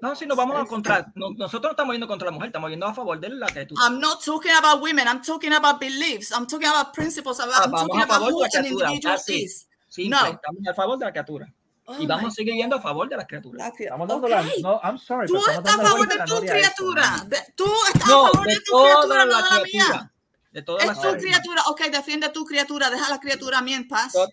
No, 0.00 0.14
si 0.16 0.26
nos 0.26 0.36
vamos 0.36 0.56
a 0.56 0.64
contra, 0.64 1.12
no- 1.14 1.30
nosotros 1.32 1.62
no 1.64 1.70
estamos 1.70 1.92
yendo 1.94 2.06
contra 2.06 2.26
la 2.26 2.32
mujer, 2.32 2.46
estamos 2.48 2.70
yendo 2.70 2.86
a 2.86 2.94
favor 2.94 3.20
de 3.20 3.28
la 3.28 3.46
criatura. 3.48 3.82
I'm 3.86 4.00
not 4.00 4.24
talking 4.24 4.52
about 4.52 4.82
women. 4.82 5.06
I'm 5.06 5.20
talking 5.22 5.52
about 5.52 5.78
beliefs. 5.78 6.30
I'm 6.32 6.46
talking 6.46 6.68
about 6.68 6.94
principles. 6.94 7.38
I'm, 7.40 7.50
Ah, 7.52 7.68
talking 7.70 8.00
a 8.00 8.04
about 8.04 8.20
favor 8.22 8.28
de 8.28 8.32
who 8.32 8.40
la 8.40 8.48
an 8.60 8.66
individual 8.66 9.18
is. 9.28 9.68
Simple, 9.88 10.10
No. 10.18 10.26
estamos 10.26 10.66
a 10.68 10.74
favor 10.74 10.98
de 10.98 11.04
la 11.04 11.12
criatura. 11.12 11.52
Oh 11.86 11.96
y 12.00 12.06
vamos 12.06 12.32
a 12.32 12.34
seguir 12.34 12.54
yendo 12.54 12.76
a 12.76 12.80
favor 12.80 13.06
de 13.10 13.16
las 13.16 13.26
criaturas. 13.26 13.72
Estamos 13.78 14.08
dando 14.08 14.26
la, 14.26 14.42
no, 14.62 14.80
I'm 14.82 14.96
sorry, 14.98 15.26
Tú 15.26 15.36
estás 15.36 15.58
a 15.78 15.82
favor 15.82 16.08
de 16.08 16.16
tu 16.24 16.40
criatura. 16.40 17.24
De- 17.28 17.52
tú 17.54 17.66
estás 17.92 18.08
No, 18.08 18.26
a 18.26 18.30
favor 18.30 18.46
de 18.46 18.54
de 18.54 18.60
tu 18.60 18.72
toda 18.72 18.84
criatura, 18.94 19.18
la 19.18 19.24
no 19.26 19.36
de 19.36 19.42
la 19.42 19.62
criatura. 19.62 19.98
mía. 19.98 20.12
De 20.50 20.62
todas 20.62 20.86
las 20.86 20.96
Es 20.96 21.02
tu 21.12 21.18
criatura. 21.18 21.62
Ok, 21.68 21.80
defiende 21.92 22.28
tu 22.30 22.44
criatura. 22.46 22.88
Deja 22.88 23.06
a 23.06 23.10
la 23.10 23.20
criatura 23.20 23.58
a 23.58 23.62
mí 23.62 23.74
en 23.74 23.86
paz. 23.86 24.14
No, 24.14 24.26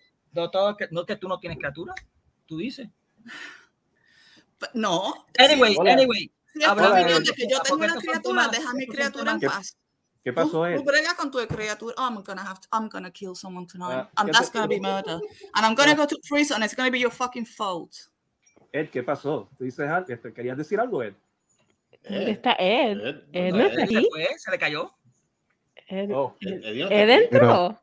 no, 0.44 0.50
todo 0.50 0.78
que- 0.78 0.88
no 0.92 1.06
que 1.06 1.18
tú 1.18 1.28
no 1.28 1.40
tienes 1.40 1.58
criatura, 1.58 1.94
tú 2.46 2.58
dices. 2.58 2.88
No. 4.74 5.14
Anyway, 5.38 5.74
Sí. 5.74 5.88
anyway. 5.90 6.32
Si 6.54 6.64
hablando 6.64 6.96
de- 6.96 7.34
que 7.34 7.48
yo 7.48 7.60
tengo 7.62 7.78
porque 7.78 7.86
una 7.86 7.86
esto 7.88 7.94
fue 7.94 7.96
un 7.96 8.02
criatura, 8.02 8.42
tema- 8.44 8.48
deja 8.52 8.70
a 8.70 8.74
mi 8.74 8.84
esto 8.84 8.94
fue 8.94 9.02
un 9.04 9.10
criatura 9.12 9.32
en 9.32 9.40
tema- 9.40 9.54
paz. 9.54 9.78
¿Qué 10.24 10.34
pasó, 10.34 10.68
Ed? 10.68 10.76
tú 10.78 10.84
con 11.18 11.32
tu 11.32 11.48
criatura. 11.48 11.96
Oh, 11.98 12.08
I'm 12.08 12.22
gonna 12.24 12.44
have 12.44 12.60
to, 12.60 12.68
I'm 12.72 12.88
gonna 12.90 13.10
kill 13.12 13.36
someone 13.36 13.66
tonight. 13.66 14.06
Ah, 14.06 14.12
and 14.18 14.30
¿qué 14.30 14.34
that's 14.38 14.52
gonna 14.52 14.68
be 14.68 14.80
murder. 14.80 15.20
And 15.56 15.66
I'm 15.66 15.74
gonna 15.76 15.96
go 15.96 16.06
to 16.06 16.16
prison. 16.30 16.62
It's 16.62 16.76
gonna 16.76 16.92
be 16.92 17.00
your 17.00 17.12
fucking 17.12 17.46
fault. 17.48 17.92
Ed, 18.72 18.90
¿qué 18.92 19.02
pasó? 19.02 19.50
¿Tú 19.58 19.64
dices 19.64 19.90
algo? 19.90 20.06
¿Te 20.06 20.34
¿Querías 20.34 20.58
decir 20.58 20.80
algo, 20.80 21.02
Ed? 21.02 21.14
¿Dónde 22.04 22.32
está 22.32 22.56
Ed? 22.60 22.98
Ed 23.32 23.52
no 23.54 23.60
Él 23.60 23.62
está 23.62 23.76
se 23.76 23.84
aquí. 23.84 24.08
fue, 24.12 24.28
se 24.38 24.52
le 24.52 24.60
cayó. 24.60 24.94
Ed, 25.88 26.12
Oh. 26.14 26.36
Ed 26.40 27.10
entró. 27.10 27.82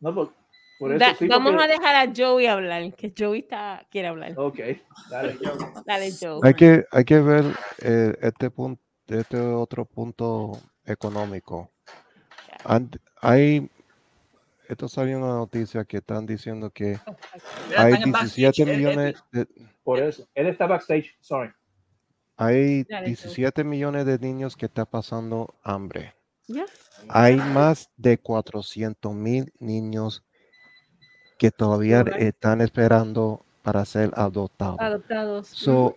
No, 0.00 0.14
por, 0.14 0.32
por 0.80 0.90
eso 0.92 0.98
Da- 0.98 1.14
sí, 1.14 1.28
vamos 1.28 1.52
porque- 1.52 1.64
a 1.64 1.68
dejar 1.68 1.94
a 2.08 2.12
Joey 2.16 2.46
hablar, 2.46 2.92
que 2.94 3.12
Joey 3.16 3.40
está, 3.40 3.86
quiere 3.90 4.08
hablar. 4.08 4.32
Ok, 4.36 4.58
dale. 5.10 5.38
Dale, 5.86 6.10
Joey. 6.20 6.40
Hay 6.42 6.54
que, 6.54 6.84
hay 6.90 7.04
que 7.04 7.20
ver 7.20 7.44
eh, 7.82 8.16
este 8.22 8.50
punto, 8.50 8.82
este 9.06 9.38
otro 9.38 9.84
punto 9.84 10.58
económico. 10.84 11.70
And- 12.64 12.96
hay, 13.20 13.70
esto 14.68 14.88
salió 14.88 15.16
en 15.18 15.22
una 15.22 15.34
noticia 15.34 15.84
que 15.84 15.98
están 15.98 16.26
diciendo 16.26 16.70
que 16.70 16.98
Mira, 17.68 17.82
hay 17.82 17.92
están 17.92 18.02
en 18.08 18.12
backstage, 18.12 18.34
17 18.54 18.62
Ed, 18.62 18.68
Ed, 18.68 18.76
millones 18.76 19.24
de, 19.32 19.46
Por 19.84 19.98
eso. 20.00 20.26
Él 20.34 20.46
está 20.48 20.66
backstage, 20.66 21.16
sorry. 21.20 21.50
hay 22.36 22.84
Dale, 22.84 23.06
Joe. 23.06 23.08
17 23.08 23.64
millones 23.64 24.06
de 24.06 24.18
niños 24.18 24.56
que 24.56 24.66
están 24.66 24.86
pasando 24.86 25.54
hambre. 25.62 26.14
Ya. 26.46 26.64
Hay 27.08 27.36
más 27.36 27.90
de 27.96 28.18
400 28.18 29.14
mil 29.14 29.52
niños 29.60 30.24
que 31.40 31.50
todavía 31.50 32.04
están 32.18 32.60
esperando 32.60 33.46
para 33.62 33.82
ser 33.86 34.12
adoptados. 34.14 34.78
Adoptados. 34.78 35.46
So, 35.46 35.96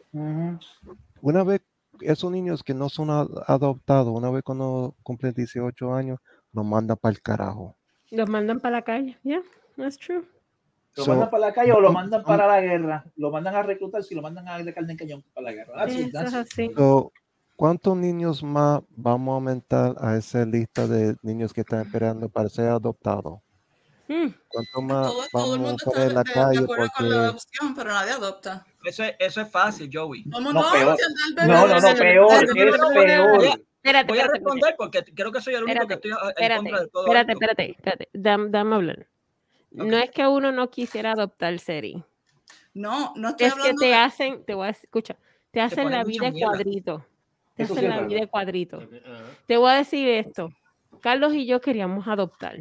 una 1.22 1.44
vez 1.44 1.60
esos 2.00 2.32
niños 2.32 2.64
que 2.64 2.74
no 2.74 2.88
son 2.88 3.10
adoptados, 3.10 4.08
una 4.08 4.30
vez 4.30 4.42
cuando 4.42 4.96
cumplen 5.04 5.34
18 5.34 5.94
años, 5.94 6.20
los 6.54 6.64
mandan 6.64 6.96
para 6.96 7.12
el 7.12 7.22
carajo. 7.22 7.76
Los 8.10 8.30
mandan 8.30 8.62
para 8.62 8.78
la 8.78 8.82
calle. 8.84 9.20
Yeah, 9.24 9.42
that's 9.76 9.98
true. 9.98 10.24
¿Lo 10.96 11.04
So, 11.04 11.12
mandan 11.12 11.30
para 11.30 11.48
la 11.48 11.54
calle 11.54 11.74
o 11.74 11.82
lo 11.82 11.92
mandan 11.92 12.22
um, 12.22 12.26
para 12.26 12.48
la 12.48 12.62
guerra? 12.62 13.06
Lo 13.18 13.30
mandan 13.30 13.56
a 13.56 13.64
reclutar 13.64 14.02
si 14.02 14.16
lo 14.16 14.22
mandan 14.22 14.48
a 14.48 14.58
de 14.64 14.74
carne 14.74 14.94
en 14.94 14.98
cañón 14.98 15.24
para 15.34 15.44
la 15.44 15.52
guerra. 15.52 15.74
That's 15.76 15.96
it, 15.96 16.14
that's. 16.14 16.74
So, 16.78 17.12
¿Cuántos 17.58 17.98
niños 17.98 18.42
más 18.42 18.82
vamos 18.96 19.34
a 19.34 19.36
aumentar 19.36 19.96
a 20.00 20.16
esa 20.16 20.46
lista 20.46 20.88
de 20.88 21.18
niños 21.22 21.52
que 21.52 21.62
están 21.62 21.82
esperando 21.82 22.30
para 22.30 22.48
ser 22.48 22.70
adoptados? 22.70 23.42
Hmm. 24.08 24.28
¿Cuánto 24.50 24.82
más 24.82 25.08
Todo, 25.08 25.24
todo 25.32 25.54
el 25.56 25.62
mundo 25.62 25.78
a 25.86 25.90
está 25.90 26.04
en 26.04 26.14
la 26.14 26.24
de, 26.24 26.30
de 26.30 26.34
calle? 26.34 26.60
acuerdo 26.60 26.88
con 26.98 27.10
la 27.10 27.16
Porque 27.16 27.28
adopción, 27.28 27.76
pero 27.76 27.90
nadie 27.92 28.12
adopta. 28.12 28.66
Eso 28.84 29.04
es, 29.04 29.16
eso 29.20 29.42
es 29.42 29.50
fácil, 29.50 29.90
Joey. 29.94 30.24
¿Cómo 30.30 30.52
No, 30.52 30.62
no? 30.62 30.72
peor. 30.72 30.98
No, 31.48 31.68
no, 31.68 31.80
no, 31.80 31.96
peor, 31.98 32.44
es 32.44 32.54
peor. 32.54 33.44
Espérate, 33.84 34.08
voy 34.12 34.20
a 34.20 34.28
responder 34.28 34.76
porque 34.78 35.04
creo 35.04 35.32
que 35.32 35.42
soy 35.42 35.56
el 35.56 35.64
único 35.64 35.88
que 35.88 35.94
estoy 35.96 36.12
en 36.12 36.18
espérate, 36.30 36.56
contra 36.64 36.80
de 36.82 36.88
todo 36.88 37.06
espérate, 37.06 37.32
espérate, 37.34 37.72
espérate. 37.72 38.10
Dame, 38.14 38.50
dame 38.50 38.76
hablar. 38.76 39.08
No 39.72 39.98
es 39.98 40.12
que 40.12 40.28
uno 40.28 40.52
no 40.52 40.70
quisiera 40.70 41.12
adoptar 41.14 41.58
Seri. 41.60 42.04
No, 42.74 43.14
no 43.16 43.30
estoy 43.30 43.48
Es 43.48 43.54
que 43.54 43.60
hablando 43.60 43.80
te 43.82 43.86
de- 43.88 43.96
hacen, 43.96 44.44
te 44.46 44.54
voy 44.54 44.68
a 44.68 44.70
escucha, 44.72 45.16
te 45.52 45.62
hacen 45.62 45.90
la 45.92 46.04
vida 46.04 46.26
de 46.26 46.32
mierda. 46.32 46.52
cuadrito. 46.52 47.06
Te 47.56 47.64
hacen 47.64 47.78
es 47.78 47.84
la 47.90 48.02
vida 48.02 48.20
de 48.22 48.28
cuadrito. 48.28 48.82
Te 49.48 49.58
voy 49.58 49.72
a 49.72 49.76
decir 49.76 50.08
esto. 50.10 50.50
Carlos 51.02 51.34
y 51.34 51.46
yo 51.46 51.60
queríamos 51.62 52.08
adoptar. 52.08 52.58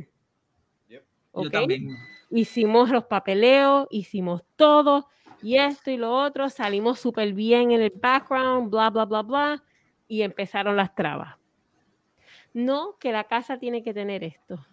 Yo 1.35 1.41
¿ok? 1.43 1.51
también. 1.51 1.97
Hicimos 2.31 2.91
los 2.91 3.05
papeleos, 3.05 3.87
hicimos 3.91 4.43
todo, 4.57 5.09
y 5.43 5.57
esto 5.59 5.91
y 5.91 5.97
lo 5.97 6.13
otro, 6.15 6.49
salimos 6.51 6.99
súper 7.01 7.33
bien 7.35 7.73
en 7.73 7.83
el 7.83 7.93
background, 7.95 8.71
bla, 8.71 8.91
bla, 8.91 9.05
bla, 9.05 9.23
bla, 9.23 9.65
y 10.09 10.23
empezaron 10.23 10.77
las 10.77 10.95
trabas. 10.95 11.37
No 12.55 12.97
que 12.99 13.13
la 13.13 13.25
casa 13.25 13.59
tiene 13.59 13.83
que 13.83 13.95
tener 13.95 14.25
esto. 14.25 14.65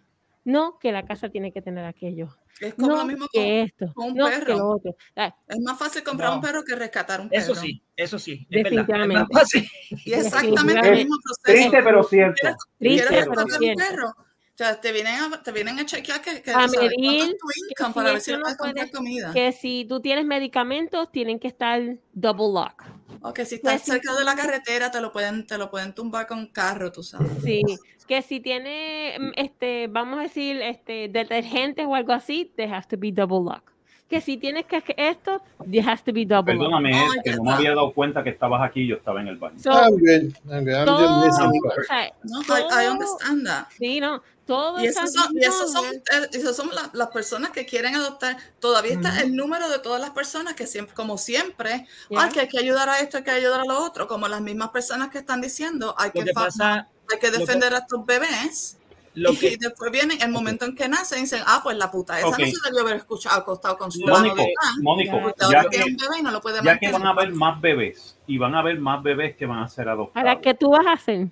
No 0.45 0.80
que 0.80 0.91
la 0.91 1.05
casa 1.05 1.30
tiene 1.30 1.51
que 1.51 1.62
tener 1.62 1.86
aquello. 1.86 2.30
Es 2.60 2.74
como 2.74 2.88
no 2.89 2.95
lo 2.97 3.05
mismo 3.05 3.28
que 3.32 3.39
con, 3.39 3.47
esto. 3.47 3.93
con 3.93 4.07
un 4.12 4.16
no 4.16 4.26
perro. 4.26 4.45
que 4.45 4.53
lo 4.53 4.68
otro. 4.70 4.95
Ah, 5.16 5.34
Es 5.47 5.60
más 5.62 5.78
fácil 5.78 6.03
comprar 6.03 6.30
No. 6.30 6.36
un 6.38 6.41
perro 6.41 6.64
que 6.64 6.76
rescatar 6.76 7.22
un 7.22 7.30
perro. 7.30 7.41
Eso 7.41 7.55
sí, 7.55 7.82
eso 7.95 8.18
sí. 8.20 8.47
Es 8.49 8.64
verdad. 8.64 8.80
Es 8.82 8.88
Definitivamente. 8.88 9.16
más 9.34 9.41
fácil. 9.41 9.68
Y 9.91 10.14
exactamente 10.14 10.49
el 10.49 10.55
Definitivamente. 10.55 10.95
mismo 11.03 11.18
proceso. 11.24 11.41
Triste, 11.70 11.84
pero 11.84 12.03
cierto. 12.03 12.36
¿Quieres, 12.41 12.57
Triste, 12.80 13.05
pero 13.10 13.20
rescatar 13.22 13.45
un 13.45 13.51
cierto. 13.60 13.84
perro? 13.88 14.16
O 14.60 14.62
sea, 14.62 14.82
te 14.82 14.91
vienen 14.91 15.16
a, 15.16 15.41
te 15.41 15.53
vienen 15.53 15.80
a 15.80 15.86
chequear 15.86 16.22
que, 16.22 16.41
que 16.41 16.51
a 16.51 16.68
sabes, 16.68 16.72
medir 16.72 16.91
es 16.91 17.38
tu 17.38 17.47
que 17.47 17.60
income 17.70 17.88
si 17.88 17.93
para 17.93 18.12
ver 18.12 18.20
si 18.20 18.32
no 18.34 18.39
puedes 18.41 18.57
comprar 18.57 18.91
comida. 18.91 19.32
que 19.32 19.53
si 19.53 19.86
tú 19.88 20.01
tienes 20.01 20.26
medicamentos 20.26 21.10
tienen 21.14 21.39
que 21.39 21.47
estar 21.47 21.82
double 22.12 22.51
lock. 22.53 22.84
O 23.22 23.32
que 23.32 23.45
si 23.45 23.55
estás 23.55 23.84
cerca 23.84 24.14
de 24.14 24.26
la 24.26 24.36
carretera 24.36 24.91
te 24.91 24.99
lo 24.99 25.14
pueden, 25.14 25.47
te 25.47 25.57
lo 25.57 25.72
pueden 25.72 25.95
tumbar 25.95 26.28
con 26.28 26.47
carro, 26.47 26.91
tú 26.91 27.03
sabes. 27.03 27.32
Sí, 27.41 27.62
que 28.05 28.22
si 28.22 28.41
tiene 28.41 29.16
mm, 29.18 29.32
este 29.38 29.88
vamos 29.88 30.20
a 30.20 30.24
decir 30.24 30.62
este 30.62 31.07
detergentes 31.07 31.86
o 31.86 31.95
algo 31.95 32.12
así, 32.12 32.51
they 32.57 32.70
have 32.70 32.86
to 32.89 32.97
be 32.97 33.14
double 33.14 33.39
lock. 33.41 33.72
Que 34.10 34.22
si 34.22 34.38
tienes 34.38 34.66
que 34.66 34.84
esto, 34.97 35.39
they 35.70 35.80
has 35.82 36.03
to 36.03 36.12
be 36.12 36.26
double. 36.26 36.53
Perdóname, 36.55 36.89
Ed, 36.91 37.22
que 37.24 37.36
no 37.36 37.43
me 37.43 37.51
había 37.53 37.70
dado 37.70 37.93
cuenta 37.93 38.24
que 38.24 38.32
estabas 38.32 38.68
aquí 38.68 38.82
y 38.82 38.88
yo 38.88 38.95
estaba 38.95 39.22
en 39.22 39.28
el 39.28 39.36
baño. 39.38 39.60
So, 39.60 39.70
I'm 39.72 39.91
good. 39.91 40.34
I'm 40.49 40.64
good. 40.66 40.74
I'm 40.74 40.86
todo- 40.86 41.22
just 41.26 41.26
listening. 41.39 41.62
o 41.66 41.84
sea, 41.84 42.14
No, 42.24 42.41
I, 42.41 42.43
I 42.43 42.68
todo- 42.70 42.91
understand 42.91 43.45
that. 43.47 43.66
Sí, 43.78 43.99
no, 43.99 44.24
todo 44.47 44.80
Y 44.82 44.88
esos 44.88 45.03
está 45.03 45.22
son, 45.26 45.38
y 45.38 45.39
esos 45.45 45.72
son, 45.72 45.89
bien. 45.91 46.01
eh, 46.24 46.28
esos 46.34 46.55
son 46.55 46.70
las, 46.74 46.89
las 46.93 47.10
personas 47.10 47.51
que 47.51 47.68
quieren 47.68 47.93
adoptar. 47.95 48.36
Todavía 48.60 48.93
está 48.93 49.22
el 49.22 49.36
número 49.36 49.70
de 49.70 49.78
todas 49.78 50.01
las 50.01 50.10
personas 50.10 50.55
que 50.55 50.66
siempre, 50.66 50.95
como 50.95 51.20
siempre, 51.20 51.86
Ya. 52.10 52.24
hay 52.24 52.32
que 52.32 52.39
hay 52.39 52.47
que 52.47 52.57
ayudar 52.57 52.89
a 52.89 52.99
esto, 53.01 53.18
hay 53.18 53.24
que 53.24 53.30
ayudar 53.30 53.60
a 53.62 53.66
lo 53.66 53.78
otro, 53.86 54.07
como 54.07 54.28
las 54.28 54.41
mismas 54.41 54.70
personas 54.70 55.10
que 55.10 55.20
están 55.20 55.39
diciendo, 55.39 55.93
hay 55.99 56.10
que, 56.10 56.24
que 56.24 56.32
pasa- 56.34 56.88
hay 57.12 57.20
que 57.20 57.28
lo 57.28 57.34
que- 57.34 57.39
defender 57.41 57.76
a 57.76 57.78
estos 57.78 58.03
bebés. 58.03 58.76
Lo 59.16 59.32
y 59.34 59.38
que- 59.38 59.57
después 59.60 59.91
viene 59.91 60.18
el 60.22 60.30
momento 60.32 60.66
en 60.66 60.76
que 60.76 60.88
nacen 60.88 61.20
y 61.20 61.22
dicen, 61.22 61.41
ah, 61.45 61.60
pues 61.64 61.76
la 61.78 61.89
puta 61.91 62.18
esa 62.20 62.30
no 62.30 62.36
se 62.36 62.43
debió 62.66 62.82
haber 62.82 62.97
escuchado 62.97 63.39
acostado 63.39 63.78
con 63.78 63.91
su 63.91 64.01
mano 64.05 64.20
Mónico, 64.20 64.36
de. 64.38 64.53
Mónico, 64.82 65.20
porque 65.22 65.43
ahora 65.43 65.64
ya 65.64 65.70
que, 65.70 65.78
un 65.89 65.97
bebé 65.97 66.20
y 66.20 66.22
no 66.24 66.32
lo 66.32 66.41
puede 66.41 66.64
ya 66.64 66.78
que 66.78 66.91
van 66.91 67.05
a 67.05 67.10
haber 67.10 67.32
más 67.34 67.60
bebés 67.60 68.18
y 68.28 68.38
van 68.38 68.55
a 68.55 68.60
haber 68.60 68.80
más 68.80 69.01
bebés 69.03 69.36
que 69.36 69.45
van 69.45 69.60
a 69.64 69.68
ser 69.68 69.89
adoptados. 69.89 70.16
Ahora, 70.28 70.39
¿qué 70.41 70.53
tú 70.53 70.70
vas 70.72 70.86
a 70.86 70.93
hacer? 70.93 71.28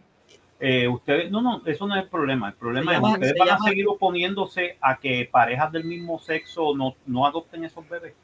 Eh, 0.60 0.88
ustedes, 0.88 1.30
no, 1.30 1.40
no, 1.42 1.62
eso 1.68 1.86
no 1.86 1.96
es 1.96 2.04
el 2.04 2.10
problema. 2.10 2.50
El 2.50 2.56
problema 2.56 2.92
Se 2.92 2.96
es 2.98 3.02
llama- 3.04 3.14
ustedes 3.14 3.34
van 3.38 3.48
a 3.48 3.52
llama- 3.54 3.70
seguir 3.70 3.88
oponiéndose 3.88 4.78
a 4.82 4.98
que 4.98 5.30
parejas 5.32 5.72
del 5.72 5.84
mismo 5.84 6.18
sexo 6.20 6.76
no, 6.76 6.96
no 7.06 7.28
adopten 7.28 7.64
esos 7.64 7.88
bebés. 7.88 8.16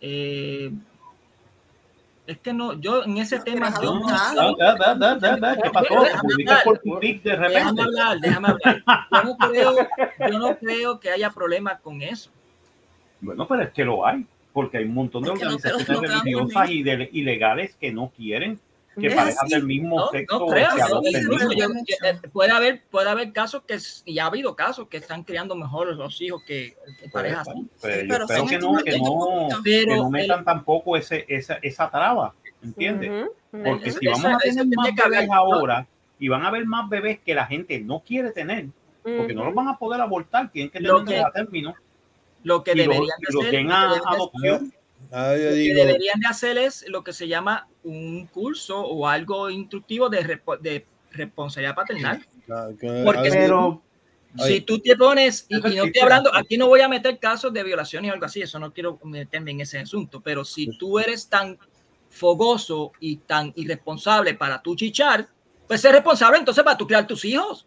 Eh, 0.00 0.72
es 2.30 2.38
que 2.38 2.52
no, 2.52 2.74
yo 2.80 3.02
en 3.04 3.18
ese 3.18 3.40
tema. 3.40 3.70
pero 3.74 3.94
yo 3.94 4.00
No, 4.00 4.32
no- 4.50 4.56
da, 4.56 4.74
da, 4.76 4.94
da, 4.94 4.94
da, 4.94 5.16
da, 5.16 5.36
da, 5.36 5.56
¿Qué 5.62 5.70
pasó? 5.70 6.02
Déjame 6.02 6.20
Publicas 6.22 6.52
hablar. 6.60 6.64
por 6.64 6.78
tu 6.78 7.00
tic 7.00 7.22
de 7.22 7.36
repente. 7.36 7.58
Déjame 7.58 7.82
hablar, 7.82 8.20
déjame 8.20 8.48
hablar. 8.48 8.84
Yo 9.10 9.22
no 9.24 9.36
creo, 9.36 9.76
yo 10.30 10.38
no 10.38 10.56
creo 10.58 11.00
que 11.00 11.10
haya 11.10 11.30
problema 11.30 11.78
con 11.78 12.02
eso. 12.02 12.30
Bueno, 13.20 13.46
pero 13.48 13.62
es 13.62 13.70
que 13.70 13.84
lo 13.84 14.06
hay, 14.06 14.24
porque 14.52 14.78
hay 14.78 14.84
un 14.84 14.94
montón 14.94 15.22
de 15.24 15.28
Es 15.32 15.34
no 15.34 15.40
organizaciones 15.40 15.88
no 15.88 16.00
religiosas 16.00 16.70
y 16.70 16.82
de, 16.82 17.10
ilegales 17.12 17.76
que 17.76 17.92
no 17.92 18.10
quieren 18.16 18.58
que 19.00 19.10
parejas 19.10 19.48
del 19.48 19.64
mismo 19.64 19.96
No, 19.98 20.08
sexo 20.08 20.38
no 20.38 20.46
creo, 20.46 20.68
no, 20.70 21.02
yo- 21.52 21.68
yo- 21.68 22.06
eh, 22.08 22.20
puede 22.32 22.50
haber 22.52 22.82
puede 22.90 23.08
haber 23.10 23.32
casos 23.32 23.62
que 23.66 23.78
y 24.04 24.18
ha 24.18 24.26
habido 24.26 24.54
casos 24.56 24.88
que 24.88 24.98
están 24.98 25.24
criando 25.24 25.54
mejor 25.54 25.94
los 25.96 26.20
hijos 26.20 26.42
que, 26.46 26.76
que 27.00 27.08
parejas 27.08 27.48
así. 27.48 27.66
Pues 27.80 28.06
yo 28.06 28.14
espero 28.16 28.46
que 28.46 28.58
no, 28.58 28.76
que 28.84 28.98
no, 28.98 29.48
que 29.48 29.56
Pero 29.64 29.96
no 29.96 30.04
el- 30.06 30.10
metan 30.10 30.44
tampoco 30.44 30.96
ese, 30.96 31.24
esa, 31.28 31.58
esa 31.62 31.90
traba, 31.90 32.34
¿entiendes? 32.62 33.10
Ujú. 33.10 33.64
Porque 33.64 33.88
Eso- 33.88 33.98
si 33.98 34.06
vamos 34.06 34.20
eso- 34.24 34.34
a 34.34 34.38
tener 34.38 34.66
más 34.76 34.86
que 34.94 35.02
haber, 35.02 35.10
bebés 35.12 35.28
¿no? 35.28 35.34
ahora 35.34 35.86
y 36.18 36.28
van 36.28 36.44
a 36.44 36.48
haber 36.48 36.66
más 36.66 36.88
bebés 36.88 37.18
que 37.20 37.34
la 37.34 37.46
gente 37.46 37.80
no 37.80 38.00
quiere 38.06 38.30
tener, 38.30 38.66
porque 39.02 39.34
no 39.34 39.44
los 39.44 39.54
van 39.54 39.68
a 39.68 39.78
poder 39.78 40.00
abortar, 40.00 40.50
tienen 40.52 40.70
que 40.70 40.78
que- 40.78 41.18
a 41.18 41.30
término. 41.32 41.74
Lo 42.42 42.62
que 42.62 42.74
de 42.74 42.84
hacer, 42.84 42.90
que 43.18 43.32
deberían 43.38 43.90
de- 43.90 44.00
adopción. 44.06 44.72
Ah, 45.12 45.36
yo 45.36 45.44
lo 45.44 45.50
que 45.50 45.56
digo, 45.56 45.86
deberían 45.86 46.20
de 46.20 46.26
hacer 46.28 46.58
es 46.58 46.84
lo 46.88 47.02
que 47.04 47.12
se 47.12 47.26
llama 47.28 47.68
un 47.82 48.26
curso 48.26 48.80
o 48.80 49.06
algo 49.08 49.50
instructivo 49.50 50.08
de, 50.08 50.40
de 50.60 50.86
responsabilidad 51.12 51.74
paternal. 51.74 52.18
ah, 52.52 52.68
que- 52.78 52.86
Porque 53.04 53.30
si- 53.30 53.38
si 54.46 54.60
tú 54.60 54.78
te 54.78 54.96
pones, 54.96 55.46
y, 55.48 55.56
y 55.56 55.60
no 55.76 55.84
estoy 55.86 56.02
hablando, 56.02 56.30
aquí 56.34 56.56
no 56.56 56.68
voy 56.68 56.80
a 56.82 56.88
meter 56.88 57.18
casos 57.18 57.52
de 57.52 57.62
violaciones 57.64 58.10
o 58.10 58.14
algo 58.14 58.26
así, 58.26 58.42
eso 58.42 58.58
no 58.60 58.72
quiero 58.72 58.98
meterme 59.04 59.50
en 59.50 59.60
ese 59.62 59.78
asunto, 59.80 60.20
pero 60.20 60.44
si 60.44 60.66
tú 60.78 60.98
eres 61.00 61.28
tan 61.28 61.58
fogoso 62.08 62.92
y 63.00 63.16
tan 63.16 63.52
irresponsable 63.56 64.34
para 64.34 64.60
tu 64.62 64.74
chichar, 64.76 65.28
pues 65.66 65.80
ser 65.80 65.92
responsable 65.92 66.38
entonces 66.38 66.62
para 66.64 66.76
tú 66.76 66.86
criar 66.86 67.06
tus 67.06 67.24
hijos. 67.24 67.66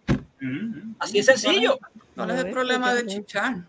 Así 1.00 1.18
de 1.18 1.24
sencillo. 1.24 1.80
¿Cuál 2.16 2.30
es 2.32 2.38
el 2.38 2.52
problema 2.52 2.94
de 2.94 3.02
chichar? 3.08 3.68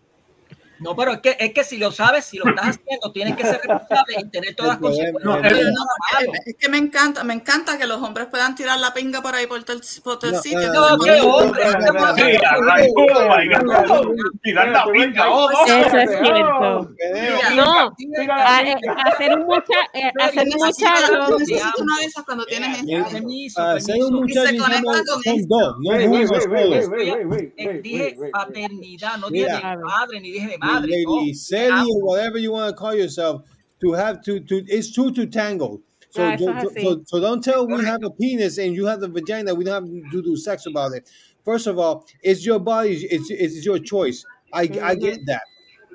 No, 0.79 0.95
pero 0.95 1.13
es 1.13 1.19
que, 1.19 1.35
es 1.39 1.53
que 1.53 1.63
si 1.63 1.77
lo 1.77 1.91
sabes, 1.91 2.25
si 2.25 2.37
lo 2.37 2.47
estás 2.49 2.77
haciendo, 2.77 3.11
tienes 3.13 3.35
que 3.35 3.43
ser 3.43 3.59
responsable 3.63 4.15
y 4.19 4.25
tener 4.29 4.55
todas 4.55 4.73
las 4.73 4.79
consecuencias. 4.79 5.23
No, 5.23 5.37
es- 5.39 6.39
es 6.45 6.55
que 6.59 6.69
me 6.69 6.77
encanta, 6.77 7.23
me 7.23 7.33
encanta 7.33 7.77
que 7.77 7.85
los 7.87 8.01
hombres 8.01 8.27
puedan 8.27 8.55
tirar 8.55 8.79
la 8.79 8.93
pinga 8.93 9.21
por 9.21 9.33
ahí 9.35 9.47
por 9.47 9.63
todo 9.63 9.77
el, 9.77 9.83
por 10.03 10.19
todo 10.19 10.29
el 10.31 10.35
No, 10.37 10.41
sitio. 10.41 10.73
no, 10.73 10.97
Qué 10.99 11.21
hombre, 11.21 11.63
Oh. 12.87 14.01
Tirar 14.41 14.69
la 14.69 14.85
pinga, 14.91 15.29
oh. 15.29 15.49
Eso 15.65 15.97
es 15.97 16.09
cierto. 16.09 16.89
No, 17.55 17.95
eh, 17.97 18.75
hacer 19.05 19.33
un 19.37 19.45
mucha, 19.45 19.79
eh, 19.93 20.11
hacer 20.21 20.43
un 20.47 20.65
muchacho. 20.65 21.37
Necesito 21.37 21.81
una 21.83 21.99
de 21.99 22.05
esas 22.05 22.23
cuando 22.25 22.45
tienes 22.45 22.83
Permiso, 23.11 23.61
Ah, 23.61 23.79
ser 23.79 23.95
un 24.03 24.27
Y 24.27 24.33
se 24.33 24.39
muchacho 24.53 24.63
son 25.23 25.47
dos, 25.47 25.75
no 25.79 25.89
Wait, 25.91 26.07
uno 26.07 27.35
Eh, 27.57 27.79
dije 27.81 28.17
paternidad, 28.31 29.17
no 29.17 29.29
dije 29.29 29.47
padre 29.83 30.19
ni 30.21 30.31
dije 30.31 30.47
de 30.47 30.57
madre. 30.57 30.64
Lady, 30.73 31.05
no. 31.05 31.33
Sally, 31.33 31.85
or 31.91 32.03
whatever 32.05 32.37
you 32.37 32.51
want 32.51 32.69
to 32.71 32.75
call 32.75 32.93
yourself, 32.93 33.43
to 33.81 33.93
have 33.93 34.21
to 34.23 34.39
to 34.39 34.63
it's 34.67 34.91
two 34.91 35.11
to 35.13 35.25
tango. 35.27 35.83
So, 36.09 36.27
Ah, 36.27 36.33
eso 36.33 36.53
so, 36.53 36.55
so, 36.57 36.75
so, 36.79 37.03
so 37.05 37.19
don't 37.19 37.43
tell 37.43 37.67
we 37.67 37.83
have 37.83 38.03
a 38.03 38.09
penis 38.11 38.57
and 38.57 38.73
you 38.73 38.85
have 38.85 39.01
the 39.01 39.09
vagina. 39.09 39.53
We 39.53 39.65
don't 39.65 39.83
have 39.83 40.11
to 40.11 40.21
do 40.23 40.35
sex 40.37 40.65
about 40.65 40.93
it. 40.93 41.09
First 41.43 41.67
of 41.67 41.77
all, 41.77 42.05
it's 42.21 42.45
your 42.45 42.59
body. 42.59 42.95
It's 42.95 43.29
it's 43.29 43.65
your 43.65 43.79
choice. 43.79 44.25
I 44.53 44.69
I 44.81 44.95
get 44.95 45.19
that. 45.25 45.43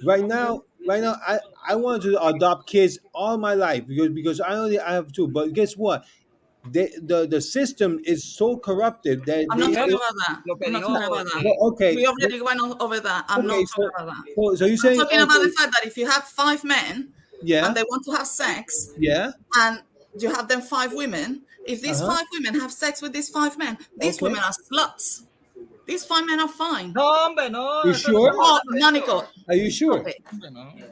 Right 0.03 0.25
now, 0.25 0.63
right 0.87 1.03
now, 1.03 1.17
I 1.27 1.41
I 1.69 1.77
wanted 1.77 2.11
to 2.13 2.23
adopt 2.25 2.69
kids 2.69 2.99
all 3.15 3.39
my 3.39 3.55
life 3.55 3.87
because 3.87 4.11
because 4.11 4.41
I 4.41 4.55
only 4.57 4.79
I 4.79 4.93
have 4.95 5.13
two. 5.13 5.29
But 5.29 5.53
guess 5.53 5.75
what? 5.77 6.05
The 6.71 6.91
the, 7.03 7.27
the 7.27 7.41
system 7.41 7.99
is 8.05 8.23
so 8.25 8.57
corrupted 8.57 9.25
that 9.27 9.47
I'm 9.51 9.59
not 9.59 9.73
talking 9.73 9.95
about 9.95 10.15
that. 10.29 10.43
I'm 10.67 10.73
not 10.73 10.81
talking 10.83 11.07
about 11.07 11.25
that. 11.33 11.43
Well, 11.45 11.57
okay. 11.73 11.97
We 11.97 12.07
already 12.07 12.41
went 12.41 12.61
o- 12.61 12.77
over 12.79 13.01
that. 13.01 13.25
I'm 13.29 13.39
Okay, 13.47 13.61
not 13.61 13.69
so- 13.69 13.83
talking 13.83 14.05
about 14.05 14.25
that. 14.27 14.35
so- 14.37 14.55
so 14.55 14.65
you're 14.67 14.73
I'm 14.73 14.77
saying- 14.79 15.01
talking 15.01 15.21
about 15.21 15.43
the 15.43 15.51
fact 15.59 15.73
that 15.75 15.87
if 15.87 15.97
you 15.97 16.07
have 16.09 16.25
five 16.25 16.63
men 16.65 17.13
Yeah. 17.43 17.67
and 17.67 17.77
they 17.77 17.83
want 17.83 18.05
to 18.07 18.13
have 18.13 18.27
sex 18.27 18.91
yeah. 18.99 19.33
and 19.57 19.83
you 20.19 20.29
have 20.37 20.47
them 20.49 20.61
five 20.63 20.93
women, 20.93 21.43
if 21.67 21.81
these 21.83 22.01
Uh-huh. 22.01 22.17
five 22.17 22.27
women 22.33 22.61
have 22.61 22.73
sex 22.73 23.01
with 23.03 23.13
these 23.13 23.29
five 23.29 23.57
men, 23.59 23.79
these 23.97 24.17
Okay. 24.17 24.27
women 24.27 24.41
are 24.49 24.53
sluts. 24.71 25.23
These 25.91 26.05
five 26.05 26.25
men 26.25 26.39
are 26.39 26.47
fine. 26.47 26.93
No, 26.93 27.03
hombre, 27.03 27.49
no. 27.51 27.83
You 27.85 27.93
sure? 27.95 28.31
Oh, 28.33 28.61
Monica. 28.83 29.27
Are 29.49 29.57
you 29.57 29.69
sure? 29.73 29.99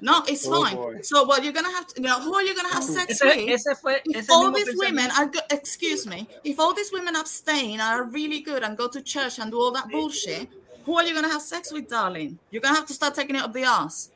No, 0.01 0.15
it's 0.27 0.45
Oh, 0.49 0.65
fine. 0.65 0.75
boy. 0.75 0.95
So 1.03 1.23
what 1.23 1.45
you're 1.45 1.53
gonna 1.53 1.70
have 1.79 1.87
to, 1.87 2.03
you 2.03 2.09
know, 2.09 2.19
who 2.20 2.35
are 2.35 2.43
you 2.43 2.53
gonna 2.57 2.75
have 2.75 2.83
sex 2.83 3.12
Ese- 3.12 3.23
with? 3.25 3.49
ese 3.55 3.73
fue- 3.81 4.03
if 4.07 4.16
ese 4.25 4.29
all 4.31 4.51
mismo 4.51 4.55
these 4.57 4.75
women 4.77 5.09
are 5.16 5.27
good, 5.27 5.45
excuse 5.51 6.05
me, 6.05 6.27
if 6.43 6.59
all 6.59 6.73
these 6.75 6.91
women 6.93 7.15
abstain 7.15 7.75
and 7.79 7.83
are 7.83 8.03
really 8.19 8.41
good 8.41 8.65
and 8.65 8.77
go 8.77 8.89
to 8.89 9.01
church 9.01 9.39
and 9.39 9.53
do 9.53 9.59
all 9.62 9.70
that 9.70 9.87
bullshit, 9.89 10.49
who 10.85 10.97
are 10.99 11.05
you 11.07 11.15
gonna 11.15 11.29
have 11.37 11.43
sex 11.43 11.70
with, 11.73 11.87
darling? 11.89 12.37
You're 12.51 12.61
gonna 12.61 12.75
have 12.81 12.87
to 12.87 12.95
start 13.01 13.15
taking 13.15 13.37
it 13.37 13.43
up 13.43 13.53
the 13.53 13.62
ass. 13.62 14.11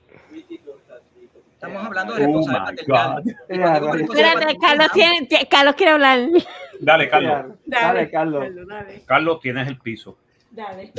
Estamos 1.55 1.87
hablando 1.87 2.15
de 2.17 2.27
Oh 2.27 2.41
Espérate, 3.21 4.59
Carlos, 4.59 4.91
tiene, 4.93 5.27
tie- 5.29 5.47
Carlos 5.49 5.75
quiere 5.77 5.93
hablar. 5.93 6.19
Dale, 6.81 7.09
Carlos. 7.09 7.55
Dale, 7.65 8.11
Carlos. 8.11 8.45
dale. 8.67 9.05
Carlos, 9.07 9.39
tienes 9.41 9.69
el 9.69 9.79
piso. 9.79 10.17
Dale. 10.53 10.93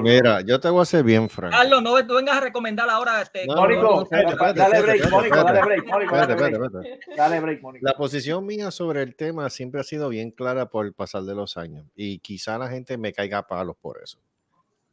Mira, 0.00 0.40
yo 0.42 0.60
te 0.60 0.68
voy 0.68 0.82
a 0.82 0.84
ser 0.84 1.02
bien 1.02 1.28
franco. 1.28 1.56
Carlos, 1.56 1.82
no, 1.82 1.94
vengas 1.94 2.36
a 2.36 2.40
recomendar 2.40 2.88
ahora 2.88 3.22
este. 3.22 3.46
No, 3.46 3.56
Mónico, 3.56 4.06
dale 4.10 4.82
break, 4.82 5.10
Mónico, 5.10 5.36
dale 5.36 5.62
break, 5.62 5.86
Mónico, 5.86 6.16
dale 6.16 6.34
break. 6.34 7.16
Dale 7.16 7.40
Mónico. 7.40 7.72
La 7.80 7.94
posición 7.94 8.46
mía 8.46 8.70
sobre 8.70 9.02
el 9.02 9.16
tema 9.16 9.50
siempre 9.50 9.80
ha 9.80 9.84
sido 9.84 10.08
bien 10.10 10.30
clara 10.30 10.68
por 10.68 10.86
el 10.86 10.92
pasar 10.92 11.22
de 11.22 11.34
los 11.34 11.56
años 11.56 11.86
y 11.96 12.18
quizá 12.18 12.56
la 12.56 12.68
gente 12.68 12.96
me 12.98 13.12
caiga 13.12 13.38
a 13.38 13.46
palos 13.46 13.76
por 13.80 14.00
eso. 14.02 14.18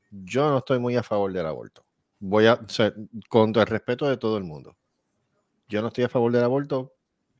Yo 0.09 0.49
no 0.49 0.57
estoy 0.59 0.79
muy 0.79 0.95
a 0.95 1.03
favor 1.03 1.31
del 1.31 1.45
aborto. 1.45 1.83
Voy 2.19 2.47
a, 2.47 2.53
o 2.53 2.69
sea, 2.69 2.93
con 3.29 3.55
el 3.55 3.65
respeto 3.67 4.07
de 4.09 4.17
todo 4.17 4.37
el 4.37 4.43
mundo. 4.43 4.75
Yo 5.67 5.81
no 5.81 5.89
estoy 5.89 6.05
a 6.05 6.09
favor 6.09 6.31
del 6.31 6.43
aborto. 6.43 6.93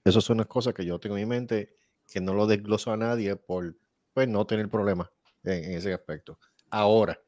Esas 0.04 0.24
son 0.24 0.38
unas 0.38 0.48
cosas 0.48 0.74
que 0.74 0.86
yo 0.86 1.00
tengo 1.00 1.18
en 1.18 1.24
mi 1.24 1.30
mente 1.30 1.76
que 2.12 2.20
no 2.20 2.34
lo 2.34 2.46
desgloso 2.46 2.92
a 2.92 2.98
nadie 2.98 3.36
por 3.36 3.76
pues, 4.14 4.28
no 4.28 4.46
tener 4.46 4.70
problemas 4.70 5.10
en, 5.44 5.64
en 5.64 5.72
ese 5.72 5.94
aspecto. 5.94 6.38
Ahora, 6.70 7.20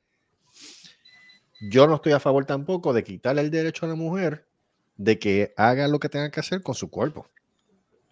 yo 1.69 1.87
no 1.87 1.95
estoy 1.95 2.13
a 2.13 2.19
favor 2.19 2.45
tampoco 2.45 2.93
de 2.93 3.03
quitarle 3.03 3.41
el 3.41 3.51
derecho 3.51 3.85
a 3.85 3.89
la 3.89 3.95
mujer 3.95 4.45
de 4.97 5.19
que 5.19 5.53
haga 5.57 5.87
lo 5.87 5.99
que 5.99 6.09
tenga 6.09 6.29
que 6.29 6.39
hacer 6.39 6.61
con 6.61 6.75
su 6.75 6.89
cuerpo. 6.89 7.27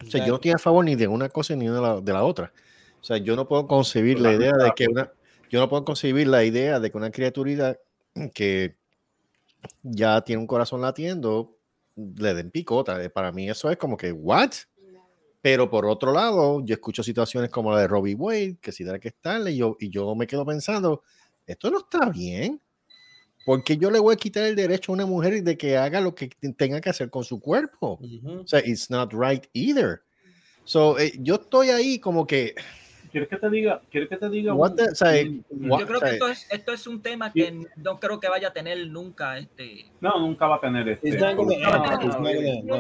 O 0.06 0.10
sea, 0.10 0.22
yo 0.26 0.30
no 0.30 0.36
estoy 0.36 0.52
a 0.52 0.58
favor 0.58 0.84
ni 0.84 0.96
de 0.96 1.08
una 1.08 1.30
cosa 1.30 1.56
ni 1.56 1.68
de 1.68 1.80
la, 1.80 2.02
de 2.02 2.14
la 2.14 2.24
otra. 2.24 2.52
O 3.00 3.04
sea, 3.04 3.18
yo 3.18 3.36
no 3.36 3.48
puedo 3.48 3.68
concebir 3.68 4.20
la 4.20 4.34
idea 4.34 4.54
de 4.54 4.72
que 4.76 4.88
una, 4.88 5.12
yo 5.50 5.60
no 5.60 5.70
puedo 5.70 5.86
concebir 5.86 6.28
la 6.28 6.44
idea 6.44 6.80
de 6.80 6.92
que 6.92 6.98
una 6.98 7.12
criaturita 7.12 7.78
que 8.34 8.78
ya 9.84 10.22
tiene 10.22 10.42
un 10.42 10.48
corazón 10.48 10.82
latiendo 10.82 11.58
le 11.96 12.34
den 12.34 12.52
picota. 12.52 12.98
Para 13.10 13.32
mí 13.32 13.50
eso 13.50 13.70
es 13.70 13.78
como 13.78 13.98
que, 13.98 14.12
¿what? 14.12 14.52
Pero 15.42 15.70
por 15.70 15.86
otro 15.86 16.14
lado, 16.14 16.64
yo 16.64 16.74
escucho 16.74 17.04
situaciones 17.04 17.50
como 17.50 17.72
la 17.72 17.82
de 17.82 17.88
Robbie 17.88 18.16
Wade, 18.16 18.58
que 18.62 18.72
si 18.72 18.84
tiene 18.84 19.00
que 19.00 19.10
estarle, 19.10 19.52
y 19.52 19.58
yo, 19.58 19.76
y 19.80 19.90
yo 19.90 20.14
me 20.16 20.28
quedo 20.28 20.46
pensando, 20.46 21.04
esto 21.48 21.72
no 21.72 21.80
está 21.80 22.10
bien. 22.10 22.62
Porque 23.44 23.76
yo 23.76 23.90
le 23.90 24.00
voy 24.00 24.14
a 24.14 24.18
quitar 24.18 24.44
el 24.44 24.56
derecho 24.56 24.92
a 24.92 24.96
una 24.96 25.08
mujer 25.08 25.44
de 25.44 25.58
que 25.58 25.76
haga 25.76 26.00
lo 26.00 26.14
que 26.14 26.30
tenga 26.56 26.80
que 26.80 26.92
hacer 26.92 27.10
con 27.10 27.24
su 27.24 27.40
cuerpo. 27.40 28.00
O 28.26 28.48
sea, 28.48 28.60
it's 28.60 28.90
not 28.92 29.12
right 29.14 29.46
either. 29.54 30.04
So, 30.64 31.00
eh, 31.00 31.14
yo 31.20 31.36
estoy 31.36 31.70
ahí 31.70 32.00
como 32.00 32.28
que. 32.28 32.54
¿Quieres 33.12 33.28
que 33.30 33.38
te 33.38 33.50
diga? 33.50 33.82
¿Quieres 33.92 34.08
que 34.10 34.18
te 34.18 34.30
diga? 34.30 34.54
Un- 34.54 34.60
Yo 35.80 35.86
creo 35.88 36.00
que 36.00 36.10
esto 36.12 36.28
es, 36.30 36.48
esto 36.52 36.72
es 36.72 36.88
un 36.88 37.02
tema 37.02 37.34
que 37.34 37.66
no 37.76 38.00
creo 38.00 38.20
que 38.20 38.30
vaya 38.30 38.48
a 38.50 38.54
tener 38.54 38.88
nunca 38.88 39.38
este. 39.38 39.86
No, 40.00 40.18
nunca 40.20 40.48
va 40.48 40.56
a 40.56 40.60
tener 40.62 40.88
este. 40.88 41.10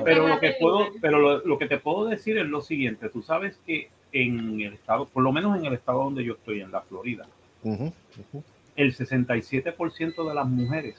Pero 0.03 0.27
lo 0.27 0.39
que 0.39 0.55
puedo, 0.59 0.87
pero 1.01 1.19
lo, 1.19 1.39
lo 1.45 1.57
que 1.57 1.67
te 1.67 1.77
puedo 1.79 2.05
decir 2.05 2.37
es 2.37 2.45
lo 2.47 2.61
siguiente. 2.61 3.09
Tú 3.09 3.21
sabes 3.21 3.59
que 3.65 3.89
en 4.13 4.61
el 4.61 4.73
estado, 4.73 5.05
por 5.05 5.21
lo 5.23 5.31
menos 5.31 5.57
en 5.59 5.65
el 5.65 5.73
estado 5.73 6.03
donde 6.03 6.23
yo 6.23 6.33
estoy, 6.33 6.61
en 6.61 6.71
la 6.71 6.81
Florida, 6.81 7.25
ujú, 7.63 7.85
ujú. 8.31 8.43
el 8.75 8.93
67% 8.95 10.27
de 10.27 10.33
las 10.33 10.47
mujeres, 10.47 10.95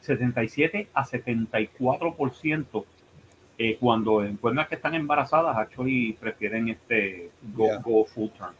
77 0.00 0.88
a 0.94 1.04
74%, 1.04 2.84
eh, 3.58 3.76
cuando 3.80 4.24
encuentran 4.24 4.68
que 4.68 4.76
están 4.76 4.94
embarazadas, 4.94 5.56
actually 5.56 6.12
prefieren 6.20 6.68
este 6.68 7.30
go, 7.54 7.64
Yeah. 7.66 7.78
go 7.78 8.04
full 8.04 8.28
term. 8.30 8.54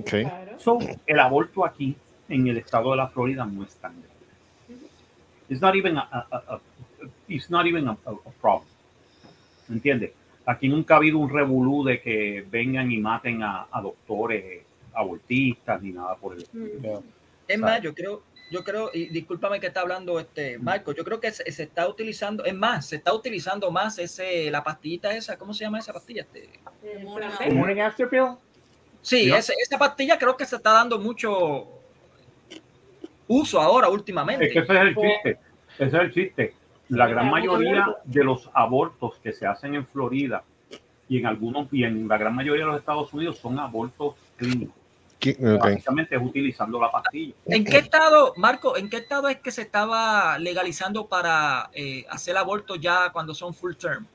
Okay. 0.00 0.26
So, 0.58 0.78
el 1.06 1.18
aborto 1.18 1.64
aquí 1.64 1.96
en 2.28 2.46
el 2.46 2.58
estado 2.58 2.90
de 2.90 2.98
la 2.98 3.08
Florida 3.08 3.44
no 3.46 3.64
es 3.64 3.74
tan 3.76 3.92
grande. 3.92 4.10
It's 5.48 5.60
not 5.60 5.74
even 5.74 5.96
a, 5.96 6.02
a- 6.02 6.26
a- 6.30 6.54
a- 6.54 6.60
it's 7.28 7.50
not 7.50 7.66
even 7.66 7.88
a, 7.88 7.92
a- 7.92 8.10
a 8.10 8.30
problem. 8.40 8.68
¿Entiendes? 9.68 10.12
Aquí 10.46 10.68
nunca 10.68 10.94
ha 10.94 10.96
habido 10.98 11.18
un 11.18 11.30
revolú 11.30 11.84
de 11.84 12.00
que 12.00 12.44
vengan 12.50 12.90
y 12.92 12.98
maten 12.98 13.42
a, 13.42 13.66
a 13.70 13.80
doctores 13.80 14.62
abortistas 14.92 15.80
ni 15.82 15.92
nada 15.92 16.14
por 16.16 16.34
el 16.34 16.42
estilo. 16.42 17.02
Es 17.48 17.58
más, 17.58 17.80
yo 17.82 17.94
creo, 17.94 18.22
yo 18.50 18.64
creo, 18.64 18.90
y 18.92 19.06
discúlpame 19.06 19.60
que 19.60 19.68
está 19.68 19.80
hablando 19.80 20.18
este 20.18 20.58
Marco, 20.58 20.92
yo 20.92 21.04
creo 21.04 21.20
que 21.20 21.30
se, 21.30 21.50
se 21.52 21.62
está 21.62 21.88
utilizando, 21.88 22.44
es 22.44 22.54
más, 22.54 22.86
se 22.86 22.96
está 22.96 23.12
utilizando 23.14 23.70
más 23.70 23.98
ese, 23.98 24.50
la 24.50 24.62
pastillita 24.64 25.14
esa, 25.14 25.36
¿cómo 25.38 25.54
se 25.54 25.64
llama 25.64 25.78
esa 25.78 25.92
pastilla? 25.92 26.22
Este, 26.22 26.50
¿El 27.46 27.54
Morning 27.54 27.80
After 27.80 28.08
Pill? 28.08 28.26
Sí, 29.02 29.32
ese- 29.32 29.54
esa 29.62 29.78
pastilla 29.78 30.18
creo 30.18 30.36
que 30.36 30.44
se 30.44 30.56
está 30.56 30.72
dando 30.72 30.98
mucho 30.98 31.68
uso 33.28 33.60
ahora 33.60 33.88
últimamente. 33.88 34.46
Es 34.46 34.52
que 34.52 34.58
ese 34.60 34.72
es 34.74 34.80
el 34.80 34.94
chiste. 34.96 35.38
Ese 35.78 35.84
es 35.96 36.02
el 36.02 36.12
chiste. 36.12 36.54
La 36.88 37.06
gran 37.06 37.30
mayoría 37.30 37.96
de 38.04 38.24
los 38.24 38.50
abortos 38.52 39.14
que 39.22 39.32
se 39.32 39.46
hacen 39.46 39.74
en 39.76 39.86
Florida 39.86 40.42
y 41.08 41.18
en 41.18 41.26
algunos 41.26 41.68
y 41.72 41.84
en 41.84 42.08
la 42.08 42.18
gran 42.18 42.34
mayoría 42.34 42.64
de 42.64 42.70
los 42.72 42.80
Estados 42.80 43.12
Unidos 43.14 43.38
son 43.38 43.58
abortos 43.58 44.16
clínicos. 44.36 44.74
¿Qué? 45.20 45.32
Ok. 45.32 45.62
Básicamente 45.62 46.16
es 46.16 46.22
utilizando 46.22 46.80
la 46.80 46.90
pastilla. 46.90 47.34
¿En 47.46 47.64
qué 47.64 47.76
estado, 47.76 48.32
Marco, 48.36 48.76
en 48.76 48.88
qué 48.88 48.96
estado 48.96 49.28
es 49.28 49.36
que 49.38 49.50
se 49.50 49.62
estaba 49.62 50.38
legalizando 50.38 51.06
para 51.06 51.68
eh, 51.74 52.04
hacer 52.10 52.36
aborto 52.36 52.74
ya 52.76 53.10
cuando 53.12 53.34
son 53.34 53.52
full 53.54 53.74
term? 53.74 54.06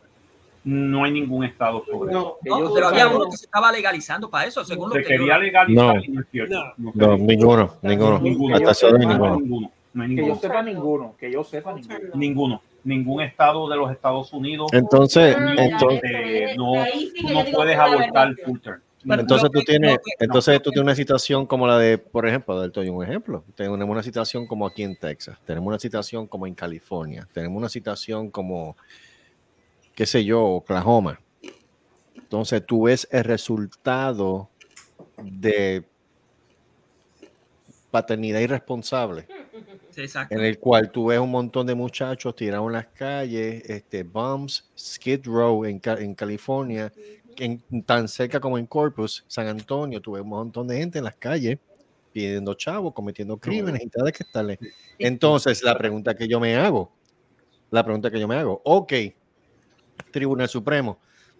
No 0.63 1.03
hay 1.03 1.11
ningún 1.11 1.43
estado 1.45 1.83
sobre 1.85 2.09
eso. 2.11 2.37
No, 2.43 2.73
pero 2.73 2.87
había 2.87 3.07
uno 3.07 3.29
que 3.29 3.37
se 3.37 3.45
estaba 3.45 3.71
legalizando 3.71 4.31
para 4.31 4.47
eso, 4.47 4.65
según 4.65 4.89
lo 4.89 4.95
Se 4.95 5.01
que 5.03 5.07
quería 5.09 5.35
yo- 5.35 5.39
legalizar 5.43 5.85
No. 5.85 5.93
no. 5.93 6.73
No 6.77 6.91
No, 6.95 7.17
ninguno, 7.17 7.75
ninguno. 7.83 8.19
Ninguno. 8.19 8.55
Hasta 8.55 8.89
No 8.89 8.97
ninguno. 8.97 9.35
ninguno. 9.39 9.71
No 9.93 10.03
hay 10.03 10.09
Que 10.09 10.15
yo 10.15 10.21
ninguno. 10.23 10.41
sepa 10.41 10.61
ninguno, 10.63 11.15
que 11.19 11.31
yo 11.31 11.43
sepa 11.43 11.71
ninguno. 11.73 11.99
Ninguno. 12.15 12.61
Ningún 12.83 13.21
estado 13.21 13.69
de 13.69 13.77
los 13.77 13.91
Estados 13.91 14.33
Unidos. 14.33 14.73
Entonces, 14.73 15.37
no, 15.39 15.51
entonces- 15.53 16.01
eh, 16.03 16.55
no, 16.57 16.73
tú 17.21 17.33
no 17.33 17.45
puedes 17.53 17.77
abortar 17.77 18.33
full 18.43 18.59
term. 18.59 18.81
Entonces 19.07 19.49
tú 19.51 19.61
tienes, 19.61 19.97
entonces 20.19 20.61
tú 20.61 20.71
tienes 20.71 20.83
una 20.83 20.95
situación 20.95 21.45
como 21.45 21.67
la 21.67 21.77
de, 21.77 21.97
por 21.97 22.27
ejemplo, 22.27 22.59
del 22.59 22.71
Toyo, 22.71 22.93
un 22.93 23.03
ejemplo. 23.03 23.43
Tenemos 23.55 23.87
una 23.87 24.03
situación 24.03 24.47
como 24.47 24.65
aquí 24.65 24.83
en 24.83 24.95
Texas, 24.95 25.37
tenemos 25.45 25.67
una 25.67 25.79
situación 25.79 26.27
como 26.27 26.47
en 26.47 26.55
California, 26.55 27.27
tenemos 27.33 27.57
una 27.57 27.69
situación 27.69 28.31
como, 28.31 28.75
qué 29.93 30.05
sé 30.05 30.25
yo, 30.25 30.43
Oklahoma. 30.43 31.19
Entonces 32.15 32.65
tú 32.65 32.83
ves 32.83 33.07
el 33.11 33.23
resultado 33.23 34.49
de 35.21 35.85
paternidad 37.91 38.39
irresponsable, 38.39 39.27
Sí, 39.91 40.03
en 40.29 40.41
el 40.41 40.59
cual 40.59 40.91
tú 40.91 41.05
ves 41.05 41.19
un 41.19 41.31
montón 41.31 41.65
de 41.65 41.73
muchachos 41.73 42.35
tirados 42.35 42.67
en 42.67 42.73
las 42.73 42.87
calles, 42.87 43.63
este, 43.69 44.03
bumps, 44.03 44.69
Skid 44.77 45.25
Row 45.25 45.63
en, 45.63 45.79
en 45.99 46.13
California, 46.13 46.91
en, 47.37 47.83
tan 47.83 48.07
cerca 48.07 48.39
como 48.39 48.57
en 48.57 48.65
Corpus, 48.65 49.23
San 49.27 49.47
Antonio, 49.47 50.01
tuve 50.01 50.21
un 50.21 50.29
montón 50.29 50.67
de 50.67 50.77
gente 50.77 50.97
en 50.99 51.03
las 51.05 51.15
calles 51.15 51.59
pidiendo 52.11 52.53
chavos, 52.53 52.93
cometiendo 52.93 53.37
crímenes 53.37 53.83
y 53.83 53.87
tal, 53.89 54.11
que 54.11 54.23
estarle. 54.23 54.59
Entonces, 54.97 55.61
la 55.63 55.77
pregunta 55.77 56.15
que 56.15 56.27
yo 56.27 56.39
me 56.39 56.55
hago, 56.55 56.91
la 57.71 57.83
pregunta 57.83 58.09
que 58.09 58.19
yo 58.19 58.27
me 58.27 58.35
hago, 58.37 58.61
ok, 58.63 58.93
Tribunal 60.11 60.47
Supremo, 60.47 60.99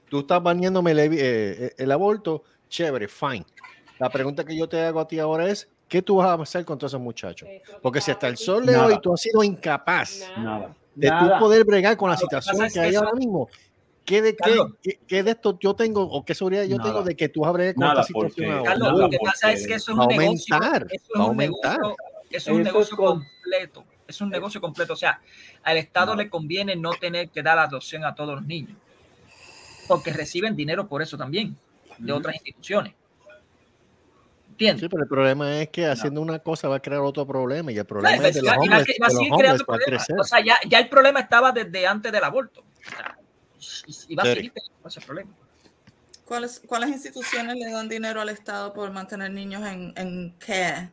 tú 0.10 0.20
estás 0.20 0.42
baneándome 0.42 0.92
el, 0.92 1.00
evi- 1.00 1.18
eh, 1.20 1.74
el 1.78 1.92
aborto, 1.92 2.44
chévere, 2.68 3.08
fine. 3.08 3.46
La 4.00 4.10
pregunta 4.10 4.44
que 4.44 4.56
yo 4.58 4.68
te 4.68 4.82
hago 4.82 5.00
a 5.00 5.08
ti 5.08 5.20
ahora 5.20 5.48
es, 5.48 5.70
¿qué 5.88 6.02
tú 6.02 6.18
vas 6.18 6.28
a 6.28 6.42
hacer 6.42 6.66
con 6.66 6.78
todos 6.78 6.92
esos 6.92 7.02
muchachos? 7.02 7.48
Porque 7.82 8.02
si 8.02 8.12
hasta 8.12 8.28
el 8.28 8.36
sol 8.36 8.66
de 8.66 8.76
hoy 8.76 9.00
tú 9.02 9.14
has 9.14 9.22
sido 9.22 9.44
incapaz 9.44 10.32
Nada. 10.38 10.76
de 10.94 11.08
Nada. 11.10 11.38
tú 11.40 11.46
poder 11.46 11.64
bregar 11.64 11.96
con 11.96 12.10
la 12.10 12.18
situación 12.18 12.68
que 12.68 12.74
que 12.74 12.80
hay 12.82 12.90
eso- 12.92 13.00
ahora 13.00 13.14
mismo. 13.14 13.48
¿Qué 14.06 14.22
de, 14.22 14.32
qué, 14.36 14.38
Carlos. 14.38 14.72
qué- 14.84 15.00
qué 15.08 15.24
de 15.24 15.32
esto 15.32 15.58
yo 15.60 15.74
tengo 15.76 16.04
o 16.04 16.24
qué 16.24 16.36
seguridad 16.36 16.64
yo 16.64 16.78
Nada. 16.78 16.90
tengo 16.92 17.04
de 17.04 17.16
que 17.16 17.28
tú 17.30 17.42
vas 17.42 17.50
a 17.50 17.54
bregar 17.54 17.74
con 17.76 17.82
Nada, 17.82 17.94
esta 18.02 18.04
situación 18.08 18.34
porque- 18.36 18.52
ahora? 18.52 18.64
Carlos, 18.72 18.88
Nada, 18.92 19.02
lo 19.04 19.10
que 19.10 19.18
pasa 19.24 19.52
es 19.52 19.68
que 19.68 19.74
eso 19.74 19.92
es 19.92 19.98
un 19.98 20.08
negocio. 20.08 20.56
aumentar, 20.56 20.88
Eso 20.92 21.04
es 21.04 21.16
un 21.16 21.22
aumentar. 21.22 21.78
negocio, 21.80 21.96
eso 22.30 22.38
es 22.38 22.48
un 22.48 22.62
Eso 22.62 22.64
negocio 22.64 22.94
es 22.94 22.98
con- 22.98 23.20
completo. 23.20 23.84
Es 24.08 24.22
un 24.22 24.30
negocio 24.30 24.62
completo. 24.62 24.94
O 24.94 24.96
sea, 24.96 25.20
al 25.64 25.78
Estado 25.78 26.16
le 26.16 26.30
conviene 26.30 26.76
no 26.76 26.92
tener 26.94 27.30
que 27.30 27.42
dar 27.42 27.58
adopción 27.58 28.06
a 28.06 28.14
todos 28.14 28.36
los 28.36 28.46
niños. 28.46 28.78
Porque 29.88 30.14
reciben 30.14 30.56
dinero 30.56 30.88
por 30.88 31.02
eso 31.02 31.18
también, 31.18 31.58
de 31.98 32.12
otras 32.14 32.36
instituciones. 32.36 32.94
¿Entiendes? 34.52 34.82
Sí, 34.84 34.90
pero 34.90 35.04
el 35.04 35.10
problema 35.10 35.60
es 35.62 35.70
que 35.70 35.86
haciendo 35.86 36.22
una 36.22 36.40
cosa 36.40 36.68
va 36.70 36.78
a 36.78 36.80
crear 36.80 37.02
otro 37.02 37.26
problema 37.26 37.72
y 37.72 37.78
el 37.78 37.86
problema 37.86 38.16
Claro, 38.16 38.28
es 38.30 38.36
de 38.36 38.42
los 38.44 38.52
hombres, 38.58 38.72
va 38.72 38.76
a 38.78 38.80
de 38.80 38.86
los 38.86 39.14
seguir 39.14 39.32
hombres 39.34 39.50
creando 39.50 39.66
va 39.68 39.76
a 39.76 39.78
problemas. 39.78 40.06
crecer. 40.06 40.20
O 40.20 40.24
sea, 40.24 40.40
ya, 40.46 40.58
ya 40.70 40.80
el 40.80 40.88
problema 40.90 41.20
estaba 41.20 41.52
desde 41.52 41.86
antes 41.88 42.12
del 42.12 42.24
aborto. 42.24 42.64
Y, 43.88 44.14
y 44.14 44.16
va 44.16 44.24
a 44.24 44.26
seguir 44.28 44.52
teniendo 44.54 44.88
ese 44.88 45.02
problema. 45.02 45.32
¿Cuáles, 46.26 46.62
¿Cuáles 46.66 46.90
instituciones 46.90 47.56
le 47.56 47.72
dan 47.72 47.88
dinero 47.88 48.20
al 48.22 48.30
Estado 48.30 48.74
por 48.74 48.92
mantener 48.92 49.32
niños 49.32 49.64
en, 49.68 49.94
en 49.96 50.32
care? 50.40 50.92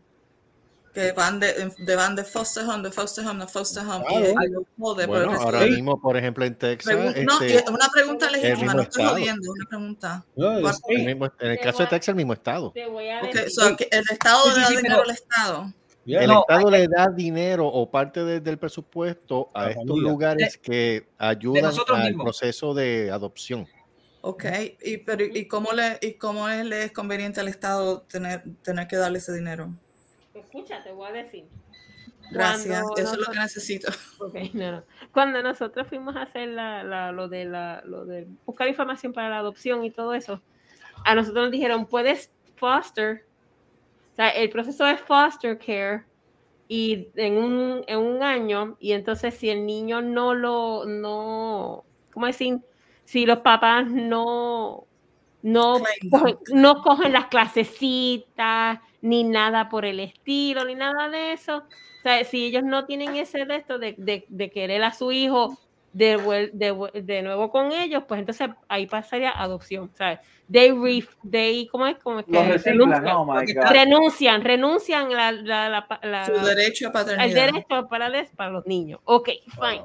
Que 0.93 1.13
van 1.13 1.41
de, 1.41 1.73
de- 1.79 1.97
van 1.97 2.15
de 2.15 2.23
foster 2.23 2.65
home, 2.69 2.83
de 2.83 2.93
foster 2.93 3.27
home, 3.27 3.41
de 3.47 3.51
foster 3.51 3.83
home. 3.83 4.05
y 4.11 4.33
Claro. 4.35 4.67
Bueno, 4.77 5.31
resto 5.31 5.43
ahora 5.45 5.61
mismo, 5.65 5.99
por 5.99 6.19
ejemplo, 6.19 6.45
en 6.45 6.55
Texas, 6.55 6.95
Pregun- 6.95 7.25
no, 7.25 7.41
este, 7.41 7.71
una 7.71 7.89
pregunta 7.89 8.27
el 8.27 8.33
legítima, 8.33 8.57
mismo 8.59 8.75
no 8.75 8.83
estoy 8.83 9.03
estado. 9.05 9.19
jodiendo, 9.19 9.53
una 9.53 9.67
pregunta. 9.71 10.25
No, 10.37 10.61
¿Cuál- 10.61 10.75
es- 10.75 10.81
el 10.89 11.07
mismo- 11.07 11.33
en 11.39 11.51
el 11.53 11.59
caso 11.61 11.79
voy 11.79 11.85
de 11.85 11.87
a- 11.87 11.89
Texas, 11.89 12.09
el 12.11 12.15
mismo 12.17 12.33
estado. 12.35 12.73
Te 12.73 12.87
voy 12.89 13.09
a 13.09 13.23
Ok, 13.23 13.33
decir. 13.33 13.51
so 13.53 13.69
el 13.69 14.05
Estado 14.11 14.43
Sí, 14.43 14.49
le 14.51 14.55
sí, 14.55 14.61
da 14.61 14.67
sí, 14.69 14.77
dinero 14.77 14.97
pero- 14.97 15.03
al 15.05 15.11
Estado. 15.17 15.73
Yeah. 16.05 16.23
El 16.23 16.29
No, 16.29 16.41
Estado 16.41 16.71
le 16.71 16.89
da 16.89 17.09
dinero 17.09 17.67
o 17.67 17.89
parte 17.91 18.25
de- 18.25 18.41
del 18.41 18.59
presupuesto 18.59 19.51
a 19.55 19.71
estos 19.71 19.87
familia. 19.87 20.11
lugares 20.11 20.59
que 20.59 21.07
ayudan 21.19 21.63
nosotros 21.63 21.99
al 21.99 22.09
mismos. 22.09 22.25
proceso 22.25 22.75
de 22.75 23.11
adopción. 23.11 23.67
Ok, 24.21 24.45
y, 24.85 24.99
pero, 24.99 25.25
¿y 25.25 25.47
cómo 25.47 25.73
le, 25.73 25.99
y 26.01 26.15
cómo 26.15 26.49
es- 26.49 26.65
le 26.65 26.85
es 26.85 26.93
conveniente 26.93 27.41
al 27.41 27.49
Estado 27.49 28.03
tener, 28.03 28.43
tener 28.63 28.87
que 28.89 28.97
darle 28.97 29.19
ese 29.19 29.33
dinero? 29.33 29.71
Escucha, 30.35 30.83
te 30.83 30.91
voy 30.93 31.09
a 31.09 31.13
decir. 31.13 31.45
Gracias, 32.31 32.83
Cuando 32.83 32.97
eso 33.01 33.13
es 33.13 33.19
lo 33.19 33.25
que 33.33 33.39
nosotros- 33.39 33.43
necesito. 33.43 33.93
Ok, 34.21 34.55
no, 34.55 34.73
no. 34.73 34.85
Cuando 35.13 35.43
nosotros 35.43 35.87
fuimos 35.89 36.17
a 36.17 36.23
hacer 36.23 36.49
la, 36.49 36.83
la- 36.83 37.13
lo, 37.13 37.29
de 37.29 37.45
la, 37.45 37.83
lo 37.85 38.05
de 38.07 38.27
buscar 38.47 38.67
información 38.69 39.13
para 39.13 39.29
la 39.29 39.39
adopción 39.39 39.85
y 39.85 39.91
todo 39.91 40.15
eso, 40.15 40.41
a 41.05 41.15
nosotros 41.15 41.45
nos 41.45 41.53
dijeron, 41.53 41.87
puedes 41.87 42.31
foster, 42.57 43.27
o 44.13 44.15
sea, 44.15 44.29
el 44.29 44.51
proceso 44.51 44.87
es 44.87 45.01
foster 45.01 45.59
care 45.59 46.05
y 46.69 47.09
en 47.17 47.37
un, 47.37 47.85
en 47.87 47.99
un 47.99 48.23
año, 48.23 48.77
y 48.79 48.93
entonces 48.93 49.35
si 49.35 49.51
el 49.51 49.67
niño 49.67 50.01
no 50.01 50.35
lo, 50.35 50.85
no, 50.87 51.85
¿cómo 52.13 52.27
decir? 52.27 52.61
Si 53.05 53.27
los 53.27 53.39
papás 53.39 53.91
no, 53.91 54.87
no, 55.43 55.81
cogen, 56.11 56.39
no 56.55 56.83
cogen 56.83 57.13
las 57.13 57.27
clasecitas, 57.27 58.81
ni 59.03 59.25
nada 59.25 59.69
por 59.69 59.85
el 59.85 60.01
estilo, 60.01 60.65
ni 60.65 60.75
nada 60.75 61.09
de 61.09 61.33
eso. 61.33 61.59
O 61.59 62.03
sea, 62.03 62.25
si 62.25 62.47
ellos 62.47 62.63
no 62.65 62.87
tienen 62.87 63.17
ese 63.17 63.45
de 63.45 63.57
esto 63.57 63.79
de, 63.79 63.95
de, 63.99 64.25
de 64.29 64.51
querer 64.51 64.83
a 64.85 64.93
su 64.93 65.13
hijo 65.13 65.59
de, 65.93 66.17
vuel- 66.19 66.51
de, 66.53 67.03
de 67.03 67.23
nuevo 67.23 67.51
con 67.51 67.73
ellos, 67.73 68.05
pues 68.09 68.19
entonces 68.21 68.49
ahí 68.69 68.87
pasaría 68.87 69.31
adopción. 69.31 69.91
Sea, 69.95 70.21
they, 70.51 70.71
re, 70.73 71.07
they 71.31 71.67
¿cómo 71.69 71.87
es? 71.87 71.97
¿Cómo 72.03 72.21
es 72.21 72.27
que 72.27 72.33
Los 72.33 72.47
reciclan, 72.49 73.05
renuncian? 73.05 73.73
renuncian, 73.73 74.43
renuncian 74.45 75.11
la, 75.13 75.33
la, 75.33 75.69
la, 75.69 75.99
la- 76.03 76.27
Su 76.27 76.33
derecho 76.45 76.87
a 76.87 76.89
el 76.89 76.93
paternidad. 76.93 77.47
derecho 77.53 77.89
para, 77.89 78.11
des- 78.11 78.31
para 78.35 78.51
los 78.51 78.67
niños. 78.67 79.01
Ok, 79.05 79.29
fine. 79.61 79.85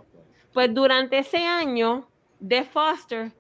Pues 0.53 0.73
durante 0.73 1.19
ese 1.19 1.37
año 1.37 2.07
de 2.39 2.63
foster, 2.63 3.31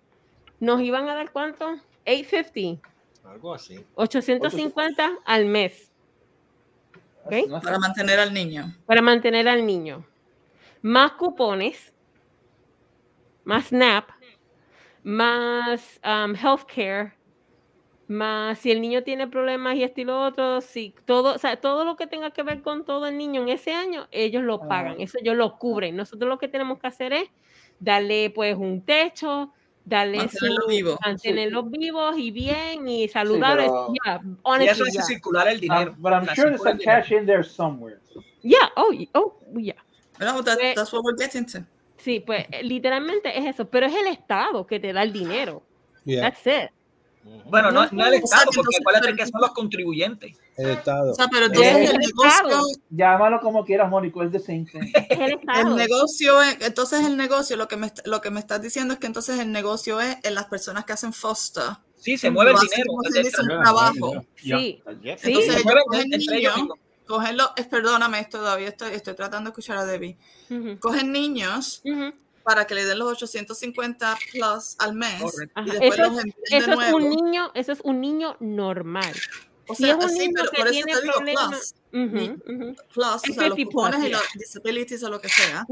nos 0.59 0.81
iban 0.81 1.07
a 1.09 1.15
dar 1.15 1.31
cuánto? 1.31 1.77
850, 2.05 2.81
Algo 3.25 3.53
así. 3.53 3.83
850 3.95 5.11
al 5.25 5.45
mes. 5.45 5.91
Para 7.61 7.77
mantener 7.79 8.19
al 8.19 8.33
niño. 8.33 8.73
Para 8.85 9.01
mantener 9.01 9.47
al 9.49 9.65
niño. 9.65 10.05
Más 10.81 11.11
cupones, 11.13 11.93
más 13.47 13.67
SNAP, 13.67 14.09
más 15.03 15.99
um, 16.03 16.35
healthcare, 16.35 17.13
más 18.07 18.59
si 18.59 18.71
el 18.71 18.81
niño 18.81 19.03
tiene 19.03 19.27
problemas 19.27 19.75
y 19.75 19.83
esto 19.83 20.01
y 20.01 20.05
lo 20.05 20.21
otro, 20.21 20.61
si 20.61 20.93
todo, 21.05 21.35
o 21.35 21.37
sea, 21.37 21.57
todo 21.59 21.85
lo 21.85 21.95
que 21.95 22.07
tenga 22.07 22.31
que 22.31 22.43
ver 22.43 22.61
con 22.61 22.85
todo 22.85 23.07
el 23.07 23.17
niño 23.17 23.41
en 23.41 23.49
ese 23.49 23.73
año, 23.73 24.07
ellos 24.11 24.43
lo 24.43 24.67
pagan, 24.67 24.99
eso 24.99 25.17
ellos 25.21 25.35
lo 25.35 25.57
cubren. 25.57 25.95
Nosotros 25.95 26.27
lo 26.29 26.37
que 26.37 26.47
tenemos 26.47 26.79
que 26.79 26.87
hacer 26.87 27.13
es 27.13 27.29
darle 27.79 28.29
pues 28.33 28.55
un 28.57 28.81
techo, 28.81 29.53
darle 29.85 30.17
Mantenerlos 30.17 30.63
su- 30.65 30.69
vivos. 30.69 30.99
mantenerlos 31.05 31.71
vivos 31.71 32.17
y 32.17 32.31
bien 32.31 32.87
y 32.87 33.07
saludables. 33.07 33.67
pero- 33.67 33.93
Yeah, 34.05 34.21
Y 34.23 34.35
honestly, 34.43 34.71
eso 34.71 34.83
hace 34.83 34.91
yeah. 34.93 35.03
circular 35.03 35.47
el 35.47 35.59
dinero. 35.59 35.91
Um, 35.91 36.01
but 36.01 36.11
I'm 36.13 36.25
sure 36.35 36.49
there's 36.49 36.61
dinero. 36.63 36.79
cash 36.83 37.11
in 37.11 37.25
there 37.25 37.43
somewhere. 37.43 37.99
Yeah, 38.41 38.69
oh, 38.75 38.91
y- 38.93 39.09
oh, 39.13 39.37
yeah. 39.55 39.75
No, 40.19 40.41
that- 40.41 40.59
that's 40.75 40.91
what 40.91 41.03
we're 41.03 41.15
getting 41.17 41.45
to. 41.47 41.63
Sí, 41.97 42.19
pues 42.19 42.45
eh, 42.51 42.63
literalmente 42.63 43.37
es 43.37 43.45
eso, 43.45 43.65
pero 43.69 43.87
es 43.87 43.95
el 43.95 44.07
Estado 44.07 44.65
que 44.67 44.79
te 44.79 44.93
da 44.93 45.03
el 45.03 45.11
dinero. 45.13 45.63
Yeah. 46.05 46.21
That's 46.31 46.45
it. 46.47 46.69
Bueno, 47.49 47.71
no, 47.71 47.85
No, 47.91 48.05
el 48.05 48.13
Estado, 48.13 48.51
que 48.51 48.55
porque 48.55 48.77
entonces- 48.77 48.79
acuérdate 48.81 49.15
que 49.17 49.25
son 49.27 49.41
los 49.41 49.51
contribuyentes. 49.51 50.37
El 50.55 50.69
Estado. 50.71 51.11
O 51.11 51.13
sea, 51.13 51.27
pero 51.29 51.45
Es 51.47 51.51
entonces 51.51 51.75
el 51.75 51.95
el 51.95 51.97
negocio, 51.99 52.29
Estado. 52.47 52.63
Llámalo 52.89 53.39
como 53.41 53.65
quieras, 53.65 53.89
Mónico, 53.89 54.21
es. 54.79 54.79
Es 55.09 55.19
el 55.19 55.21
el 55.33 55.33
Estado. 55.39 55.75
negocio 55.75 56.41
es, 56.41 56.57
entonces 56.61 57.05
el 57.05 57.17
negocio, 57.17 57.57
lo 57.57 57.67
que 57.67 57.75
me, 57.77 57.91
lo 58.05 58.21
que 58.21 58.31
me 58.31 58.39
estás 58.39 58.61
diciendo 58.61 58.93
es 58.93 58.99
que 58.99 59.07
entonces 59.07 59.39
el 59.39 59.51
negocio 59.51 59.99
es 59.99 60.17
en 60.23 60.35
las 60.35 60.45
personas 60.45 60.85
que 60.85 60.93
hacen 60.93 61.11
foster. 61.13 61.63
Sí, 61.97 62.17
se 62.17 62.29
mueve 62.31 62.51
el 62.51 62.57
dinero. 62.59 62.93
se 63.11 63.23
Yeah, 63.43 63.61
trabajo. 63.63 64.25
Sí, 64.35 64.81
Entonces 64.85 65.19
sí. 65.19 65.51
se 65.51 65.59
ellos 65.59 65.63
mueven 65.63 65.83
cogen 65.87 66.13
entre 66.13 66.37
ellos 66.37 66.53
los, 67.07 67.49
es- 67.55 67.67
perdóname, 67.67 68.19
esto 68.19 68.37
todavía 68.39 68.69
estoy, 68.69 68.93
estoy 68.93 69.15
tratando 69.15 69.49
de 69.49 69.51
escuchar 69.51 69.77
a 69.77 69.85
Debbie. 69.85 70.17
Ujú, 70.49 70.79
Cogen 70.79 71.11
niños 71.11 71.81
ujú. 71.85 72.13
para 72.43 72.65
que 72.67 72.75
le 72.75 72.85
den 72.85 72.99
los 72.99 73.11
850 73.11 74.17
plus 74.31 74.75
al 74.79 74.93
mes 74.93 75.21
Correcto. 75.21 75.61
y 75.61 75.69
después 75.71 75.93
Eso, 75.99 76.09
los 76.09 76.17
es, 76.19 76.25
de 76.25 76.57
es 76.57 76.67
nuevo. 76.67 76.97
un 76.97 77.09
niño, 77.09 77.51
eso 77.53 77.71
es 77.71 77.79
un 77.83 78.01
niño 78.01 78.37
normal. 78.39 79.13
O 79.69 79.75
Si 79.75 79.83
sea, 79.83 79.97
es 79.97 80.03
un 80.05 80.09
sí, 80.11 80.19
niño 80.19 80.33
pero 80.37 80.51
que 80.51 80.57
por 80.59 80.67
eso 80.67 80.73
tiene 80.75 80.93
te 80.93 81.01
digo 81.01 81.13
plus. 81.19 81.73
Ujú, 81.91 82.53
ujú. 82.53 82.75
plus, 82.93 83.05
o 83.05 83.15
Es 83.23 83.35
sea, 83.35 83.47
los 83.49 83.55
50 83.55 83.55
cupones 83.65 83.95
plus, 83.99 84.07
y 84.07 84.11
los 84.11 84.21
disabilities 84.35 85.03
o 85.03 85.09
lo 85.09 85.19
que 85.19 85.27
sea. 85.29 85.65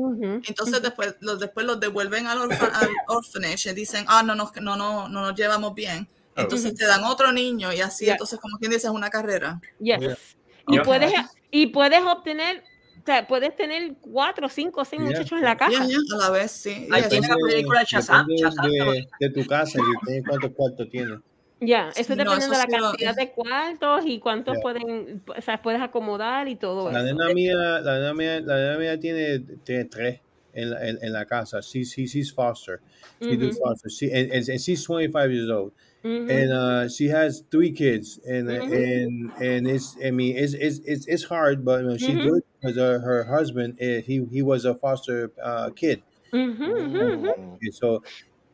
Entonces 0.43 0.81
después 0.81 1.15
los, 1.21 1.39
después 1.39 1.65
los 1.65 1.79
devuelven 1.79 2.27
al, 2.27 2.39
orfa- 2.39 2.71
al 2.73 2.89
orphanage 3.07 3.69
y 3.69 3.73
dicen, 3.73 4.03
ah, 4.09 4.21
no, 4.23 4.35
no, 4.35 4.51
no, 4.61 4.75
no, 4.75 5.07
no 5.07 5.21
nos 5.21 5.35
llevamos 5.35 5.73
bien. 5.73 6.07
Entonces 6.35 6.75
te 6.75 6.85
dan 6.85 7.05
otro 7.05 7.31
niño 7.31 7.71
y 7.71 7.79
así, 7.79 8.03
Yeah. 8.05 8.15
entonces 8.15 8.37
como 8.41 8.57
quien 8.57 8.69
dice, 8.71 8.87
es 8.87 8.93
una 8.93 9.09
carrera. 9.09 9.61
Yes. 9.79 10.34
Y 10.67 10.73
Yeah. 10.73 10.83
puedes, 10.83 11.13
y 11.51 11.67
puedes 11.67 12.01
obtener, 12.03 12.63
o 13.01 13.05
sea, 13.05 13.27
puedes 13.27 13.55
tener 13.55 13.95
cuatro, 14.01 14.49
cinco, 14.49 14.83
seis 14.85 14.99
Yeah. 15.01 15.09
muchachos 15.11 15.37
en 15.39 15.43
la 15.45 15.57
casa. 15.57 15.71
Yeah, 15.71 15.85
yeah, 15.87 15.97
a 16.15 16.17
la 16.23 16.29
vez, 16.31 16.51
sí. 16.51 16.87
Ahí 16.91 17.01
Yes. 17.01 17.09
tiene 17.09 17.27
la 17.27 17.35
película 17.35 17.79
de 17.81 17.85
Shazam. 17.85 18.25
Depende 18.27 18.41
Shazam 18.49 18.71
de, 18.71 19.07
de 19.19 19.29
tu 19.29 19.45
casa 19.47 19.79
y 20.07 20.11
de 20.13 20.23
cuántos 20.23 20.51
cuartos 20.51 20.89
tiene. 20.89 21.19
Ya, 21.61 21.89
eso 21.95 22.03
Sí, 22.03 22.09
no, 22.09 22.15
dependiendo 22.17 22.45
eso 22.45 22.51
de 22.51 22.57
la 22.57 22.63
sí 22.65 22.71
cantidad 22.71 23.15
de 23.15 23.31
cuartos 23.31 24.03
y 24.05 24.19
cuántos 24.19 24.55
Yeah. 24.55 24.61
pueden, 24.61 25.23
o 25.37 25.41
sea, 25.41 25.61
puedes 25.61 25.81
acomodar 25.81 26.47
y 26.47 26.55
todo 26.55 26.91
La 26.91 26.99
eso. 26.99 27.13
nena 27.13 27.33
mía, 27.33 27.55
la 27.55 27.99
nena 27.99 28.13
mía, 28.13 28.41
la 28.41 28.55
nena 28.57 28.77
mía 28.77 28.99
tiene, 28.99 29.39
tiene 29.63 29.85
tres 29.85 30.19
en, 30.53 30.69
la- 30.71 30.87
en, 30.87 30.97
en 31.01 31.13
la 31.13 31.25
casa. 31.25 31.59
She, 31.61 31.83
she, 31.85 32.05
she's 32.07 32.33
foster. 32.33 32.81
She 33.21 33.37
do 33.37 33.47
Ujú. 33.49 33.57
foster. 33.57 33.89
She, 33.89 34.07
and, 34.07 34.31
and, 34.31 34.49
and 34.49 34.59
she's 34.59 34.83
25 34.83 35.31
years 35.31 35.49
old. 35.49 35.71
Ujú. 36.05 36.37
And 36.37 36.51
uh, 36.53 36.89
she 36.89 37.07
has 37.09 37.43
three 37.51 37.71
kids, 37.71 38.19
and 38.27 38.49
Mhm. 38.49 38.71
and 38.71 39.31
and 39.39 39.67
it's 39.67 39.95
I 40.03 40.11
mean 40.11 40.37
it's 40.37 40.53
it's 40.53 40.79
it's, 40.79 41.05
it's 41.07 41.23
hard, 41.25 41.63
but 41.65 41.81
you 41.83 41.89
know, 41.89 41.97
she's 41.97 42.17
Mhm. 42.17 42.29
good 42.29 42.41
because 42.61 42.77
her, 42.77 42.99
her 42.99 43.25
husband 43.25 43.79
uh, 43.81 44.01
he 44.01 44.25
he 44.31 44.41
was 44.41 44.65
a 44.65 44.73
foster 44.75 45.31
uh, 45.41 45.69
kid, 45.75 46.03
ujú, 46.33 46.69
ujú. 46.81 47.31
and 47.61 47.73
so 47.73 48.03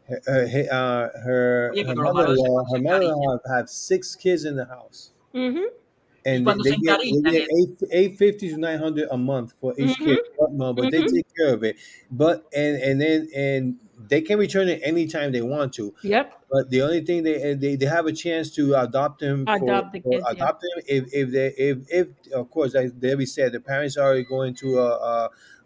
her 0.08 0.22
uh, 0.72 1.20
her, 1.24 1.78
her 1.86 1.96
pero 1.96 1.96
lo 2.04 2.12
malo 2.14 2.32
es 2.34 2.44
mother-in-law 2.44 2.64
her 2.72 2.80
mother-in-law 2.80 3.38
have 3.56 3.70
six 3.70 4.16
kids 4.16 4.46
in 4.46 4.56
the 4.56 4.66
house. 4.66 5.14
Ujú. 5.34 5.72
and 6.26 6.64
they 6.64 6.76
get, 6.76 7.00
they 7.10 7.22
get 7.22 7.44
eight 7.58 7.82
eight 7.92 8.18
fifty 8.18 8.50
to 8.50 8.58
nine 8.58 8.78
hundred 8.80 9.08
a 9.12 9.18
month 9.18 9.54
for 9.60 9.74
each 9.80 10.00
kid. 10.00 10.20
But 10.76 10.90
they 10.92 11.04
take 11.04 11.26
care 11.38 11.54
of 11.54 11.64
it. 11.64 11.78
But 12.10 12.46
and 12.54 12.76
and 12.82 13.02
then 13.02 13.30
and 13.36 13.80
they 14.12 14.22
can 14.22 14.38
return 14.38 14.68
it 14.68 14.82
anytime 14.84 15.32
they 15.32 15.42
want 15.42 15.74
to. 15.74 15.96
Yep. 16.04 16.34
But 16.52 16.70
the 16.70 16.82
only 16.82 17.00
thing 17.00 17.24
they 17.24 17.36
eh, 17.36 17.56
they, 17.58 17.78
they 17.78 17.86
have 17.86 18.06
a 18.06 18.12
chance 18.12 18.52
to 18.56 18.76
adopt 18.76 19.22
them 19.22 19.46
for, 19.46 19.56
Adopt 19.56 19.94
the 19.94 20.02
for 20.02 20.10
kids, 20.12 20.24
yeah. 20.28 20.32
adopt 20.34 20.62
them 20.62 20.84
if 20.86 21.14
if 21.14 21.32
they 21.32 21.48
if 21.58 21.78
if 21.90 22.08
of 22.34 22.52
course 22.52 22.76
like 22.76 23.00
Debbie 23.00 23.26
said 23.26 23.54
the 23.54 23.62
parents 23.62 23.96
are 23.96 24.22
going 24.24 24.54
to 24.56 24.80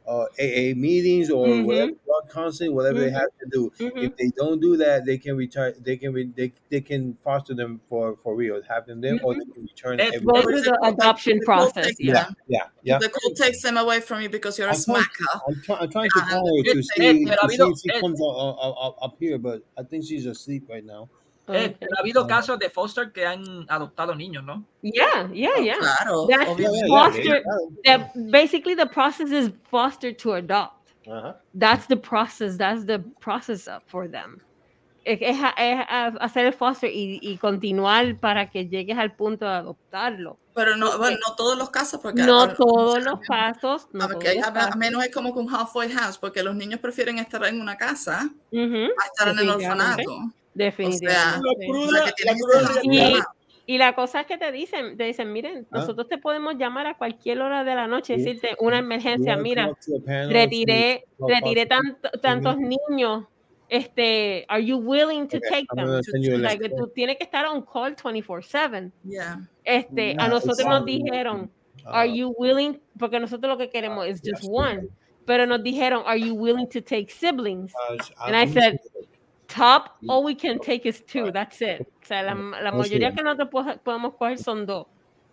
uh 0.07 0.25
AA 0.39 0.73
meetings 0.75 1.29
or 1.29 1.47
Mhm. 1.47 1.65
whatever 1.65 1.91
drug 2.05 2.29
counseling 2.31 2.73
whatever 2.75 2.99
they 2.99 3.09
Mhm. 3.09 3.13
have 3.21 3.29
to 3.41 3.45
do. 3.51 3.71
Mhm. 3.79 4.03
If 4.03 4.17
they 4.17 4.29
don't 4.37 4.59
do 4.61 4.77
that, 4.77 5.05
they 5.05 5.17
can 5.17 5.35
return. 5.35 5.73
They 5.81 5.97
can 5.97 6.13
re, 6.13 6.29
they, 6.35 6.53
they 6.69 6.81
can 6.81 7.17
foster 7.23 7.53
them 7.53 7.81
for 7.89 8.15
for 8.23 8.35
real, 8.35 8.61
have 8.69 8.85
them 8.85 9.01
there, 9.01 9.19
or 9.23 9.33
they 9.33 9.39
can 9.53 9.63
return 9.63 9.99
it. 9.99 10.13
Every 10.13 10.25
Go 10.25 10.33
day. 10.33 10.41
through 10.43 10.61
the 10.61 10.79
adoption 10.83 11.39
process. 11.41 11.93
Yeah, 11.99 12.13
Yeah. 12.13 12.27
yeah, 12.47 12.59
yeah. 12.83 12.97
The 12.99 13.09
court 13.09 13.35
takes 13.35 13.61
them 13.61 13.77
away 13.77 13.99
from 13.99 14.21
you 14.21 14.29
because 14.29 14.57
you're 14.59 14.67
a 14.67 14.73
I'm 14.73 14.81
trying, 14.83 15.03
smacker. 15.03 15.39
I'm, 15.47 15.61
try, 15.61 15.75
I'm 15.77 15.89
trying 15.89 16.09
to 16.11 16.19
call 16.19 16.45
her 16.57 16.63
to 16.73 16.83
see, 16.83 17.25
to 17.25 17.49
see 17.49 17.63
if 17.63 17.79
she 17.79 17.99
comes 18.01 18.21
up, 18.21 18.35
up, 18.37 18.75
up, 18.79 18.97
up 19.01 19.15
here, 19.19 19.37
but 19.39 19.63
I 19.77 19.83
think 19.83 20.05
she's 20.05 20.25
asleep 20.25 20.65
right 20.69 20.85
now. 20.85 21.09
Eh, 21.47 21.75
pero 21.79 21.91
ha 21.97 21.99
habido 22.01 22.25
casos 22.25 22.57
de 22.57 22.69
foster 22.69 23.11
que 23.11 23.25
han 23.25 23.65
adoptado 23.69 24.15
niños, 24.15 24.43
¿no? 24.43 24.63
Yeah, 24.81 25.29
yeah, 25.31 25.55
yeah. 25.61 25.77
Claro, 25.77 26.25
That's 26.27 26.49
obviamente. 26.49 26.87
foster. 26.87 27.43
that 27.83 28.11
basically 28.15 28.75
the 28.75 28.87
process 28.87 29.29
is 29.31 29.51
foster 29.69 30.11
to 30.17 30.33
adopt. 30.33 30.89
Ajá. 31.07 31.39
That's 31.57 31.87
the 31.87 31.97
process. 31.97 32.57
That's 32.57 32.85
the 32.85 32.99
process 33.19 33.67
up 33.67 33.83
for 33.85 34.09
them. 34.09 34.41
Es, 35.03 35.19
es- 35.21 35.37
es 35.57 35.85
hacer 36.19 36.47
el 36.47 36.53
foster 36.53 36.89
y, 36.91 37.19
y 37.21 37.37
continuar 37.37 38.17
para 38.19 38.49
que 38.49 38.67
llegues 38.67 38.97
al 38.97 39.13
punto 39.15 39.45
de 39.45 39.51
adoptarlo. 39.51 40.39
Pero 40.55 40.75
no, 40.77 40.97
bueno, 40.97 41.17
no 41.27 41.35
todos 41.35 41.55
los 41.55 41.69
casos, 41.69 41.99
porque 42.01 42.23
No 42.23 42.39
ahora- 42.39 42.55
todos 42.55 43.03
los 43.03 43.19
casos. 43.19 43.87
No 43.93 44.05
a, 44.05 44.07
todos 44.07 44.23
los 44.23 44.43
a- 44.43 44.47
a 44.47 44.53
casos. 44.53 44.75
menos 44.77 45.03
es 45.05 45.13
como 45.13 45.29
un 45.29 45.53
halfway 45.53 45.91
house, 45.91 46.17
porque 46.17 46.41
los 46.41 46.55
niños 46.55 46.79
prefieren 46.79 47.19
estar 47.19 47.43
en 47.45 47.61
una 47.61 47.77
casa 47.77 48.27
Ujú, 48.51 48.85
a 48.99 49.05
estar 49.05 49.27
en 49.27 49.37
el 49.39 49.49
orfanato. 49.51 50.31
Definitivamente. 50.55 51.67
O 51.69 51.89
sea, 51.89 53.25
y, 53.67 53.77
la 53.77 53.93
cosa 53.95 54.21
es 54.21 54.27
que 54.27 54.37
te 54.37 54.51
dicen, 54.51 54.95
te 54.97 55.03
dicen, 55.05 55.31
miren, 55.33 55.65
Ah. 55.71 55.79
nosotros 55.79 56.07
te 56.07 56.17
podemos 56.17 56.55
llamar 56.57 56.87
a 56.87 56.97
cualquier 56.97 57.41
hora 57.41 57.63
de 57.63 57.75
la 57.75 57.87
noche 57.87 58.13
y 58.13 58.17
decirte 58.17 58.55
una 58.59 58.77
emergencia, 58.79 59.35
mira, 59.37 59.69
to 59.69 60.01
retiré, 60.29 61.03
retiré 61.19 61.65
tanto- 61.65 62.09
tantos 62.21 62.57
niños, 62.57 63.25
este, 63.67 64.45
are 64.47 64.63
you 64.63 64.77
willing 64.77 65.27
to 65.27 65.37
Okay, 65.37 65.65
take 65.65 65.67
them? 65.75 65.89
a 65.89 66.37
Like, 66.37 66.69
tú 66.69 66.87
tienes 66.93 67.17
que 67.17 67.23
estar 67.23 67.45
on 67.47 67.63
call 67.65 67.95
24/7. 67.95 68.91
Yeah. 69.03 69.39
Este, 69.63 70.13
Yeah, 70.13 70.23
a 70.25 70.27
nosotros 70.27 70.67
nos 70.67 70.85
dijeron, 70.85 71.51
Ah. 71.85 72.01
are 72.01 72.13
you 72.15 72.33
willing, 72.37 72.79
porque 72.99 73.19
nosotros 73.19 73.49
lo 73.51 73.57
que 73.57 73.69
queremos 73.71 74.05
es 74.05 74.21
just 74.23 74.43
one, 74.47 74.87
pero 75.25 75.47
nos 75.47 75.63
dijeron, 75.63 76.03
are 76.05 76.19
you 76.19 76.35
willing 76.35 76.67
to 76.69 76.81
take 76.83 77.07
siblings? 77.09 77.73
Uh, 77.73 77.97
And 78.27 78.35
I 78.35 78.47
said, 78.47 78.79
top, 79.55 79.91
all 80.07 80.23
we 80.23 80.35
can 80.35 80.59
take 80.59 80.85
is 80.87 81.03
two, 81.05 81.31
that's 81.31 81.61
it. 81.61 81.81
O 81.81 82.05
sea, 82.05 82.23
la, 82.23 82.33
la 82.61 82.71
Oh, 82.71 82.77
mayoría 82.77 83.11
que 83.13 83.23
nosotros 83.23 83.49
po- 83.49 83.79
podemos 83.83 84.13
coger 84.15 84.37
son 84.37 84.65
dos. 84.65 84.87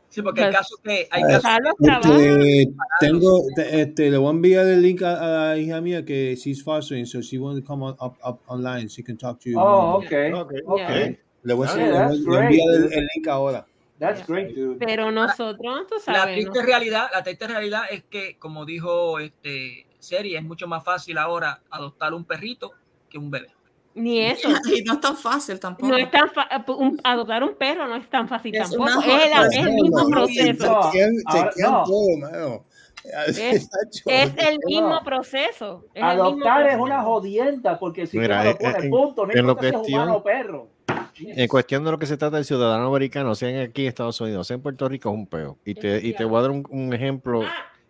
Sí, 0.09 0.21
porque 0.23 0.43
hay 0.43 0.47
Pues, 0.51 0.57
casos 0.59 0.81
que 0.83 1.09
hay 1.11 1.23
casos. 1.23 1.51
Este, 1.81 2.73
tengo, 3.01 3.43
te- 3.57 3.81
este, 3.83 4.11
le 4.11 4.17
voy 4.19 4.29
a 4.29 4.31
enviar 4.31 4.67
el 4.67 4.83
link 4.83 5.03
a, 5.03 5.15
a 5.15 5.49
la 5.49 5.59
hija 5.59 5.81
mía 5.81 6.05
que 6.05 6.37
she's 6.37 6.63
fostering, 6.63 7.07
so 7.07 7.21
she 7.23 7.39
wants 7.39 7.61
to 7.61 7.67
come 7.67 7.83
on, 7.85 7.97
up, 8.01 8.17
up 8.25 8.41
online. 8.47 8.89
She 8.89 9.03
can 9.03 9.17
talk 9.17 9.41
to 9.41 9.51
you. 9.51 9.59
Oh, 9.59 9.97
okay. 10.05 10.31
Okay. 10.33 10.61
Okay. 10.67 11.19
Le 11.45 11.55
voy 11.55 11.67
a, 11.67 11.75
Yeah, 11.77 11.85
le 11.85 11.91
voy 11.91 11.99
a- 11.99 12.09
that's 12.09 12.19
le 12.21 12.25
voy 12.27 12.37
a 12.37 12.41
enviar 12.43 12.69
el, 12.75 12.93
el 12.93 13.09
link 13.15 13.29
ahora. 13.29 13.67
That's 13.99 14.27
great, 14.27 14.55
dude. 14.55 14.79
Pero 14.85 15.11
nosotros, 15.13 15.87
tú 15.89 15.95
La 15.95 16.01
sabes, 16.01 16.35
triste 16.35 16.59
¿no? 16.61 16.67
realidad, 16.67 17.09
la 17.13 17.23
triste 17.23 17.47
realidad 17.47 17.83
es 17.91 18.03
que, 18.05 18.37
como 18.39 18.65
dijo 18.65 19.19
este 19.21 19.87
Seri, 19.99 20.35
es 20.35 20.43
mucho 20.43 20.67
más 20.67 20.83
fácil 20.85 21.19
ahora 21.19 21.63
adoptar 21.71 22.13
un 22.13 22.25
perrito 22.25 22.73
que 23.09 23.19
un 23.19 23.31
bebé. 23.31 23.49
Ni 23.95 24.21
eso. 24.27 24.49
Y 24.75 24.83
no 24.85 24.95
es 24.95 25.01
tan 25.01 25.17
fácil 25.17 25.59
tampoco. 25.61 25.89
No 25.89 25.97
es 25.97 26.11
tan 26.11 26.31
fa- 26.31 26.49
un- 26.77 27.01
adoptar 27.05 27.43
un 27.45 27.55
perro 27.55 27.87
no 27.89 27.97
es 27.97 28.09
tan 28.09 28.29
fácil 28.29 28.55
Es 28.55 28.71
tampoco. 28.71 28.83
una 28.85 29.01
Es, 29.01 29.07
el- 29.07 29.33
joda. 29.33 29.47
es 29.49 29.57
el 29.57 29.73
mismo 29.73 30.09
proceso. 30.11 30.91
Es, 34.07 34.33
el 34.37 34.59
mismo 34.65 35.01
proceso. 35.05 35.85
Adoptar 36.01 36.69
es 36.69 36.79
una 36.79 37.03
jodienda 37.03 37.79
porque 37.79 38.07
si 38.07 38.19
Mira, 38.19 38.43
tú 38.43 38.45
no 38.45 38.51
eh, 38.51 38.53
lo 38.53 38.59
pones 38.73 38.85
eh, 38.85 38.91
punto, 38.91 39.27
no 39.27 39.33
importa 39.39 39.61
si 39.63 39.67
es 39.67 39.73
cuestión- 39.73 40.01
humano 40.03 40.17
o 40.17 40.23
perro. 40.23 40.69
En 41.19 41.49
cuestión 41.49 41.85
de 41.85 41.91
lo 41.91 41.99
que 41.99 42.07
se 42.07 42.17
trata 42.17 42.37
del 42.37 42.45
ciudadano 42.45 42.87
americano, 42.87 43.35
sea 43.35 43.51
en 43.51 43.69
aquí 43.69 43.83
en 43.83 43.89
Estados 43.89 44.21
Unidos, 44.21 44.47
sea 44.47 44.55
en 44.55 44.63
Puerto 44.63 44.89
Rico, 44.89 45.11
es 45.11 45.15
un 45.15 45.27
peo. 45.27 45.59
Y 45.65 45.75
te, 45.75 46.05
y 46.05 46.15
te 46.15 46.25
voy 46.25 46.39
a 46.39 46.43
dar 46.43 46.51
un, 46.51 46.65
un 46.71 46.93
ejemplo 46.95 47.43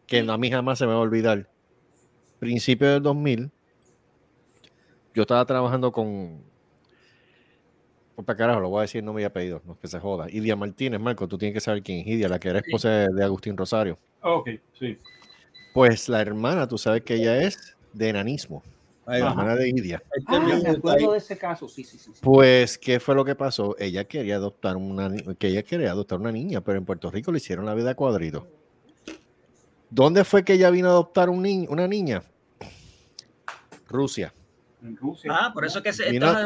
que 0.06 0.20
a 0.20 0.36
mí 0.36 0.50
jamás 0.50 0.78
se 0.78 0.86
me 0.86 0.92
va 0.92 0.98
a 0.98 1.02
olvidar. 1.02 1.46
Principio 2.38 2.88
del 2.90 3.02
2000, 3.02 3.50
yo 5.14 5.22
estaba 5.22 5.44
trabajando 5.44 5.92
con. 5.92 6.42
pues, 8.14 8.26
Para 8.26 8.36
carajo, 8.36 8.60
lo 8.60 8.68
voy 8.70 8.78
a 8.78 8.82
decir, 8.82 9.02
no 9.02 9.12
me 9.12 9.18
había 9.20 9.32
pedido, 9.32 9.62
no 9.64 9.78
que 9.78 9.88
se 9.88 9.98
joda. 9.98 10.26
Idia 10.30 10.56
Martínez, 10.56 11.00
Marco, 11.00 11.26
tú 11.28 11.38
tienes 11.38 11.54
que 11.54 11.60
saber 11.60 11.82
quién 11.82 12.00
es 12.00 12.06
Idia, 12.06 12.28
la 12.28 12.38
que 12.38 12.48
era 12.48 12.58
esposa 12.60 12.88
de, 12.90 13.08
de 13.08 13.24
Agustín 13.24 13.56
Rosario. 13.56 13.98
Ok, 14.22 14.50
sí. 14.78 14.98
Pues 15.74 16.08
la 16.08 16.20
hermana, 16.20 16.68
tú 16.68 16.76
sabes 16.78 17.02
que 17.02 17.14
ella 17.14 17.38
es 17.38 17.76
de 17.92 18.08
enanismo. 18.10 18.62
La 19.06 19.18
hermana 19.30 19.56
de 19.56 19.68
Idia. 19.68 20.02
Ah, 20.26 20.38
me 20.62 20.68
acuerdo 20.70 21.12
de 21.12 21.18
ese 21.18 21.36
caso, 21.36 21.66
sí, 21.68 21.82
sí, 21.82 21.98
sí. 21.98 22.12
sí. 22.14 22.20
Pues, 22.22 22.78
¿qué 22.78 23.00
fue 23.00 23.14
lo 23.14 23.24
que 23.24 23.34
pasó? 23.34 23.74
Ella 23.78 24.04
quería 24.04 24.36
adoptar 24.36 24.76
una, 24.76 25.10
que 25.38 25.48
ella 25.48 25.62
quería 25.64 25.90
adoptar 25.90 26.20
una 26.20 26.30
niña, 26.30 26.60
pero 26.60 26.78
en 26.78 26.84
Puerto 26.84 27.10
Rico 27.10 27.32
le 27.32 27.38
hicieron 27.38 27.66
la 27.66 27.74
vida 27.74 27.90
a 27.90 27.94
cuadrito. 27.94 28.46
¿Dónde 29.90 30.24
fue 30.24 30.44
que 30.44 30.52
ella 30.54 30.70
vino 30.70 30.88
a 30.88 30.92
adoptar 30.92 31.28
un 31.30 31.42
ni- 31.42 31.66
una 31.68 31.88
niña? 31.88 32.22
Rusia. 33.88 34.32
En 34.82 34.96
Rusia. 34.96 35.30
Ah, 35.34 35.50
por 35.52 35.64
eso 35.64 35.82
que 35.82 35.92
se- 35.92 36.08
estos, 36.14 36.36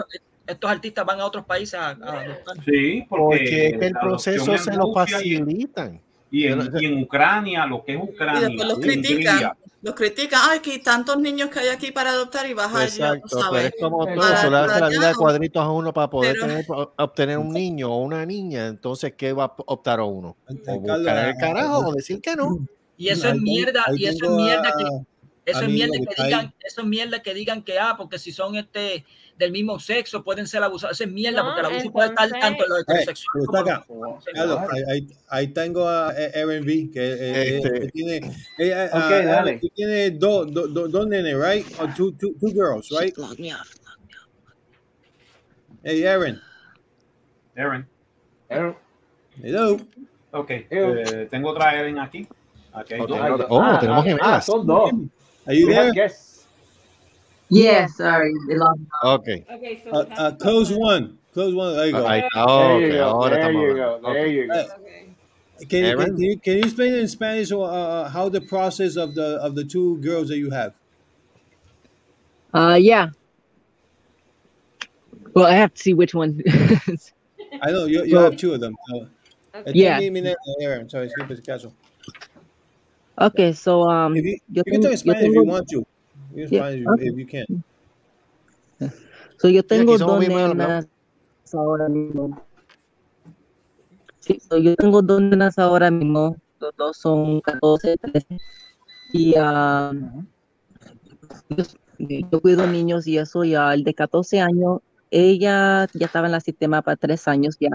estos 0.47 0.71
artistas 0.71 1.05
van 1.07 1.21
a 1.21 1.25
otros 1.27 1.45
países 1.45 1.75
a, 1.75 1.89
a 1.89 1.93
adoptar. 2.21 2.57
Sí, 2.65 3.05
porque, 3.09 3.09
Porque 3.09 3.67
es 3.69 3.79
que 3.79 3.87
el 3.87 3.93
proceso 3.95 4.59
se 4.59 4.75
lo 4.75 4.91
y- 4.91 4.95
facilitan. 4.95 6.01
Y 6.31 6.47
en, 6.49 6.71
y 6.81 6.87
en 6.87 7.03
Ucrania, 7.05 7.65
lo 7.67 7.85
que 7.85 7.93
es 7.95 7.99
Y 7.99 8.03
Ucrania, 8.03 8.49
después 8.49 8.69
los 8.69 8.79
critican. 8.81 9.53
Los 9.81 9.95
critican. 9.95 10.41
Ay, 10.51 10.59
que 10.61 10.73
hay 10.73 10.79
tantos 10.81 11.19
niños 11.19 11.49
que 11.51 11.61
hay 11.61 11.69
aquí 11.69 11.93
para 11.93 12.11
adoptar 12.11 12.49
y 12.51 12.53
vas 12.55 12.75
allá, 12.75 12.85
Exacto, 13.15 13.29
pero 13.31 13.43
sabes. 13.43 13.65
es 13.67 13.75
como 13.81 14.05
todo, 14.05 14.17
Para- 14.17 14.43
tú 14.43 14.51
le 14.51 14.57
haces 14.57 14.71
para 14.71 14.81
la 14.81 14.89
vida 14.89 15.01
de 15.01 15.07
allá. 15.07 15.15
cuadritos 15.17 15.63
a 15.63 15.71
uno 15.71 15.95
para 15.95 16.11
poder 16.11 16.35
Pero- 16.35 16.47
tener, 16.47 16.67
obtener 16.97 17.39
un 17.39 17.53
niño 17.53 17.93
o 17.93 17.99
una 18.03 18.27
niña, 18.27 18.67
entonces 18.67 19.15
¿qué 19.17 19.33
va 19.33 19.45
a 19.45 19.55
optar 19.67 20.01
a 20.01 20.05
uno? 20.05 20.37
O 20.67 20.81
buscar 20.81 21.29
el 21.29 21.37
carajo 21.37 21.79
o 21.79 21.93
decir 21.95 22.21
que 22.21 22.35
no. 22.35 22.59
Y 22.99 23.09
eso 23.09 23.29
es 23.29 23.37
mierda, 23.37 23.85
y 23.95 24.07
eso 24.07 24.25
es 24.25 24.31
mierda 24.33 24.75
que 24.77 24.85
eso 25.47 25.61
es 25.63 25.69
mierda 25.69 25.95
que 25.99 26.07
que 26.15 26.25
digan, 26.25 26.55
eso 26.63 26.81
es 26.83 26.87
mierda 26.87 27.23
que 27.23 27.33
digan 27.35 27.63
que 27.63 27.79
ah, 27.79 27.95
porque 27.97 28.19
si 28.19 28.33
son 28.33 28.57
este 28.57 29.05
del 29.39 29.53
mismo 29.53 29.79
sexo 29.79 30.25
pueden 30.25 30.47
ser 30.47 30.63
abusados. 30.63 30.97
Eso 30.97 31.05
es 31.05 31.13
mierda, 31.15 31.43
No, 31.43 31.49
porque 31.49 31.61
el 31.61 31.67
abuso 31.67 31.93
puede 31.93 32.09
estar 32.09 32.29
tanto 32.31 32.65
en 32.65 32.71
los 32.71 32.79
Eh, 32.79 32.83
heterosexuales 32.89 33.45
está 33.45 33.61
en 33.61 33.69
acá. 33.69 33.87
Carlos, 34.35 34.69
ahí, 35.29 35.49
tengo 35.49 35.87
a 35.89 36.15
eh, 36.17 36.33
Aaron 36.37 36.65
B, 36.65 36.91
que 36.93 37.13
eh, 37.13 37.19
eh, 37.21 37.57
Este- 37.59 37.85
eh, 37.85 37.91
tiene, 37.93 38.17
eh, 38.17 38.33
eh, 38.59 38.89
Ok, 38.93 38.95
ah, 38.95 39.09
Aaron, 39.09 39.27
dale. 39.27 39.61
dos 40.89 41.07
nenes, 41.07 41.37
right? 41.39 41.67
Or 41.81 41.95
two, 41.95 42.13
two, 42.13 42.33
two 42.41 42.51
girls, 42.53 42.89
right? 42.99 43.15
Hey, 45.85 46.05
Aaron. 46.07 46.41
Aaron. 47.57 47.87
Pero- 48.49 48.77
Hello. 49.43 49.77
Ok, 50.33 50.51
eh, 50.51 51.29
tengo 51.31 51.51
otra 51.51 51.75
Erin 51.79 51.99
aquí. 51.99 52.27
Aquí 52.73 52.95
hay 52.95 53.01
Ok, 53.01 53.09
dos. 53.11 53.47
oh, 53.51 53.79
tenemos 53.79 54.05
gemelas. 54.05 54.45
son 54.47 54.67
dos. 54.67 54.91
Are 55.47 55.55
you 55.55 55.67
there? 55.69 55.93
Yes. 55.95 56.47
Yeah, 57.49 57.87
sorry. 57.87 58.33
They 58.49 58.57
lost. 58.57 58.81
Ok. 59.05 59.45
Okay, 59.51 59.81
so 59.85 59.91
Uh, 59.91 60.07
uh, 60.17 60.31
close 60.33 60.73
one. 60.73 61.19
Close 61.33 61.55
one. 61.55 61.77
There 61.77 61.87
you 61.87 61.93
go. 61.93 62.05
Ahí 62.05 62.23
está. 62.23 62.47
There 62.47 62.75
Ok, 62.75 62.83
you 62.83 62.93
go, 62.93 63.05
ahora 63.09 63.31
there 63.37 63.53
you 63.53 63.75
go, 63.77 64.01
there 64.13 64.27
you 64.27 64.47
go. 64.49 64.55
Uh, 64.55 64.67
Can, 65.71 65.85
Aaron? 65.85 66.07
can, 66.07 66.19
you, 66.21 66.39
can 66.39 66.53
you 66.55 66.63
explain 66.65 66.95
in 66.95 67.09
Spanish 67.09 67.51
uh, 67.53 67.61
uh, 67.63 68.09
how 68.11 68.29
the 68.29 68.41
process 68.43 68.97
of 68.97 69.15
the 69.15 69.37
of 69.41 69.55
the 69.55 69.65
two 69.65 69.97
girls 69.99 70.29
that 70.29 70.37
you 70.39 70.51
have? 70.51 70.75
Uh, 72.53 72.77
yeah. 72.81 73.09
Well, 75.35 75.47
I 75.47 75.55
have 75.55 75.73
to 75.75 75.81
see 75.83 75.95
which 75.95 76.15
one. 76.15 76.43
I 77.63 77.71
know 77.71 77.85
you, 77.87 78.05
you 78.05 78.11
So- 78.11 78.23
have 78.23 78.37
two 78.37 78.53
of 78.55 78.61
them. 78.61 78.77
So. 78.91 79.07
Yeah. 79.73 79.99
Okay, 83.19 83.53
so 83.53 83.83
um, 83.89 84.17
If 84.17 84.25
you, 84.25 84.39
yo 84.53 84.63
you 84.67 84.73
can 84.73 84.73
tengo, 84.81 84.83
talk 84.83 84.91
yo 84.93 84.97
Spanish 84.97 85.23
if 85.23 85.35
you 85.35 85.41
tengo, 85.41 85.53
want 85.53 85.69
to. 85.69 85.77
You 86.35 86.45
can 86.47 86.53
Yeah, 86.53 86.61
Spanish 86.61 86.87
okay. 86.87 87.07
if 87.09 87.17
you 87.17 87.27
can. 87.27 87.47
so 89.39 89.49
yo 89.49 89.63
tengo 89.63 89.97
dos 89.99 90.21
nenas 90.21 90.87
ahora 91.53 91.89
mismo. 91.89 92.41
Sí, 94.21 94.41
so 94.41 94.59
yo 94.59 94.75
tengo 94.77 95.03
dos 95.03 95.21
nenas 95.23 95.59
ahora 95.59 95.91
mismo. 95.91 96.37
Los 96.61 96.75
dos 96.77 96.97
son 96.97 97.41
14, 97.41 97.97
13. 97.97 98.27
Y 99.13 99.35
um, 99.39 100.27
yo, 101.51 101.65
yo 101.99 102.41
cuido 102.41 102.67
niños 102.67 103.07
y 103.07 103.19
eso 103.19 103.45
ya 103.45 103.73
el 103.73 103.85
de 103.85 103.95
14 103.95 104.41
años, 104.41 104.81
ella 105.11 105.87
ya 105.95 106.07
estaba 106.07 106.27
en 106.29 106.35
el 106.35 106.41
sistema 106.43 106.83
para 106.83 106.97
tres 106.97 107.29
años 107.29 107.57
ya. 107.61 107.71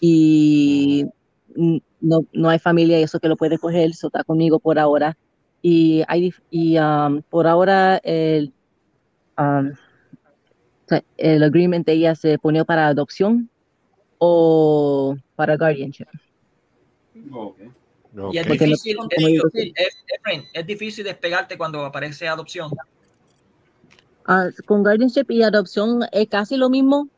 Y 0.00 1.06
no, 2.00 2.20
no 2.32 2.48
hay 2.48 2.58
familia 2.58 2.98
y 2.98 3.02
eso 3.02 3.20
que 3.20 3.28
lo 3.28 3.36
puede 3.36 3.58
coger, 3.58 3.90
eso 3.90 4.08
está 4.08 4.24
conmigo 4.24 4.58
por 4.58 4.78
ahora. 4.78 5.16
Y, 5.62 6.02
hay, 6.06 6.32
y 6.50 6.78
um, 6.78 7.22
por 7.22 7.46
ahora 7.46 7.96
el, 8.04 8.52
um, 9.36 9.72
el 11.16 11.42
agreement 11.42 11.84
de 11.86 11.92
ella 11.92 12.14
se 12.14 12.38
pone 12.38 12.64
para 12.64 12.88
adopción 12.88 13.50
o 14.18 15.16
para 15.34 15.56
guardianship. 15.56 16.06
Y 17.14 17.18
es 17.20 17.26
no- 18.12 18.30
difícil, 18.30 18.96
es, 19.10 19.26
difícil, 19.26 19.74
es 20.52 20.66
difícil 20.66 21.04
despegarte 21.04 21.58
cuando 21.58 21.84
aparece 21.84 22.26
adopción. 22.28 22.70
Ah, 24.26 24.50
con 24.66 24.82
guardianship 24.82 25.30
y 25.30 25.42
adopción 25.42 26.00
es 26.12 26.28
casi 26.28 26.56
lo 26.56 26.68
mismo, 26.68 27.08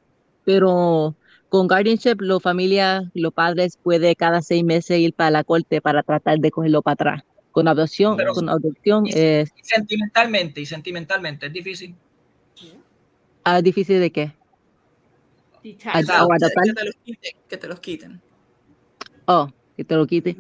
pero 0.45 1.17
con 1.51 1.69
guardianship, 1.69 2.21
la 2.21 2.41
familia, 2.41 3.11
los 3.13 3.33
padres 3.35 3.77
puede 3.77 4.17
cada 4.17 4.41
seis 4.41 4.65
meses 4.65 4.99
ir 4.99 5.13
para 5.13 5.31
la 5.31 5.45
corte 5.45 5.83
para 5.83 6.03
tratar 6.03 6.39
de 6.39 6.51
cogerlo 6.51 6.81
para 6.81 6.95
atrás. 6.95 7.23
Con 7.51 7.69
adopción, 7.69 8.17
Pero- 8.17 8.33
con 8.33 8.49
adopción 8.49 9.05
es 9.09 9.51
Y 9.57 9.65
sentimentalmente, 9.65 10.61
y 10.63 10.67
sentimentalmente, 10.67 11.47
es 11.47 11.53
difícil. 11.53 11.95
ah, 13.45 13.61
difícil 13.61 14.01
de 14.01 14.11
qué. 14.13 14.33
O 15.63 15.69
Ad- 15.93 16.05
sea, 16.05 16.25
o 16.25 16.29
que, 16.29 16.73
te 16.73 16.85
los 16.85 16.95
quiten, 17.05 17.33
que 17.49 17.57
te 17.59 17.69
los 17.69 17.81
quiten. 17.81 18.21
Oh, 19.27 19.49
que 19.77 19.85
te 19.85 19.95
lo 19.95 20.07
quite. 20.07 20.37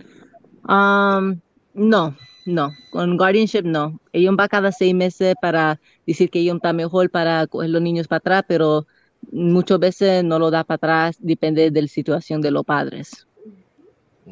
Um, 0.69 1.41
no, 1.74 2.16
no. 2.47 2.73
Con 2.91 3.16
guardianship 3.16 3.65
no. 3.65 4.01
Ellos 4.12 4.35
van 4.37 4.49
cada 4.49 4.73
seis 4.73 4.95
meses 4.95 5.35
para 5.43 5.81
decir 6.07 6.31
que 6.31 6.39
ellos 6.41 6.57
están 6.57 6.77
mejor 6.77 7.11
para 7.11 7.47
coger 7.49 7.70
los 7.70 7.82
niños 7.82 8.09
para 8.09 8.19
atrás, 8.19 8.45
pero 8.49 8.87
muchas 9.30 9.78
veces 9.78 10.24
no 10.24 10.38
lo 10.38 10.51
da 10.51 10.64
para 10.64 10.76
atrás, 10.76 11.16
depende 11.20 11.70
de 11.70 11.82
la 11.82 11.88
situación 11.88 12.40
de 12.40 12.51
los 12.51 12.64
padres. 12.64 13.26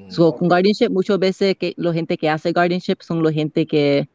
So, 0.08 0.34
con 0.34 0.48
guardianship, 0.48 0.90
muchas 0.90 1.18
veces 1.18 1.56
que 1.56 1.74
la 1.76 1.92
gente 1.92 2.16
que 2.16 2.28
hace 2.28 2.52
guardianship 2.52 2.98
son 3.00 3.22
la 3.22 3.32
gente 3.32 3.66
que, 3.66 4.08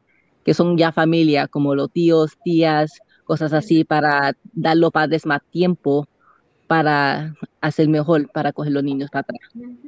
que 0.44 0.54
son 0.54 0.78
ya 0.78 0.92
familia, 0.92 1.48
como 1.48 1.76
los 1.76 1.92
tíos, 1.92 2.38
tías, 2.44 3.00
cosas 3.26 3.54
así, 3.54 3.84
para 3.84 4.36
dar 4.54 4.74
a 4.74 4.76
los 4.76 4.92
padres 4.92 5.26
más 5.26 5.42
tiempo 5.52 6.08
para 6.68 7.36
hacer 7.62 7.90
mejor, 7.90 8.32
para 8.32 8.54
coger 8.54 8.72
los 8.72 8.84
niños 8.84 9.10
para 9.12 9.22
atrás. 9.22 9.42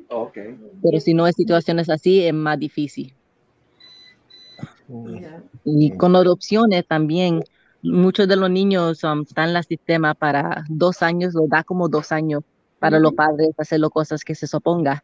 Okay. 0.10 0.58
Pero 0.84 1.00
si 1.00 1.14
no 1.14 1.26
hay 1.26 1.34
situaciones 1.34 1.90
así, 1.90 2.24
es 2.24 2.34
más 2.34 2.60
difícil. 2.60 3.14
Y 5.64 5.92
con 5.98 6.16
adopciones 6.16 6.86
también, 6.86 7.44
muchos 7.86 8.28
de 8.28 8.36
los 8.36 8.50
niños 8.50 9.04
um, 9.04 9.22
están 9.22 9.50
en 9.50 9.56
el 9.58 9.64
sistema 9.64 10.14
para 10.14 10.64
dos 10.70 11.02
años, 11.02 11.34
lo 11.34 11.48
da 11.48 11.64
como 11.64 11.88
dos 11.88 12.12
años 12.12 12.44
para 12.80 13.00
los 13.00 13.14
padres 13.14 13.50
hacer 13.58 13.80
las 13.80 13.90
cosas 13.90 14.24
que 14.24 14.36
se 14.36 14.48
suponga 14.48 15.04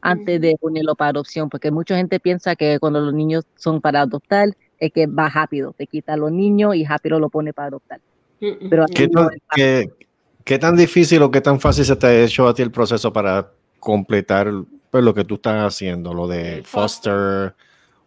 antes 0.00 0.40
de 0.40 0.56
ponerlo 0.60 0.94
para 0.96 1.10
adopción, 1.10 1.48
porque 1.48 1.70
mucha 1.70 1.96
gente 1.96 2.18
piensa 2.18 2.56
que 2.56 2.78
cuando 2.80 3.00
los 3.00 3.14
niños 3.14 3.44
son 3.56 3.80
para 3.80 4.00
adoptar, 4.00 4.48
es 4.78 4.92
que 4.92 5.06
va 5.06 5.28
rápido, 5.28 5.72
te 5.78 5.86
quita 5.86 6.14
a 6.14 6.16
los 6.16 6.32
niños 6.32 6.74
y 6.74 6.84
rápido 6.84 7.20
lo 7.20 7.30
pone 7.30 7.52
para 7.52 7.68
adoptar. 7.68 8.00
Pero 8.40 8.86
¿Qué 8.92 9.06
no 9.06 9.28
tan, 9.28 9.38
qué- 9.54 9.90
qué 10.44 10.58
tan 10.58 10.76
difícil 10.76 11.22
o 11.22 11.30
qué 11.30 11.40
tan 11.40 11.60
fácil 11.60 11.84
se 11.84 11.94
te 11.94 12.06
ha 12.08 12.24
hecho 12.24 12.48
a 12.48 12.54
ti 12.54 12.62
el 12.62 12.72
proceso 12.72 13.12
para 13.12 13.52
completar 13.78 14.52
pues, 14.90 15.04
lo 15.04 15.14
que 15.14 15.24
tú 15.24 15.36
estás 15.36 15.64
haciendo, 15.64 16.12
lo 16.12 16.26
de 16.26 16.62
foster 16.64 17.54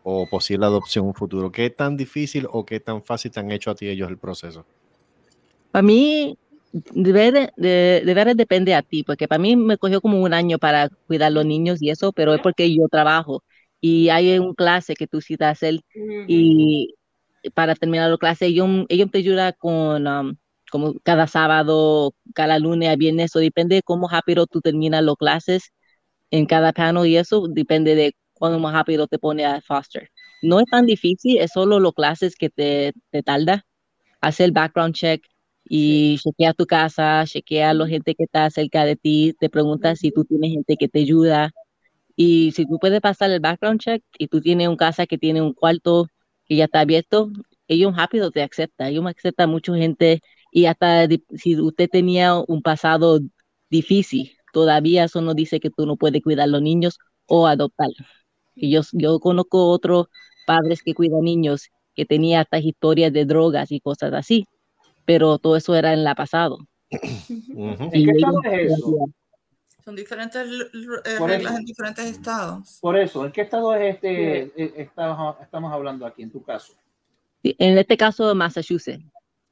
o 0.06 0.30
posible 0.30 0.66
adopción 0.68 1.06
en 1.06 1.10
un 1.10 1.16
futuro? 1.16 1.52
¿Qué 1.52 1.70
tan 1.72 1.98
difícil 1.98 2.48
o 2.52 2.66
qué 2.66 2.80
tan 2.80 3.04
fácil 3.04 3.32
te 3.32 3.42
han 3.42 3.52
hecho 3.52 3.72
a 3.72 3.76
ti 3.76 3.90
ellos 3.90 4.10
el 4.10 4.20
proceso? 4.20 4.66
Para 5.72 5.84
mí, 5.84 6.38
de 6.72 7.12
ver- 7.12 7.52
de, 7.58 8.02
de 8.06 8.14
veras 8.14 8.38
depende 8.38 8.74
a 8.76 8.82
ti, 8.82 9.04
porque 9.04 9.28
para 9.28 9.40
mí 9.42 9.56
me 9.56 9.78
cogió 9.78 10.02
como 10.02 10.22
un 10.22 10.34
año 10.34 10.58
para 10.60 10.90
cuidar 11.08 11.32
los 11.32 11.46
niños 11.46 11.82
y 11.82 11.90
eso, 11.90 12.12
pero 12.14 12.34
es 12.34 12.40
porque 12.42 12.74
yo 12.74 12.88
trabajo 12.90 13.44
y 13.82 14.10
hay 14.10 14.40
un 14.40 14.54
clase 14.54 14.96
que 14.96 15.08
tú 15.08 15.22
citas 15.22 15.52
hacer 15.58 15.80
y 16.26 16.96
para 17.56 17.76
terminar 17.76 18.10
la 18.12 18.18
clase, 18.18 18.48
ellos, 18.48 18.70
ellos 18.90 19.12
te 19.12 19.20
ayudan 19.20 19.54
con 19.60 20.08
um, 20.08 20.36
como 20.72 20.96
cada 21.04 21.28
sábado, 21.28 22.14
cada 22.36 22.60
lunes 22.60 22.90
a 22.90 22.96
viernes, 22.98 23.36
o 23.36 23.40
depende 23.40 23.76
de 23.78 23.84
cómo 23.84 24.08
rápido 24.10 24.48
tú 24.48 24.62
terminas 24.62 25.04
las 25.04 25.16
clases 25.18 25.72
en 26.32 26.46
cada 26.46 26.74
panel 26.74 27.06
y 27.08 27.18
eso 27.18 27.48
depende 27.50 27.96
de 27.96 28.16
cuándo 28.36 28.60
más 28.60 28.74
rápido 28.74 29.08
te 29.08 29.20
pone 29.20 29.46
a 29.46 29.62
foster. 29.62 30.10
No 30.42 30.60
es 30.60 30.66
tan 30.68 30.86
difícil, 30.86 31.40
es 31.40 31.52
solo 31.54 31.80
las 31.80 31.94
clases 31.94 32.36
que 32.36 32.50
te, 32.50 32.94
te 33.12 33.24
tarda 33.24 33.66
hacer 34.22 34.46
el 34.46 34.52
background 34.52 34.96
check 34.96 35.24
y 35.66 36.18
chequea 36.20 36.54
tu 36.54 36.66
casa, 36.66 37.24
chequea 37.26 37.72
a 37.72 37.74
la 37.74 37.88
gente 37.88 38.16
que 38.16 38.24
está 38.26 38.50
cerca 38.50 38.86
de 38.86 38.96
ti, 38.96 39.36
te 39.40 39.50
pregunta 39.50 39.96
si 39.96 40.12
tú 40.12 40.26
tienes 40.26 40.52
gente 40.52 40.78
que 40.78 40.88
te 40.88 41.00
ayuda 41.00 41.52
y 42.16 42.52
si 42.54 42.66
tú 42.66 42.80
puedes 42.80 43.02
pasar 43.02 43.32
el 43.32 43.40
background 43.40 43.80
check 43.82 44.04
y 44.18 44.28
tú 44.28 44.42
tienes 44.42 44.68
un 44.68 44.78
casa 44.78 45.06
que 45.08 45.18
tiene 45.18 45.42
un 45.42 45.54
cuarto 45.54 46.08
que 46.46 46.56
ya 46.58 46.66
está 46.66 46.82
abierto, 46.82 47.30
ellos 47.68 47.96
rápido 47.96 48.32
te 48.32 48.44
aceptan, 48.44 48.88
ellos 48.88 49.06
aceptan 49.08 49.50
mucha 49.50 49.76
gente 49.76 50.22
y 50.52 50.66
hasta 50.68 51.08
si 51.36 51.60
usted 51.60 51.90
tenía 51.90 52.36
un 52.36 52.62
pasado 52.62 53.20
difícil, 53.70 54.32
todavía 54.54 55.06
eso 55.06 55.22
no 55.22 55.34
dice 55.34 55.60
que 55.60 55.70
tú 55.70 55.86
no 55.86 55.98
puedes 55.98 56.22
cuidar 56.24 56.46
a 56.46 56.48
los 56.48 56.62
niños 56.62 57.00
o 57.28 57.48
adoptar. 57.48 57.90
Y 58.56 58.72
yo, 58.72 58.82
yo 58.94 59.20
conozco 59.20 59.70
otros 59.70 60.08
padres 60.46 60.82
que 60.84 60.94
cuidan 60.94 61.22
niños 61.22 61.70
que 61.96 62.06
tenían 62.06 62.42
estas 62.42 62.64
historias 62.64 63.12
de 63.14 63.26
drogas 63.26 63.72
y 63.72 63.80
cosas 63.80 64.14
así, 64.14 64.46
pero 65.06 65.38
todo 65.40 65.56
eso 65.56 65.76
era 65.76 65.94
en 65.94 66.04
la 66.04 66.14
pasado. 66.14 66.60
¿En 66.90 67.90
qué 67.92 68.12
estado 68.12 68.40
es 68.44 68.74
eso? 68.74 68.96
Son 69.84 69.96
diferentes 69.96 70.48
eh, 70.48 71.20
reglas 71.20 71.54
eso. 71.54 71.60
en 71.60 71.66
diferentes 71.66 72.06
estados. 72.06 72.80
Por 72.82 72.98
eso, 72.98 73.26
¿en 73.26 73.32
qué 73.32 73.42
estado 73.42 73.76
es 73.76 73.96
este 73.96 74.42
eh, 74.56 74.74
estamos, 74.78 75.38
estamos 75.42 75.72
hablando 75.72 76.06
aquí 76.06 76.24
en 76.24 76.32
tu 76.32 76.44
caso? 76.44 76.74
Sí, 77.44 77.56
En 77.60 77.78
este 77.78 77.96
caso, 77.96 78.34
Massachusetts. 78.34 79.06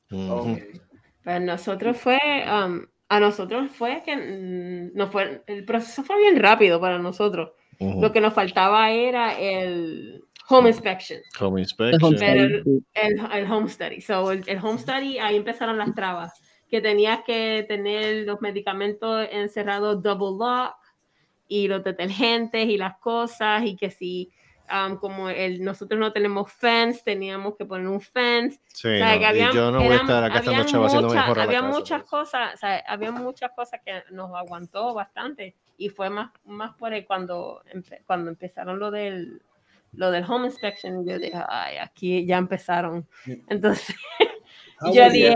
Pues 0.10 1.42
nosotros 1.42 1.98
fue, 1.98 2.20
um, 2.46 2.86
a 3.08 3.20
nosotros 3.20 3.72
fue 3.72 4.04
que 4.04 4.16
mm, 4.16 4.98
no 4.98 5.10
fue, 5.12 5.44
el 5.48 5.66
proceso 5.66 6.04
fue 6.04 6.18
bien 6.18 6.38
rápido 6.38 6.82
para 6.82 7.00
nosotros. 7.00 7.52
Lo 7.80 8.12
que 8.12 8.22
nos 8.22 8.34
faltaba 8.34 8.92
era 8.92 9.40
el 9.40 10.24
home 10.50 10.70
inspection. 10.70 11.20
Home 11.40 11.62
inspection. 11.62 12.16
Pero 12.20 12.42
el, 12.42 12.84
el, 12.94 13.20
el 13.34 13.52
home 13.52 13.70
study. 13.70 14.02
So, 14.02 14.32
el, 14.32 14.44
el 14.48 14.58
home 14.64 14.78
study, 14.80 15.20
ahí 15.20 15.36
empezaron 15.38 15.78
las 15.78 15.94
trabas. 15.96 16.34
Que 16.70 16.82
tenías 16.82 17.24
que 17.24 17.66
tener 17.68 18.26
los 18.26 18.42
medicamentos 18.42 19.28
encerrados 19.32 20.02
double 20.02 20.38
lock 20.40 20.76
y 21.48 21.68
los 21.68 21.84
detergentes 21.84 22.68
y 22.68 22.78
las 22.78 22.98
cosas 22.98 23.64
y 23.64 23.76
que 23.76 23.92
si 23.92 24.32
um, 24.72 24.98
como 24.98 25.30
el, 25.30 25.64
nosotros 25.64 26.00
no 26.00 26.12
tenemos 26.12 26.52
fence, 26.52 27.02
teníamos 27.06 27.56
que 27.58 27.66
poner 27.66 27.88
un 27.88 28.02
fence. 28.02 28.60
Sí, 28.70 28.88
O 28.88 28.98
sea, 28.98 29.14
no, 29.14 29.20
que 29.20 29.22
y 29.22 29.26
habían- 29.26 29.52
yo 29.52 29.72
no 29.72 29.78
voy 29.80 29.84
a 29.88 29.94
eran- 29.94 30.00
estar 30.02 30.24
acá 30.24 30.40
haciendo 30.40 30.64
mejor 30.82 31.14
a 31.16 31.36
la 31.36 31.44
había 31.44 31.60
casa. 31.62 31.72
muchas 31.78 32.04
cosas, 32.06 32.54
o 32.56 32.58
sea, 32.58 32.84
había 32.88 33.12
muchas 33.12 33.52
cosas 33.56 33.80
que 33.86 34.02
nos 34.12 34.34
aguantó 34.34 34.94
bastante 34.96 35.56
y 35.78 35.90
fue 35.90 36.10
más, 36.10 36.32
más 36.46 36.76
por 36.78 36.94
el 36.94 37.06
cuando, 37.06 37.62
cuando 38.06 38.30
empezaron 38.30 38.80
lo 38.80 38.92
del 38.92 39.42
lo 39.96 40.10
del 40.10 40.24
home 40.28 40.48
inspection, 40.48 41.06
yo 41.06 41.20
dije, 41.20 41.40
ay, 41.48 41.78
aquí 41.78 42.26
ya 42.26 42.38
empezaron. 42.38 43.08
Entonces, 43.48 43.96
How 44.80 44.92
yo 44.94 45.08
dije, 45.12 45.36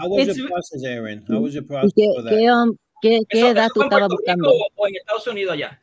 how 0.00 0.08
was 0.10 0.26
your 0.36 0.48
process, 0.48 0.84
Aaron? 0.84 1.24
How 1.28 1.38
was 1.40 1.52
your 1.52 1.62
¿Y 1.62 1.66
process 1.66 1.92
qué, 1.94 2.12
for 2.14 2.24
that? 2.24 2.30
qué, 2.30 2.50
um, 2.52 2.76
qué, 3.00 3.20
qué 3.28 3.38
¿Eso, 3.38 3.50
edad 3.50 3.68
tú 3.72 3.82
estabas 3.82 4.08
buscando? 4.08 4.50
o 4.74 4.86
en 4.88 4.96
Estados 4.96 5.26
Unidos 5.28 5.52
allá? 5.54 5.80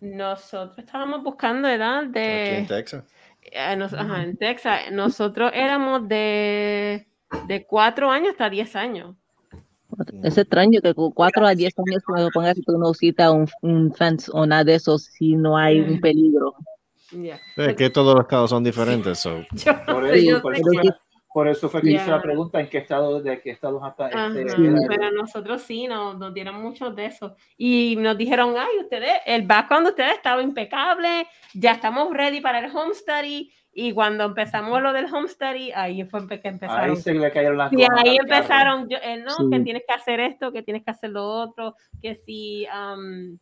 Nosotros 0.00 0.78
estábamos 0.78 1.22
buscando 1.22 1.68
edad 1.68 2.04
de. 2.04 2.42
Aquí 2.42 2.54
en 2.54 2.66
Texas. 2.66 3.04
eh, 3.42 3.76
nos- 3.76 3.94
ajá, 3.94 4.22
en 4.24 4.36
Texas. 4.36 4.90
Nosotros 4.92 5.50
éramos 5.54 6.08
de, 6.08 7.06
de 7.46 7.66
4 7.66 8.10
años 8.10 8.30
hasta 8.32 8.50
10 8.50 8.74
años. 8.76 9.16
Es 10.22 10.38
extraño 10.38 10.80
que 10.80 10.94
con 10.94 11.10
4 11.12 11.46
a 11.46 11.54
10 11.54 11.74
años 11.78 12.02
cuando 12.06 12.30
pongas 12.32 12.56
tú 12.64 12.78
no 12.78 12.94
citas 12.94 13.30
un, 13.32 13.48
un 13.62 13.92
fence 13.92 14.30
o 14.32 14.46
nada 14.46 14.64
de 14.64 14.74
eso 14.74 14.98
si 14.98 15.34
no 15.36 15.56
hay 15.56 15.80
un 15.80 16.00
peligro. 16.00 16.54
Yeah. 17.10 17.40
Es 17.56 17.76
que 17.76 17.90
todos 17.90 18.14
los 18.14 18.24
estados 18.24 18.50
son 18.50 18.64
diferentes. 18.64 19.18
so. 19.18 19.44
Por 19.86 20.06
eso, 20.06 20.30
yo 20.30 20.42
por 20.42 20.54
eso 20.56 20.64
por 21.34 21.48
eso 21.48 21.68
fue 21.68 21.82
que 21.82 21.90
hice 21.90 22.06
Ya. 22.06 22.12
la 22.12 22.22
pregunta 22.22 22.60
en 22.60 22.68
qué 22.68 22.78
estado, 22.78 23.20
de 23.20 23.40
qué 23.40 23.50
estados 23.50 23.82
hasta 23.82 24.06
este, 24.08 24.46
Pero 24.88 25.10
nosotros 25.10 25.62
sí, 25.62 25.88
nos, 25.88 26.16
nos 26.16 26.32
dieron 26.32 26.62
muchos 26.62 26.94
de 26.94 27.06
eso. 27.06 27.34
Y 27.56 27.96
nos 27.98 28.16
dijeron, 28.16 28.54
ay, 28.56 28.78
ustedes, 28.80 29.14
el 29.26 29.42
background 29.42 29.86
de 29.86 29.90
ustedes 29.90 30.12
estaba 30.12 30.40
impecable, 30.42 31.26
ya 31.52 31.72
estamos 31.72 32.14
ready 32.14 32.40
para 32.40 32.60
el 32.60 32.70
home 32.76 32.94
study. 32.94 33.52
Y 33.72 33.92
cuando 33.92 34.22
empezamos 34.26 34.80
lo 34.80 34.92
del 34.92 35.12
home 35.12 35.26
study, 35.26 35.72
ahí 35.72 36.04
fue 36.04 36.24
que 36.28 36.40
empezaron. 36.46 36.90
Ahí 36.90 36.94
se 36.96 37.12
le 37.12 37.32
cayeron 37.32 37.58
las 37.58 37.70
Sí, 37.70 37.76
gomas 37.78 38.04
ahí 38.04 38.16
empezaron, 38.16 38.88
yo, 38.88 38.98
eh, 39.02 39.16
no, 39.16 39.50
que 39.50 39.58
Sí. 39.58 39.64
tienes 39.64 39.82
que 39.88 39.92
hacer 39.94 40.20
esto, 40.20 40.52
que 40.52 40.62
tienes 40.62 40.84
que 40.84 40.92
hacer 40.92 41.10
lo 41.10 41.24
otro, 41.24 41.74
que 42.00 42.14
si, 42.14 42.64
am, 42.70 43.40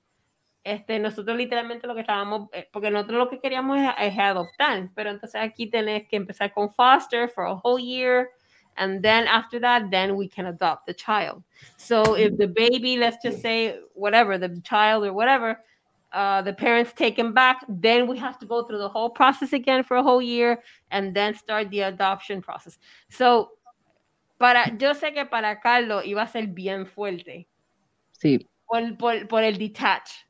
este, 0.64 0.98
nosotros 0.98 1.36
literalmente 1.36 1.86
lo 1.86 1.94
que 1.94 2.02
estábamos, 2.02 2.48
eh, 2.52 2.68
porque 2.72 2.90
nosotros 2.90 3.18
lo 3.18 3.28
que 3.28 3.40
queríamos 3.40 3.78
es, 3.78 3.90
es 3.98 4.18
adoptar, 4.18 4.90
pero 4.94 5.10
entonces 5.10 5.40
aquí 5.40 5.68
tenés 5.68 6.06
que 6.08 6.16
empezar 6.16 6.52
con 6.52 6.72
foster 6.72 7.28
for 7.28 7.44
a 7.44 7.54
whole 7.54 7.82
year, 7.82 8.30
and 8.76 9.02
then 9.02 9.26
after 9.26 9.60
that, 9.60 9.90
then 9.90 10.16
we 10.16 10.28
can 10.28 10.46
adopt 10.46 10.86
the 10.86 10.94
child. 10.94 11.42
So 11.76 12.16
if 12.16 12.36
the 12.36 12.46
baby, 12.46 12.96
let's 12.96 13.18
just 13.22 13.42
say, 13.42 13.80
whatever, 13.94 14.38
the 14.38 14.60
child 14.62 15.04
or 15.04 15.12
whatever, 15.12 15.60
uh, 16.12 16.42
the 16.42 16.52
parents 16.52 16.92
take 16.92 17.18
him 17.18 17.32
back, 17.32 17.64
then 17.68 18.06
we 18.06 18.18
have 18.18 18.38
to 18.38 18.46
go 18.46 18.64
through 18.64 18.78
the 18.78 18.88
whole 18.88 19.10
process 19.10 19.52
again 19.52 19.82
for 19.82 19.96
a 19.96 20.02
whole 20.02 20.22
year, 20.22 20.62
and 20.90 21.14
then 21.14 21.34
start 21.34 21.70
the 21.70 21.80
adoption 21.80 22.40
process. 22.40 22.78
So 23.10 23.52
para, 24.38 24.76
yo 24.76 24.94
sé 24.94 25.14
que 25.14 25.24
para 25.24 25.60
Carlos 25.60 26.04
iba 26.04 26.22
a 26.22 26.26
ser 26.26 26.46
bien 26.48 26.86
fuerte 26.86 27.46
Sí, 28.12 28.48
por, 28.66 28.96
por, 28.96 29.26
por 29.26 29.42
el 29.42 29.58
detach. 29.58 30.26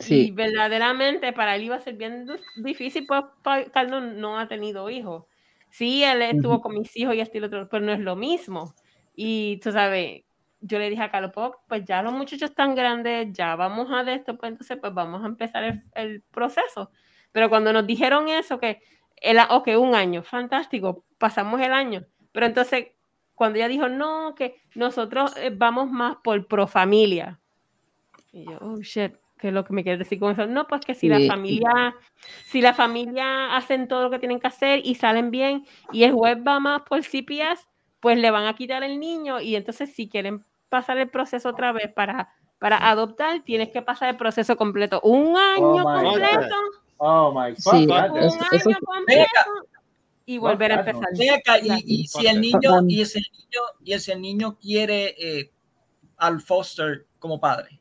Y 0.00 0.02
sí. 0.02 0.30
verdaderamente 0.30 1.32
para 1.32 1.56
él 1.56 1.64
iba 1.64 1.76
a 1.76 1.80
ser 1.80 1.94
bien 1.94 2.26
difícil, 2.56 3.06
pues 3.06 3.24
Carlos 3.72 4.02
no 4.02 4.38
ha 4.38 4.48
tenido 4.48 4.88
hijos. 4.88 5.24
Sí, 5.68 6.02
él 6.02 6.22
estuvo 6.22 6.60
con 6.60 6.74
mis 6.74 6.96
hijos 6.96 7.14
y 7.14 7.20
esto 7.20 7.38
y 7.38 7.40
lo 7.40 7.46
otro, 7.46 7.68
pero 7.68 7.84
no 7.84 7.92
es 7.92 8.00
lo 8.00 8.16
mismo. 8.16 8.74
Y 9.14 9.58
tú 9.62 9.70
sabes, 9.72 10.22
yo 10.60 10.78
le 10.78 10.90
dije 10.90 11.02
a 11.02 11.10
Carlos, 11.10 11.32
pues, 11.34 11.50
pues 11.68 11.84
ya 11.84 12.02
los 12.02 12.12
muchachos 12.12 12.50
están 12.50 12.74
grandes, 12.74 13.32
ya 13.32 13.54
vamos 13.56 13.88
a 13.92 14.02
de 14.02 14.14
esto, 14.14 14.36
pues 14.36 14.52
entonces 14.52 14.78
pues 14.80 14.92
vamos 14.92 15.22
a 15.22 15.26
empezar 15.26 15.64
el, 15.64 15.82
el 15.94 16.22
proceso. 16.22 16.90
Pero 17.32 17.48
cuando 17.48 17.72
nos 17.72 17.86
dijeron 17.86 18.28
eso, 18.28 18.58
que, 18.58 18.80
el, 19.16 19.38
ok, 19.38 19.68
un 19.78 19.94
año, 19.94 20.22
fantástico, 20.22 21.04
pasamos 21.18 21.60
el 21.60 21.72
año. 21.72 22.04
Pero 22.32 22.46
entonces, 22.46 22.88
cuando 23.34 23.58
ella 23.58 23.68
dijo, 23.68 23.88
no, 23.88 24.34
que 24.34 24.60
nosotros 24.74 25.36
eh, 25.36 25.50
vamos 25.54 25.90
más 25.90 26.16
por 26.22 26.46
pro 26.46 26.66
familia. 26.66 27.40
Y 28.32 28.44
yo, 28.44 28.58
oh 28.60 28.80
shit, 28.80 29.14
¿qué 29.40 29.48
es 29.48 29.54
lo 29.54 29.64
que 29.64 29.72
me 29.72 29.82
quiere 29.82 29.98
decir 29.98 30.18
con 30.20 30.32
eso? 30.32 30.46
No, 30.46 30.66
pues 30.66 30.82
que 30.82 30.94
si 30.94 31.08
la 31.08 31.18
Sí. 31.18 31.26
familia, 31.28 31.94
si 32.46 32.60
la 32.60 32.74
familia 32.74 33.56
hacen 33.56 33.88
todo 33.88 34.02
lo 34.04 34.10
que 34.10 34.18
tienen 34.18 34.38
que 34.40 34.46
hacer 34.46 34.80
y 34.84 34.94
salen 34.94 35.30
bien 35.30 35.66
y 35.92 36.04
el 36.04 36.12
juez 36.12 36.36
va 36.46 36.60
más 36.60 36.82
por 36.82 37.02
CPS, 37.02 37.66
pues 38.00 38.18
le 38.18 38.30
van 38.30 38.46
a 38.46 38.54
quitar 38.54 38.82
el 38.82 39.00
niño 39.00 39.40
y 39.40 39.56
entonces 39.56 39.92
si 39.94 40.08
quieren 40.08 40.44
pasar 40.68 40.98
el 40.98 41.08
proceso 41.08 41.48
otra 41.48 41.72
vez 41.72 41.92
para, 41.92 42.32
para 42.58 42.88
adoptar, 42.90 43.42
tienes 43.42 43.70
que 43.70 43.82
pasar 43.82 44.10
el 44.10 44.16
proceso 44.16 44.56
completo. 44.56 45.00
Un 45.02 45.36
año 45.36 45.78
my 45.78 45.82
God. 45.82 46.02
completo, 46.02 46.56
Oh 47.02 47.32
my 47.32 47.56
Sí, 47.56 47.62
fuck. 47.62 47.74
un 48.12 48.18
eso- 48.18 48.38
eso- 48.52 48.68
año 48.68 48.76
completo 48.84 49.26
y 50.26 50.36
volver 50.36 50.72
a 50.72 50.82
God, 50.82 50.88
empezar. 50.88 51.62
Y, 51.62 52.02
y 52.02 52.06
si 52.06 52.26
el 52.26 52.40
niño, 52.42 52.82
y 52.86 53.00
ese 53.00 53.20
niño, 53.20 53.60
y 53.82 53.92
ese 53.94 54.16
niño 54.16 54.58
quiere 54.58 55.14
eh, 55.18 55.50
al 56.18 56.40
foster 56.42 57.06
como 57.18 57.40
padre. 57.40 57.79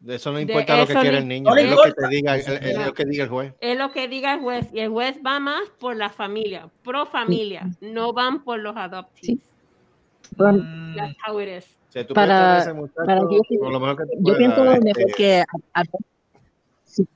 De 0.00 0.14
eso 0.14 0.30
no 0.30 0.36
De 0.36 0.42
importa 0.42 0.76
lo 0.76 0.86
que 0.86 0.94
ni- 0.94 1.08
el 1.08 1.28
niño, 1.28 1.50
no 1.50 1.56
es 1.56 1.70
lo 1.70 1.82
que 1.82 1.92
te 1.92 2.08
diga, 2.08 2.36
el- 2.36 2.76
No. 2.78 2.86
lo 2.86 2.94
que 2.94 3.04
diga 3.04 3.24
el 3.24 3.30
juez. 3.30 3.54
Es 3.60 3.76
lo 3.78 3.90
que 3.92 4.06
diga 4.08 4.34
el 4.34 4.40
juez 4.40 4.68
y 4.72 4.78
el 4.80 4.90
juez 4.90 5.18
va 5.26 5.40
más 5.40 5.62
por 5.80 5.96
la 5.96 6.08
familia, 6.08 6.70
pro 6.84 7.06
familia, 7.06 7.68
no 7.80 8.12
van 8.12 8.44
por 8.44 8.60
los 8.60 8.76
adoptees. 8.76 9.38
Bueno, 10.36 10.62
That's 10.96 11.16
how 11.26 11.40
it 11.40 11.48
is. 11.48 11.64
O 11.88 11.92
sea, 11.92 12.06
tú 12.06 12.14
Para- 12.14 12.58
ese 12.60 12.72
muchacho, 12.74 12.94
para 13.06 13.20
lo 13.22 13.80
mejor 13.80 13.96
que 13.96 14.04
yo 14.20 14.36
pienso 14.36 14.64
este, 14.72 14.84
mejor 14.84 15.14
que 15.16 15.40
a- 15.40 15.80
a- 15.80 15.84
si, 16.84 17.08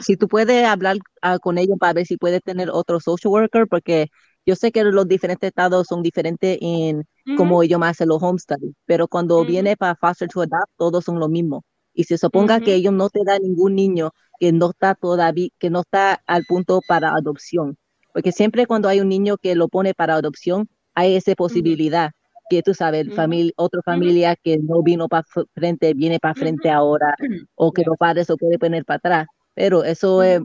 si 0.00 0.16
tú 0.16 0.28
puedes 0.28 0.64
hablar 0.64 0.98
ah, 1.22 1.38
con 1.38 1.58
ellos 1.58 1.76
para 1.78 1.94
ver 1.94 2.06
si 2.06 2.16
puedes 2.18 2.42
tener 2.42 2.70
otro 2.70 3.00
social 3.00 3.32
worker, 3.32 3.66
porque 3.66 4.08
yo 4.46 4.54
sé 4.54 4.70
que 4.70 4.84
los 4.84 5.08
diferentes 5.08 5.48
estados 5.48 5.86
son 5.88 6.02
diferentes 6.02 6.56
en 6.60 7.04
cómo 7.36 7.62
ellos 7.62 7.80
hacen 7.82 8.08
los 8.08 8.22
home 8.22 8.38
studies, 8.38 8.74
pero 8.86 9.08
cuando 9.08 9.44
viene 9.44 9.76
para 9.76 9.96
foster 9.96 10.28
to 10.28 10.40
adopt, 10.42 10.70
todos 10.76 11.04
son 11.04 11.18
lo 11.18 11.28
mismo. 11.28 11.64
Y 11.98 12.04
se 12.04 12.18
suponga 12.18 12.60
que 12.60 12.74
Ujú. 12.74 12.76
ellos 12.76 12.92
no 12.94 13.10
te 13.10 13.20
dan 13.26 13.42
ningún 13.42 13.74
niño 13.74 14.12
que 14.38 14.52
no 14.52 14.70
está 14.70 14.94
todavía, 14.94 15.48
que 15.58 15.68
no 15.70 15.80
está 15.80 16.22
al 16.26 16.44
punto 16.46 16.80
para 16.86 17.10
adopción. 17.14 17.76
Porque 18.12 18.30
siempre 18.32 18.66
cuando 18.66 18.88
hay 18.88 19.00
un 19.00 19.08
niño 19.08 19.36
que 19.38 19.54
lo 19.56 19.68
pone 19.68 19.94
para 19.94 20.14
adopción, 20.14 20.68
hay 20.94 21.16
esa 21.16 21.34
posibilidad 21.34 22.12
que 22.48 22.62
tú 22.62 22.72
sabes, 22.74 23.06
Ujú. 23.08 23.14
familia, 23.14 23.52
otra 23.56 23.82
familia 23.84 24.36
que 24.36 24.58
no 24.58 24.82
vino 24.82 25.08
para 25.08 25.24
frente, 25.54 25.92
viene 25.94 26.20
para 26.20 26.34
frente 26.36 26.70
ahora, 26.70 27.16
o 27.56 27.72
que 27.72 27.82
los 27.84 27.96
padres 27.98 28.28
lo 28.28 28.38
pueden 28.38 28.58
poner 28.60 28.84
para 28.84 28.98
atrás. 28.98 29.28
Pero 29.54 29.84
eso 29.84 30.22
es, 30.22 30.42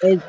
es- 0.00 0.22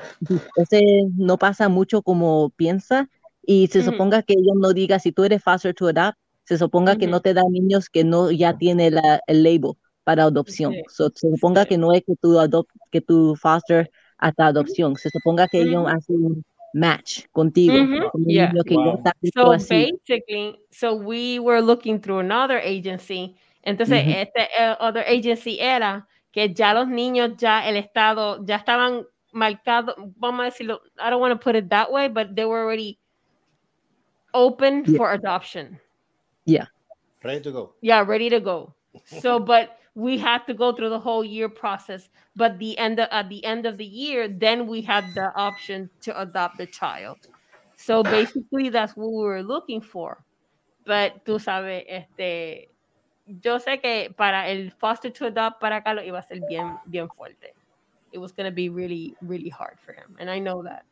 ese 0.56 0.82
no 1.16 1.38
pasa 1.38 1.70
mucho 1.70 2.02
como 2.02 2.50
piensa. 2.52 3.10
Y 3.44 3.68
se 3.68 3.84
suponga 3.84 4.24
que 4.24 4.34
ellos 4.34 4.56
no 4.60 4.74
digan, 4.74 5.00
si 5.00 5.12
tú 5.12 5.24
eres 5.24 5.44
foster 5.44 5.74
to 5.74 5.88
adopt, 5.88 6.18
se 6.46 6.58
suponga 6.58 6.96
que 6.98 7.08
no 7.08 7.22
te 7.22 7.34
dan 7.34 7.46
niños 7.52 7.90
que 7.90 8.04
no 8.04 8.32
ya 8.32 8.54
tiene 8.54 8.92
la, 8.92 9.22
el 9.28 9.44
label 9.44 9.74
para 10.08 10.24
adopción. 10.24 10.72
Sí. 10.72 10.84
So, 10.88 11.10
se 11.14 11.30
suponga 11.30 11.66
que 11.66 11.78
no 11.78 11.92
es 11.92 12.02
que 12.02 12.16
tú 12.16 12.40
adop 12.40 12.66
que 12.90 13.02
tu 13.02 13.36
foster 13.36 13.92
hasta 14.18 14.46
adopción. 14.48 14.96
Se 14.96 15.10
suponga 15.10 15.50
que 15.50 15.60
ellos 15.60 15.82
Ujú. 15.84 15.88
hacen 15.90 16.16
un 16.26 16.46
match 16.74 17.26
contigo. 17.34 17.74
Con 18.14 18.22
un 18.22 18.26
yeah. 18.30 18.50
que 18.66 18.76
listo 19.20 19.42
So 19.42 19.52
así. 19.52 19.92
basically, 19.92 20.58
so 20.72 20.94
we 20.94 21.40
were 21.40 21.60
looking 21.62 22.00
through 22.00 22.20
another 22.20 22.58
agency. 22.64 23.36
Entonces, 23.64 24.02
Ujú. 24.02 24.12
este 24.12 24.48
eh, 24.58 24.78
other 24.80 25.04
agency 25.06 25.60
era 25.60 26.08
que 26.32 26.54
ya 26.54 26.74
los 26.74 26.88
niños, 26.88 27.36
ya 27.36 27.68
el 27.68 27.76
estado, 27.76 28.46
ya 28.46 28.56
estaban 28.56 29.06
marcados, 29.34 29.94
vamos 30.16 30.40
a 30.40 30.44
decirlo, 30.46 30.80
I 30.98 31.10
don't 31.10 31.20
want 31.20 31.34
to 31.34 31.38
put 31.38 31.58
it 31.58 31.68
that 31.68 31.92
way, 31.92 32.08
but 32.08 32.34
they 32.34 32.46
were 32.46 32.62
already 32.64 32.98
open 34.34 34.86
Yeah. 34.86 34.96
for 34.98 35.12
adoption. 35.12 35.82
Yeah. 36.46 36.68
Ready 37.22 37.42
to 37.42 37.52
go. 37.52 37.74
Yeah, 37.82 38.06
ready 38.08 38.30
to 38.30 38.40
go. 38.40 38.74
So, 39.22 39.38
but 39.38 39.78
we 39.98 40.16
had 40.16 40.46
to 40.46 40.54
go 40.54 40.72
through 40.72 40.90
the 40.90 41.00
whole 41.00 41.26
year 41.26 41.50
process. 41.50 42.10
But 42.36 42.60
the 42.60 42.78
end 42.78 43.00
of, 43.00 43.10
at 43.12 43.30
the 43.30 43.44
end 43.44 43.66
of 43.66 43.78
the 43.80 43.86
year, 43.86 44.28
then 44.28 44.68
we 44.68 44.82
had 44.82 45.04
the 45.16 45.34
option 45.36 45.90
to 46.02 46.22
adopt 46.22 46.60
the 46.60 46.68
child. 46.68 47.18
So 47.78 48.04
basically, 48.04 48.70
that's 48.70 48.96
what 48.96 49.10
we 49.10 49.24
were 49.24 49.42
looking 49.42 49.82
for. 49.82 50.24
But 50.86 51.26
tú 51.26 51.40
sabes, 51.40 51.84
este, 51.90 52.70
yo 53.42 53.58
sé 53.58 53.82
que 53.82 54.14
para 54.14 54.48
el 54.48 54.70
foster 54.70 55.10
to 55.10 55.26
adopt 55.26 55.60
para 55.60 55.82
Carlos 55.82 56.06
iba 56.06 56.20
a 56.20 56.24
ser 56.24 56.42
bien, 56.48 56.78
bien 56.88 57.08
fuerte. 57.10 57.54
It 58.12 58.20
was 58.20 58.32
going 58.32 58.46
to 58.46 58.56
be 58.56 58.70
really, 58.70 59.16
really 59.22 59.50
hard 59.50 59.80
for 59.84 59.94
him, 59.94 60.16
and 60.20 60.30
I 60.30 60.40
know 60.40 60.64
that. 60.64 60.86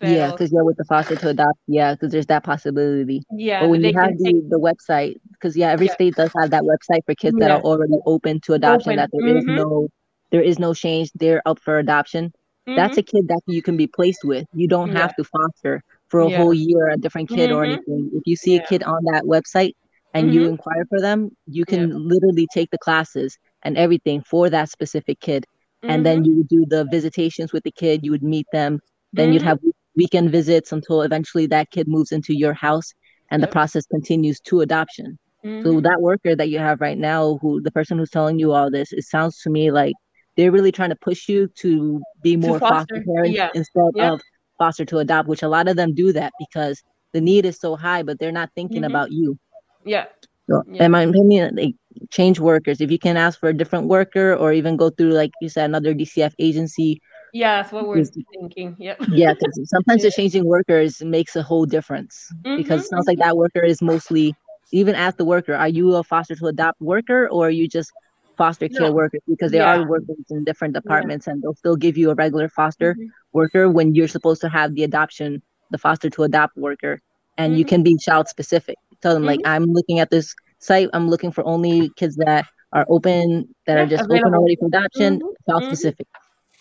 Yeah, 0.00 0.30
because 0.30 0.52
yeah, 0.52 0.62
with 0.62 0.76
the 0.76 0.84
foster 0.84 1.16
to 1.16 1.28
adopt, 1.30 1.58
yeah, 1.66 1.94
because 1.94 2.12
there's 2.12 2.26
that 2.26 2.44
possibility. 2.44 3.22
Yeah, 3.30 3.60
but 3.60 3.68
when 3.68 3.82
you 3.82 3.92
have 3.94 4.16
the, 4.18 4.42
the 4.48 4.58
website, 4.58 5.16
because 5.32 5.56
yeah, 5.56 5.70
every 5.70 5.86
Yeah. 5.86 5.92
state 5.94 6.14
does 6.14 6.30
have 6.38 6.50
that 6.50 6.62
website 6.64 7.00
for 7.06 7.14
kids 7.14 7.36
that 7.38 7.50
are 7.50 7.60
already 7.60 7.94
open 8.06 8.40
to 8.42 8.54
adoption. 8.54 8.92
Open, 8.92 8.96
That 8.98 9.10
there 9.12 9.36
is 9.36 9.44
mhm. 9.44 9.56
no, 9.56 9.88
there 10.30 10.42
is 10.42 10.58
no 10.58 10.74
change. 10.74 11.10
They're 11.14 11.42
up 11.46 11.58
for 11.60 11.78
adoption. 11.78 12.32
That's 12.74 12.96
Mhm. 12.96 12.98
a 12.98 13.02
kid 13.02 13.28
that 13.28 13.40
you 13.46 13.62
can 13.62 13.76
be 13.76 13.86
placed 13.86 14.24
with. 14.24 14.46
You 14.52 14.68
don't 14.68 14.90
Yeah. 14.90 14.98
have 15.00 15.14
to 15.16 15.24
foster 15.24 15.82
for 16.08 16.20
a 16.20 16.28
Yeah. 16.28 16.36
whole 16.36 16.54
year 16.54 16.90
a 16.90 16.96
different 16.98 17.30
kid 17.30 17.50
or 17.50 17.62
Mhm. 17.62 17.64
anything. 17.64 18.10
If 18.12 18.22
you 18.26 18.36
see 18.36 18.56
a 18.56 18.60
kid 18.60 18.82
on 18.82 19.04
that 19.12 19.24
website 19.24 19.72
and 20.12 20.32
you 20.32 20.44
Mhm. 20.44 20.48
inquire 20.48 20.84
for 20.88 21.00
them, 21.00 21.30
you 21.46 21.64
can 21.64 21.90
literally 22.08 22.46
take 22.52 22.70
the 22.70 22.78
classes 22.78 23.38
and 23.62 23.76
everything 23.76 24.22
for 24.22 24.48
that 24.50 24.68
specific 24.70 25.20
kid. 25.20 25.46
And 25.88 26.04
then 26.04 26.22
Mhm. 26.22 26.24
you 26.24 26.36
would 26.36 26.48
do 26.48 26.64
the 26.68 26.84
visitations 26.84 27.52
with 27.52 27.64
the 27.64 27.72
kid. 27.72 28.04
You 28.04 28.10
would 28.12 28.22
meet 28.22 28.46
them. 28.52 28.80
Then 29.12 29.32
you'd 29.32 29.42
Mhm. 29.42 29.44
have 29.44 29.58
weekend 29.96 30.30
visits 30.30 30.72
until 30.72 31.02
eventually 31.02 31.46
that 31.46 31.70
kid 31.70 31.88
moves 31.88 32.12
into 32.12 32.34
your 32.34 32.54
house 32.54 32.92
and 33.30 33.42
the 33.42 33.48
process 33.48 33.86
continues 33.86 34.40
to 34.40 34.60
adoption. 34.60 35.18
So 35.62 35.80
Mhm. 35.80 35.82
that 35.82 36.00
worker 36.00 36.36
that 36.36 36.48
you 36.48 36.58
have 36.58 36.80
right 36.80 36.98
now, 36.98 37.38
who 37.40 37.60
the 37.62 37.70
person 37.72 37.98
who's 37.98 38.10
telling 38.10 38.38
you 38.38 38.52
all 38.52 38.70
this, 38.70 38.92
it 38.92 39.04
sounds 39.04 39.40
to 39.42 39.50
me 39.50 39.70
like 39.70 39.94
they're 40.36 40.52
really 40.52 40.72
trying 40.72 40.90
to 40.90 40.96
push 40.96 41.28
you 41.28 41.48
to 41.60 42.02
be 42.22 42.36
To 42.36 42.38
more 42.38 42.58
foster, 42.58 42.96
foster, 42.96 43.04
parents 43.14 43.36
yeah. 43.36 43.50
instead 43.54 43.92
Yep. 43.94 44.12
of 44.12 44.20
foster 44.58 44.84
to 44.86 44.98
adopt, 44.98 45.28
which 45.28 45.42
a 45.42 45.48
lot 45.48 45.68
of 45.68 45.76
them 45.76 45.94
do 45.94 46.12
that 46.12 46.34
because 46.38 46.82
the 47.12 47.20
need 47.20 47.44
is 47.46 47.58
so 47.58 47.76
high, 47.76 48.02
but 48.02 48.18
they're 48.18 48.32
not 48.32 48.50
thinking 48.54 48.82
Mhm. 48.82 48.86
about 48.86 49.12
you. 49.12 49.38
Yeah. 49.84 50.06
So, 50.48 50.62
in 50.78 50.92
my 50.92 51.02
opinion, 51.02 51.56
like 51.56 51.74
change 52.10 52.38
workers. 52.38 52.80
If 52.80 52.90
you 52.90 52.98
can 52.98 53.16
ask 53.16 53.38
for 53.40 53.48
a 53.48 53.54
different 53.56 53.88
worker, 53.88 54.34
or 54.34 54.52
even 54.52 54.76
go 54.76 54.90
through, 54.90 55.12
like 55.12 55.32
you 55.40 55.48
said, 55.48 55.64
another 55.64 55.94
DCF 55.94 56.34
agency. 56.38 57.00
Yeah, 57.36 57.62
that's 57.62 57.72
what 57.72 57.86
we're 57.88 58.04
thinking. 58.34 58.76
Yep. 58.78 58.98
Yeah, 59.12 59.32
because 59.34 59.60
sometimes 59.74 60.02
the 60.02 60.10
changing 60.10 60.46
workers 60.46 61.02
makes 61.02 61.36
a 61.36 61.42
whole 61.42 61.66
difference. 61.66 62.30
Because 62.56 62.82
it 62.82 62.84
mm-hmm. 62.84 62.96
sounds 62.96 63.06
like 63.06 63.18
that 63.18 63.36
worker 63.36 63.62
is 63.62 63.82
mostly, 63.82 64.34
even 64.72 64.94
as 64.94 65.14
the 65.16 65.24
worker, 65.24 65.54
are 65.54 65.68
you 65.68 65.94
a 65.96 66.04
foster 66.04 66.34
to 66.36 66.46
adopt 66.46 66.80
worker, 66.80 67.28
or 67.30 67.48
are 67.48 67.50
you 67.50 67.68
just 67.68 67.92
foster 68.36 68.68
care 68.68 68.88
No. 68.88 68.92
workers? 68.92 69.20
Because 69.28 69.52
there 69.52 69.62
Yeah. 69.62 69.76
are 69.80 69.88
workers 69.88 70.24
in 70.30 70.44
different 70.44 70.74
departments, 70.74 71.26
and 71.26 71.42
they'll 71.42 71.54
still 71.54 71.76
give 71.76 71.96
you 71.98 72.10
a 72.10 72.14
regular 72.14 72.48
foster 72.48 72.94
mm-hmm. 72.94 73.08
worker 73.32 73.68
when 73.70 73.94
you're 73.94 74.08
supposed 74.08 74.40
to 74.42 74.48
have 74.48 74.74
the 74.74 74.84
adoption, 74.84 75.42
the 75.70 75.78
foster 75.78 76.10
to 76.10 76.22
adopt 76.24 76.56
worker, 76.56 77.00
and 77.36 77.56
you 77.58 77.64
Mhm. 77.64 77.68
can 77.68 77.80
mm-hmm. 77.80 77.94
be 77.94 77.96
child 77.98 78.28
specific. 78.28 78.76
Tell 79.02 79.14
them 79.14 79.24
like, 79.24 79.40
I'm 79.44 79.64
looking 79.66 79.98
at 80.00 80.10
this 80.10 80.34
site. 80.60 80.88
I'm 80.94 81.08
looking 81.08 81.32
for 81.32 81.44
only 81.46 81.90
kids 81.96 82.16
that 82.16 82.46
are 82.72 82.86
open, 82.88 83.54
that 83.66 83.76
Yeah, 83.76 83.82
are 83.82 83.86
just 83.86 84.06
open 84.10 84.34
already 84.34 84.56
for 84.56 84.66
adoption, 84.66 85.20
child 85.48 85.64
specific. 85.64 86.06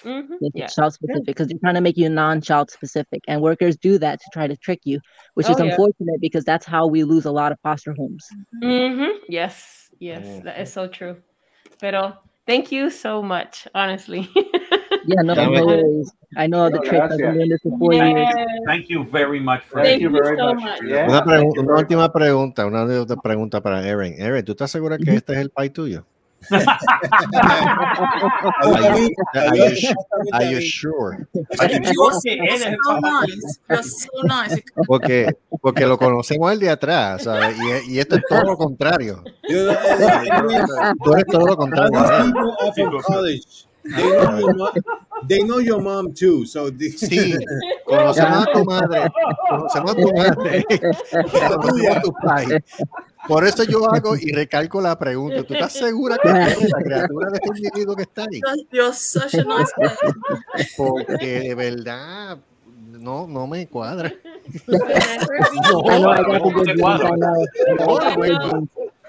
Mhm, 0.06 0.38
Make 0.40 0.52
yeah. 0.54 0.66
it 0.66 0.70
child 0.72 0.94
specific 0.94 1.26
because 1.26 1.48
they're 1.48 1.58
trying 1.60 1.76
to 1.76 1.82
make 1.82 1.98
you 1.98 2.10
non-child 2.10 2.70
specific, 2.70 3.22
and 3.28 3.42
workers 3.42 3.76
do 3.78 3.98
that 3.98 4.20
to 4.20 4.26
try 4.32 4.48
to 4.48 4.56
trick 4.56 4.82
you, 4.84 5.00
which 5.34 5.50
is 5.50 5.60
Oh, 5.60 5.64
yeah. 5.64 5.72
unfortunate 5.72 6.20
because 6.22 6.46
that's 6.46 6.66
how 6.66 6.86
we 6.88 7.04
lose 7.04 7.26
a 7.26 7.32
lot 7.32 7.52
of 7.52 7.60
foster 7.62 7.94
homes. 7.94 8.26
hmm 8.62 9.18
Yes, 9.28 9.90
yes, 10.00 10.42
that 10.44 10.60
is 10.62 10.72
so 10.72 10.88
true. 10.88 11.18
Pero 11.80 12.14
thank 12.46 12.72
you 12.72 12.90
so 12.90 13.22
much, 13.24 13.68
honestly. 13.74 14.30
Yeah, 15.08 15.22
no, 15.22 15.34
Yeah, 15.36 15.46
no 15.46 15.66
worries. 15.66 16.12
I 16.36 16.48
know 16.48 16.68
the 16.68 16.80
trick. 16.80 17.00
I've 17.00 17.10
been 17.20 17.34
doing 17.34 17.50
this 17.50 17.62
for 17.62 17.78
four 17.78 17.94
years. 17.94 18.28
Thank 18.66 18.90
you 18.90 19.04
very 19.06 19.40
much 19.40 19.62
for 19.66 19.84
Thank 19.84 20.02
you 20.02 20.10
so 20.10 20.56
much. 20.56 20.82
Una, 20.82 21.22
pregu- 21.24 21.60
una 21.60 21.76
última 21.78 22.12
pregunta, 22.12 22.66
una 22.66 22.88
de- 22.88 22.98
otra 22.98 23.16
pregunta 23.22 23.62
para 23.62 23.80
Aaron. 23.86 24.20
Aaron, 24.20 24.44
¿tú 24.44 24.54
estás 24.54 24.72
segura 24.72 24.98
que 24.98 25.14
este 25.14 25.34
es 25.34 25.40
el 25.40 25.52
país 25.52 25.72
tuyo? 25.74 26.08
Are 28.64 29.00
you, 29.00 29.10
are 29.34 29.58
you 29.58 29.76
su- 29.76 29.96
are 30.34 30.46
you 30.52 30.62
sure? 30.62 31.18
Porque, 34.88 35.34
porque 35.62 35.86
lo 35.86 35.98
conocemos 35.98 36.52
el 36.52 36.60
de 36.60 36.70
atrás, 36.70 37.24
¿sabes? 37.24 37.56
Y, 37.88 37.94
y 37.96 38.00
esto 38.00 38.16
es 38.16 38.24
todo 38.30 38.44
lo 38.44 38.58
contrario. 38.58 39.24
Tú 41.04 41.14
eres 41.14 41.26
todo 41.32 41.46
lo 41.48 41.58
contrario. 41.58 42.00
¿eh? 42.00 42.32
They 43.88 44.02
know 44.02 44.40
your 44.40 44.56
mom, 44.56 44.72
they 45.28 45.40
know 45.44 45.60
your 45.60 45.80
mom 45.80 46.12
too. 46.16 46.44
So 46.48 46.72
the- 46.72 46.90
Sí, 46.98 47.36
conocemos 47.86 48.48
a 48.48 48.52
tu 48.52 48.66
madre, 48.66 49.12
conocemos 49.48 49.92
a 49.92 49.96
tu 49.96 50.12
madre, 50.12 50.66
conocemos 51.12 51.96
a 51.98 52.02
tu 52.02 52.12
padre. 52.14 52.64
Por 53.28 53.46
eso 53.46 53.64
yo 53.64 53.92
hago 53.94 54.16
y 54.16 54.32
recalco 54.32 54.82
la 54.82 54.98
pregunta. 54.98 55.44
¿Tú 55.44 55.54
estás 55.54 55.74
segura 55.74 56.18
que 56.22 56.30
es 56.30 56.70
la 56.70 56.84
criatura 56.84 57.30
de 57.32 57.40
este 57.42 57.58
individuo 57.58 57.96
que 57.96 58.04
está 58.04 58.24
ahí? 58.24 58.42
You're 58.72 58.94
such 58.94 59.34
a 59.36 59.44
nice 59.44 59.72
person. 59.76 60.22
Porque 60.78 61.40
de 61.40 61.56
verdad 61.56 62.38
no, 63.06 63.28
no 63.28 63.48
me 63.48 63.68
cuadra. 63.68 64.14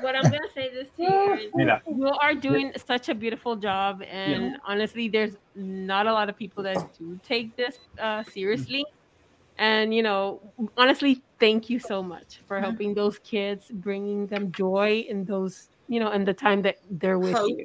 What 0.03 0.15
I'm 0.15 0.31
gonna 0.31 0.51
say 0.55 0.69
this 0.71 0.91
to 0.99 1.03
you, 1.03 1.51
you 1.97 2.09
are 2.21 2.35
doing 2.35 2.73
such 2.87 3.09
a 3.09 3.15
beautiful 3.15 3.57
job, 3.57 4.03
and 4.03 4.59
honestly, 4.67 5.09
there's 5.09 5.37
not 5.55 6.07
a 6.07 6.13
lot 6.13 6.29
of 6.29 6.37
people 6.37 6.63
that 6.65 6.77
do 6.99 7.19
take 7.27 7.57
this 7.57 7.79
uh, 7.99 8.23
seriously. 8.25 8.85
And 9.59 9.95
you 9.95 10.03
know, 10.03 10.41
honestly, 10.77 11.23
thank 11.39 11.71
you 11.71 11.79
so 11.79 12.03
much 12.03 12.41
for 12.47 12.61
helping 12.61 12.95
those 12.95 13.19
kids, 13.21 13.67
bringing 13.71 14.27
them 14.27 14.53
joy 14.53 15.05
in 15.09 15.25
those, 15.25 15.69
you 15.89 16.01
know, 16.01 16.13
in 16.13 16.25
the 16.25 16.35
time 16.35 16.63
that 16.63 16.79
they're 16.91 17.19
with 17.19 17.35
Hope. 17.35 17.49
you. 17.49 17.65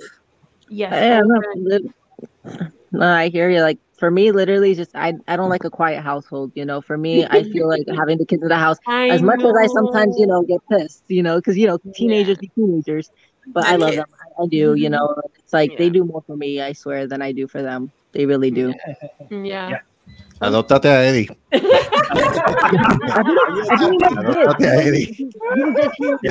Yes. 0.70 0.94
Yeah, 0.94 1.22
hope 1.22 1.44
no, 1.56 2.72
no, 2.92 3.08
I 3.08 3.30
hear 3.30 3.50
you. 3.50 3.62
Like 3.62 3.80
for 3.98 4.10
me, 4.10 4.32
literally, 4.32 4.74
just 4.74 4.96
I 4.96 5.14
I 5.28 5.36
don't 5.36 5.50
like 5.50 5.66
a 5.66 5.70
quiet 5.70 6.02
household. 6.02 6.52
You 6.56 6.66
know, 6.66 6.82
for 6.82 6.98
me, 6.98 7.26
I 7.30 7.44
feel 7.44 7.68
like 7.68 7.84
having 7.98 8.18
the 8.18 8.26
kids 8.26 8.42
in 8.42 8.50
the 8.50 8.56
house. 8.56 8.78
I 8.88 9.10
as 9.10 9.22
much 9.22 9.42
as 9.44 9.54
I 9.54 9.68
sometimes, 9.68 10.16
you 10.18 10.28
know, 10.28 10.44
get 10.44 10.62
pissed. 10.70 11.04
You 11.08 11.24
know, 11.24 11.36
because 11.36 11.58
you 11.58 11.68
know, 11.68 11.78
teenagers 11.94 12.38
be 12.38 12.48
teenagers. 12.50 13.12
But 13.48 13.66
I 13.66 13.76
love 13.76 13.96
them. 13.96 14.06
I, 14.40 14.44
I 14.44 14.48
do. 14.48 14.76
You 14.76 14.90
mm-hmm. 14.90 14.92
know, 14.92 15.22
it's 15.36 15.52
like 15.52 15.78
they 15.78 15.90
do 15.90 16.06
more 16.06 16.22
for 16.22 16.38
me. 16.38 16.62
I 16.62 16.74
swear 16.74 17.08
than 17.08 17.22
I 17.22 17.32
do 17.32 17.48
for 17.48 17.62
them. 17.62 17.92
They 18.14 18.26
really 18.26 18.52
do. 18.52 18.74
Yeah. 19.30 19.80
Adóptate 20.40 20.90
a 20.90 21.08
Eddie. 21.08 21.28
Adóptate 24.18 24.68
a 24.68 24.76
Eddie. 24.82 25.30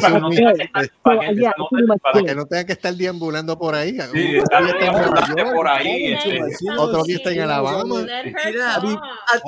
Para 0.00 0.14
es 0.14 0.20
no 0.20 0.30
tenga 0.30 0.52
que 0.54 0.62
estar- 0.64 0.90
para 1.02 1.20
que 1.20 1.34
no- 1.34 1.68
que 2.26 2.34
no 2.34 2.46
que 2.66 2.72
estar 2.72 2.94
deambulando 2.94 3.58
por 3.58 3.74
ahí. 3.74 3.96
Sí, 4.12 4.36
estar 4.36 4.64
día 4.64 4.72
está 4.72 4.86
en 4.86 4.92
Nueva 4.92 5.26
deambulando 5.26 5.36
York, 5.36 5.54
por 5.54 5.68
ahí, 5.68 6.12
otro 6.14 6.30
este, 6.46 6.70
otro 6.76 7.02
día 7.04 7.16
está 7.16 7.30
en 7.32 7.40
Alabama. 7.40 7.94
Mira, 8.02 8.74
at, 8.76 9.40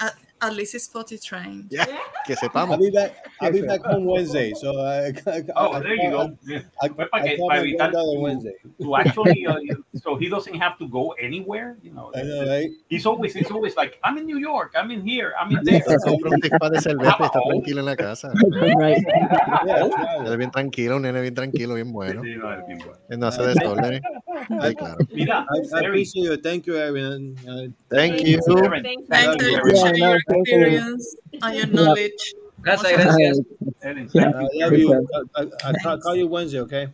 at 0.00 0.12
at, 0.40 0.54
least 0.54 0.74
it's 0.74 0.88
potty 0.88 1.18
trained. 1.18 1.68
Ya, 1.70 1.86
que 2.26 2.36
sepamos. 2.36 2.72
I'll 2.72 2.78
be 2.78 2.90
back. 2.90 3.26
I'll 3.40 3.52
be 3.52 3.62
back 3.62 3.82
home 3.82 4.04
Wednesday. 4.04 4.52
So 4.54 4.80
I, 4.80 5.08
I, 5.26 5.44
Oh, 5.56 5.72
I, 5.72 5.80
there 5.80 5.94
you 5.94 6.10
go. 6.10 6.38
Yeah. 6.44 6.60
I, 6.82 6.86
I 6.86 7.20
evitar 7.20 7.76
granddaughter 7.76 8.14
to, 8.14 8.20
Wednesday. 8.20 8.54
to 8.80 8.96
actually, 8.96 9.46
uh, 9.46 9.56
so 10.02 10.16
he 10.16 10.28
doesn't 10.28 10.54
have 10.54 10.78
to 10.78 10.88
go 10.88 11.12
anywhere. 11.12 11.76
You 11.82 11.92
know, 11.92 12.12
I 12.14 12.22
know, 12.22 12.46
right? 12.46 12.70
he's 12.88 13.06
always 13.06 13.34
he's 13.34 13.50
always 13.50 13.76
like, 13.76 13.98
I'm 14.04 14.18
in 14.18 14.26
New 14.26 14.38
York, 14.38 14.74
I'm 14.76 14.90
in 14.90 15.06
here, 15.06 15.34
I'm 15.40 15.50
in 15.56 15.64
there. 15.64 15.82
Compra 16.04 16.30
un 16.30 16.40
de 16.40 16.80
cerveza 16.80 17.16
y 17.18 17.24
está 17.24 17.40
tranquilo 17.48 17.80
en 17.80 17.86
la 17.86 17.96
casa. 17.96 18.32
right. 18.50 19.04
Es 20.28 20.36
bien 20.36 20.50
tranquilo, 20.50 20.96
un 20.96 21.02
nene 21.02 21.20
bien 21.20 21.34
tranquilo, 21.34 21.74
bien 21.74 21.92
bueno. 21.92 22.22
Sí, 22.22 22.36
no, 22.36 22.52
es 22.52 22.66
bien 22.66 22.78
bueno. 22.78 22.98
No 23.08 23.26
hace 23.26 23.42
desorden. 23.42 24.00
Sí, 24.46 24.74
claro. 24.76 24.96
Mira, 25.12 25.46
I, 25.48 25.58
I 25.58 25.60
Terry, 25.80 25.86
appreciate 25.86 26.22
you. 26.24 26.36
Thank 26.36 26.66
you, 26.66 26.76
Aaron. 26.76 27.36
Uh, 27.48 27.66
Thank 27.90 28.20
you. 28.26 28.38
Aaron, 28.48 28.82
Thank 28.82 29.06
Thank 29.08 29.42
you 29.42 29.48
you 29.48 29.56
very 29.56 29.60
for 29.60 29.66
much. 29.66 29.74
Yeah, 29.74 29.82
sharing 29.82 30.00
no, 30.00 30.08
your 30.10 30.20
thank 30.28 30.48
you. 30.48 30.54
experience 30.54 31.16
and 31.42 31.54
your 31.56 31.66
knowledge. 31.66 32.34
Gracias, 32.60 32.92
gracias. 32.92 33.40
Aaron, 33.82 34.08
Yeah. 34.12 34.32
I 34.34 34.36
love 34.64 34.72
you. 34.72 35.06
I, 35.36 35.42
I, 35.42 35.44
I 35.64 35.66
call, 35.82 35.98
call 35.98 36.16
you 36.16 36.26
Wednesday, 36.26 36.60
okay? 36.60 36.88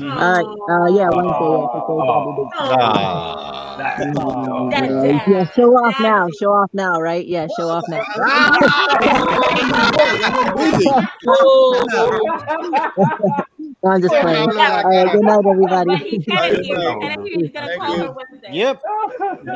All 0.00 0.06
right. 0.06 0.44
Uh, 0.70 0.86
yeah, 0.94 1.10
Wednesday. 1.10 1.26
Yeah, 1.26 1.66
for 1.74 1.82
sure, 1.86 2.02
that'll 2.06 2.30
be 2.30 2.36
good. 2.36 2.48
Ah. 2.54 3.76
that- 3.78 3.98
Oh, 4.20 4.70
Yeah, 4.70 4.80
That's 4.86 5.26
yeah, 5.28 5.44
show 5.54 5.70
off 5.74 5.98
now. 6.00 6.28
Show 6.40 6.52
off 6.52 6.70
now, 6.72 7.00
right? 7.00 7.26
Yeah, 7.26 7.48
show 7.56 7.68
off 7.68 7.84
now. 7.88 8.02
No, 13.84 13.92
I'm 13.92 14.02
just 14.02 14.14
playing. 14.20 14.50
All 14.50 14.82
right, 14.82 15.10
good 15.12 15.22
night, 15.24 15.44
everybody. 15.50 15.96
he's 16.04 16.24
gonna 16.26 16.50
hear, 16.62 16.76
Thank 16.78 17.02
and 17.02 17.20
he's 17.22 17.50
gonna 17.52 17.68
Thank 17.68 17.82
call 17.82 17.96
you. 17.96 18.02
her 18.02 18.12
Wednesday. 18.12 18.50
Yep. 18.52 18.82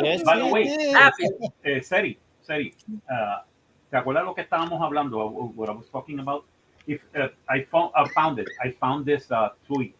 Yes, 0.04 0.22
By 0.24 0.38
the 0.38 0.46
he 0.46 0.52
way, 0.52 0.64
did. 0.64 0.94
Happy. 0.94 1.28
eh, 1.64 1.80
Seri, 1.80 2.18
Seri, 2.42 2.74
uh, 3.10 3.38
¿te 3.90 3.96
acuerdas 3.98 4.24
lo 4.24 4.34
que 4.34 4.42
estábamos 4.42 4.80
hablando? 4.82 5.20
uh, 5.20 5.28
What 5.56 5.68
I 5.68 5.72
was 5.72 5.88
talking 5.90 6.20
about? 6.20 6.44
If 6.86 7.00
uh, 7.16 7.28
I 7.48 7.64
found, 7.64 7.92
I 7.96 8.08
found 8.08 8.38
it, 8.38 8.48
I 8.62 8.70
found 8.72 9.06
this 9.06 9.30
uh, 9.30 9.50
tweet 9.66 9.96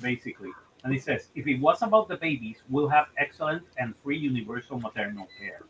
basically, 0.00 0.50
and 0.84 0.94
it 0.94 1.02
says, 1.02 1.28
"If 1.34 1.46
it 1.46 1.60
was 1.60 1.82
about 1.82 2.08
the 2.08 2.16
babies, 2.16 2.58
we'll 2.68 2.88
have 2.88 3.06
excellent 3.18 3.64
and 3.78 3.94
free 4.02 4.18
universal 4.18 4.78
maternal 4.80 5.28
care. 5.38 5.62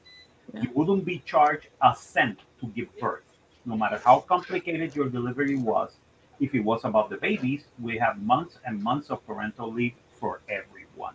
You 0.54 0.70
wouldn't 0.74 1.04
be 1.04 1.20
charged 1.26 1.68
a 1.82 1.94
cent 1.94 2.40
to 2.60 2.66
give 2.68 2.88
birth, 2.98 3.24
no 3.64 3.76
matter 3.76 4.00
how 4.04 4.20
complicated 4.20 4.94
your 4.96 5.08
delivery 5.08 5.56
was. 5.56 5.96
If 6.40 6.54
it 6.54 6.60
was 6.60 6.84
about 6.84 7.10
the 7.10 7.16
babies, 7.16 7.64
we 7.80 7.96
have 7.98 8.20
months 8.22 8.58
and 8.64 8.82
months 8.82 9.10
of 9.10 9.26
parental 9.26 9.72
leave 9.72 9.94
for 10.20 10.40
everyone." 10.48 11.14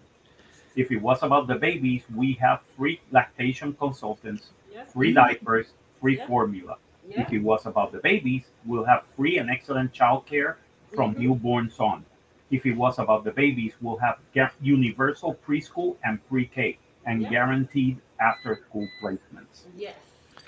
If 0.76 0.92
it 0.92 1.02
was 1.02 1.22
about 1.24 1.48
the 1.48 1.56
babies, 1.56 2.04
we 2.16 2.34
have 2.34 2.62
free 2.78 3.02
lactation 3.12 3.74
consultants, 3.74 4.52
free 4.88 5.14
diapers, 5.14 5.74
free 6.00 6.18
Yeah. 6.18 6.28
formula. 6.28 6.78
Yeah. 7.08 7.22
If 7.22 7.34
it 7.34 7.40
was 7.40 7.66
about 7.66 7.92
the 7.92 8.00
babies, 8.00 8.46
we'll 8.66 8.86
have 8.86 9.04
free 9.16 9.38
and 9.38 9.50
excellent 9.50 9.92
childcare 9.94 10.56
from 10.96 11.16
Mhm. 11.16 11.20
newborns 11.22 11.80
on. 11.80 12.06
If 12.52 12.66
it 12.66 12.74
was 12.74 13.00
about 13.00 13.24
the 13.24 13.32
babies, 13.32 13.74
we'll 13.82 13.98
have 13.98 14.20
universal 14.62 15.36
preschool 15.46 15.98
and 16.04 16.26
pre-K 16.28 16.78
and 17.06 17.22
Yeah. 17.22 17.30
guaranteed 17.30 17.98
after-school 18.20 18.88
placements. 19.02 19.66
Yes. 19.76 19.96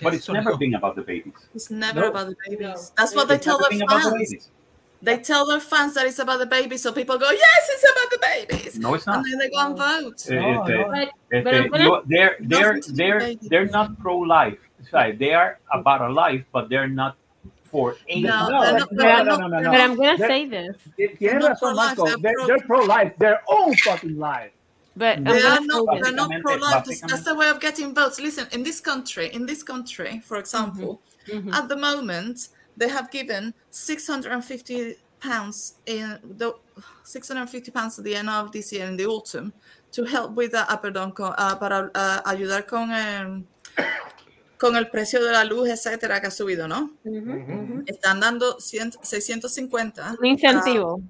But 0.01 0.13
it's 0.13 0.23
Eso 0.25 0.33
never 0.33 0.51
no. 0.51 0.57
been 0.57 0.75
about 0.75 0.95
the 0.95 1.01
babies. 1.01 1.33
It's 1.53 1.69
never 1.69 2.01
No. 2.01 2.09
about 2.09 2.27
the 2.27 2.35
babies. 2.47 2.61
No. 2.61 2.75
That's 2.97 3.15
what 3.15 3.27
they 3.27 3.37
tell 3.37 3.59
never 3.59 3.75
their 3.75 3.87
the 3.87 4.25
fans. 4.27 4.49
Babies. 5.03 5.17
They 5.17 5.23
tell 5.33 5.45
their 5.45 5.59
fans 5.59 5.93
that 5.95 6.05
it's 6.07 6.19
about 6.19 6.39
the 6.39 6.45
babies, 6.45 6.81
so 6.81 6.91
people 6.91 7.17
go, 7.17 7.29
"Yes, 7.29 7.69
it's 7.69 7.85
about 7.91 8.09
the 8.11 8.19
babies," 8.31 8.79
No, 8.79 8.93
it's 8.93 9.05
not. 9.05 9.17
and 9.17 9.25
then 9.25 9.37
they 9.39 9.49
go 9.49 9.59
and 9.67 9.77
vote. 9.77 10.25
No, 10.29 10.61
este, 10.63 10.69
no. 10.69 11.09
But, 11.31 11.43
but 11.43 11.55
I'm 11.55 11.67
gonna- 11.69 12.01
they're 12.05 12.35
they're 12.39 12.73
Nothing 12.73 12.81
to 12.81 12.89
do 12.91 12.95
they're 12.95 13.35
they're 13.51 13.65
not 13.67 13.99
pro-life. 13.99 14.59
Sorry, 14.89 15.11
they 15.15 15.33
are 15.33 15.59
about 15.71 16.01
a 16.01 16.11
life, 16.11 16.43
but 16.51 16.69
they're 16.69 16.87
not 16.87 17.15
for 17.71 17.95
a 18.07 18.21
No, 18.21 18.29
life. 18.29 18.49
No, 18.51 18.87
they're 19.01 19.23
no, 19.23 19.35
no, 19.35 19.35
no, 19.37 19.47
no, 19.47 19.59
no, 19.59 19.71
but. 19.71 19.79
I'm 19.81 19.95
gonna 19.95 20.17
They're- 20.17 20.27
say 20.27 20.45
this. 20.47 20.75
They're 21.19 21.39
not 21.39 21.59
razón, 21.59 21.59
pro-life, 21.59 21.95
they're 21.97 22.17
They're, 22.21 22.33
pro- 22.35 22.47
they're 22.47 22.59
pro-life. 22.67 23.11
Their 23.17 23.41
own 23.49 23.75
fucking 23.75 24.17
life. 24.19 24.51
But 24.95 25.23
They 25.25 25.41
are 25.41 25.59
not. 25.61 25.85
They're 26.03 26.11
not 26.13 26.29
pro-life. 26.43 26.85
That's, 26.85 27.01
that's 27.01 27.23
the 27.23 27.33
way 27.33 27.49
of 27.49 27.59
getting 27.59 27.95
votes. 27.95 28.19
Listen, 28.19 28.45
in 28.51 28.61
this 28.61 28.79
country, 28.79 29.27
in 29.33 29.47
this 29.47 29.63
country, 29.63 30.21
for 30.23 30.37
example, 30.37 31.01
Mhm. 31.27 31.51
at 31.51 31.67
the 31.67 31.75
moment, 31.75 32.49
they 32.77 32.89
have 32.89 33.09
given 33.11 33.53
650 33.69 34.97
pounds 35.19 35.75
in 35.85 36.19
the 36.37 36.53
650 37.03 37.71
pounds 37.71 37.97
at 37.99 38.05
the 38.05 38.15
end 38.15 38.29
of 38.29 38.51
this 38.51 38.71
year 38.71 38.87
in 38.87 38.97
the 38.97 39.05
autumn 39.05 39.53
to 39.91 40.03
help 40.05 40.35
with 40.35 40.51
the, 40.51 40.59
ah, 40.67 40.79
perdón, 40.81 41.13
con- 41.13 41.33
ah, 41.37 41.57
para 41.59 41.89
ah, 41.93 42.21
ayudar 42.25 42.65
con 42.65 42.91
el, 42.91 43.45
con 44.57 44.75
el 44.75 44.89
precio 44.89 45.23
de 45.23 45.31
la 45.31 45.43
luz, 45.43 45.69
etcétera, 45.69 46.19
que 46.19 46.27
ha 46.27 46.31
subido, 46.31 46.67
¿no? 46.67 46.91
Están 47.85 48.19
dando 48.19 48.59
100 48.59 48.93
650. 49.01 50.15
Un 50.19 50.25
incentivo. 50.25 51.01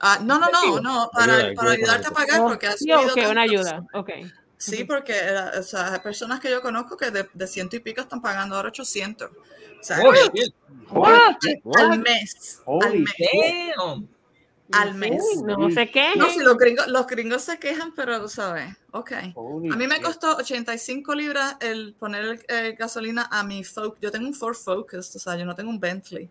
ah, 0.00 0.18
no, 0.22 0.38
no, 0.38 0.48
no, 0.50 0.80
no, 0.80 1.10
para, 1.12 1.34
Ayuda, 1.36 1.54
para 1.54 1.70
ayuda 1.70 1.92
ayudarte 1.94 2.08
a 2.08 2.10
pagar 2.10 2.40
Oh, 2.40 2.48
porque 2.48 2.66
ha 2.66 2.72
sí, 2.72 2.78
subido. 2.84 3.00
ok, 3.00 3.16
una 3.16 3.26
tanto. 3.26 3.40
ayuda. 3.40 3.84
Ok. 3.94 4.10
Sí, 4.58 4.84
porque 4.84 5.14
eh, 5.18 5.58
o 5.58 5.62
sea, 5.64 5.92
hay 5.94 5.98
personas 6.00 6.38
que 6.38 6.48
yo 6.50 6.62
conozco 6.62 6.96
que 6.96 7.10
de, 7.10 7.28
de 7.34 7.46
ciento 7.48 7.74
y 7.76 7.80
pico 7.80 8.00
están 8.02 8.20
pagando 8.22 8.54
ahora 8.56 8.68
800. 8.68 9.30
Al 9.90 10.12
mes. 12.00 12.60
al 12.66 12.98
mes. 12.98 14.02
Al 14.72 14.94
mes. 14.94 15.22
No 15.44 15.70
se 15.70 15.90
quejen. 15.90 16.18
No, 16.18 16.30
si 16.30 16.40
los 16.40 16.56
gringos, 16.56 16.88
los 16.88 17.06
gringos 17.06 17.42
se 17.42 17.58
quejan, 17.58 17.92
pero 17.94 18.20
tú 18.20 18.28
sabes, 18.28 18.74
ok. 18.92 19.12
a 19.12 19.76
mí 19.76 19.86
me 19.86 20.00
costó 20.00 20.36
85 20.36 21.14
libras 21.14 21.56
el 21.60 21.94
poner 21.94 22.44
eh, 22.48 22.74
gasolina 22.78 23.28
a 23.30 23.44
mi 23.44 23.64
Focus. 23.64 23.98
Yo 24.00 24.10
tengo 24.10 24.26
un 24.26 24.34
Ford 24.34 24.54
Focus, 24.54 25.14
o 25.16 25.18
sea, 25.18 25.36
yo 25.36 25.44
no 25.44 25.54
tengo 25.54 25.70
un 25.70 25.80
Bentley. 25.80 26.30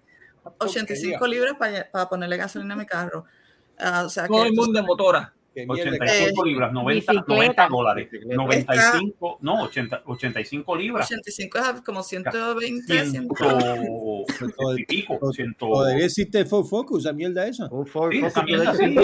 85 0.57 1.19
porquería. 1.19 1.39
libras 1.39 1.57
para, 1.59 1.91
para 1.91 2.09
ponerle 2.09 2.37
gasolina 2.37 2.73
a 2.73 2.77
mi 2.77 2.85
carro. 2.85 3.25
Ah, 3.77 4.03
o 4.05 4.09
sea, 4.09 4.27
Todo 4.27 4.41
que, 4.41 4.49
el 4.49 4.53
mundo 4.53 4.79
en 4.79 4.85
motora. 4.85 5.33
85 5.53 6.45
Eh, 6.45 6.49
libras, 6.49 6.71
90, 6.71 7.11
bicicleta. 7.11 7.33
90 7.35 7.67
dólares. 7.67 8.09
95, 8.25 9.37
no, 9.41 9.63
80, 9.63 10.01
85 10.05 10.75
libras. 10.77 11.05
85 11.11 11.57
es 11.59 11.81
como 11.81 12.03
120, 12.03 13.05
100. 13.05 13.11
Ciento 13.11 14.77
y 14.77 14.85
pico, 14.85 15.19
existe 15.97 16.39
el 16.39 16.47
Ford 16.47 16.65
Focus, 16.65 17.03
la 17.03 17.13
mierda 17.13 17.45
esa. 17.47 17.67
Un 17.69 17.85
Ford 17.85 18.11
Sí, 18.11 18.19
esa 18.19 18.29
Focus 18.41 18.45
mierda 18.45 18.73
sí, 18.73 18.95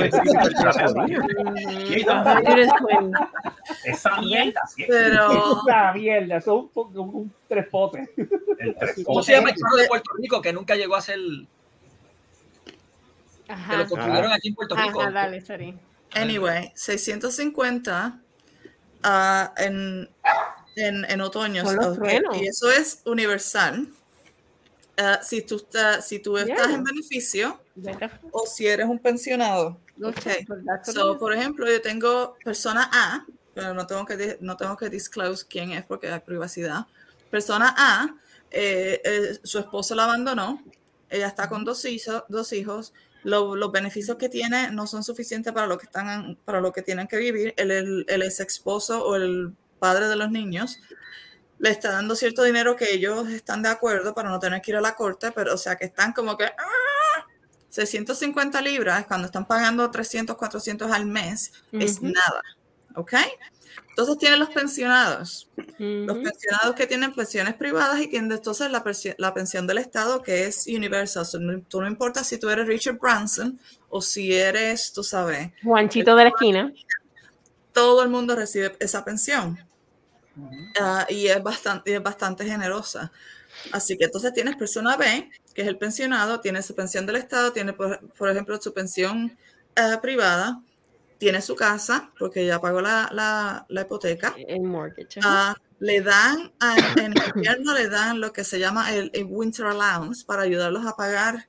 Esa 3.84 4.22
mierda 4.22 4.62
sí 4.68 4.86
Pero- 4.88 5.32
Esa 5.68 5.94
mierda, 5.94 6.42
son 6.42 6.70
un 6.76 7.34
tres 7.48 7.68
potes. 7.68 8.10
¿Cómo 9.06 9.22
se 9.22 9.34
llama 9.34 9.50
el 9.50 9.56
carro 9.56 9.76
de 9.78 9.88
Puerto 9.88 10.12
Rico 10.18 10.42
que 10.42 10.54
nunca 10.54 10.76
llegó 10.76 10.96
a 10.96 11.02
ser. 11.02 11.20
Ajá. 13.50 13.72
Que 13.72 13.78
lo 13.78 13.88
construyeron 13.88 14.32
aquí 14.32 14.48
en 14.50 14.56
Puerto 14.56 14.76
Rico. 14.76 15.02
Ajá, 15.02 15.12
dale, 15.12 15.42
sorry. 15.42 15.74
Anyway, 16.14 16.72
650 16.76 18.20
ah, 19.04 19.54
en, 19.58 20.10
en, 20.76 21.06
en 21.06 21.22
otoño. 21.22 21.64
Son 21.66 21.76
los 21.76 21.86
ok, 21.88 21.96
truenos. 21.96 22.38
Y 22.38 22.48
eso 22.48 22.72
es 22.72 23.02
universal. 23.06 23.88
Ah, 24.98 25.20
si 25.22 25.42
tú, 25.44 25.58
estás, 25.58 26.08
si 26.08 26.20
tú 26.20 26.38
estás 26.38 26.68
Yeah. 26.68 26.76
en 26.76 26.84
beneficio 26.84 27.62
Vete. 27.76 28.10
o 28.32 28.48
si 28.48 28.66
eres 28.68 28.88
un 28.88 28.98
pensionado. 28.98 29.80
Okay. 30.02 30.46
that's 30.66 30.92
So, 30.94 31.18
por 31.20 31.34
ejemplo, 31.34 31.70
yo 31.70 31.82
tengo 31.82 32.36
persona 32.44 32.90
A, 32.92 33.26
pero 33.54 33.74
no 33.74 33.86
tengo 33.86 34.06
que, 34.06 34.38
no 34.42 34.58
tengo 34.58 34.76
que 34.78 34.90
disclose 34.90 35.46
quién 35.48 35.72
es 35.72 35.86
porque 35.86 36.08
hay 36.12 36.20
privacidad. 36.20 36.86
Persona 37.30 37.74
A, 37.78 38.16
eh, 38.50 39.02
eh, 39.04 39.40
su 39.44 39.60
esposo 39.60 39.94
la 39.96 40.06
abandonó, 40.06 40.64
ella 41.10 41.28
está 41.28 41.48
con 41.50 41.64
dos 41.64 41.84
hijos, 41.86 42.24
dos 42.28 42.52
hijos. 42.54 42.94
Lo- 43.32 43.56
los 43.56 43.72
beneficios 43.72 44.18
que 44.18 44.30
tiene 44.30 44.72
no 44.72 44.88
son 44.88 45.04
suficientes 45.04 45.52
para 45.54 45.68
lo 45.68 45.78
que 45.78 45.86
están 45.86 46.38
para 46.46 46.62
lo 46.62 46.72
que 46.72 46.82
tienen 46.82 47.08
que 47.08 47.18
vivir. 47.18 47.54
El, 47.58 47.72
el, 47.72 48.06
el 48.08 48.22
ex 48.24 48.40
esposo 48.40 49.04
o 49.06 49.16
el 49.18 49.54
padre 49.80 50.08
de 50.08 50.16
los 50.16 50.32
niños 50.32 50.80
le 51.60 51.70
está 51.72 51.92
dando 51.92 52.16
cierto 52.16 52.44
dinero 52.44 52.76
que 52.76 52.94
ellos 52.94 53.28
están 53.30 53.62
de 53.64 53.70
acuerdo 53.70 54.14
para 54.14 54.30
no 54.30 54.40
tener 54.40 54.62
que 54.62 54.72
ir 54.72 54.78
a 54.78 54.82
la 54.82 54.96
corte, 54.96 55.32
pero 55.34 55.54
o 55.54 55.58
sea 55.58 55.76
que 55.76 55.86
están 55.86 56.14
como 56.14 56.38
que 56.38 56.46
¡ah! 56.46 57.26
650 57.70 58.62
libras 58.62 59.06
cuando 59.08 59.26
están 59.28 59.46
pagando 59.46 59.90
300, 59.92 60.38
400 60.38 60.92
al 60.92 61.06
mes 61.06 61.52
es 61.72 62.02
nada, 62.02 62.42
¿ok? 62.96 63.14
Entonces 63.98 64.20
tienen 64.20 64.40
los 64.40 64.50
pensionados, 64.50 65.50
los 65.80 66.18
pensionados 66.20 66.76
que 66.76 66.86
tienen 66.86 67.16
pensiones 67.16 67.56
privadas 67.56 68.00
y 68.00 68.08
tienen 68.08 68.32
entonces 68.32 68.70
la, 68.70 68.84
la 69.18 69.34
pensión 69.34 69.66
del 69.66 69.80
Estado 69.80 70.22
que 70.22 70.46
es 70.46 70.68
universal. 70.68 71.26
So, 71.26 71.40
no, 71.40 71.60
tú 71.62 71.82
no 71.82 71.88
importa 71.88 72.24
si 72.24 72.38
tú 72.38 72.48
eres 72.48 72.68
Richard 72.68 73.00
Branson 73.00 73.60
o 73.90 74.00
si 74.00 74.36
eres, 74.36 74.94
tú 74.94 75.02
sabes, 75.04 75.50
Juanchito 75.64 76.16
de 76.16 76.24
la 76.26 76.30
esquina. 76.30 76.72
todo 77.74 78.04
el 78.04 78.10
mundo 78.10 78.36
recibe 78.36 78.76
esa 78.80 79.04
pensión. 79.04 79.58
Ah, 80.80 81.08
y 81.10 81.26
es 81.26 81.42
bastante, 81.42 81.90
y 81.90 81.94
es 81.96 82.04
bastante 82.04 82.46
generosa. 82.46 83.12
Así 83.72 83.98
que 83.98 84.06
entonces 84.06 84.32
tienes 84.32 84.58
persona 84.58 84.96
B, 84.96 85.32
que 85.56 85.64
es 85.64 85.68
el 85.68 85.80
pensionado, 85.80 86.40
tiene 86.40 86.62
su 86.62 86.76
pensión 86.76 87.08
del 87.08 87.16
Estado, 87.16 87.52
tiene, 87.52 87.74
por, 87.74 88.00
por 88.12 88.30
ejemplo, 88.30 88.62
su 88.62 88.72
pensión 88.76 89.36
eh, 89.76 89.98
privada, 90.04 90.62
tiene 91.18 91.42
su 91.42 91.56
casa, 91.56 92.12
porque 92.20 92.46
ya 92.46 92.60
pagó 92.62 92.82
la, 92.82 93.10
la- 93.12 93.66
la 93.70 93.82
hipoteca. 93.82 94.36
El 94.48 94.62
mortgage. 94.62 95.20
Ah, 95.24 95.56
le 95.80 96.02
dan, 96.02 96.52
a- 96.60 96.76
en 97.00 97.14
invierno 97.36 97.74
le 97.74 97.88
dan 97.90 98.20
lo 98.20 98.34
que 98.34 98.44
se 98.44 98.60
llama 98.60 98.94
el, 98.94 99.10
el 99.14 99.26
Winter 99.26 99.66
Allowance 99.68 100.26
para 100.26 100.44
ayudarlos 100.44 100.86
a 100.86 100.96
pagar 100.96 101.48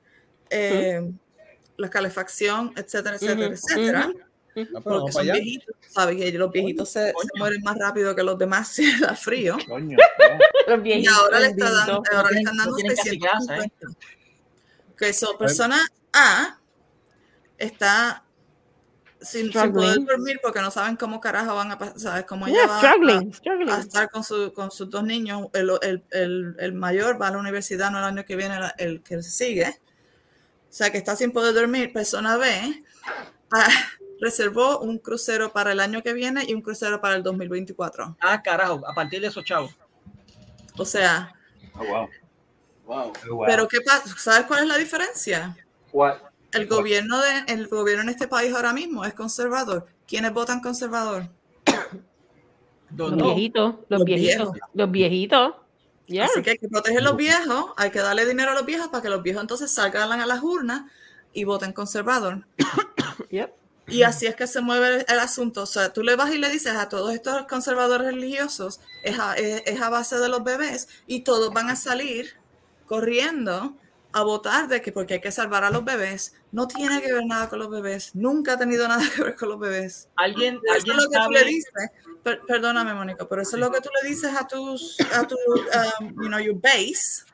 eh, 0.51 1.11
la 1.77 1.91
calefacción, 1.91 2.73
etcétera, 2.77 3.17
etcétera, 3.17 3.47
etcétera. 3.55 4.11
Porque 4.83 5.13
son 5.13 5.23
viejitos, 5.35 5.77
¿sabes? 5.89 6.17
Y 6.21 6.33
los 6.33 6.51
viejitos 6.51 6.89
se, 6.91 7.09
se 7.11 7.39
mueren 7.39 7.63
más 7.63 7.79
rápido 7.79 8.17
que 8.17 8.23
los 8.25 8.37
demás 8.39 8.69
si 8.73 8.99
da 8.99 9.15
frío. 9.15 9.57
Los 10.67 10.85
Y 10.85 11.07
ahora 11.07 11.39
le, 11.41 11.47
está 11.49 11.71
dando, 11.71 12.03
ahora 12.13 12.31
le 12.31 12.39
están 12.41 12.57
dando 12.57 12.75
tienen 12.75 12.97
casi 12.97 13.19
casa, 13.21 13.57
¿eh? 13.59 13.71
650. 13.79 14.09
Ok, 14.95 15.13
so, 15.13 15.39
persona 15.39 15.81
A 16.13 16.59
está 17.57 18.25
sin, 19.21 19.53
sin 19.53 19.73
poder 19.73 20.05
dormir 20.05 20.39
porque 20.43 20.61
no 20.61 20.71
saben 20.71 20.97
cómo 20.97 21.21
carajo 21.21 21.55
van 21.55 21.73
a 21.73 21.79
pasar, 21.79 21.99
¿sabes? 21.99 22.25
Cómo 22.27 22.47
Yeah, 22.47 22.65
ella 22.65 22.67
va 22.69 22.79
struggling, 22.79 23.31
a, 23.31 23.35
struggling. 23.35 23.71
a 23.71 23.79
estar 23.81 24.11
con, 24.11 24.25
su, 24.25 24.53
con 24.53 24.71
sus 24.71 24.89
dos 24.91 25.03
niños. 25.05 25.49
El, 25.53 25.71
el, 25.83 26.05
el, 26.11 26.57
el 26.59 26.73
mayor 26.73 27.21
va 27.21 27.29
a 27.29 27.31
la 27.33 27.39
universidad, 27.39 27.91
no 27.91 27.99
el 27.99 28.05
año 28.05 28.25
que 28.25 28.37
viene, 28.37 28.59
el 28.79 29.03
que 29.03 29.23
sigue. 29.23 29.69
O 29.69 30.73
sea, 30.73 30.91
que 30.91 30.99
está 30.99 31.17
sin 31.17 31.33
poder 31.33 31.55
dormir. 31.55 31.93
Persona 31.93 32.37
B 32.37 32.85
ah, 33.53 33.69
reservó 34.21 34.79
un 34.81 34.99
crucero 34.99 35.53
para 35.53 35.73
el 35.73 35.81
año 35.81 36.03
que 36.03 36.13
viene 36.13 36.45
y 36.47 36.55
un 36.55 36.63
crucero 36.63 37.01
para 37.01 37.17
el 37.17 37.23
2024. 37.23 38.17
Ah, 38.21 38.43
carajo, 38.43 38.87
a 38.87 38.95
partir 38.95 39.21
de 39.21 39.29
esos 39.29 39.45
chavos. 39.45 39.75
O 40.77 40.85
sea, 40.85 41.33
Oh, 41.75 41.85
wow. 41.85 42.09
Wow. 42.87 43.13
pero 43.47 43.69
¿qué 43.69 43.81
pasa? 43.83 44.03
¿Sabes 44.17 44.47
cuál 44.47 44.61
es 44.63 44.67
la 44.67 44.77
diferencia? 44.79 45.57
El 46.53 46.67
gobierno, 46.67 47.21
de, 47.21 47.29
el 47.53 47.69
gobierno 47.69 48.03
en 48.05 48.09
este 48.09 48.27
país 48.29 48.55
ahora 48.55 48.73
mismo 48.73 49.05
es 49.05 49.13
conservador. 49.15 49.87
¿Quiénes 50.07 50.33
votan 50.33 50.61
conservador? 50.61 51.29
Los 52.97 53.15
viejitos, 53.17 53.75
los 53.89 54.05
viejitos, 54.05 54.51
los 54.73 54.91
viejitos. 54.91 55.55
Yeah. 56.07 56.25
Así 56.25 56.41
que 56.43 56.51
hay 56.51 56.59
que 56.59 56.69
proteger 56.69 57.01
a 57.01 57.03
los 57.03 57.17
viejos, 57.17 57.67
hay 57.77 57.91
que 57.91 57.99
darle 57.99 58.25
dinero 58.25 58.53
a 58.53 58.55
los 58.55 58.65
viejos 58.65 58.89
para 58.89 59.03
que 59.03 59.11
los 59.11 59.23
viejos 59.23 59.43
entonces 59.43 59.71
salgan 59.71 60.11
a 60.21 60.25
las 60.25 60.43
urnas 60.43 60.91
y 61.35 61.45
voten 61.45 61.73
conservador. 61.73 62.47
Yep. 63.31 63.53
Y 63.89 64.03
así 64.05 64.27
es 64.27 64.37
que 64.37 64.47
se 64.47 64.61
mueve 64.63 64.89
el, 65.01 65.05
el 65.07 65.19
asunto. 65.19 65.63
O 65.63 65.67
sea, 65.67 65.93
tú 65.93 66.03
le 66.03 66.15
vas 66.17 66.33
y 66.33 66.39
le 66.39 66.49
dices 66.51 66.75
a 66.75 66.89
todos 66.89 67.13
estos 67.13 67.47
conservadores 67.47 68.07
religiosos, 68.07 68.81
es 69.03 69.19
a, 69.19 69.35
es- 69.35 69.63
es 69.67 69.81
a 69.83 69.91
base 69.91 70.19
de 70.19 70.29
los 70.29 70.43
bebés, 70.45 70.89
y 71.07 71.21
todos 71.21 71.53
van 71.53 71.69
a 71.69 71.77
salir 71.77 72.35
corriendo 72.87 73.75
a 74.19 74.23
votar 74.25 74.69
de 74.69 74.81
que 74.83 74.93
porque 74.93 75.15
hay 75.15 75.21
que 75.21 75.33
salvar 75.33 75.65
a 75.65 75.71
los 75.71 75.85
bebés. 75.85 76.35
No 76.53 76.67
tiene 76.69 77.01
que 77.01 77.13
ver 77.13 77.25
nada 77.27 77.49
con 77.49 77.59
los 77.59 77.71
bebés. 77.71 78.15
Nunca 78.15 78.55
ha 78.55 78.59
tenido 78.59 78.87
nada 78.89 79.03
que 79.15 79.23
ver 79.23 79.37
con 79.37 79.49
los 79.49 79.59
bebés. 79.59 80.09
Alguien, 80.17 80.57
eso 80.65 80.75
alguien 80.75 80.97
es 80.99 81.05
lo 81.05 81.11
que 81.11 81.19
tú 81.25 81.31
le 81.31 81.45
dices. 81.45 81.73
per- 82.23 82.41
perdóname, 82.47 82.95
Mónica, 82.95 83.29
pero 83.29 83.43
eso 83.43 83.57
es 83.57 83.61
lo 83.61 83.71
que 83.71 83.81
tú 83.81 83.89
le 84.03 84.09
dices 84.09 84.33
a 84.35 84.47
tus, 84.47 84.97
a 85.15 85.27
tu, 85.27 85.37
um, 85.37 86.09
you 86.23 86.29
know, 86.29 86.39
your 86.39 86.61
base 86.61 87.25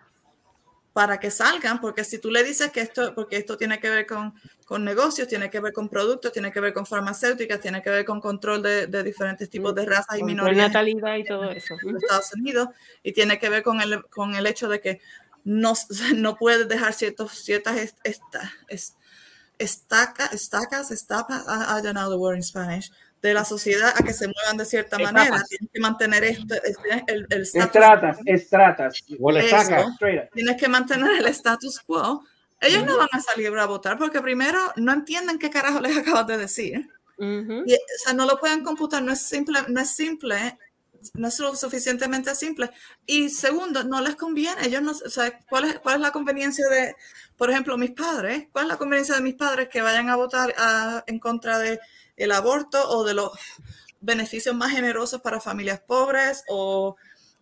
para 0.92 1.18
que 1.18 1.28
salgan, 1.28 1.80
porque 1.80 2.04
si 2.04 2.18
tú 2.18 2.30
le 2.30 2.44
dices 2.44 2.70
que 2.70 2.80
esto, 2.80 3.16
porque 3.16 3.36
esto 3.36 3.56
tiene 3.56 3.80
que 3.80 3.90
ver 3.90 4.06
con, 4.06 4.32
con 4.64 4.84
negocios, 4.84 5.26
tiene 5.26 5.50
que 5.50 5.58
ver 5.58 5.72
con 5.72 5.88
productos, 5.88 6.30
tiene 6.30 6.52
que 6.52 6.60
ver 6.60 6.72
con 6.72 6.86
farmacéuticas, 6.86 7.58
tiene 7.58 7.82
que 7.82 7.90
ver 7.90 8.04
con 8.04 8.20
control 8.20 8.62
de, 8.62 8.86
de 8.86 9.02
diferentes 9.02 9.50
tipos 9.50 9.74
de 9.74 9.86
razas 9.86 10.16
y 10.16 10.22
minorías 10.22 10.68
natalidad 10.68 11.16
y 11.16 11.24
todo 11.24 11.50
eso. 11.50 11.74
en 11.82 11.96
Estados 11.96 12.32
Unidos, 12.34 12.68
y 13.02 13.12
tiene 13.12 13.40
que 13.40 13.48
ver 13.48 13.64
con 13.64 13.80
el, 13.80 14.04
con 14.04 14.36
el 14.36 14.46
hecho 14.46 14.68
de 14.68 14.80
que 14.80 15.00
no, 15.44 15.74
no 16.16 16.36
puedes 16.36 16.68
dejar 16.68 16.92
ciertos, 16.94 17.32
ciertas 17.32 17.76
est- 17.76 17.98
esta- 18.04 18.52
es- 18.68 18.96
estaca- 19.58 20.30
estacas, 20.32 20.90
estapas, 20.90 21.44
I, 21.46 21.78
I 21.78 21.82
don't 21.82 21.94
know 21.96 22.10
the 22.10 22.16
word 22.16 22.36
in 22.36 22.42
Spanish, 22.42 22.90
de 23.22 23.32
la 23.32 23.44
sociedad 23.44 23.92
a 23.96 24.02
que 24.02 24.12
se 24.12 24.26
muevan 24.26 24.56
de 24.58 24.64
cierta 24.66 24.96
Etapas. 24.96 25.12
manera. 25.12 25.42
Tienes 25.48 25.70
que 25.72 25.80
mantener 25.80 26.24
este, 26.24 26.60
este- 26.64 27.04
el, 27.06 27.26
el 27.30 27.42
status 27.42 27.66
Estratas, 27.66 28.18
estratas. 28.26 28.94
Eso. 29.38 29.56
Tienes 30.34 30.56
que 30.60 30.68
mantener 30.68 31.10
el 31.18 31.26
status 31.28 31.80
quo. 31.80 32.24
Ellos 32.60 32.84
no 32.84 32.96
van 32.98 33.08
a 33.12 33.20
salir 33.20 33.48
a 33.58 33.66
votar 33.66 33.98
porque 33.98 34.20
primero 34.20 34.58
no 34.76 34.92
entienden 34.92 35.38
qué 35.38 35.50
carajo 35.50 35.80
les 35.80 35.96
acabas 35.96 36.26
de 36.26 36.36
decir. 36.38 36.88
Y, 37.66 37.74
o 37.74 37.78
sea, 38.04 38.12
no 38.12 38.26
lo 38.26 38.38
pueden 38.40 38.62
computar, 38.64 39.02
no 39.02 39.12
es 39.12 39.20
simple, 39.22 39.60
no 39.68 39.80
es 39.80 39.90
simple 39.90 40.58
no 41.14 41.28
es 41.28 41.38
lo 41.38 41.54
suficientemente 41.56 42.34
simple. 42.34 42.70
Y 43.06 43.28
segundo, 43.30 43.84
no 43.84 44.00
les 44.00 44.16
conviene. 44.16 44.66
Ellos 44.66 44.82
no, 44.82 44.92
o 44.92 45.10
sea, 45.10 45.38
¿cuál 45.48 45.64
es, 45.64 45.78
cuál 45.80 45.96
es 45.96 46.00
la 46.00 46.12
conveniencia 46.12 46.66
de, 46.68 46.96
por 47.36 47.50
ejemplo, 47.50 47.76
mis 47.78 47.90
padres? 47.92 48.48
¿Cuál 48.52 48.66
es 48.66 48.68
la 48.72 48.78
conveniencia 48.78 49.14
de 49.16 49.20
mis 49.22 49.34
padres 49.34 49.68
que 49.68 49.82
vayan 49.82 50.08
a 50.08 50.16
votar 50.16 50.54
en 51.06 51.18
contra 51.18 51.58
de 51.58 51.80
el 52.16 52.32
aborto 52.32 52.88
o 52.90 53.04
de 53.04 53.14
los 53.14 53.32
beneficios 54.00 54.54
más 54.54 54.72
generosos 54.72 55.20
para 55.20 55.40
familias 55.40 55.80
pobres 55.80 56.44
o 56.48 56.96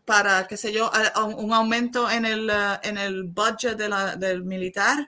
para, 0.05 0.47
qué 0.47 0.57
sé 0.57 0.73
yo, 0.73 0.91
un 1.37 1.53
aumento 1.53 2.11
en 2.11 2.25
el, 2.27 2.51
en 2.83 2.99
el 2.99 3.25
budget 3.25 3.77
de 3.77 3.89
la- 3.89 4.17
del 4.17 4.43
militar? 4.45 5.07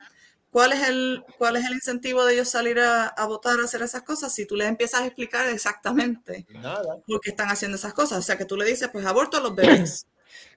¿Cuál 0.55 0.73
es, 0.73 0.89
el, 0.89 1.25
¿Cuál 1.37 1.57
es 1.57 1.65
el 1.65 1.73
incentivo 1.73 2.25
de 2.25 2.35
ellos 2.35 2.49
salir 2.49 2.79
a, 2.79 3.09
a 3.09 3.27
votar, 3.27 3.59
a 3.59 3.65
hacer 3.65 3.83
esas 3.83 4.03
cosas? 4.03 4.33
Si 4.33 4.47
tú 4.47 4.55
les 4.55 4.69
empiezas 4.69 5.01
a 5.01 5.07
explicar 5.07 5.49
exactamente 5.49 6.47
Nada. 6.49 7.03
por 7.09 7.21
qué 7.21 7.31
están 7.31 7.49
haciendo 7.49 7.77
esas 7.77 7.93
cosas. 7.93 8.21
O 8.21 8.23
sea, 8.23 8.39
que 8.39 8.45
tú 8.45 8.57
le 8.57 8.65
dices, 8.65 8.89
pues 8.93 9.05
aborto 9.05 9.37
a 9.37 9.41
los 9.41 9.57
bebés. 9.57 10.07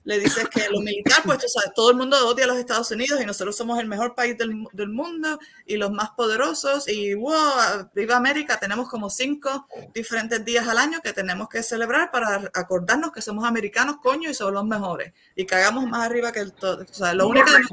Le 0.07 0.19
dices 0.19 0.47
que 0.47 0.69
lo 0.69 0.79
militar, 0.79 1.21
pues 1.25 1.39
tú 1.39 1.47
sabes, 1.49 1.73
todo 1.73 1.91
el 1.91 1.97
mundo 1.97 2.15
odia 2.29 2.45
a 2.45 2.47
los 2.47 2.55
Estados 2.55 2.89
Unidos 2.91 3.19
y 3.21 3.25
nosotros 3.25 3.57
somos 3.57 3.77
el 3.77 3.87
mejor 3.87 4.15
país 4.15 4.37
del, 4.37 4.65
del 4.71 4.87
mundo 4.87 5.37
y 5.65 5.75
los 5.75 5.91
más 5.91 6.11
poderosos 6.11 6.87
y 6.87 7.13
wow, 7.13 7.89
viva 7.93 8.15
América, 8.15 8.57
tenemos 8.57 8.87
como 8.87 9.09
cinco 9.09 9.67
diferentes 9.93 10.45
días 10.45 10.65
al 10.65 10.77
año 10.77 11.01
que 11.03 11.11
tenemos 11.11 11.49
que 11.49 11.61
celebrar 11.61 12.09
para 12.09 12.49
acordarnos 12.53 13.11
que 13.11 13.21
somos 13.21 13.43
americanos, 13.43 13.97
coño, 14.01 14.29
y 14.29 14.33
somos 14.33 14.53
los 14.53 14.63
mejores 14.65 15.11
y 15.35 15.45
que 15.45 15.55
hagamos 15.55 15.85
más 15.87 16.05
arriba 16.05 16.31
que 16.31 16.39
el 16.39 16.53
todo. 16.53 16.85
O 16.89 16.93
sea, 16.93 17.13
lo 17.13 17.27
único 17.27 17.49
es 17.49 17.69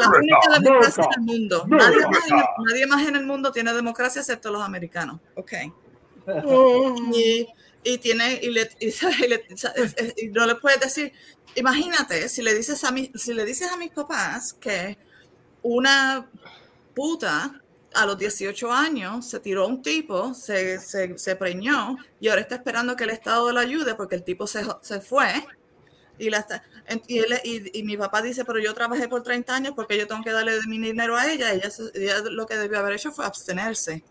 la 0.00 0.08
única 0.08 0.58
democracia 0.60 1.04
en 1.04 1.12
el 1.12 1.26
mundo. 1.26 1.64
Nadie 1.68 2.06
más 2.06 2.26
en 2.26 2.38
el, 2.38 2.44
nadie 2.66 2.86
más 2.86 3.06
en 3.06 3.16
el 3.16 3.26
mundo 3.26 3.52
tiene 3.52 3.74
democracia 3.74 4.20
excepto 4.20 4.50
los 4.50 4.62
americanos. 4.62 5.20
Ok. 5.34 5.52
Y, 7.14 7.46
y 7.84 7.98
tiene 7.98 8.40
y, 8.42 8.50
le- 8.50 8.70
y 8.80 8.88
y 8.88 9.28
le- 9.28 9.44
y 10.16 10.28
no 10.28 10.46
le 10.46 10.54
puedes 10.56 10.80
decir 10.80 11.12
imagínate 11.54 12.28
si 12.28 12.42
le 12.42 12.54
dices 12.54 12.84
a 12.84 12.92
mi, 12.92 13.10
si 13.14 13.34
le 13.34 13.44
dices 13.44 13.70
a 13.72 13.76
mis 13.76 13.90
papás 13.90 14.54
que 14.54 14.98
una 15.62 16.28
puta 16.94 17.60
a 17.94 18.06
los 18.06 18.18
18 18.18 18.72
años 18.72 19.28
se 19.28 19.40
tiró 19.40 19.64
a 19.64 19.66
un 19.66 19.82
tipo, 19.82 20.34
se, 20.34 20.78
se, 20.80 21.18
se 21.18 21.36
preñó 21.36 21.96
y 22.20 22.28
ahora 22.28 22.42
está 22.42 22.56
esperando 22.56 22.96
que 22.96 23.04
el 23.04 23.10
Estado 23.10 23.50
le 23.52 23.60
ayude 23.60 23.94
porque 23.94 24.16
el 24.16 24.24
tipo 24.24 24.46
se, 24.46 24.62
se 24.82 25.00
fue. 25.00 25.28
Y, 26.18 26.30
la 26.30 26.44
y, 27.06 27.18
él- 27.18 27.70
y- 27.74 27.82
mi 27.84 27.96
papá 27.96 28.22
dice, 28.22 28.44
pero 28.44 28.58
yo 28.58 28.74
trabajé 28.74 29.08
por 29.08 29.22
30 29.22 29.54
años 29.54 29.72
porque 29.76 29.96
yo 29.98 30.06
tengo 30.06 30.22
que 30.22 30.32
darle 30.32 30.58
mi 30.66 30.78
dinero 30.78 31.16
a 31.16 31.30
ella. 31.30 31.52
Ella, 31.52 31.70
ella 31.94 32.20
lo 32.30 32.46
que 32.46 32.56
debió 32.56 32.78
haber 32.80 32.94
hecho 32.94 33.12
fue 33.12 33.24
abstenerse. 33.24 34.04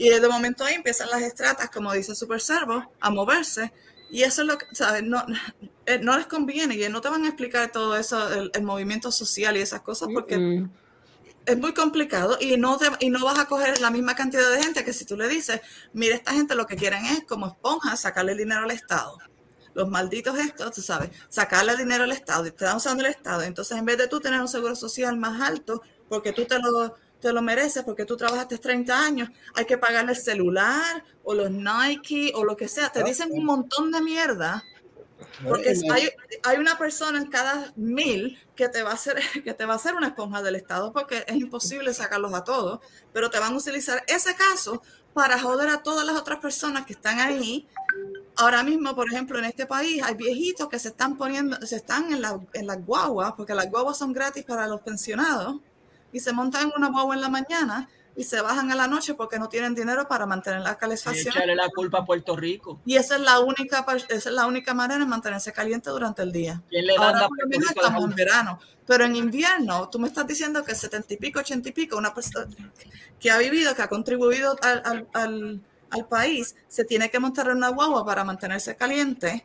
Y 0.00 0.08
de 0.08 0.28
momento 0.28 0.64
ahí 0.64 0.74
empiezan 0.76 1.10
las 1.10 1.20
estratas, 1.22 1.68
como 1.70 1.92
dice 1.92 2.14
Super 2.14 2.40
Servo, 2.40 2.90
a 3.00 3.10
moverse. 3.10 3.72
Y 4.10 4.22
eso 4.22 4.42
es 4.42 4.48
lo 4.48 4.56
que, 4.58 4.66
¿sabes? 4.72 5.02
No, 5.04 5.22
eh, 5.86 5.98
no 5.98 6.16
les 6.16 6.26
conviene 6.26 6.74
y 6.76 6.88
no 6.88 7.00
te 7.02 7.10
van 7.10 7.24
a 7.24 7.28
explicar 7.28 7.70
todo 7.70 7.94
eso, 7.96 8.32
el, 8.32 8.50
el 8.54 8.62
movimiento 8.62 9.12
social 9.12 9.56
y 9.56 9.60
esas 9.60 9.82
cosas, 9.82 10.08
porque 10.12 10.42
es 11.46 11.58
muy 11.58 11.74
complicado 11.74 12.36
y 12.40 12.56
no, 12.56 12.76
te- 12.78 12.90
y 13.00 13.10
no 13.10 13.24
vas 13.24 13.38
a 13.38 13.46
coger 13.46 13.80
la 13.80 13.90
misma 13.90 14.14
cantidad 14.14 14.50
de 14.50 14.62
gente 14.62 14.84
que 14.84 14.92
si 14.92 15.04
tú 15.04 15.16
le 15.16 15.28
dices, 15.28 15.60
mira, 15.92 16.14
esta 16.16 16.32
gente 16.32 16.54
lo 16.54 16.66
que 16.66 16.76
quieren 16.76 17.04
es 17.06 17.24
como 17.26 17.46
esponja 17.48 17.96
sacarle 17.96 18.34
dinero 18.36 18.62
al 18.64 18.70
Estado. 18.70 19.18
Los 19.74 19.88
malditos 19.88 20.38
estos, 20.38 20.72
tú 20.72 20.82
sabes, 20.82 21.10
sacarle 21.28 21.76
dinero 21.76 22.04
al 22.04 22.12
Estado 22.12 22.46
y 22.46 22.50
te 22.50 22.64
están 22.64 22.76
usando 22.76 23.04
el 23.04 23.10
Estado. 23.10 23.42
Entonces, 23.42 23.78
en 23.78 23.84
vez 23.84 23.98
de 23.98 24.08
tú 24.08 24.20
tener 24.20 24.40
un 24.40 24.48
seguro 24.48 24.74
social 24.74 25.16
más 25.16 25.40
alto, 25.40 25.82
porque 26.08 26.32
tú 26.32 26.44
te 26.44 26.58
lo, 26.58 26.94
te 27.20 27.32
lo 27.32 27.42
mereces, 27.42 27.82
porque 27.84 28.04
tú 28.04 28.16
trabajaste 28.16 28.58
30 28.58 28.98
años, 28.98 29.28
hay 29.54 29.64
que 29.64 29.78
pagarle 29.78 30.12
el 30.12 30.18
celular 30.18 31.04
o 31.22 31.34
los 31.34 31.50
Nike 31.50 32.32
o 32.34 32.44
lo 32.44 32.56
que 32.56 32.68
sea. 32.68 32.90
Te 32.90 33.02
dicen 33.02 33.28
un 33.32 33.44
montón 33.44 33.92
de 33.92 34.00
mierda 34.00 34.64
porque 35.46 35.74
hay, 35.90 36.10
hay 36.42 36.58
una 36.58 36.78
persona 36.78 37.18
en 37.18 37.26
cada 37.26 37.72
mil 37.76 38.38
que 38.54 38.68
te 38.68 38.82
va 38.82 38.90
a 38.90 38.94
hacer 38.94 39.18
que 39.44 39.54
te 39.54 39.64
va 39.64 39.74
a 39.74 39.76
hacer 39.76 39.94
una 39.94 40.08
esponja 40.08 40.42
del 40.42 40.56
Estado 40.56 40.92
porque 40.92 41.24
es 41.26 41.36
imposible 41.36 41.92
sacarlos 41.94 42.34
a 42.34 42.44
todos, 42.44 42.80
pero 43.12 43.30
te 43.30 43.38
van 43.38 43.54
a 43.54 43.56
utilizar 43.56 44.02
ese 44.06 44.34
caso 44.34 44.82
para 45.14 45.38
joder 45.38 45.68
a 45.70 45.82
todas 45.82 46.06
las 46.06 46.16
otras 46.16 46.38
personas 46.38 46.86
que 46.86 46.92
están 46.92 47.18
ahí. 47.18 47.66
Ahora 48.36 48.62
mismo, 48.62 48.94
por 48.94 49.08
ejemplo, 49.08 49.38
en 49.38 49.44
este 49.44 49.66
país 49.66 50.02
hay 50.02 50.14
viejitos 50.14 50.68
que 50.68 50.78
se 50.78 50.88
están 50.88 51.16
poniendo, 51.16 51.60
se 51.66 51.76
están 51.76 52.12
en, 52.12 52.22
la, 52.22 52.40
en 52.52 52.66
las 52.66 52.84
guaguas, 52.84 53.32
porque 53.36 53.54
las 53.54 53.68
guaguas 53.68 53.98
son 53.98 54.12
gratis 54.12 54.44
para 54.44 54.66
los 54.66 54.80
pensionados, 54.82 55.56
y 56.12 56.20
se 56.20 56.32
montan 56.32 56.62
en 56.68 56.72
una 56.76 56.88
guagua 56.90 57.14
en 57.14 57.20
la 57.20 57.28
mañana 57.28 57.88
y 58.16 58.24
se 58.24 58.40
bajan 58.40 58.70
a 58.72 58.74
la 58.74 58.86
noche 58.88 59.14
porque 59.14 59.38
no 59.38 59.48
tienen 59.48 59.74
dinero 59.74 60.06
para 60.08 60.26
mantener 60.26 60.60
la 60.60 60.76
calefacción. 60.76 61.28
Echarle 61.34 61.54
la 61.54 61.68
culpa 61.70 61.98
a 61.98 62.04
Puerto 62.04 62.36
Rico. 62.36 62.80
Y 62.84 62.96
esa 62.96 63.14
es 63.14 63.20
la 63.22 63.38
única 63.40 63.86
esa 64.08 64.28
es 64.30 64.34
la 64.34 64.46
única 64.46 64.74
manera 64.74 64.98
de 65.00 65.06
mantenerse 65.06 65.52
caliente 65.52 65.90
durante 65.90 66.22
el 66.22 66.32
día. 66.32 66.60
¿Quién 66.68 66.86
le 66.86 66.96
Ahora 66.96 67.28
menos 67.46 67.70
estamos 67.70 68.04
en 68.04 68.14
verano, 68.16 68.58
pero 68.86 69.04
en 69.04 69.14
invierno 69.16 69.88
tú 69.88 69.98
me 70.00 70.08
estás 70.08 70.26
diciendo 70.26 70.64
que 70.64 70.74
70 70.74 71.14
y 71.14 71.16
pico, 71.18 71.38
80 71.38 71.68
y 71.68 71.72
pico, 71.72 71.96
una 71.96 72.12
persona 72.12 72.46
que 73.18 73.30
ha 73.30 73.38
vivido, 73.38 73.74
que 73.74 73.82
ha 73.82 73.88
contribuido 73.88 74.56
al, 74.60 74.82
al- 74.84 75.08
al- 75.14 75.60
al 75.90 76.06
país, 76.06 76.54
se 76.68 76.84
tiene 76.84 77.10
que 77.10 77.18
montar 77.18 77.48
en 77.48 77.56
una 77.56 77.68
guagua 77.68 78.04
para 78.04 78.22
mantenerse 78.24 78.76
caliente. 78.76 79.44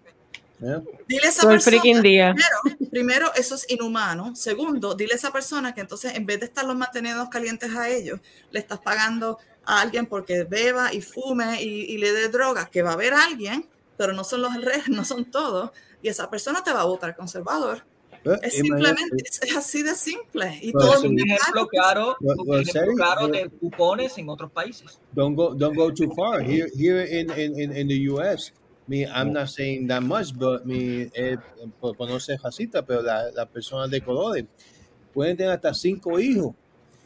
Dile 0.59 1.25
a 1.25 1.29
esa 1.29 1.47
persona, 1.47 1.59
freaking 1.59 2.01
día. 2.01 2.33
Primero, 2.33 2.89
primero, 2.91 3.33
eso 3.35 3.55
es 3.55 3.65
inhumano. 3.69 4.35
Segundo, 4.35 4.95
dile 4.95 5.13
a 5.13 5.15
esa 5.17 5.31
persona 5.31 5.73
que 5.73 5.81
entonces 5.81 6.15
en 6.15 6.25
vez 6.25 6.39
de 6.39 6.45
estarlos 6.47 6.75
manteniendo 6.75 7.29
calientes 7.29 7.75
a 7.75 7.89
ellos, 7.89 8.19
le 8.51 8.59
estás 8.59 8.79
pagando 8.79 9.37
a 9.65 9.81
alguien 9.81 10.05
porque 10.05 10.43
beba 10.43 10.93
y 10.93 11.01
fume 11.01 11.61
y, 11.61 11.67
y 11.93 11.97
le 11.97 12.11
dé 12.13 12.29
drogas, 12.29 12.69
que 12.69 12.81
va 12.83 12.91
a 12.91 12.93
haber 12.93 13.13
alguien, 13.13 13.65
pero 13.97 14.13
no 14.13 14.23
son 14.23 14.41
los 14.41 14.55
redes, 14.61 14.87
no 14.89 15.03
son 15.05 15.25
todos, 15.25 15.71
y 16.01 16.07
esa 16.09 16.29
persona 16.29 16.63
te 16.63 16.71
va 16.71 16.81
a 16.81 16.85
votar 16.85 17.15
conservador. 17.15 17.83
Eh, 18.23 18.39
Es 18.41 18.53
simplemente, 18.55 19.17
es, 19.23 19.55
así 19.55 19.83
de 19.83 19.93
simple. 19.93 20.57
Y 20.61 20.71
Well, 20.73 20.85
todo 20.87 20.93
so- 20.93 20.99
Un 21.01 21.15
mundo 21.15 21.23
ejemplo 21.35 21.67
claro, 21.67 22.17
Well, 22.21 22.61
ejemplo 22.61 22.93
claro 22.95 23.27
de 23.27 23.49
cupones 23.49 24.17
en 24.17 24.29
otros 24.29 24.51
países. 24.51 24.99
don't 25.13 25.35
go 25.35 25.53
don't 25.53 25.75
go 25.75 25.91
too 25.93 26.09
far 26.15 26.41
here 26.41 26.67
here 26.75 27.03
in 27.19 27.29
in, 27.37 27.59
in, 27.59 27.77
in 27.77 27.87
the 27.87 28.09
US 28.09 28.51
me 28.87 29.05
I'm 29.05 29.33
not 29.33 29.49
saying 29.49 29.87
that 29.87 30.01
much 30.01 30.33
but 30.37 30.65
me 30.65 31.09
eh, 31.13 31.37
por 31.79 31.95
conocer 31.95 32.37
Jacita 32.39 32.85
pero 32.85 33.01
la, 33.01 33.31
la 33.31 33.45
persona 33.45 33.87
de 33.87 34.01
colores. 34.01 34.45
Pueden 35.13 35.37
tener 35.37 35.53
hasta 35.53 35.73
cinco 35.73 36.19
hijos. 36.19 36.53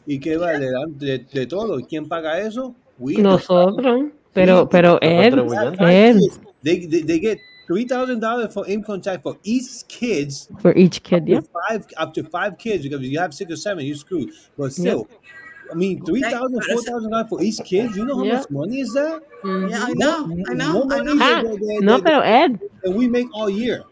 Y 0.06 0.18
que 0.18 0.36
va 0.36 0.54
le 0.54 0.70
dan 0.70 0.98
de, 0.98 1.18
de 1.18 1.46
todo. 1.46 1.78
¿Y 1.78 1.84
quién 1.84 2.08
paga 2.08 2.40
eso 2.40 2.74
We. 3.00 3.14
Nosotros. 3.16 4.12
Pero, 4.32 4.68
pero 4.68 4.98
Ed, 5.02 5.34
Ed, 5.80 6.18
they, 6.62 6.86
they, 6.86 7.02
they 7.02 7.18
get 7.18 7.38
three 7.66 7.84
thousand 7.84 8.20
dollars 8.20 8.54
for 8.54 8.64
income 8.68 9.00
tax 9.00 9.20
for 9.22 9.36
each 9.42 9.88
kids. 9.88 10.48
For 10.60 10.72
each 10.76 11.02
kid, 11.02 11.22
up 11.22 11.28
yeah. 11.28 11.40
to 11.40 11.48
five 11.68 11.86
up 11.96 12.14
to 12.14 12.22
five 12.24 12.56
kids 12.56 12.84
because 12.84 13.00
if 13.00 13.10
you 13.10 13.18
have 13.18 13.34
six 13.34 13.50
or 13.50 13.56
seven 13.56 13.84
you're 13.84 13.96
screwed. 13.96 14.30
But 14.56 14.72
still 14.72 15.08
I 15.72 15.74
mean, 15.76 16.02
three 16.04 16.20
thousand, 16.22 16.60
four 16.64 16.82
thousand 16.82 17.10
dollars 17.10 17.28
for 17.28 17.42
each 17.42 17.58
kid. 17.64 17.94
You 17.94 18.04
know 18.04 18.16
how 18.16 18.24
Yeah. 18.24 18.38
much 18.38 18.50
money 18.50 18.80
is 18.80 18.92
that? 18.94 19.22
Yeah, 19.44 19.84
I 19.86 19.92
know, 19.94 20.26
I 20.48 20.54
know, 20.54 20.86
I 20.90 21.00
know. 21.00 21.14
Ah, 21.20 21.42
than- 21.42 21.84
no, 21.84 22.02
pero 22.02 22.22
Ed, 22.22 22.58
than 22.82 22.96
we 22.96 23.08
make 23.08 23.28
all 23.32 23.48
year. 23.50 23.84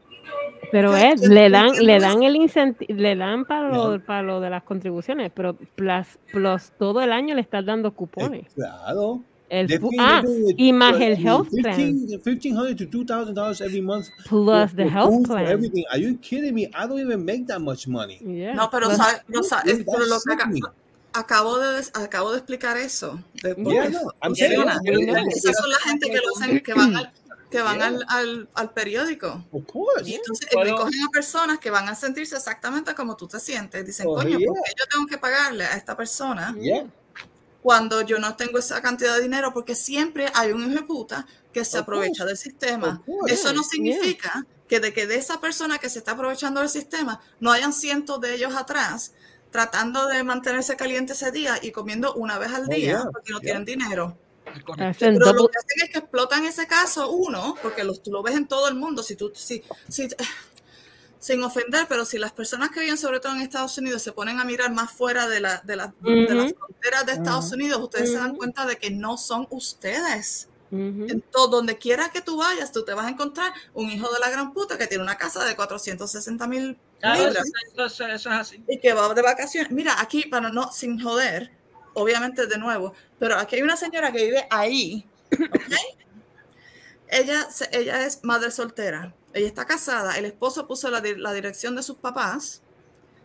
pero 0.70 0.94
Ed, 0.96 1.18
le 1.20 1.48
dan, 1.50 1.70
le 1.80 1.98
dan 1.98 2.22
el 2.22 2.36
incentivo, 2.36 2.94
le 2.94 3.16
dan 3.16 3.44
para 3.46 3.68
lo, 3.72 3.98
para 4.04 4.22
lo 4.22 4.40
de 4.40 4.50
las 4.50 4.62
contribuciones, 4.64 5.30
pero 5.34 5.54
plus, 5.76 6.18
plus 6.32 6.72
todo 6.78 7.00
el 7.00 7.12
año 7.12 7.34
le 7.34 7.40
estás 7.40 7.64
dando 7.64 7.92
cupones. 7.92 8.46
Claro. 8.54 9.22
El 9.50 9.66
ah, 9.98 10.22
y 10.58 10.74
más 10.74 11.00
el 11.00 11.16
health 11.16 11.48
plan. 11.62 11.74
15 11.74 12.18
1500 12.22 12.76
to 12.76 12.86
two 12.86 13.02
thousand 13.06 13.34
dollars 13.34 13.62
every 13.62 13.80
month. 13.80 14.08
Plus 14.28 14.70
for- 14.72 14.76
the 14.76 14.82
for 14.84 14.92
health 14.92 15.26
plan. 15.26 15.46
everything. 15.46 15.84
Are 15.90 15.98
you 15.98 16.18
kidding 16.18 16.52
me? 16.54 16.64
I 16.74 16.86
don't 16.86 17.00
even 17.00 17.24
make 17.24 17.46
that 17.46 17.58
much 17.58 17.88
money. 17.88 18.18
No, 18.20 18.68
pero, 18.70 18.88
Plus- 18.88 18.98
sabe- 18.98 19.22
no 19.28 19.42
sabe- 19.42 19.84
pero 19.86 20.04
lo 20.04 20.18
que. 20.20 20.60
Acabo 21.18 21.58
de 21.58 21.84
acabo 21.94 22.30
de 22.32 22.38
explicar 22.38 22.76
eso. 22.76 23.22
De 23.42 23.54
Yeah, 23.56 23.88
no, 23.90 24.00
funciona. 24.22 24.80
yeah, 24.84 24.98
yeah. 24.98 25.22
Esas 25.28 25.56
son 25.56 25.70
la 25.70 25.78
gente 25.80 26.08
que 26.10 26.16
lo 26.16 26.36
hacen, 26.36 26.60
que 26.62 26.74
van 26.74 26.96
al, 26.96 27.12
que 27.50 27.60
van 27.62 27.80
al, 27.82 28.04
al, 28.08 28.48
al 28.54 28.70
periódico. 28.72 29.44
Of 29.52 29.64
course. 29.66 30.08
Y 30.08 30.14
entonces 30.14 30.46
eh, 30.50 30.54
Bueno. 30.54 30.76
cogen 30.76 31.02
a 31.02 31.08
personas 31.10 31.58
que 31.58 31.70
van 31.70 31.88
a 31.88 31.94
sentirse 31.94 32.36
exactamente 32.36 32.94
como 32.94 33.16
tú 33.16 33.26
te 33.26 33.40
sientes. 33.40 33.84
Dicen, 33.86 34.06
Oh, 34.08 34.14
coño, 34.16 34.38
yeah. 34.38 34.48
¿por 34.48 34.56
qué 34.64 34.72
yo 34.78 34.84
tengo 34.92 35.06
que 35.06 35.18
pagarle 35.18 35.64
a 35.64 35.74
esta 35.76 35.96
persona 35.96 36.54
Yeah. 36.60 36.86
cuando 37.62 38.02
yo 38.02 38.18
no 38.18 38.36
tengo 38.36 38.58
esa 38.58 38.80
cantidad 38.82 39.16
de 39.16 39.22
dinero? 39.22 39.52
Porque 39.52 39.74
siempre 39.74 40.30
hay 40.34 40.52
un 40.52 40.62
hijo 40.62 40.80
de 40.80 40.82
puta 40.86 41.26
que 41.52 41.64
se 41.64 41.78
Of 41.78 41.82
aprovecha 41.84 42.24
course. 42.24 42.26
del 42.26 42.36
sistema. 42.38 43.02
Course. 43.04 43.34
Eso 43.34 43.52
no 43.52 43.62
Yeah, 43.62 43.70
significa 43.70 44.46
que 44.68 44.80
de 44.80 44.92
que 44.92 45.06
de 45.06 45.16
esa 45.16 45.40
persona 45.40 45.78
que 45.78 45.88
se 45.88 45.98
está 46.00 46.12
aprovechando 46.12 46.60
del 46.60 46.68
sistema 46.68 47.20
no 47.40 47.50
hayan 47.52 47.72
cientos 47.72 48.20
de 48.20 48.34
ellos 48.34 48.54
atrás 48.54 49.12
tratando 49.50 50.06
de 50.06 50.22
mantenerse 50.22 50.76
caliente 50.76 51.12
ese 51.14 51.30
día 51.32 51.58
y 51.62 51.70
comiendo 51.72 52.14
una 52.14 52.38
vez 52.38 52.52
al 52.52 52.64
Oh, 52.64 52.66
día 52.74 52.78
yeah, 52.92 53.04
porque 53.12 53.32
no 53.32 53.38
yeah. 53.40 53.46
tienen 53.46 53.64
dinero. 53.64 54.18
Pero 54.98 55.32
lo 55.32 55.48
que 55.48 55.58
hacen 55.58 55.84
es 55.84 55.90
que 55.90 55.98
explotan 55.98 56.44
ese 56.44 56.66
caso, 56.66 57.10
uno, 57.10 57.54
porque 57.62 57.84
los, 57.84 58.02
tú 58.02 58.10
lo 58.10 58.22
ves 58.22 58.34
en 58.34 58.46
todo 58.48 58.68
el 58.68 58.74
mundo, 58.74 59.02
si 59.02 59.14
tú, 59.16 59.30
si, 59.34 59.62
si- 59.88 60.08
sin 61.18 61.42
ofender, 61.42 61.86
pero 61.88 62.04
si 62.04 62.16
las 62.18 62.32
personas 62.32 62.70
que 62.70 62.80
viven 62.80 62.96
sobre 62.96 63.20
todo 63.20 63.34
en 63.34 63.40
Estados 63.40 63.76
Unidos 63.78 64.02
se 64.02 64.12
ponen 64.12 64.38
a 64.40 64.44
mirar 64.44 64.72
más 64.72 64.92
fuera 64.92 65.26
de, 65.28 65.40
la, 65.40 65.60
de, 65.64 65.76
la- 65.76 65.94
de 66.00 66.34
las 66.34 66.52
fronteras 66.52 67.06
de 67.06 67.12
Estados. 67.12 67.52
Unidos, 67.52 67.80
ustedes 67.82 68.12
se 68.12 68.18
dan 68.18 68.36
cuenta 68.36 68.66
de 68.66 68.76
que 68.76 68.90
no 68.90 69.16
son 69.18 69.46
ustedes. 69.50 70.48
En 70.70 71.22
todo, 71.32 71.48
donde 71.48 71.78
quiera 71.78 72.10
que 72.10 72.20
tú 72.20 72.36
vayas, 72.36 72.72
tú 72.72 72.84
te 72.84 72.92
vas 72.92 73.06
a 73.06 73.10
encontrar 73.10 73.52
un 73.74 73.88
hijo 73.90 74.12
de 74.12 74.18
la 74.20 74.28
gran 74.28 74.52
puta 74.52 74.76
que 74.76 74.86
tiene 74.86 75.02
una 75.02 75.16
casa 75.16 75.44
de 75.44 75.56
460 75.56 76.46
mil 76.46 76.78
eso, 77.02 77.14
libras 77.26 77.46
eso- 77.46 77.84
eso- 77.86 78.06
eso 78.06 78.28
es 78.30 78.36
así. 78.36 78.62
y 78.68 78.78
que 78.78 78.92
va 78.92 79.12
de 79.14 79.22
vacaciones. 79.22 79.70
Mira, 79.72 79.98
aquí, 80.00 80.24
para 80.26 80.50
no, 80.50 80.70
sin 80.72 81.00
joder, 81.00 81.50
obviamente 81.94 82.46
de 82.46 82.58
nuevo, 82.58 82.92
pero 83.18 83.36
aquí 83.38 83.56
hay 83.56 83.62
una 83.62 83.76
señora 83.76 84.12
que 84.12 84.24
vive 84.26 84.46
ahí, 84.50 85.06
ella, 87.08 87.48
ella 87.72 88.04
es 88.06 88.22
madre 88.24 88.50
soltera, 88.50 89.14
ella 89.32 89.46
está 89.46 89.64
casada, 89.64 90.16
el 90.18 90.24
esposo 90.26 90.66
puso 90.66 90.90
la, 90.90 91.00
di- 91.00 91.16
la 91.16 91.32
dirección 91.32 91.74
de 91.76 91.82
sus 91.82 91.96
papás, 91.96 92.62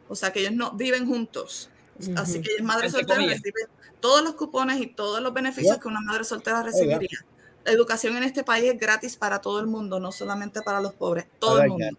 o 0.07 0.15
sea 0.15 0.31
que 0.31 0.39
ellos 0.39 0.53
no 0.53 0.71
viven 0.71 1.05
juntos, 1.07 1.69
así 2.15 2.41
que 2.41 2.51
ella 2.51 2.59
es 2.59 2.63
madre 2.63 2.85
Entre 2.87 2.99
soltera, 3.01 3.19
comillas. 3.19 3.37
recibe 3.41 3.67
todos 3.99 4.23
los 4.23 4.35
cupones 4.35 4.81
y 4.81 4.87
todos 4.87 5.21
los 5.21 5.33
beneficios 5.33 5.75
Yeah. 5.75 5.81
que 5.81 5.87
una 5.87 6.01
madre 6.01 6.23
soltera 6.23 6.63
recibiría. 6.63 7.19
Educación 7.65 8.17
en 8.17 8.23
este 8.23 8.43
país 8.43 8.71
es 8.71 8.79
gratis 8.79 9.15
para 9.15 9.39
todo 9.39 9.59
el 9.59 9.67
mundo, 9.67 9.99
no 9.99 10.11
solamente 10.11 10.61
para 10.61 10.81
los 10.81 10.93
pobres, 10.93 11.25
todo 11.39 11.61
el 11.61 11.69
mundo. 11.69 11.97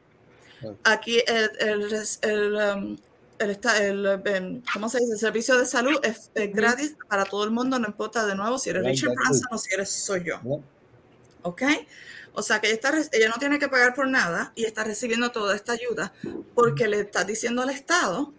Aquí 0.82 1.22
el, 1.26 1.50
el, 1.60 2.04
el, 2.22 2.54
um, 2.54 2.96
el 3.38 4.22
em, 4.24 4.62
¿cómo 4.72 4.88
se 4.88 4.98
dice? 5.00 5.12
El 5.12 5.18
servicio 5.18 5.58
de 5.58 5.66
salud 5.66 5.98
es, 6.02 6.30
es 6.34 6.52
gratis 6.52 6.96
para 7.08 7.24
todo 7.24 7.44
el 7.44 7.50
mundo, 7.50 7.78
no 7.78 7.86
importa 7.86 8.26
de 8.26 8.34
nuevo 8.34 8.58
si 8.58 8.70
eres 8.70 8.82
Like 8.82 8.94
Richard 8.96 9.14
Branson 9.14 9.48
o 9.50 9.58
si 9.58 9.74
eres 9.74 9.90
soy 9.90 10.24
yo. 10.24 10.40
¿Ok? 11.42 11.62
O 12.32 12.42
sea 12.42 12.60
que 12.60 12.68
ella, 12.68 12.74
está, 12.74 12.92
ella 13.12 13.28
no 13.28 13.36
tiene 13.38 13.58
que 13.58 13.68
pagar 13.68 13.94
por 13.94 14.08
nada 14.08 14.52
y 14.56 14.64
está 14.64 14.82
recibiendo 14.84 15.30
toda 15.30 15.54
esta 15.54 15.72
ayuda 15.72 16.12
porque 16.54 16.88
le 16.88 17.00
está 17.00 17.24
diciendo 17.24 17.62
al 17.62 17.70
Estado 17.70 18.32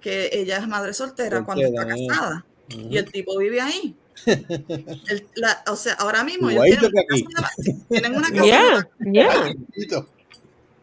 que 0.00 0.30
ella 0.32 0.58
es 0.58 0.68
madre 0.68 0.92
soltera 0.92 1.44
cuando 1.44 1.64
está 1.64 1.86
casada 1.86 2.44
y 2.68 2.96
el 2.98 3.10
tipo 3.10 3.36
vive 3.38 3.60
ahí. 3.60 3.96
El- 4.26 5.26
la- 5.36 5.62
o 5.68 5.76
sea, 5.76 5.94
ahora 5.94 6.24
mismo 6.24 6.50
ellos 6.50 6.64
tienen 6.64 6.90
que 6.90 7.22
una, 7.24 7.42
casa 7.42 7.54
de, 7.58 7.74
tienen 7.88 8.16
una 8.16 8.28
casa 8.30 8.44
Yeah, 8.44 8.86
de 8.98 9.12
yeah. 9.12 10.06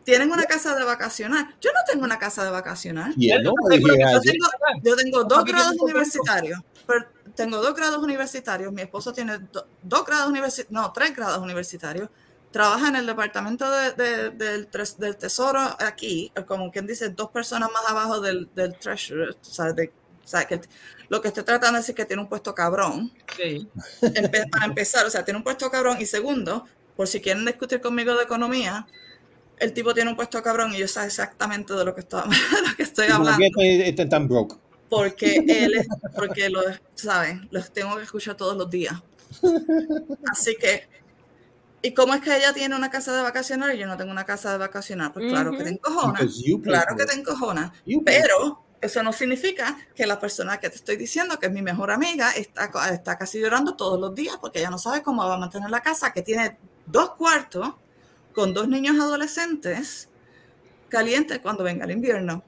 tienen 0.03 0.31
una 0.31 0.43
casa 0.45 0.75
de 0.75 0.83
vacacionar. 0.83 1.55
Yo 1.61 1.71
no 1.71 1.79
tengo 1.91 2.05
una 2.05 2.19
casa 2.19 2.43
de 2.43 2.51
vacacionar. 2.51 3.13
Yeah, 3.15 3.37
yo, 3.37 3.51
nobody 3.51 3.77
here 3.77 4.19
tengo, 4.23 4.47
yo 4.83 4.95
tengo 4.95 5.23
dos 5.23 5.43
grados 5.45 5.75
universitarios. 5.79 6.59
pero 6.85 7.05
tengo 7.35 7.57
dos 7.61 7.73
grados 7.75 8.03
universitarios. 8.03 8.71
Mi 8.71 8.83
esposo 8.83 9.11
tiene 9.13 9.39
do- 9.51 9.67
dos 9.81 10.05
grados 10.05 10.29
universitarios, 10.29 10.71
no, 10.71 10.91
tres 10.93 11.15
grados 11.15 11.39
universitarios. 11.39 12.09
Trabaja 12.51 12.87
en 12.87 12.95
el 12.95 13.05
departamento 13.05 13.69
de- 13.69 13.91
de- 13.93 14.29
del, 14.29 14.69
del 14.99 15.17
tesoro 15.17 15.59
aquí, 15.79 16.31
como 16.47 16.71
quien 16.71 16.87
dice, 16.87 17.09
dos 17.09 17.29
personas 17.31 17.69
más 17.73 17.83
abajo 17.89 18.21
del, 18.21 18.49
del 18.55 18.75
treasurer. 18.77 19.31
O 19.31 19.43
sea, 19.43 19.73
de- 19.73 19.91
o 20.23 20.27
sea, 20.27 20.45
que 20.45 20.61
lo 21.09 21.21
que 21.21 21.27
estoy 21.29 21.43
tratando 21.43 21.73
de 21.73 21.79
decir 21.79 21.93
es 21.93 21.95
que 21.97 22.05
tiene 22.05 22.21
un 22.21 22.29
puesto 22.29 22.53
cabrón. 22.55 23.11
Sí. 23.37 23.67
Empe- 24.01 24.49
para 24.49 24.65
empezar, 24.65 25.05
o 25.05 25.09
sea, 25.09 25.23
tiene 25.23 25.37
un 25.37 25.43
puesto 25.43 25.69
cabrón. 25.69 25.97
Y 25.99 26.05
segundo, 26.05 26.65
por 26.95 27.07
si 27.07 27.21
quieren 27.21 27.45
discutir 27.45 27.81
conmigo 27.81 28.15
de 28.15 28.23
economía, 28.23 28.87
el 29.59 29.73
tipo 29.73 29.93
tiene 29.93 30.09
un 30.09 30.15
puesto 30.15 30.41
cabrón 30.43 30.73
y 30.73 30.77
yo 30.79 30.87
sé 30.87 31.05
exactamente 31.05 31.73
de 31.73 31.85
lo 31.85 31.93
que 31.93 32.01
estoy, 32.01 32.21
de 32.29 32.69
lo 32.69 32.75
que 32.75 32.83
estoy 32.83 33.07
hablando. 33.07 33.39
que 33.57 33.87
este 33.89 34.05
tan 34.05 34.27
broke. 34.27 34.57
Porque 34.89 35.43
él 35.47 35.73
es, 35.75 35.87
porque 36.15 36.49
lo, 36.49 36.61
¿saben? 36.93 37.47
Los 37.51 37.71
tengo 37.71 37.95
que 37.97 38.03
escuchar 38.03 38.35
todos 38.35 38.55
los 38.55 38.69
días. 38.69 38.93
Así 40.31 40.55
que, 40.59 40.87
¿y 41.81 41.93
cómo 41.93 42.13
es 42.13 42.21
que 42.21 42.35
ella 42.35 42.53
tiene 42.53 42.75
una 42.75 42.89
casa 42.89 43.15
de 43.15 43.21
vacacionar 43.23 43.73
y 43.75 43.79
yo 43.79 43.87
no 43.87 43.97
tengo 43.97 44.11
una 44.11 44.25
casa 44.25 44.51
de 44.51 44.57
vacacionar? 44.57 45.11
Pues 45.13 45.25
claro 45.27 45.51
que 45.51 45.63
te 45.63 45.69
encojona, 45.71 46.19
claro 46.63 46.95
que 46.95 47.05
te 47.05 47.13
encojona, 47.13 47.73
pero 48.05 48.64
eso 48.85 49.03
no 49.03 49.11
significa 49.13 49.77
que 49.95 50.05
la 50.05 50.19
persona 50.19 50.57
que 50.59 50.69
te 50.69 50.75
estoy 50.75 50.95
diciendo, 50.97 51.37
que 51.39 51.47
es 51.47 51.51
mi 51.51 51.61
mejor 51.61 51.91
amiga, 51.91 52.31
está, 52.31 52.69
está 52.93 53.17
casi 53.17 53.39
llorando 53.39 53.75
todos 53.75 53.99
los 53.99 54.13
días 54.15 54.37
porque 54.39 54.59
ella 54.59 54.69
no 54.69 54.77
sabe 54.77 55.01
cómo 55.03 55.25
va 55.27 55.35
a 55.35 55.37
mantener 55.37 55.69
la 55.69 55.81
casa, 55.81 56.11
que 56.13 56.21
tiene 56.21 56.57
dos 56.85 57.11
cuartos 57.11 57.73
con 58.33 58.53
dos 58.53 58.67
niños 58.67 58.97
adolescentes 58.99 60.09
calientes 60.89 61.39
cuando 61.39 61.63
venga 61.63 61.85
el 61.85 61.91
invierno. 61.91 62.43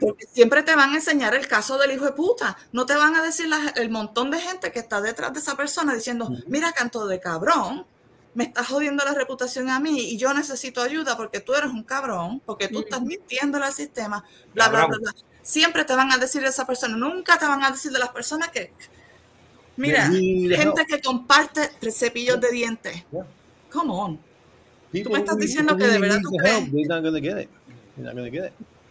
Porque 0.00 0.26
siempre 0.26 0.62
te 0.62 0.74
van 0.74 0.92
a 0.92 0.94
enseñar 0.96 1.34
el 1.34 1.46
caso 1.46 1.76
del 1.76 1.92
hijo 1.92 2.06
de 2.06 2.12
puta. 2.12 2.56
No 2.72 2.86
te 2.86 2.94
van 2.94 3.14
a 3.16 3.22
decir 3.22 3.48
la- 3.48 3.72
el 3.76 3.90
montón 3.90 4.30
de 4.30 4.40
gente 4.40 4.72
que 4.72 4.78
está 4.78 5.00
detrás 5.02 5.32
de 5.34 5.40
esa 5.40 5.56
persona 5.56 5.94
diciendo, 5.94 6.30
mira, 6.46 6.72
canto 6.72 7.06
de 7.06 7.20
cabrón, 7.20 7.86
me 8.34 8.44
estás 8.44 8.66
jodiendo 8.68 9.04
la 9.04 9.12
reputación 9.14 9.68
a 9.68 9.78
mí 9.80 9.98
y 10.12 10.16
yo 10.16 10.32
necesito 10.32 10.80
ayuda 10.80 11.16
porque 11.16 11.40
tú 11.40 11.54
eres 11.54 11.70
un 11.70 11.82
cabrón, 11.82 12.40
porque 12.46 12.68
tú 12.68 12.80
estás 12.80 13.02
mintiendo 13.02 13.58
al 13.62 13.72
sistema, 13.72 14.24
bla, 14.54 14.68
bla, 14.68 14.86
bla, 14.86 14.98
bla. 15.12 15.12
Siempre 15.48 15.82
te 15.86 15.94
van 15.94 16.12
a 16.12 16.18
decir 16.18 16.42
de 16.42 16.48
esa 16.48 16.66
persona, 16.66 16.94
nunca 16.94 17.38
te 17.38 17.46
van 17.46 17.64
a 17.64 17.70
decir 17.70 17.90
de 17.90 17.98
las 17.98 18.10
personas 18.10 18.50
que, 18.50 18.70
mira, 19.78 20.04
gente 20.10 20.84
que 20.86 21.00
comparte 21.00 21.70
cepillos 21.90 22.38
de 22.38 22.50
dientes. 22.50 23.02
Come 23.72 23.90
on. 23.90 24.20
People 24.92 25.14
me 25.14 25.20
estás 25.20 25.38
diciendo 25.38 25.74
que 25.74 25.86
de 25.86 25.98
verdad 25.98 26.20
tú 26.22 26.32
crees. 26.36 27.48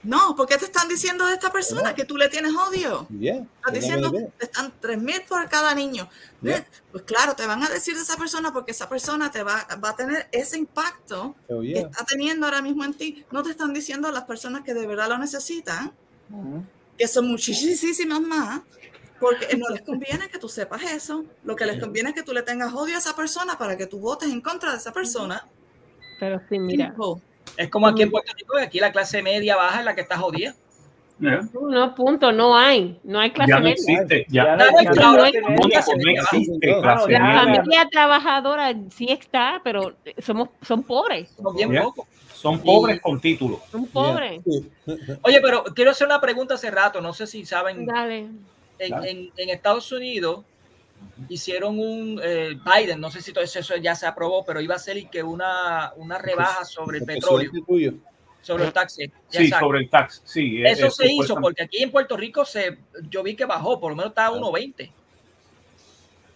No, 0.01 0.35
¿por 0.35 0.47
qué 0.47 0.57
te 0.57 0.65
están 0.65 0.87
diciendo 0.87 1.27
de 1.27 1.33
esta 1.35 1.51
persona 1.51 1.93
que 1.93 2.05
tú 2.05 2.17
le 2.17 2.27
tienes 2.27 2.51
odio? 2.55 3.07
Yeah. 3.09 3.45
Estás 3.57 3.73
diciendo 3.73 4.11
que 4.11 4.27
están 4.39 4.73
3 4.79 4.97
mil 4.99 5.21
por 5.29 5.47
cada 5.49 5.75
niño. 5.75 6.09
Yeah. 6.41 6.65
Pues 6.91 7.03
claro, 7.03 7.35
te 7.35 7.45
van 7.45 7.61
a 7.61 7.69
decir 7.69 7.95
de 7.95 8.01
esa 8.01 8.17
persona 8.17 8.51
porque 8.51 8.71
esa 8.71 8.89
persona 8.89 9.29
te 9.29 9.43
va, 9.43 9.67
va 9.83 9.89
a 9.89 9.95
tener 9.95 10.27
ese 10.31 10.57
impacto 10.57 11.35
Oh, 11.49 11.61
que 11.61 11.77
está 11.77 12.03
teniendo 12.03 12.47
ahora 12.47 12.63
mismo 12.63 12.83
en 12.83 12.95
ti. 12.95 13.23
No 13.31 13.43
te 13.43 13.51
están 13.51 13.75
diciendo 13.75 14.09
las 14.11 14.23
personas 14.23 14.63
que 14.63 14.73
de 14.73 14.87
verdad 14.87 15.07
lo 15.09 15.19
necesitan, 15.19 15.93
que 16.97 17.07
son 17.07 17.27
muchísimas 17.27 18.21
más, 18.21 18.61
porque 19.19 19.55
no 19.57 19.67
les 19.69 19.81
conviene 19.81 20.27
que 20.29 20.37
tú 20.39 20.47
sepas 20.49 20.83
eso. 20.83 21.25
Lo 21.43 21.55
que 21.55 21.65
les 21.65 21.79
conviene 21.79 22.09
es 22.09 22.15
que 22.15 22.23
tú 22.23 22.33
le 22.33 22.41
tengas 22.43 22.73
odio 22.73 22.95
a 22.95 22.99
esa 22.99 23.15
persona 23.15 23.57
para 23.57 23.77
que 23.77 23.85
tú 23.87 23.99
votes 23.99 24.29
en 24.31 24.41
contra 24.41 24.71
de 24.71 24.77
esa 24.77 24.91
persona. 24.91 25.45
Pero 26.19 26.41
sí, 26.49 26.57
mira. 26.59 26.93
Es 27.55 27.69
como 27.69 27.87
aquí 27.87 28.01
en 28.03 28.11
Puerto 28.11 28.31
Rico, 28.37 28.57
aquí 28.57 28.79
la 28.79 28.91
clase 28.91 29.21
media 29.21 29.55
baja 29.55 29.79
es 29.79 29.85
la 29.85 29.95
que 29.95 30.01
está 30.01 30.17
jodida. 30.17 30.53
No, 31.19 31.95
punto, 31.95 32.31
no 32.31 32.55
hay. 32.55 32.99
No 33.03 33.19
hay 33.19 33.31
clase 33.31 33.49
Ya 33.51 33.57
no 33.57 33.63
media. 33.63 33.73
existe. 33.73 34.25
Ya, 34.29 34.43
Ya 34.45 34.55
no, 34.55 34.65
no 34.71 34.79
existe. 34.79 35.01
No 35.01 35.23
hay- 35.23 35.33
no 35.33 36.11
existe 36.11 36.79
clase 36.81 37.11
La 37.11 37.19
media. 37.19 37.43
familia 37.55 37.87
trabajadora 37.91 38.73
sí 38.95 39.07
está, 39.09 39.61
pero 39.63 39.95
somos, 40.19 40.49
son 40.61 40.83
pobres. 40.83 41.29
Son 41.41 41.55
bien 41.55 41.71
Ya. 41.71 41.81
pocos. 41.83 42.05
Son 42.37 42.59
pobres 42.61 43.01
con 43.01 43.19
título. 43.19 43.61
Son 43.71 43.85
pobres. 43.87 44.41
Oye, 45.23 45.41
pero 45.41 45.63
quiero 45.75 45.91
hacer 45.91 46.05
una 46.07 46.21
pregunta 46.21 46.53
hace 46.53 46.69
rato, 46.71 47.01
no 47.01 47.13
sé 47.13 47.25
si 47.27 47.45
saben. 47.45 47.85
Dale. 47.85 48.27
En, 48.79 48.89
Dale. 48.91 49.09
en- 49.09 49.31
en 49.35 49.49
Estados 49.49 49.91
Unidos 49.91 50.45
hicieron 51.29 51.79
un 51.79 52.19
eh, 52.23 52.57
Biden, 52.63 52.99
no 52.99 53.09
sé 53.11 53.21
si 53.21 53.33
todo 53.33 53.43
eso, 53.43 53.59
eso 53.59 53.75
ya 53.77 53.95
se 53.95 54.05
aprobó, 54.05 54.45
pero 54.45 54.61
iba 54.61 54.75
a 54.75 54.79
ser 54.79 54.97
y 54.97 55.05
que 55.07 55.23
una, 55.23 55.93
una 55.95 56.17
rebaja 56.17 56.63
sobre 56.65 56.99
el 56.99 57.05
petróleo, 57.05 57.51
sobre 58.41 58.65
el 58.65 58.73
taxi. 58.73 59.11
Sí, 59.29 59.49
sobre 59.49 59.79
el 59.79 59.89
tax. 59.89 60.21
Sí, 60.25 60.61
Eso 60.63 60.87
eh, 60.87 60.91
se 60.91 61.11
hizo 61.11 61.35
porque 61.41 61.63
aquí 61.63 61.81
en 61.83 61.91
Puerto 61.91 62.15
Rico 62.17 62.45
se, 62.45 62.77
yo 63.09 63.23
vi 63.23 63.35
que 63.35 63.45
bajó, 63.45 63.79
por 63.79 63.91
lo 63.91 63.95
menos 63.95 64.11
estaba 64.11 64.35
a 64.35 64.39
1.20. 64.39 64.91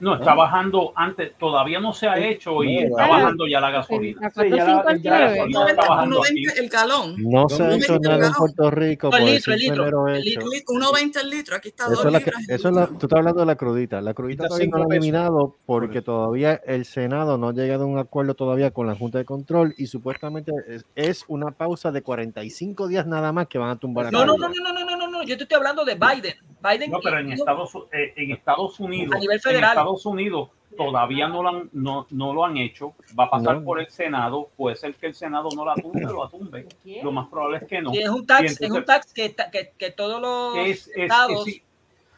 No, 0.02 0.16
está 0.16 0.34
bajando 0.34 0.92
antes, 0.96 1.34
todavía 1.38 1.80
no 1.80 1.94
se 1.94 2.08
ha 2.08 2.18
hecho 2.18 2.64
y 2.64 2.76
No, 2.76 2.82
está 2.88 3.08
bajando 3.08 3.48
ya 3.48 3.62
la 3.62 3.70
gasolina. 3.72 4.28
A 4.28 4.32
4.59. 4.32 5.50
No, 5.52 5.68
está 5.68 5.88
bajando 5.88 6.22
1.20 6.22 6.50
aquí. 6.50 6.60
el 6.60 6.70
galón. 6.70 7.16
No 7.20 7.48
se 7.50 7.64
ha 7.64 7.76
hecho 7.76 8.00
nada 8.00 8.28
en. 8.28 8.34
Puerto 8.34 8.72
Rico 8.72 9.10
El 9.16 9.26
litro, 9.26 9.54
el 9.54 9.60
litro, 9.60 10.08
el 10.08 10.28
hecho. 10.28 10.40
litro. 10.42 10.74
1.20 10.74 11.22
el 11.22 11.30
litro, 11.30 11.56
aquí 11.56 11.70
está 11.70 11.86
Eso 11.86 12.04
2 12.04 12.16
es 12.16 12.24
que- 12.24 12.32
eso 12.50 12.70
es 12.70 12.76
la- 12.76 12.88
tú 12.88 13.06
estás 13.06 13.18
hablando 13.20 13.40
de 13.42 13.46
la 13.46 13.56
crudita. 13.56 14.02
La 14.02 14.14
crudita 14.14 14.44
Está 14.46 14.48
todavía 14.56 14.70
no 14.72 14.78
la 14.80 14.84
han 14.86 14.92
eliminado 14.94 15.56
porque 15.66 16.02
todavía 16.02 16.60
el 16.66 16.86
Senado 16.86 17.38
no 17.38 17.50
ha 17.50 17.54
llegado 17.54 17.84
a 17.84 17.88
un 17.88 18.00
acuerdo 18.00 18.34
todavía 18.34 18.72
con 18.72 18.88
la 18.88 18.96
Junta 18.96 19.20
de 19.20 19.26
Control 19.26 19.76
y 19.78 19.86
supuestamente 19.88 20.52
es, 20.68 20.86
es 20.96 21.26
una 21.28 21.52
pausa 21.52 21.92
de 21.92 22.02
45 22.02 22.88
días 22.88 23.06
nada 23.06 23.32
más 23.32 23.48
que 23.48 23.58
van 23.60 23.70
a 23.70 23.76
tumbar 23.76 24.06
la 24.06 24.12
No, 24.12 24.26
no, 24.26 24.36
no, 24.38 24.46
crudita. 24.48 24.64
no, 24.64 24.74
no, 24.74 24.86
no, 24.86 24.98
no, 24.98 25.08
no, 25.12 25.24
yo 25.24 25.38
te 25.38 25.44
estoy 25.44 25.58
hablando 25.58 25.86
de 25.86 25.94
Biden. 25.96 26.34
Biden 26.62 26.92
No, 26.92 27.00
pero 27.04 27.20
en 27.20 27.32
Estados, 27.32 27.72
eh, 27.92 28.14
en 28.16 28.32
Estados 28.32 28.80
Unidos, 28.80 29.16
A 29.16 29.20
nivel 29.20 29.38
en 29.38 29.42
federal. 29.42 29.70
Estados 29.72 30.06
Unidos 30.06 30.50
todavía 30.78 31.28
no 31.28 31.44
lo, 31.44 31.50
han, 31.50 31.70
no, 31.74 32.08
no 32.12 32.34
lo 32.34 32.46
han 32.46 32.58
hecho. 32.58 32.94
Va 33.20 33.26
a 33.26 33.30
pasar 33.30 33.58
No. 33.60 33.64
por 33.66 33.80
el 33.80 33.90
Senado. 33.90 34.50
Puede 34.56 34.76
ser 34.76 34.96
que 34.96 35.08
el 35.08 35.14
Senado 35.16 35.50
no 35.56 35.66
la 35.66 35.76
tumbe, 35.76 36.02
lo 36.02 36.24
atumbe. 36.24 36.66
Lo 37.04 37.12
más 37.12 37.28
probable 37.30 37.58
es 37.58 37.64
que 37.66 37.82
no. 37.82 37.92
Es 37.94 38.08
un 38.10 38.22
Y 38.22 38.26
tax, 38.26 38.40
entonces- 38.42 38.62
es 38.62 38.72
un 38.72 38.86
tax 38.86 39.14
que, 39.14 39.36
que, 39.52 39.72
que 39.78 39.92
todos 39.92 40.22
los 40.22 40.58
es, 40.68 40.88
es- 40.88 40.94
estados 40.98 41.48
es- 41.48 41.54
sí, 41.56 41.64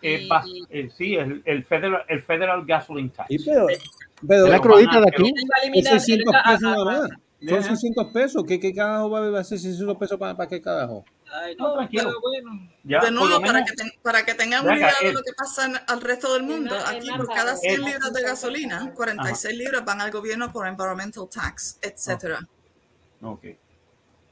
es 0.01 0.21
y- 0.21 0.63
eh, 0.69 0.89
sí, 0.95 1.15
el, 1.15 1.41
el 1.45 1.63
federal, 1.65 2.03
el 2.07 2.21
federal 2.21 2.63
gasoline 2.65 3.09
tax. 3.09 3.31
Y 3.31 3.43
pero, 3.43 3.65
pero 4.27 4.47
la 4.47 4.59
crudita 4.59 4.99
de 5.01 5.07
aquí. 5.07 5.23
iban 5.23 5.33
a 5.33 5.57
es 5.57 5.63
eliminar 5.63 5.99
600 5.99 6.33
a- 6.35 6.39
a- 6.39 6.43
pesos 6.43 6.61
nada 6.61 6.81
a- 6.81 6.85
más. 6.85 7.09
Son 7.09 7.49
Yeah. 7.49 7.61
600 7.63 8.05
pesos. 8.13 8.43
¿Qué, 8.47 8.57
qué 8.57 8.73
carajo 8.73 9.09
va 9.09 9.39
a 9.39 9.43
ser 9.43 9.59
600 9.59 9.97
pesos 9.97 10.17
para, 10.17 10.37
para 10.37 10.47
qué 10.47 10.61
carajo? 10.61 11.03
Ay, 11.33 11.55
No, 11.55 11.69
no, 11.69 11.73
tranquilo. 11.75 12.03
pero 12.05 12.21
bueno. 12.21 12.69
Ya, 12.83 12.99
de 13.01 13.11
nuevo, 13.11 13.39
para 13.41 13.53
menos- 13.53 13.69
que, 13.71 13.75
ten- 13.75 13.91
para 14.01 14.23
que 14.25 14.33
tengan 14.35 14.65
una 14.65 14.77
idea 14.77 14.93
de 15.01 15.13
lo 15.13 15.21
que 15.23 15.33
pasa 15.33 15.65
en- 15.65 15.79
al 15.87 16.01
resto 16.01 16.33
del 16.33 16.43
mundo, 16.43 16.75
aquí 16.85 17.07
por 17.09 17.27
cada 17.27 17.43
barato. 17.45 17.59
100 17.61 17.73
El- 17.75 17.81
libras 17.85 18.13
de 18.13 18.21
gasolina, 18.21 18.93
46 18.93 19.57
libras 19.57 19.83
van 19.83 20.01
al 20.01 20.11
gobierno 20.11 20.51
por 20.51 20.67
environmental 20.67 21.27
tax, 21.29 21.77
etcétera. 21.81 22.39
Ok. 23.21 23.45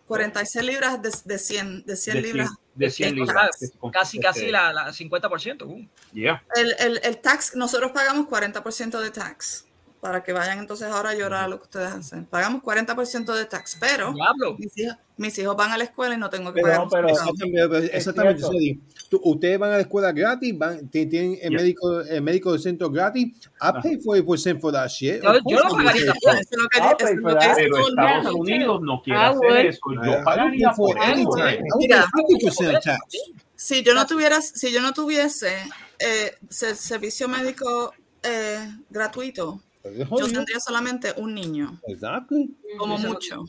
46 0.07 0.65
libras 0.65 1.01
de, 1.01 1.09
de 1.25 1.39
100, 1.39 1.85
de 1.85 1.95
100 1.95 2.15
De 2.17 2.21
libras. 2.21 2.47
100, 2.49 2.59
de 2.75 2.89
100 2.89 3.11
O 3.13 3.15
libras. 3.15 3.57
sea, 3.57 3.69
casi, 3.93 4.19
casi 4.19 4.47
la, 4.51 4.73
la 4.73 4.91
50%. 4.93 5.65
uh. 5.65 5.87
Yeah. 6.13 6.43
El, 6.55 6.75
el, 6.79 6.99
el 7.03 7.17
tax, 7.19 7.55
nosotros 7.55 7.91
pagamos 7.93 8.27
40% 8.27 8.99
de 8.99 9.11
tax. 9.11 9.65
Para 10.01 10.23
que 10.23 10.33
vayan 10.33 10.57
entonces 10.59 10.87
ahora 10.89 11.11
a 11.11 11.15
llorar 11.15 11.47
lo 11.49 11.57
que 11.59 11.63
ustedes 11.65 11.91
hacen. 11.91 12.25
Pagamos 12.25 12.61
40% 12.63 13.33
de 13.35 13.45
tax, 13.45 13.77
pero 13.79 14.11
mis 14.57 14.75
hijos, 14.77 14.97
mis 15.15 15.37
hijos 15.37 15.55
van 15.55 15.71
a 15.71 15.77
la 15.77 15.83
escuela 15.83 16.15
y 16.15 16.17
no 16.17 16.27
tengo 16.29 16.51
que 16.51 16.61
pagar. 16.61 16.87
pero. 16.91 17.07
Tú- 19.09 19.21
Ustedes 19.23 19.59
van 19.59 19.71
a 19.71 19.75
la 19.75 19.81
escuela 19.81 20.11
gratis, 20.11 20.57
van, 20.57 20.87
ti- 20.89 21.05
tienen 21.05 21.37
el 21.41 21.51
médico, 21.51 22.01
el 22.01 22.21
médico 22.21 22.51
del 22.53 22.61
centro 22.61 22.89
gratis. 22.89 23.27
I 23.61 23.71
pay 23.81 23.97
40% 23.99 24.59
for 24.59 24.71
that 24.73 24.87
shit. 24.89 25.21
Yo- 25.21 25.59
lo 25.59 25.69
pagaría 25.75 26.13
Pero 27.55 27.87
Estados. 27.87 28.35
Unidos 28.35 28.81
no 28.81 29.01
quiere 29.03 29.19
hacer 29.19 29.65
eso. 29.67 29.79
Yo 30.03 30.23
pagaría 30.23 30.71
por 30.71 30.97
eso. 30.97 31.05
anytime. 31.05 31.53
I 31.57 31.61
would 31.73 31.77
Mira. 31.79 32.05
pay 32.11 32.23
50% 32.39 32.79
tax. 32.83 32.99
Si 33.55 33.83
yo 33.83 33.93
no 33.93 34.07
tuviera, 34.07 34.41
si 34.41 34.71
yo 34.71 34.81
no 34.81 34.93
tuviese 34.93 35.53
eh, 35.99 36.35
se- 36.49 36.73
servicio 36.75 37.27
médico 37.27 37.93
eh, 38.23 38.67
gratuito, 38.89 39.61
yo 39.83 40.27
tendría 40.27 40.59
solamente 40.59 41.13
un 41.17 41.33
niño, 41.33 41.79
Exactly. 41.87 42.55
como 42.77 42.97
mucho, 42.97 43.43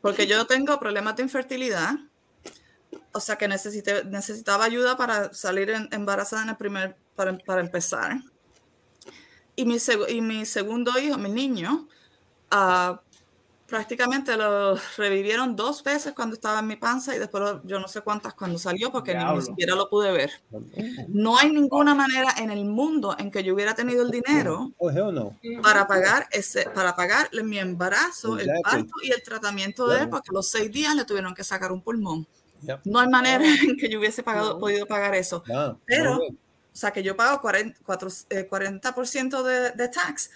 porque 0.00 0.26
yo 0.26 0.46
tengo 0.46 0.78
problemas 0.78 1.16
de 1.16 1.22
infertilidad, 1.24 1.94
o 3.12 3.20
sea 3.20 3.36
que 3.36 3.48
necesité, 3.48 4.04
necesitaba 4.04 4.64
ayuda 4.64 4.96
para 4.96 5.32
salir 5.34 5.70
en- 5.70 5.88
embarazada 5.92 6.42
en 6.42 6.48
el 6.50 6.56
primer, 6.56 6.96
para, 7.14 7.36
para 7.38 7.60
empezar. 7.60 8.20
Y 9.56 9.64
mi, 9.64 9.74
seg- 9.76 10.08
y 10.10 10.20
mi 10.20 10.46
segundo 10.46 10.98
hijo, 10.98 11.18
mi 11.18 11.28
niño, 11.28 11.88
ah, 12.50 13.00
prácticamente 13.68 14.34
lo 14.36 14.76
revivieron 14.96 15.54
dos 15.54 15.82
veces 15.84 16.14
cuando 16.14 16.34
estaba 16.34 16.60
en 16.60 16.66
mi 16.66 16.76
panza 16.76 17.14
y 17.14 17.18
después 17.18 17.42
lo- 17.42 17.62
yo 17.66 17.78
no 17.78 17.86
sé 17.86 18.00
cuántas 18.00 18.32
cuando 18.32 18.58
salió 18.58 18.90
porque 18.90 19.14
ni, 19.14 19.42
siquiera 19.42 19.74
lo 19.74 19.90
pude 19.90 20.10
ver. 20.10 20.30
No 21.08 21.38
hay 21.38 21.52
ninguna 21.52 21.94
manera 21.94 22.34
en 22.38 22.50
el 22.50 22.64
mundo 22.64 23.14
en 23.18 23.30
que 23.30 23.44
yo 23.44 23.54
hubiera 23.54 23.74
tenido 23.74 24.02
el 24.02 24.10
dinero 24.10 24.72
Oh, 24.78 24.90
no. 25.12 25.36
para 25.62 25.86
pagar 25.86 26.26
ese, 26.30 26.64
para 26.70 26.96
pagarle 26.96 27.42
mi 27.42 27.58
embarazo, 27.58 28.38
el 28.38 28.48
parto 28.62 28.94
y 29.02 29.10
el 29.12 29.22
tratamiento 29.22 29.86
de 29.86 30.00
él, 30.00 30.08
porque 30.08 30.30
a 30.30 30.34
los 30.34 30.48
seis 30.48 30.72
días 30.72 30.94
le 30.96 31.04
tuvieron 31.04 31.34
que 31.34 31.44
sacar 31.44 31.70
un 31.70 31.82
pulmón. 31.82 32.26
No 32.84 32.98
hay 33.00 33.08
manera 33.08 33.44
en 33.44 33.76
que 33.76 33.88
yo 33.90 33.98
hubiese 33.98 34.22
pagado, 34.22 34.58
podido 34.58 34.86
pagar 34.86 35.14
eso. 35.14 35.44
Pero, 35.84 36.16
o 36.16 36.30
sea, 36.72 36.90
que 36.90 37.02
yo 37.02 37.14
pago 37.14 37.40
40%, 37.42 37.74
cuatro- 37.84 38.08
eh, 38.30 38.46
40% 38.48 39.42
de, 39.42 39.70
de 39.72 39.88
tax, 39.88 40.30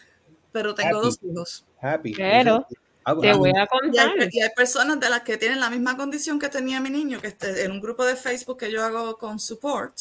pero 0.52 0.74
tengo 0.74 0.98
Happy. 0.98 1.06
dos 1.06 1.18
hijos. 1.22 1.64
Happy. 1.80 2.14
Pero 2.14 2.66
I- 3.06 3.20
te 3.20 3.32
voy 3.32 3.50
a 3.50 3.52
Y 3.52 3.56
hay, 3.58 3.66
contar. 3.66 4.10
y 4.30 4.40
hay 4.40 4.50
personas 4.54 5.00
de 5.00 5.10
las 5.10 5.22
que 5.22 5.36
tienen 5.36 5.58
la 5.60 5.70
misma 5.70 5.96
condición 5.96 6.38
que 6.38 6.48
tenía 6.48 6.80
mi 6.80 6.90
niño, 6.90 7.20
que 7.20 7.28
esté 7.28 7.64
en 7.64 7.72
un 7.72 7.80
grupo 7.80 8.04
de 8.04 8.16
Facebook 8.16 8.58
que 8.58 8.70
yo 8.70 8.84
hago 8.84 9.16
con 9.18 9.38
support. 9.40 9.94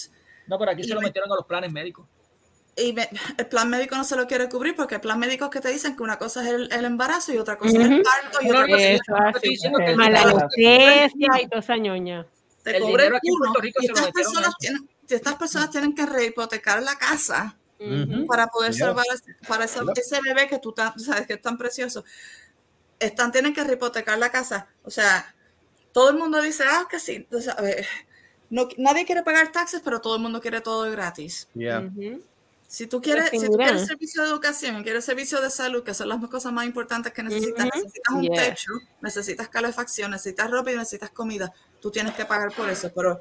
No, 0.48 0.58
pero 0.60 0.72
aquí 0.72 0.84
se 0.84 0.94
lo 0.94 1.00
me- 1.02 1.08
metieron 1.08 1.32
a 1.32 1.36
los 1.36 1.46
planes 1.46 1.72
médicos. 1.72 2.06
Y 2.76 2.94
me- 2.94 3.10
el 3.38 3.46
plan 3.48 3.70
médico 3.70 3.96
no 3.96 4.04
se 4.04 4.16
lo 4.16 4.26
quiere 4.28 4.48
cubrir 4.48 4.76
porque 4.76 4.96
hay 4.96 5.02
plan 5.02 5.20
médicos 5.20 5.50
que 5.50 5.60
te 5.60 5.70
dicen 5.70 5.96
que 5.96 6.04
una 6.04 6.18
cosa 6.18 6.42
es 6.44 6.50
el, 6.54 6.72
el 6.72 6.86
embarazo 6.86 7.34
y 7.34 7.38
otra 7.38 7.58
cosa 7.58 7.78
es 7.78 7.86
el 7.90 8.02
parto 8.02 8.40
y 8.42 8.48
No, 8.48 8.54
otra 8.54 8.66
cosa 8.68 8.80
es 8.82 9.00
la 9.08 9.18
anestesia 10.06 11.30
y 11.42 11.48
toda 11.48 11.60
esa 11.60 11.78
ñoña. 11.78 12.26
te 12.64 12.78
El 12.78 12.84
cubre 12.84 13.04
dinero 13.06 13.20
el 13.56 13.62
Rico 13.62 13.80
y 13.82 13.86
estas 13.88 14.12
personas 14.12 14.54
tienen, 14.60 14.90
si 15.08 15.16
estas 15.16 15.36
personas 15.36 15.70
tienen 15.70 15.94
que 15.96 16.06
rehipotecar 16.06 16.82
la 16.82 16.96
casa 16.96 17.58
Ujú. 17.80 18.26
para 18.28 18.48
poder 18.48 18.74
salvar 18.74 19.06
ese- 19.14 19.36
para 19.48 19.66
ese 19.66 20.20
bebé 20.24 20.48
que 20.48 20.60
tú 20.60 20.72
tan- 20.72 20.98
sabes 21.00 21.26
que 21.28 21.34
es 21.34 21.42
tan 21.42 21.58
precioso. 21.58 22.04
Están, 23.02 23.32
tienen 23.32 23.54
que 23.54 23.64
rehipotecar 23.64 24.18
la 24.18 24.32
casa. 24.32 24.68
O 24.84 24.90
sea, 24.90 25.36
todo 25.92 26.10
el 26.12 26.18
mundo 26.18 26.42
dice, 26.42 26.64
ah, 26.66 26.88
que 26.90 27.00
sí. 27.00 27.28
O 27.32 27.42
sea, 27.42 27.54
a 27.54 27.62
ver, 27.62 27.86
no, 28.50 28.68
nadie 28.78 29.06
quiere 29.06 29.24
pagar 29.24 29.52
taxes, 29.52 29.82
pero 29.84 30.00
todo 30.02 30.16
el 30.16 30.22
mundo 30.22 30.40
quiere 30.40 30.62
todo 30.62 30.90
gratis. 30.92 31.50
Yeah. 31.54 31.90
Si 32.72 32.88
tú 32.88 33.02
quieres, 33.02 33.30
Pero 33.30 33.42
si 33.42 33.50
tú 33.50 33.58
quieres 33.58 33.86
servicio 33.86 34.22
de 34.22 34.30
educación 34.30 34.82
quieres 34.82 35.04
servicio 35.04 35.42
de 35.42 35.50
salud, 35.50 35.84
que 35.84 35.94
son 35.94 36.08
las 36.08 36.26
cosas 36.30 36.54
más 36.54 36.66
importantes 36.66 37.12
que 37.12 37.22
necesitas, 37.22 37.66
necesitas 37.66 38.16
un 38.16 38.30
techo, 38.30 38.72
necesitas 39.02 39.50
calefacción, 39.50 40.12
necesitas 40.12 40.50
ropa 40.50 40.72
y 40.72 40.78
necesitas 40.78 41.10
comida, 41.10 41.52
tú 41.82 41.92
tienes 41.92 42.14
que 42.14 42.24
pagar 42.24 42.56
por 42.56 42.70
eso, 42.70 42.90
pero 42.96 43.20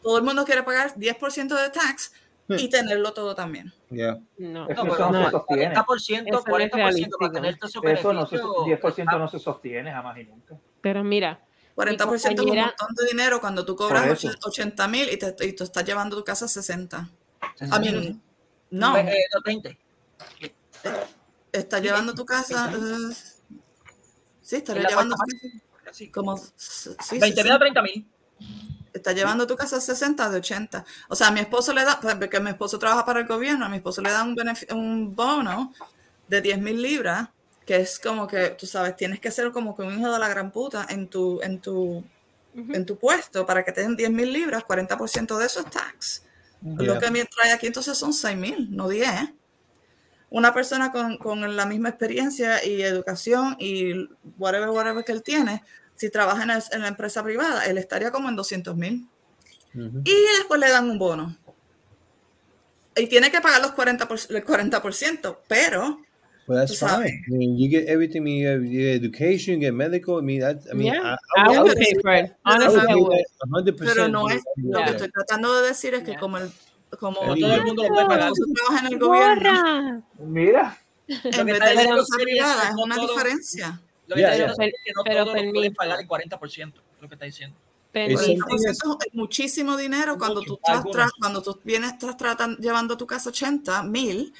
todo 0.00 0.18
el 0.18 0.22
mundo 0.22 0.44
quiere 0.44 0.62
pagar 0.62 0.94
10% 0.94 1.60
de 1.60 1.70
tax 1.70 2.12
y 2.48 2.68
tenerlo 2.68 3.12
todo 3.12 3.34
también. 3.34 3.72
Yeah. 3.90 4.18
No, 4.38 4.68
Eso 4.68 4.84
No, 4.84 4.94
eso 4.94 5.04
no 5.06 5.12
pero 5.12 5.24
se 5.24 5.30
sostiene. 5.30 5.74
40%, 5.74 6.28
Eso 6.28 6.44
no 6.46 6.58
es 6.58 6.70
40% 6.70 7.08
para 7.18 7.32
tener 7.32 7.58
todos 7.58 7.70
esos 7.70 7.84
Eso 7.84 8.12
no 8.12 8.26
se, 8.26 8.36
beneficios. 8.36 8.66
10% 9.06 9.18
no 9.18 9.28
se 9.28 9.38
sostiene 9.38 9.92
jamás 9.92 10.18
y 10.18 10.24
nunca. 10.24 10.56
Pero 10.80 11.02
mira, 11.04 11.44
40% 11.76 12.32
es 12.32 12.40
un 12.40 12.46
montón 12.56 12.94
de 12.96 13.06
dinero 13.10 13.40
cuando 13.40 13.64
tú 13.64 13.74
cobras 13.76 14.02
Por 14.02 14.12
eso. 14.12 14.30
80 14.44 14.88
mil 14.88 15.08
y 15.10 15.16
te, 15.16 15.34
y 15.46 15.52
tú 15.54 15.64
estás 15.64 15.84
llevando 15.84 16.16
tu 16.16 16.24
casa 16.24 16.44
a 16.44 16.48
60. 16.48 17.10
A 17.70 17.78
mí, 17.78 18.20
no, 18.70 18.96
Eh, 18.96 19.24
no, 19.32 19.40
20. 19.44 19.78
estás 21.52 21.82
llevando 21.82 22.14
tu 22.14 22.24
casa. 22.26 22.70
eh, 22.72 23.14
sí, 24.42 24.56
estaría 24.56 24.88
llevando 24.88 25.16
casa 25.16 26.04
como. 26.12 26.36
Sí, 26.56 27.18
20 27.18 27.42
mil 27.44 27.52
a 27.52 27.58
30 27.58 27.82
mil. 27.82 28.06
Está 28.94 29.12
llevando 29.12 29.46
tu 29.46 29.56
casa 29.56 29.76
a 29.76 29.80
60 29.80 30.30
de 30.30 30.38
80. 30.38 30.84
O 31.08 31.16
sea, 31.16 31.28
a 31.28 31.30
mi 31.32 31.40
esposo 31.40 31.74
le 31.74 31.84
da, 31.84 32.00
porque 32.00 32.40
mi 32.40 32.50
esposo 32.50 32.78
trabaja 32.78 33.04
para 33.04 33.20
el 33.20 33.26
gobierno, 33.26 33.66
a 33.66 33.68
mi 33.68 33.76
esposo 33.76 34.00
le 34.00 34.10
da 34.10 34.22
un, 34.22 34.36
un 34.70 35.14
bono 35.14 35.74
de 36.28 36.40
10 36.40 36.60
mil 36.60 36.80
libras, 36.80 37.28
que 37.66 37.76
es 37.76 37.98
como 37.98 38.26
que, 38.26 38.50
tú 38.50 38.66
sabes, 38.66 38.96
tienes 38.96 39.20
que 39.20 39.30
ser 39.30 39.50
como 39.50 39.76
que 39.76 39.82
un 39.82 39.98
hijo 39.98 40.12
de 40.12 40.18
la 40.18 40.28
gran 40.28 40.50
puta 40.52 40.86
en 40.88 41.08
tu, 41.08 41.40
en 41.42 41.60
tu, 41.60 42.04
en 42.54 42.86
tu 42.86 42.96
puesto 42.96 43.44
para 43.44 43.64
que 43.64 43.72
te 43.72 43.82
den 43.82 43.96
10 43.96 44.10
mil 44.10 44.32
libras, 44.32 44.64
40% 44.64 45.36
de 45.38 45.46
eso 45.46 45.60
es 45.60 45.70
tax. 45.70 46.22
Lo 46.62 46.98
que 46.98 47.10
me 47.10 47.24
trae 47.26 47.52
aquí 47.52 47.66
entonces 47.66 47.98
son 47.98 48.14
6 48.14 48.36
mil, 48.38 48.74
no 48.74 48.88
10. 48.88 49.10
Una 50.30 50.54
persona 50.54 50.90
con, 50.90 51.18
con 51.18 51.56
la 51.56 51.66
misma 51.66 51.90
experiencia 51.90 52.64
y 52.64 52.82
educación 52.82 53.56
y 53.58 54.08
whatever, 54.38 54.70
whatever 54.70 55.04
que 55.04 55.12
él 55.12 55.22
tiene, 55.22 55.62
si 56.04 56.10
trabaja 56.10 56.42
en, 56.42 56.50
el- 56.50 56.62
en 56.72 56.82
la 56.82 56.88
empresa 56.88 57.22
privada, 57.22 57.64
él 57.66 57.78
estaría 57.78 58.10
como 58.10 58.28
en 58.28 58.36
200 58.36 58.76
mil. 58.76 59.06
Mhm. 59.72 60.02
Y 60.04 60.14
después 60.38 60.60
le 60.60 60.68
dan 60.70 60.88
un 60.90 60.98
bono. 60.98 61.36
Y 62.96 63.06
tiene 63.06 63.30
que 63.30 63.40
pagar 63.40 63.60
los 63.62 63.72
40%, 63.72 64.30
el 64.36 64.44
40%, 64.44 65.38
pero 65.48 65.98
Well, 66.46 66.58
that's 66.60 66.78
fine. 66.78 67.24
I 67.26 67.30
mean, 67.30 67.56
you 67.58 67.70
get 67.70 67.88
everything. 67.88 68.20
I 68.22 68.28
you 68.28 68.60
get, 68.60 68.70
you 68.70 68.78
get 68.80 69.02
education, 69.02 69.54
you 69.54 69.60
get 69.62 69.72
medical. 69.72 70.18
I 70.18 70.22
mean, 70.22 70.40
that, 70.40 70.58
I 70.70 70.74
mean, 70.74 70.92
Yeah. 70.92 71.16
I, 71.36 71.40
I 71.40 71.48
would- 71.58 71.62
would 71.70 71.78
pay 71.78 71.94
for 72.02 72.12
it. 72.14 72.32
I 72.44 72.54
Honestly, 72.54 72.80
I 72.86 72.94
would. 72.94 73.10
that 73.12 73.48
100%. 73.48 73.94
pero 73.94 74.08
no 74.08 74.28
es 74.28 74.42
lo 74.56 74.78
que 74.84 74.90
estoy 74.90 75.10
tratando 75.10 75.60
de 75.62 75.68
decir 75.68 75.94
es 75.94 76.02
que 76.04 76.16
como 76.16 76.36
el 76.38 76.50
como 77.00 77.16
todo 77.34 77.34
el 77.54 77.64
mundo 77.64 77.82
lo 77.82 77.88
puede 77.88 78.06
pagar. 78.06 78.32
tú 78.34 78.52
trabajas 78.54 78.86
en 78.86 78.92
el 78.92 78.98
gobierno. 79.00 80.06
Mira. 80.18 80.78
en 81.08 81.46
vez 81.46 81.58
de 81.60 82.04
Siri 82.16 82.38
es 82.38 82.44
una 82.82 82.94
todo- 82.96 83.08
diferencia 83.08 83.80
Lo 84.06 84.16
que 84.16 84.20
Yeah, 84.22 84.32
está 84.32 84.36
yeah. 84.36 84.48
diciendo 84.48 84.76
es 84.76 84.84
que 84.84 84.92
no 84.92 85.02
Pero 85.04 85.14
todos 85.14 85.26
lo 85.26 85.32
pueden 85.32 85.52
permiso. 85.52 85.74
pagar 85.74 86.00
el 86.00 86.06
40%. 86.08 86.72
Lo 87.00 87.08
que 87.08 87.14
está 87.14 87.24
diciendo. 87.26 87.56
Permiso. 87.92 88.22
Same 88.24 88.38
Por 88.38 88.58
eso 88.70 88.98
es 89.06 89.14
muchísimo 89.14 89.76
dinero 89.76 90.18
cuando 90.18 90.40
Mucho, 90.40 90.46
tú, 90.46 90.54
estás 90.56 90.76
algunos. 90.78 90.96
tra- 90.96 91.10
cuando 91.20 91.42
tú 91.42 91.60
vienes 91.64 91.92
estás 91.92 92.16
tratan- 92.16 92.56
llevando 92.58 92.96
tu 92.96 93.06
casa 93.06 93.30
80 93.30 93.82
mil 93.84 94.32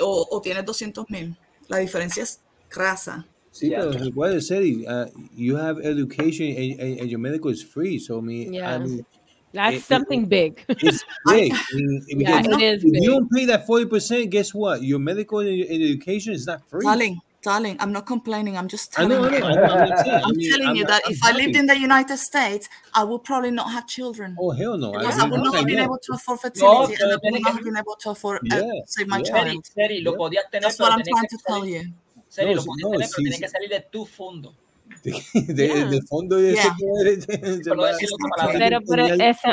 o, 0.00 0.26
o 0.30 0.40
tienes 0.40 0.64
200 0.64 1.08
mil. 1.10 1.36
La 1.68 1.78
diferencia 1.78 2.22
es 2.22 2.40
crasa. 2.68 3.26
Yeah. 3.60 3.84
what 4.14 4.32
I 4.34 4.40
said, 4.40 4.62
uh, 4.88 5.06
you 5.36 5.56
have 5.58 5.78
education 5.84 6.46
and, 6.56 6.80
and, 6.80 7.00
and 7.00 7.10
your 7.10 7.20
medical 7.20 7.50
is 7.50 7.62
free. 7.62 7.98
So 7.98 8.18
I 8.18 8.22
mean, 8.22 8.54
I 8.54 8.56
Yeah. 8.56 8.78
mean, 8.78 9.06
That's 9.52 9.76
it- 9.76 9.82
something 9.84 10.26
big. 10.26 10.64
it's 10.68 11.04
big. 11.26 11.52
I 11.72 11.76
mean, 11.76 12.02
Yeah, 12.20 12.40
because 12.40 12.62
it 12.62 12.62
is 12.62 12.84
if 12.84 12.92
big. 12.92 13.02
you 13.02 13.10
don't 13.10 13.30
pay 13.30 13.44
that 13.44 13.66
forty 13.66 13.84
percent, 13.84 14.30
guess 14.30 14.54
what? 14.54 14.82
Your 14.82 14.98
medical 14.98 15.40
and, 15.40 15.50
and 15.50 15.82
education 15.82 16.32
is 16.32 16.46
not 16.46 16.62
free. 16.70 16.82
Darling, 16.86 17.20
darling, 17.42 17.76
I'm 17.80 17.92
not 17.92 18.06
complaining. 18.06 18.56
I'm 18.56 18.68
just 18.68 18.92
I 18.98 19.02
telling 19.02 19.20
know, 19.22 19.28
I 19.28 19.32
you. 19.34 19.40
know. 19.40 19.46
I'm, 19.46 19.58
I'm 19.58 19.92
I 19.92 20.22
I'm 20.24 20.36
mean, 20.36 20.50
telling 20.50 20.68
I'm 20.68 20.76
you 20.76 20.84
that 20.86 21.02
I'm 21.06 21.12
if 21.12 21.18
I 21.24 21.32
lived 21.32 21.56
in 21.56 21.66
the 21.66 21.76
United 21.78 22.16
States, 22.16 22.68
I 22.94 23.02
would 23.04 23.24
probably 23.24 23.50
not 23.50 23.70
have 23.72 23.86
children. 23.86 24.36
Oh 24.38 24.50
hell 24.52 24.76
no! 24.78 24.92
Because 24.92 25.18
I 25.18 25.26
I, 25.26 25.28
would 25.28 25.40
not 25.42 25.54
have 25.56 25.66
been 25.66 25.78
able 25.80 25.98
to 26.06 26.12
afford 26.14 26.38
No, 26.38 26.50
fertility 26.50 26.94
pero 26.98 27.10
and 27.10 27.12
I 27.12 27.30
would 27.30 27.42
not 27.42 27.52
have 27.54 27.64
been 27.64 27.76
able 27.76 27.96
to 28.04 28.10
afford 28.10 28.40
uh, 28.52 28.62
save 28.86 29.08
my 29.08 29.18
yeah. 29.18 29.24
Child. 29.24 29.66
Seri, 29.66 30.00
lo 30.02 30.12
Yeah. 30.12 30.18
podías 30.18 30.44
tener, 30.50 30.62
That's 30.62 30.78
what 30.80 30.92
I'm 30.92 31.02
trying 31.02 31.28
to 31.28 31.38
tell 31.46 31.66
you. 31.66 31.82
Seri, 32.28 32.54
No, 32.54 32.56
lo 32.56 32.62
sí, 32.62 32.68
podías 32.68 32.84
no, 32.84 32.90
tener, 32.90 33.08
pero 33.10 33.16
sí, 33.16 33.22
tenías 33.24 33.36
sí. 33.36 33.42
que 33.42 33.48
salir 33.48 33.70
de 33.70 33.80
tu 33.90 34.06
fondo. 34.06 34.54
de, 35.02 35.66
Yeah. 35.66 35.86
de 35.90 36.00
fondo 36.02 36.36
de 36.36 36.52
ese 36.52 36.62
Yeah. 36.62 36.76
que- 36.78 37.20
se 37.22 37.68
Por 37.70 37.76
no 37.76 37.82
va- 37.82 37.92
decir 37.92 38.08
otra 38.12 38.28
palabra. 38.36 38.58
Pero, 38.58 38.80
pero, 38.88 39.06
eso, 39.24 39.48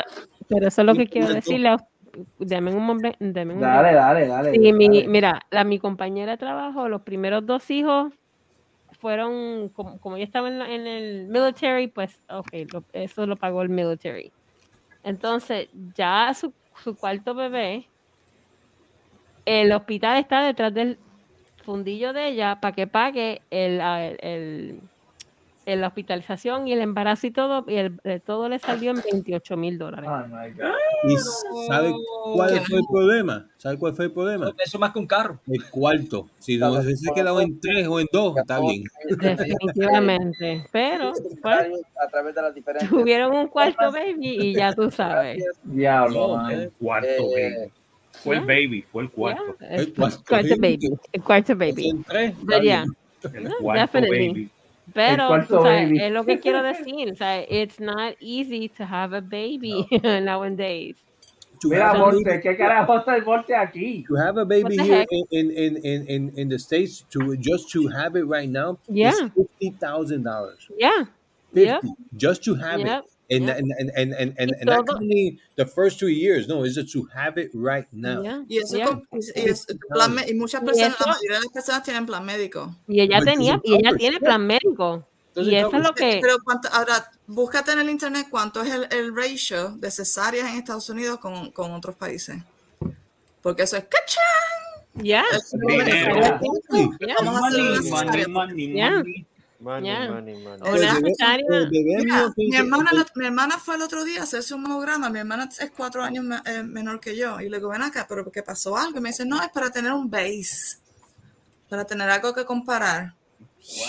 pero 0.48 0.68
eso 0.68 0.80
es 0.82 0.86
lo 0.86 0.94
que 0.94 1.06
quiero 1.08 1.28
decirle. 1.34 1.68
a- 1.70 1.78
Deme 2.38 2.74
un 2.74 2.84
momento. 2.84 3.16
Un 3.20 3.32
Dale, 3.60 3.92
dale, 3.94 4.26
dale. 4.26 4.52
Sí, 4.52 4.72
mi, 4.72 4.86
dale. 4.88 5.08
mira, 5.08 5.40
la, 5.50 5.64
mi 5.64 5.78
compañera 5.78 6.32
de 6.32 6.38
trabajo, 6.38 6.88
los 6.88 7.02
primeros 7.02 7.44
dos 7.46 7.70
hijos 7.70 8.12
fueron, 9.00 9.68
como, 9.70 9.98
como 10.00 10.16
ella 10.16 10.24
estaba 10.24 10.48
en, 10.48 10.58
la- 10.58 10.72
en 10.72 10.86
el 10.86 11.28
military, 11.28 11.88
pues, 11.88 12.20
ok, 12.28 12.48
lo- 12.72 12.84
eso 12.92 13.26
lo 13.26 13.36
pagó 13.36 13.62
el 13.62 13.68
military. 13.68 14.32
Entonces, 15.02 15.68
ya 15.96 16.32
su, 16.34 16.52
su 16.82 16.96
cuarto 16.96 17.34
bebé, 17.34 17.88
el 19.46 19.72
hospital 19.72 20.18
está 20.18 20.44
detrás 20.44 20.72
del 20.74 20.98
fundillo 21.64 22.12
de 22.12 22.28
ella 22.28 22.58
para 22.60 22.74
que 22.74 22.86
pague 22.86 23.42
el, 23.50 23.80
el, 23.80 24.16
el- 24.20 24.80
en 25.72 25.80
la 25.80 25.88
hospitalización 25.88 26.68
y 26.68 26.72
el 26.72 26.80
embarazo 26.80 27.26
y 27.26 27.30
todo, 27.30 27.64
y 27.68 27.76
el, 27.76 28.00
eh, 28.04 28.20
todo 28.24 28.48
le 28.48 28.58
salió 28.58 28.90
en 28.90 29.00
28 29.02 29.56
mil 29.56 29.78
dólares. 29.78 30.10
¿Y 31.04 31.16
sabe 31.68 31.92
cuál 32.34 32.60
fue 32.60 32.78
el 32.78 32.84
problema? 32.90 33.48
¿Sabe 33.56 33.78
cuál 33.78 33.94
fue 33.94 34.04
el 34.06 34.12
problema? 34.12 34.52
Eso 34.64 34.78
más 34.78 34.92
que 34.92 34.98
un 34.98 35.06
carro. 35.06 35.40
El 35.46 35.64
cuarto. 35.70 36.28
Si 36.38 36.58
no 36.58 36.82
se 36.82 36.96
se 36.96 37.12
quedado 37.14 37.40
en 37.40 37.60
tres 37.60 37.86
o 37.88 38.00
en 38.00 38.06
dos, 38.12 38.36
está 38.36 38.60
bien. 38.60 38.82
Definitivamente. 39.08 40.64
Pero 40.72 41.12
pues, 41.42 41.68
a 42.02 42.08
través 42.08 42.34
de 42.34 42.42
las 42.42 42.54
diferentes. 42.54 42.88
tuvieron 42.88 43.34
un 43.34 43.48
cuarto 43.48 43.90
baby 43.92 44.36
y 44.40 44.54
ya 44.54 44.72
tú 44.74 44.90
sabes. 44.90 45.42
Diablo, 45.64 46.48
el 46.50 46.70
cuarto 46.72 47.08
Eh, 47.36 47.52
baby. 47.58 47.72
Fue 48.12 48.36
el 48.36 48.40
baby, 48.44 48.82
fue 48.90 49.02
el 49.04 49.10
cuarto. 49.10 49.56
El 49.60 49.94
cuarto 49.94 50.22
baby. 50.58 50.90
El 51.12 51.22
cuarto 51.22 51.56
baby. 51.56 51.92
But 52.42 52.60
yeah, 52.62 52.84
El 53.32 53.44
no, 53.44 53.50
cuarto 53.60 53.80
definitely. 53.98 54.28
baby. 54.28 54.50
Pero, 54.94 55.28
cuarto 55.28 55.56
tú 55.58 55.62
sabes, 55.62 55.88
baby. 55.88 55.98
es 56.02 56.12
lo 56.12 56.24
que 56.24 56.38
quiero 56.40 56.62
decir. 56.62 57.10
O 57.12 57.16
sea, 57.16 57.40
it's 57.48 57.78
not 57.80 58.14
easy 58.20 58.68
to 58.68 58.84
have 58.84 59.12
a 59.16 59.20
baby 59.20 59.86
nowadays. 60.02 60.96
To 61.60 61.68
Mira, 61.68 61.92
have 61.92 62.00
a 62.00 62.10
baby- 62.10 62.40
¿qué 62.42 62.56
carajo 62.56 62.98
está 62.98 63.16
el 63.16 63.24
Monte 63.24 63.54
aquí? 63.54 64.04
to 64.08 64.14
have 64.16 64.38
a 64.38 64.44
baby 64.46 64.78
here 64.78 65.04
in, 65.30 65.50
in, 65.50 65.76
in, 65.84 66.06
in, 66.08 66.32
in 66.38 66.48
the 66.48 66.58
States, 66.58 67.04
to 67.10 67.36
just 67.36 67.70
to 67.72 67.86
have 67.88 68.16
it 68.16 68.24
right 68.26 68.48
now, 68.48 68.78
Yeah. 68.88 69.10
is 69.12 69.20
fifty 69.36 69.70
thousand 69.78 70.22
dollars. 70.24 70.66
Yeah. 70.78 71.04
Fifty 71.52 71.66
Yep. 71.88 71.96
just 72.16 72.42
to 72.44 72.54
have 72.54 72.80
Yep. 72.80 73.04
it. 73.04 73.10
And, 73.32 73.46
Yep. 73.46 73.58
and, 73.58 73.72
and, 73.78 73.90
and, 73.96 74.12
and, 74.14 74.34
and, 74.38 74.50
Y 74.50 74.56
and 74.60 74.66
not 74.66 74.90
only 74.90 75.38
the 75.56 75.64
first 75.64 76.00
two 76.00 76.08
years, 76.08 76.48
no, 76.48 76.64
is 76.64 76.76
it 76.76 76.90
to 76.92 77.06
have 77.14 77.38
it 77.40 77.50
right 77.54 77.86
now. 77.92 78.20
Yeah, 78.22 78.42
Y, 78.48 78.58
eso 78.58 78.76
yeah. 78.76 78.86
con- 78.86 79.06
y, 79.12 79.18
es- 79.34 79.66
plan 79.88 80.12
me- 80.14 80.24
y 80.28 80.34
muchas 80.34 80.62
Y 80.62 80.66
personas, 80.66 80.94
eso- 80.94 81.04
la 81.06 81.12
mayoría 81.14 81.36
de 81.38 81.44
las 81.44 81.52
personas 81.52 81.82
tienen 81.84 82.06
plan 82.06 82.24
médico. 82.24 82.74
Y 82.88 83.00
ella 83.00 83.18
But 83.18 83.26
tenía, 83.26 83.60
y 83.62 83.74
ella 83.76 83.92
tiene 83.96 84.18
plan 84.18 84.44
médico. 84.44 85.06
Y 85.36 85.54
eso 85.54 85.70
es 85.76 85.82
lo 85.82 85.94
que. 85.94 86.18
Pero 86.20 86.38
cuánto, 86.42 86.68
ahora, 86.72 87.08
búscate 87.28 87.70
en 87.70 87.78
el 87.78 87.88
internet 87.90 88.26
cuánto 88.28 88.62
es 88.62 88.74
el, 88.74 88.88
el 88.90 89.14
ratio 89.14 89.70
de 89.76 89.90
cesáreas 89.92 90.48
en 90.50 90.56
Estados 90.58 90.90
Unidos 90.90 91.20
con, 91.20 91.52
con 91.52 91.70
otros 91.70 91.94
países. 91.94 92.42
Porque 93.40 93.62
eso 93.62 93.76
es 93.76 93.84
¡cachán! 93.84 95.04
Ya. 95.04 95.22
Es- 95.32 95.52
Dinero. 95.52 96.40
Ya. 97.00 97.14
Vamos 97.20 97.42
a 97.42 97.46
hacer 97.46 97.60
una 97.60 97.70
Money, 97.70 97.82
cesárea. 97.90 98.28
money, 98.28 98.68
money, 98.68 98.72
Yeah. 98.74 99.02
Money. 99.60 99.90
Money, 99.90 99.90
Yeah. 99.90 100.10
money, 100.10 100.34
money. 100.42 100.60
El 100.68 100.78
Una 100.84 100.94
bebé- 100.94 101.08
cesárea. 101.10 101.46
El 101.50 101.68
bebé 101.70 101.96
Mira, 102.04 102.16
mío 102.16 102.32
mi 102.36 102.56
hermana, 102.56 102.90
la- 102.92 103.06
mi 103.14 103.26
hermana 103.26 103.58
fue 103.58 103.74
el 103.76 103.82
otro 103.82 104.04
día 104.04 104.20
a 104.20 104.22
hacerse 104.24 104.54
un 104.54 104.62
mamograma. 104.62 105.10
Mi 105.10 105.18
hermana 105.20 105.48
es 105.58 105.70
cuatro 105.76 106.02
años 106.02 106.24
me- 106.24 106.40
eh, 106.46 106.62
menor 106.62 106.98
que 107.00 107.16
yo. 107.16 107.40
Y 107.40 107.48
le 107.48 107.58
digo, 107.58 107.68
ven 107.70 107.82
acá, 107.82 108.06
pero 108.08 108.24
porque 108.24 108.42
pasó 108.42 108.76
algo. 108.76 108.98
Y 108.98 109.00
me 109.02 109.10
dice, 109.10 109.24
no, 109.26 109.42
es 109.42 109.48
para 109.50 109.70
tener 109.70 109.92
un 109.92 110.10
base. 110.10 110.78
Para 111.68 111.84
tener 111.84 112.08
algo 112.10 112.34
que 112.34 112.44
comparar. 112.44 113.14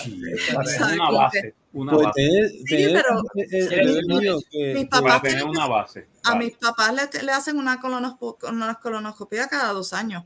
Tener 0.05 0.93
una 0.93 1.09
base. 1.11 1.55
Una 1.73 1.93
Pues 1.93 2.05
base. 2.07 2.21
tener, 2.21 2.49
Sí, 2.49 2.65
tener 2.65 3.03
pero- 3.03 4.19
mío 4.19 4.37
que- 4.51 4.73
Mis 4.73 4.85
papás 4.87 5.01
Para 5.01 5.21
tener 5.21 5.43
una 5.45 5.67
base. 5.67 6.07
A 6.23 6.33
Vale. 6.33 6.45
mis 6.45 6.57
papás 6.57 6.93
le, 6.93 7.23
le 7.23 7.31
hacen 7.31 7.57
una 7.57 7.79
colonoscopia 7.79 9.47
cada 9.47 9.71
dos 9.71 9.93
años. 9.93 10.23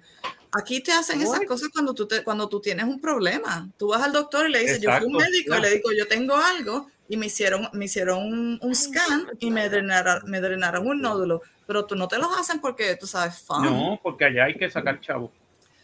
Aquí 0.57 0.81
te 0.81 0.91
hacen 0.91 1.21
esas 1.21 1.41
cosas 1.47 1.69
cuando 1.73 1.93
tú, 1.93 2.07
te, 2.07 2.23
cuando 2.23 2.47
tú 2.47 2.59
tienes 2.61 2.85
un 2.85 2.99
problema. 2.99 3.67
Tú 3.77 3.89
vas 3.89 4.01
al 4.01 4.13
doctor 4.13 4.47
y 4.47 4.51
le 4.51 4.59
dices, 4.59 4.79
yo 4.81 4.91
fui 4.91 5.05
un 5.07 5.13
médico 5.13 5.53
y 5.53 5.57
ya. 5.57 5.59
le 5.59 5.69
digo, 5.71 5.89
yo 5.97 6.07
tengo 6.07 6.35
algo 6.35 6.87
y 7.09 7.17
me 7.17 7.25
hicieron, 7.27 7.67
me 7.73 7.85
hicieron 7.85 8.19
un, 8.25 8.59
un 8.61 8.75
scan 8.75 9.27
y 9.39 9.51
me 9.51 9.69
drenaron, 9.69 10.23
me 10.29 10.39
drenaron 10.41 10.87
un 10.87 11.01
nódulo. 11.01 11.41
Pero 11.67 11.85
tú 11.85 11.95
no 11.95 12.07
te 12.07 12.17
los 12.17 12.29
hacen 12.37 12.59
porque 12.61 12.95
tú 12.95 13.05
sabes, 13.07 13.39
fun. 13.41 13.63
No, 13.63 13.99
porque 14.01 14.25
allá 14.25 14.45
hay 14.45 14.55
que 14.55 14.69
sacar 14.69 15.01
chavo. 15.01 15.31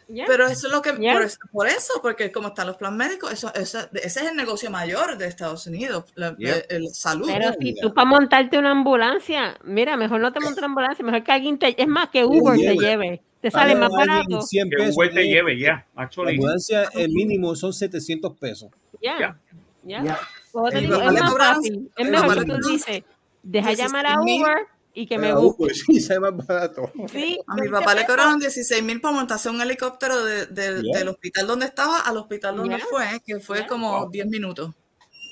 Ya. 0.08 0.24
Pero 0.26 0.46
eso 0.46 0.66
es 0.66 0.72
lo 0.72 0.82
que, 0.82 0.92
por, 0.92 1.22
eso, 1.22 1.38
por 1.52 1.68
eso, 1.68 1.92
porque 2.02 2.30
como 2.32 2.48
están 2.48 2.66
los 2.66 2.76
planes 2.76 2.98
médicos, 2.98 3.32
eso, 3.32 3.52
eso- 3.54 3.88
ese 3.94 4.20
es 4.20 4.30
el 4.30 4.36
negocio 4.36 4.70
mayor 4.70 5.16
de 5.16 5.26
Estados 5.26 5.66
Unidos, 5.66 6.04
la, 6.16 6.34
Yeah. 6.36 6.56
el, 6.68 6.84
el 6.86 6.88
salud. 6.94 7.30
Pero 7.32 7.52
si 7.58 7.74
tú 7.80 7.94
para 7.94 8.04
montarte 8.04 8.58
una 8.58 8.72
ambulancia, 8.72 9.56
mira, 9.64 9.96
mejor 9.96 10.20
no 10.20 10.32
te 10.32 10.40
montes 10.40 10.58
una 10.58 10.66
ambulancia, 10.66 11.04
mejor 11.04 11.22
que 11.24 11.32
alguien 11.32 11.58
te, 11.58 11.80
es 11.80 11.88
más 11.88 12.10
que 12.10 12.24
Uber 12.24 12.56
te 12.58 12.74
lleve. 12.76 13.22
Te 13.42 13.50
sale 13.50 13.74
más 13.74 13.90
barato. 13.90 14.40
100 14.40 14.70
Que 14.70 14.76
pesos, 14.76 14.96
Uber 14.96 15.12
te 15.12 15.24
lleve 15.24 15.58
ya. 15.58 15.86
La 15.94 16.02
Actually. 16.04 16.34
ambulancia, 16.36 16.88
el 16.94 17.10
mínimo 17.10 17.54
son 17.54 17.72
700 17.74 18.36
pesos. 18.38 18.70
Ya, 19.02 19.38
Ya. 19.84 20.02
es 20.04 20.88
más 20.88 21.34
fácil, 21.36 21.90
es 21.96 22.08
mejor 22.08 22.44
que 22.46 22.52
tú 22.52 22.68
dices, 22.68 23.02
deja 23.42 23.68
16 23.70 23.78
llamar 23.78 24.06
a. 24.06 24.20
Uber 24.20 24.66
y 24.94 25.06
que 25.06 25.18
me 25.18 25.30
Ah, 25.30 25.34
busque. 25.36 25.56
pues 25.64 25.82
sí, 25.86 26.00
sale 26.00 26.20
más 26.20 26.46
barato. 26.46 26.92
Sí, 27.10 27.38
A 27.46 27.54
mi 27.54 27.62
20 27.62 27.78
papá 27.80 27.94
le 27.94 28.06
cobraron 28.06 28.38
16 28.38 28.82
mil 28.82 29.00
por 29.00 29.12
montarse 29.12 29.48
un 29.50 29.60
helicóptero 29.60 30.24
de- 30.24 30.46
de- 30.46 30.82
Yeah. 30.82 30.98
del 30.98 31.08
hospital 31.08 31.46
donde 31.46 31.66
estaba 31.66 32.00
al 32.00 32.16
hospital 32.18 32.56
donde 32.56 32.76
Yeah. 32.76 32.86
fue, 32.90 33.20
que 33.26 33.40
fue 33.40 33.58
Yeah. 33.58 33.66
como 33.66 34.08
10 34.10 34.26
minutos. 34.26 34.70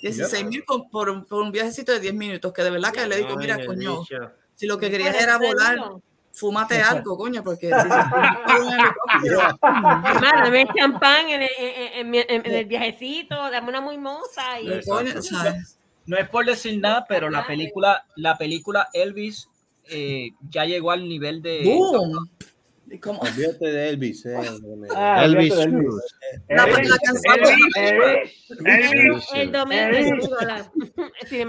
16 0.02 0.46
mil 0.46 0.64
por, 0.64 0.88
por 0.90 1.10
un- 1.10 1.24
por 1.26 1.42
un 1.42 1.52
viajecito 1.52 1.92
de 1.92 2.00
10 2.00 2.14
minutos, 2.14 2.52
que 2.54 2.62
de 2.62 2.70
verdad 2.70 2.90
que 2.90 3.06
le 3.06 3.18
digo, 3.18 3.36
mira, 3.36 3.56
Ay, 3.56 3.66
coño, 3.66 4.02
si 4.56 4.66
lo 4.66 4.78
que 4.78 4.90
querías 4.90 5.14
era 5.14 5.36
volar. 5.38 5.78
Fúmate 6.40 6.80
algo, 6.80 7.16
coño, 7.18 7.42
porque 7.44 7.66
16 7.66 7.84
mil 7.86 8.02
por 8.46 8.60
un 8.62 8.72
helicóptero. 8.72 9.40
Hermano, 9.62 10.44
dame 10.44 10.66
champán 10.76 11.28
en 11.28 11.42
el, 11.42 11.48
en, 11.58 12.14
en- 12.14 12.26
en- 12.28 12.46
en 12.46 12.54
el 12.54 12.64
viajecito, 12.64 13.34
dame 13.50 13.68
una 13.68 13.80
muy 13.82 13.98
moza 13.98 14.58
y 14.60 14.66
Pero, 14.68 14.82
coño, 14.86 15.22
¿sabes? 15.22 15.76
No 16.06 16.16
es 16.16 16.28
por 16.30 16.46
decir 16.46 16.80
nada, 16.80 17.04
pero 17.08 17.28
la 17.30 17.46
película, 17.46 18.04
la 18.16 18.36
película 18.38 18.88
Elvis 18.94 19.48
eh, 19.90 20.30
ya 20.50 20.64
llegó 20.64 20.90
al 20.92 21.06
nivel 21.08 21.42
de. 21.42 21.62
¡Boom! 21.64 22.28
Olvídate 23.20 23.66
de 23.70 23.88
Elvis. 23.90 24.26
eh, 24.26 24.34
Ah, 24.96 25.24
Elvis 25.24 25.54
de 25.54 25.62
Elvis. 25.62 25.94
La, 26.48 26.64
Elvis, 26.64 26.88
la 26.88 26.96
canción, 26.98 27.36
Elvis, 27.76 29.24
el 29.34 29.52
domingo 29.52 30.26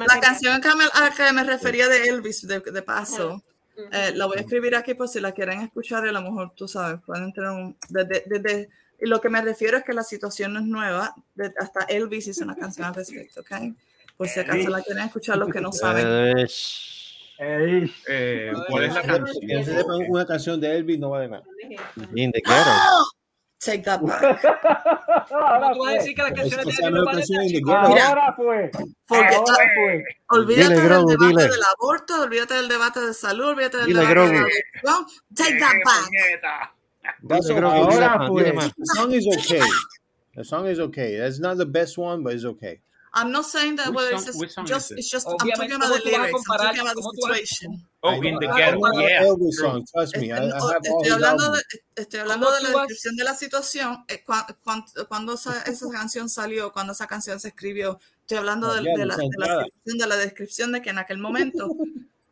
la 0.08 0.20
canción 0.20 0.62
que 0.62 0.68
me, 0.76 0.84
a 0.94 1.02
la 1.02 1.10
que 1.16 1.34
me 1.34 1.44
refería 1.44 1.88
de 1.88 2.04
Elvis, 2.10 2.48
de, 2.48 2.60
de 2.60 2.82
paso, 2.84 3.42
eh, 3.92 4.12
la 4.16 4.26
voy 4.26 4.38
a 4.38 4.42
escribir 4.42 4.76
aquí 4.76 4.94
por 4.94 5.08
si 5.08 5.20
la 5.20 5.32
quieren 5.32 5.62
escuchar 5.62 6.06
y 6.06 6.10
a 6.10 6.12
lo 6.12 6.22
mejor 6.22 6.52
tú 6.56 6.68
sabes, 6.68 7.00
pueden 7.06 7.32
tener 7.34 7.50
un... 7.52 7.76
Desde, 7.90 8.24
desde- 8.28 8.70
y 9.00 9.08
lo 9.08 9.20
que 9.20 9.30
me 9.30 9.42
refiero 9.42 9.78
es 9.78 9.84
que 9.84 9.94
la 9.94 10.04
situación 10.04 10.54
no 10.54 10.60
es 10.60 10.66
nueva, 10.66 11.16
de- 11.36 11.54
hasta 11.58 11.86
Elvis 11.86 12.28
hizo 12.28 12.44
una 12.44 12.56
canción 12.56 12.86
al 12.88 12.94
respecto, 12.94 13.42
¿ok? 13.42 13.52
Por 14.18 14.28
si 14.28 14.40
acaso 14.40 14.70
la 14.70 14.82
quieren 14.84 15.04
escuchar 15.06 15.38
los 15.38 15.50
que 15.50 15.60
no 15.62 15.72
saben. 15.72 16.06
Eh, 18.08 18.52
¿Cuál 18.70 18.84
es 18.84 18.94
la 18.94 19.02
canción? 19.02 19.86
una 20.10 20.26
canción 20.28 20.62
de 20.62 20.76
Elvis 20.78 21.00
no 21.00 21.10
vale 21.10 21.28
nada. 21.28 21.44
Ghetto. 22.46 22.52
Take 23.64 23.84
that 23.84 24.02
back. 24.02 24.42
¿Cómo 25.30 25.74
tú 25.74 25.80
vas 25.82 25.90
a 25.90 25.98
decir 25.98 26.16
que 26.16 26.24
las 26.24 26.32
canciones 26.34 26.66
de 26.66 26.90
no 26.90 27.04
no 27.04 27.12
es 27.12 27.30
valen. 27.64 28.00
Ahora 28.00 28.34
fue. 28.36 28.72
Porque 29.08 29.36
Ahora 29.36 29.56
fue. 29.76 30.04
olvídate 30.30 30.74
Dile, 30.74 30.90
del 30.90 31.06
debate 31.06 31.28
dile. 31.28 31.44
del 31.44 31.64
aborto, 31.78 32.22
olvídate 32.24 32.54
del 32.56 32.68
debate 32.68 33.00
de 33.02 33.14
salud, 33.14 33.46
olvídate 33.50 33.78
del 33.78 33.86
Dile, 33.86 34.00
debate 34.00 34.20
de 34.20 34.34
la 34.82 34.94
adopción. 34.94 35.06
Take 35.36 35.60
that 35.60 35.76
back. 35.86 36.74
That's 37.28 37.48
Dile, 37.48 37.60
Ahora 37.62 38.28
fue. 38.28 38.52
The 38.52 38.86
song 38.96 39.14
is 39.14 39.28
okay. 39.28 39.62
The 40.36 40.44
song 40.44 40.68
is 40.68 40.80
okay. 40.80 41.18
That's 41.18 41.40
not 41.40 41.58
the 41.58 41.66
best 41.66 42.00
one, 42.00 42.24
but 42.24 42.34
it's 42.34 42.46
okay. 42.46 42.82
I'm 43.14 43.30
not 43.32 43.46
saying 43.46 43.76
that 43.76 43.90
whether 43.94 44.18
song- 44.18 44.44
it's 44.44 44.54
song 44.56 44.66
just, 44.66 44.92
it's 44.92 45.10
just, 45.12 45.28
I'm 45.28 45.34
Obviamente, 45.36 45.58
talking 45.58 45.76
about 45.76 45.90
¿cómo 45.90 46.04
the 46.04 46.10
a 46.10 46.18
lyrics, 46.18 46.34
I'm 46.34 46.58
talking 46.58 46.80
about 46.82 46.96
the 46.96 47.02
¿Cómo 47.02 47.12
tú 47.12 47.22
vas 47.22 47.32
a- 47.32 47.46
situation. 47.46 47.88
Oh, 48.04 48.10
I 48.10 48.16
in 48.28 48.40
the 48.40 48.48
I 48.48 48.58
ghetto. 48.58 49.02
Yeah. 49.02 49.20
True. 49.36 49.52
song. 49.52 49.86
Trust 49.94 50.18
me. 50.18 50.28
I, 50.28 50.30
I 50.32 50.40
Este, 50.40 50.48
no, 50.48 50.68
have 50.68 50.78
all 50.90 51.02
estoy 51.02 51.12
hablando 51.12 51.44
albums. 51.44 51.64
de, 51.96 52.02
estoy 52.02 52.20
hablando 52.22 52.46
¿Cómo 52.48 52.56
de 52.58 52.64
la 52.64 52.70
descripción 52.80 53.16
de 53.18 53.24
la 53.26 53.36
situación, 53.36 54.06
eh, 54.08 54.24
cua- 54.26 54.56
cuan- 54.64 54.86
cuando 55.10 55.34
esa, 55.34 55.62
esa 55.68 55.90
canción 55.92 56.30
salió, 56.30 56.72
cuando 56.72 56.94
esa 56.94 57.06
canción 57.08 57.40
se 57.40 57.50
escribió. 57.50 58.00
Estoy 58.22 58.38
hablando 58.38 58.74
de, 58.74 58.82
de 58.82 59.06
la, 59.06 59.18
de 59.18 59.28
la 59.38 59.46
situación, 59.66 59.98
de 60.00 60.08
la 60.08 60.16
descripción 60.16 60.72
de 60.72 60.82
que 60.82 60.90
en 60.92 60.98
aquel 61.00 61.18
momento 61.18 61.68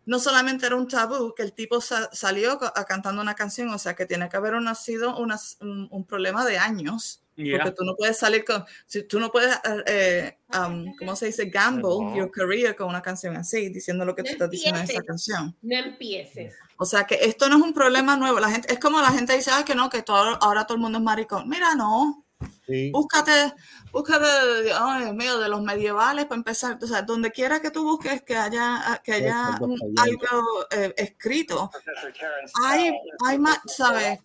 no 0.05 0.17
solamente 0.17 0.65
era 0.65 0.75
un 0.77 0.87
tabú, 0.87 1.35
que 1.35 1.43
el 1.43 1.51
tipo 1.53 1.81
sa- 1.81 2.09
salió 2.13 2.57
ca- 2.57 2.71
a- 2.75 2.85
cantando 2.85 3.21
una 3.21 3.35
canción, 3.35 3.69
o 3.69 3.77
sea 3.77 3.95
que 3.95 4.05
tiene 4.05 4.27
que 4.29 4.37
haber 4.37 4.53
una, 4.55 4.73
sido 4.75 5.17
una- 5.17 5.37
un, 5.59 5.87
un 5.91 6.03
problema 6.05 6.45
de 6.45 6.57
años. 6.57 7.21
Yeah. 7.39 7.57
Porque 7.63 7.71
tú 7.77 7.83
no 7.85 7.95
puedes 7.95 8.17
salir 8.17 8.43
con, 8.43 8.65
si 8.85 9.03
tú 9.03 9.19
no 9.19 9.31
puedes, 9.31 9.57
eh, 9.85 10.37
um, 10.53 10.93
¿cómo 10.97 11.15
se 11.15 11.27
dice? 11.27 11.45
Gamble 11.45 12.15
your 12.15 12.29
career 12.29 12.75
con 12.75 12.89
una 12.89 13.01
canción 13.01 13.37
así, 13.37 13.69
diciendo 13.69 14.03
lo 14.03 14.13
que 14.13 14.23
tú 14.23 14.27
No 14.27 14.33
estás 14.33 14.49
diciendo 14.49 14.79
en 14.81 14.89
esa 14.89 15.01
canción. 15.03 15.55
No 15.61 15.77
empieces. 15.77 16.53
O 16.77 16.85
sea 16.85 17.05
que 17.05 17.15
esto 17.21 17.47
no 17.47 17.57
es 17.57 17.61
un 17.63 17.73
problema 17.73 18.17
nuevo. 18.17 18.39
La 18.39 18.49
gente, 18.49 18.73
es 18.73 18.79
como 18.79 18.99
la 19.01 19.11
gente 19.11 19.35
dice, 19.35 19.51
"Ay, 19.53 19.63
que 19.63 19.73
no, 19.75 19.89
que 19.89 20.01
todo, 20.01 20.37
ahora 20.41 20.65
todo 20.65 20.75
el 20.75 20.81
mundo 20.81 20.97
es 20.97 21.03
maricón. 21.03 21.47
Mira, 21.47 21.75
no. 21.75 22.25
Sí. 22.65 22.89
Búscate, 22.91 23.53
búscate, 23.91 24.25
ay, 24.73 25.03
Dios 25.03 25.15
mío, 25.15 25.39
de 25.39 25.49
los 25.49 25.61
medievales 25.61 26.25
para 26.25 26.37
empezar. 26.37 26.77
O 26.81 26.87
sea, 26.87 27.01
donde 27.01 27.31
quiera 27.31 27.59
que 27.61 27.69
tú 27.71 27.83
busques 27.83 28.21
que 28.21 28.35
haya, 28.35 29.01
que 29.03 29.11
haya 29.13 29.57
un- 29.59 29.77
algo 29.97 30.65
eh, 30.71 30.93
escrito. 30.95 31.69
Hay, 32.63 32.91
hay 33.25 33.39
más, 33.39 33.59
¿sabes? 33.65 34.19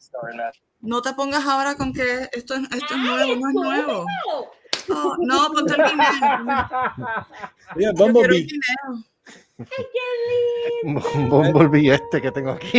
No 0.85 1.02
te 1.02 1.12
pongas 1.15 1.44
ahora 1.47 1.74
con 1.77 1.93
que 1.93 2.28
esto, 2.32 2.55
es- 2.55 2.62
esto 2.73 2.94
es 2.94 3.01
nuevo, 3.01 3.36
no 3.36 3.48
es 3.48 3.55
nuevo. 3.55 4.05
No, 4.89 5.16
no, 5.20 5.48
ponte 5.52 5.74
el 5.74 5.82
guineo. 5.82 6.06
Yeah, 7.77 7.77
Yo 7.77 7.77
quiero 7.77 7.90
el 7.90 7.94
Bumblebee. 8.12 8.47
Un 10.85 11.28
Bumblebee 11.31 11.94
este 11.94 12.20
que 12.20 12.31
tengo 12.32 12.51
aquí. 12.51 12.70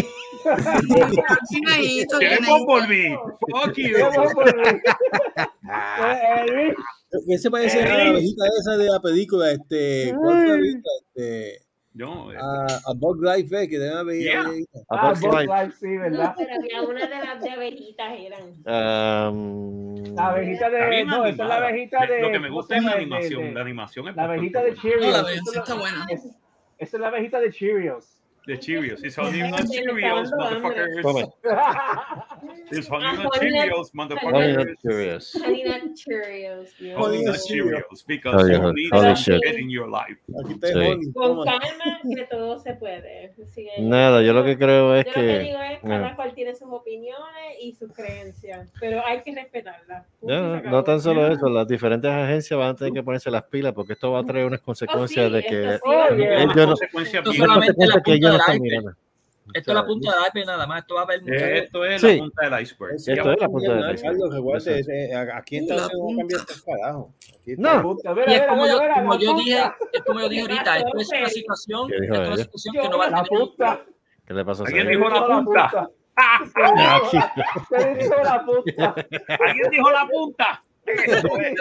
¿Qué. 2.19 2.37
Bumblebee? 2.45 3.17
Fuck 3.49 3.75
you. 3.77 3.97
¿Qué 7.27 7.37
se 7.37 7.49
parece 7.49 7.81
a 7.83 7.97
la 7.97 8.09
abejita 8.09 8.43
esa 8.59 8.77
de 8.77 8.85
la 8.89 8.99
película? 8.99 9.51
Este, 9.51 10.13
¿Cuál 10.19 10.45
fue 10.45 10.57
la? 10.57 10.89
Este, 11.15 11.64
Yo, 11.97 12.29
eh, 12.33 12.35
a, 12.37 12.65
a 12.89 12.93
Bug 12.93 13.23
Life, 13.23 13.55
eh, 13.57 13.69
que 13.69 13.77
una 13.79 14.01
abejita. 14.01 14.31
Yeah. 14.51 14.83
Ah, 14.89 15.07
Bugs 15.07 15.21
Bug 15.21 15.33
Life. 15.39 15.53
Life, 15.63 15.75
sí, 15.79 15.97
¿verdad? 15.97 16.35
Pero 16.37 16.55
había 16.55 16.81
una 16.81 17.07
de 17.07 17.25
las 17.25 17.41
de 17.41 17.49
abejitas 17.51 18.13
eran. 18.19 19.29
Um, 19.33 20.03
La 20.15 20.27
abejita 20.27 20.69
de. 20.69 21.05
No, 21.05 21.25
esa 21.25 21.43
es 21.43 21.49
la 21.49 21.55
abejita 21.57 22.05
de. 22.05 22.21
Lo 22.21 22.31
que 22.31 22.39
me 22.39 22.47
¿cómo 22.49 22.59
gusta 22.59 22.75
es 22.77 22.83
la 22.83 22.89
llama? 22.89 22.97
De- 22.97 23.01
animación. 23.05 23.43
de- 23.43 23.51
La 23.53 23.61
animación 23.61 24.07
es 24.09 24.15
La 24.17 24.23
abejita 24.25 24.61
de 24.61 24.69
espectacular. 24.71 25.05
No, 25.05 25.09
la 25.09 25.23
Cheerios. 25.23 25.25
abejita 25.25 25.51
Esa 25.51 25.59
está 25.61 25.75
buena. 25.75 26.05
es, 26.09 26.25
esa 26.77 26.97
es 26.97 27.01
la 27.01 27.07
abejita 27.07 27.39
de 27.39 27.51
Cheerios. 27.51 28.14
De 28.47 28.59
Cheerios. 28.59 29.03
He's 29.03 29.15
holding 29.15 29.43
on 29.43 29.65
Cheerios, 29.65 30.29
motherfuckers. 30.31 31.31
He's 32.71 32.87
holding 32.87 33.07
on 33.07 33.29
Cheerios, 33.39 33.91
motherfuckers. 33.93 34.75
Cheerios. 34.83 35.33
Holding 35.33 35.67
on 35.67 35.95
Cheerios. 35.95 36.69
Holding 36.95 37.27
on 37.27 37.35
Cheerios 37.35 38.05
because 38.07 38.49
you 38.49 38.73
need 38.73 38.93
holy 38.93 39.15
shit. 39.15 39.41
in 39.55 39.69
your 39.69 39.89
life. 39.89 40.17
Con 40.27 41.43
calma 41.43 41.99
que 42.03 42.25
todo 42.29 42.59
se 42.59 42.75
puede. 42.75 43.33
Nada, 43.79 44.21
yo 44.21 44.33
lo 44.33 44.43
que 44.43 44.57
creo 44.57 44.95
es 44.95 45.05
que... 45.05 45.11
Yo 45.11 45.21
lo 45.21 45.27
que 45.27 45.39
digo 45.39 45.59
es 45.61 45.79
cada 45.79 46.15
cual 46.15 46.33
tiene 46.35 46.55
sus 46.55 46.67
opiniones 46.71 47.57
y 47.61 47.73
sus 47.73 47.91
creencias, 47.93 48.71
pero 48.79 49.05
hay 49.05 49.21
que 49.21 49.33
respetarlas. 49.33 50.05
No, 50.21 50.61
no 50.61 50.83
tan 50.83 51.01
solo 51.01 51.27
eso, 51.27 51.49
las 51.49 51.67
diferentes 51.67 52.11
agencias 52.11 52.59
van 52.59 52.69
a 52.69 52.75
tener 52.75 52.93
que 52.93 53.03
ponerse 53.03 53.31
las 53.31 53.43
pilas 53.43 53.73
porque 53.73 53.93
esto 53.93 54.11
va 54.11 54.19
a 54.19 54.23
traer 54.23 54.45
unas 54.45 54.59
oh, 54.61 54.65
consecuencias 54.65 55.31
de 55.31 55.43
que... 55.43 55.79
Ellos 58.07 58.34
no, 58.34 58.34
no 58.37 58.59
mirando. 58.59 58.91
Esto 59.53 59.71
es 59.71 59.75
la 59.75 59.85
punta 59.85 60.11
del 60.11 60.21
iceberg 60.27 60.47
nada 60.47 60.65
más. 60.65 60.81
Esto 60.81 60.95
va 60.95 61.01
a 61.01 61.03
haber 61.03 61.21
mucho. 61.21 61.33
Esto 61.35 61.85
es 61.85 62.01
Sí. 62.01 62.13
la 62.13 62.17
punta 62.23 62.49
del 62.49 62.61
iceberg. 62.63 62.95
Esto 62.95 63.11
es 63.11 63.17
la 63.41 63.47
punta 63.47 63.73
del 63.75 63.95
iceberg. 63.95 65.29
Aquí 65.35 65.57
en 65.57 65.63
Estados 65.63 65.91
Unidos 65.93 66.17
cambia 66.17 66.37
este 66.37 66.53
carajo. 66.71 67.13
No. 67.57 67.97
Y 68.27 68.33
es 68.33 68.41
como 68.47 68.65
yo, 68.65 68.79
como 68.95 69.17
dije, 69.17 69.63
es 69.93 70.01
como 70.03 70.19
yo 70.19 70.29
dije 70.29 70.41
ahorita, 70.41 70.77
esto 70.79 70.97
es 70.97 71.09
una 71.11 71.29
situación, 71.29 71.87
¿Qué 71.89 72.01
dijo 72.01 72.13
esto 72.15 72.23
es 72.23 72.27
una 72.27 72.35
ella? 72.35 72.43
situación 72.43 72.73
que 72.81 72.89
no 72.89 72.97
va 72.97 73.05
a 73.05 73.09
La 73.11 73.23
tener. 73.23 73.39
punta. 73.39 73.85
¿Qué 74.25 74.33
le 74.33 74.45
pasó 74.45 74.63
a 74.63 74.65
¿Alguien 74.65 74.85
Sergio? 74.87 74.99
dijo 74.99 75.13
la 75.13 75.25
punta? 75.45 75.89
¿Qué 77.69 77.95
dijo 77.99 78.15
la 78.23 78.45
punta? 78.45 78.95
¿Alguien 79.49 79.69
dijo 79.69 79.91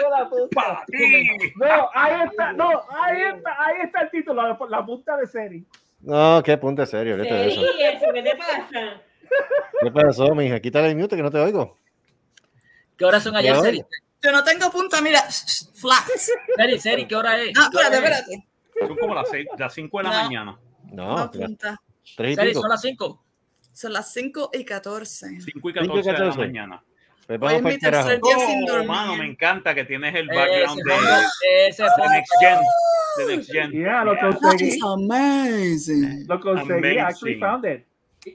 la 0.09 0.29
punta? 0.29 0.83
No, 1.55 1.89
ahí 1.93 2.27
está, 2.29 2.53
no, 2.53 2.69
ahí 2.89 3.21
está, 3.35 3.65
ahí 3.65 3.75
está 3.83 4.01
el 4.01 4.09
título, 4.11 4.41
la, 4.41 4.57
la 4.69 4.85
punta 4.85 5.17
de 5.17 5.27
serie. 5.27 5.63
No, 6.05 6.41
qué 6.43 6.57
punto 6.57 6.85
serio, 6.85 7.15
Sí, 7.21 7.27
eso. 7.27 7.61
eso, 7.61 8.05
¿qué 8.13 8.21
te 8.23 8.35
pasa? 8.35 9.01
¿Qué 9.81 9.91
pasó, 9.91 10.35
mija? 10.35 10.59
Quítale 10.59 10.89
el 10.89 10.95
mute 10.95 11.15
que 11.15 11.23
no 11.23 11.31
te 11.31 11.39
oigo. 11.39 11.77
¿Qué 12.97 13.05
horas 13.05 13.23
son 13.23 13.35
allá. 13.35 13.59
Seri? 13.59 13.83
Yo 14.21 14.31
no 14.31 14.43
tengo 14.43 14.69
punta, 14.71 15.01
mira, 15.01 15.21
flat. 15.73 16.03
Seri, 16.55 16.79
Seri, 16.79 17.07
¿qué 17.07 17.15
hora 17.15 17.39
es? 17.41 17.53
No, 17.57 17.69
¿Qué 17.71 17.77
hora 17.77 17.87
espérate, 17.87 18.15
es? 18.33 18.37
espérate. 18.37 18.87
Son 18.87 18.97
como 18.97 19.15
las, 19.15 19.29
seis, 19.29 19.47
las 19.57 19.73
5 19.73 19.97
de 19.97 20.03
la 20.03 20.09
No. 20.11 20.23
mañana. 20.23 20.59
No, 20.91 21.17
No, 21.17 21.31
punta. 21.31 21.81
Seri, 22.03 22.53
son 22.53 22.69
las 22.69 22.81
5. 22.81 23.23
Son 23.73 23.91
las 23.93 24.13
5 24.13 24.51
y 24.53 24.63
14. 24.63 25.27
5 25.27 25.41
y 25.47 25.51
Cinco 25.51 25.69
y 25.69 25.73
14 25.73 26.01
de 26.07 26.13
la 26.13 26.19
14. 26.19 26.39
mañana. 26.39 26.83
Pues 27.27 27.39
Hoy 27.41 27.47
vamos 27.55 27.55
es 27.55 27.61
para 27.61 27.73
mi 27.73 27.79
tercer 27.79 28.21
día 28.21 28.45
sin 28.47 28.63
Oh, 28.63 28.67
dormir. 28.67 28.87
mano, 28.87 29.15
me 29.15 29.25
encanta 29.25 29.73
que 29.73 29.83
tienes 29.83 30.13
el 30.13 30.29
Ese 30.29 30.35
background 30.39 30.81
de, 30.83 31.67
ese 31.67 31.83
de. 31.83 32.09
Next 32.09 32.33
Gen. 32.39 32.59
De 33.17 33.35
Next 33.35 33.51
Gen. 33.51 33.71
Yeah, 33.71 34.03
lo 34.03 34.13
Yeah. 34.13 34.29
That 34.29 34.39
conseguí. 34.39 34.67
is 34.67 34.83
amazing. 34.83 36.27
Lo 36.27 36.39
conseguí, 36.39 36.87
I 36.93 36.97
actually 36.99 37.33
Amazing. 37.35 37.39
found 37.39 37.65
it. 37.65 37.85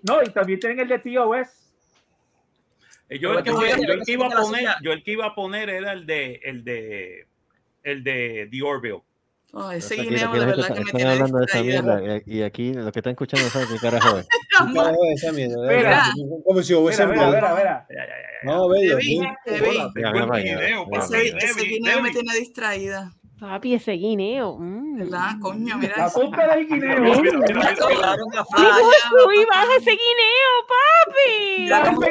No, 0.02 0.22
y 0.22 0.26
también 0.30 0.58
tienen 0.60 0.80
el 0.80 0.88
de 0.88 0.98
TOS. 0.98 1.48
Eh, 3.08 3.18
Yo 3.18 3.36
el, 3.36 3.42
que, 3.44 3.50
yo 3.50 3.62
el 3.92 4.02
que 4.04 4.12
iba 4.12 4.26
a 4.26 4.30
poner, 4.30 4.68
yo 4.82 4.92
el 4.92 5.02
que 5.02 5.10
iba 5.12 5.26
a 5.26 5.34
poner 5.34 5.68
era 5.68 5.92
el 5.92 6.06
de 6.06 6.40
el 6.44 6.64
de 6.64 7.26
el 7.82 8.02
de 8.04 8.48
The 8.50 8.62
Orville. 8.62 9.02
Ese 9.72 9.97
guineo 9.97 10.32
de 10.32 10.47
verdad 10.47 10.74
que 10.74 10.85
me 10.85 10.93
tiene 10.93 11.10
hablando 11.10 11.39
de 11.39 11.44
esa 11.44 11.62
mierda 11.62 12.20
y, 12.24 12.43
aquí 12.43 12.72
lo 12.72 12.93
que 12.93 13.01
están 13.01 13.12
escuchando 13.12 13.48
saben 13.48 13.68
qué 13.68 13.78
carajo 13.78 14.18
es. 14.18 14.27
carajo 14.74 15.05
es 15.06 15.22
esa 15.22 15.32
mierda. 15.32 15.56
Mira, 15.66 16.12
como 16.44 16.62
si 16.62 16.74
hubiese 16.74 17.06
mira, 17.06 17.27
mira, 17.27 17.55
mira. 17.55 17.86
No, 18.44 18.68
bello. 18.68 18.97
Te 18.97 19.02
vi, 19.02 19.20
te 19.44 19.60
vi. 19.60 19.78
Ese 21.39 21.62
guineo 21.62 22.02
me 22.02 22.10
tiene 22.10 22.35
distraída. 22.39 23.12
Papi, 23.40 23.74
ese 23.74 23.92
guineo. 23.92 24.58
mm. 24.58 24.98
¿Verdad? 24.98 25.30
Coño, 25.40 25.78
mira 25.78 25.94
La 25.96 26.06
eso. 26.08 26.20
del 26.20 26.66
guineo. 26.68 27.00
Mira, 27.00 27.22
mira, 27.22 27.32
mira, 27.32 27.32
mira, 27.32 27.48
mira. 27.48 27.74
Tiraron 27.74 28.28
la 28.34 28.40
Ay, 28.40 28.46
falla. 28.50 29.26
uy, 29.26 29.44
baja 29.46 29.76
ese 29.78 29.90
guineo, 29.92 30.52
papi. 30.70 31.68
Cómo 31.90 32.02
Ese 32.04 32.10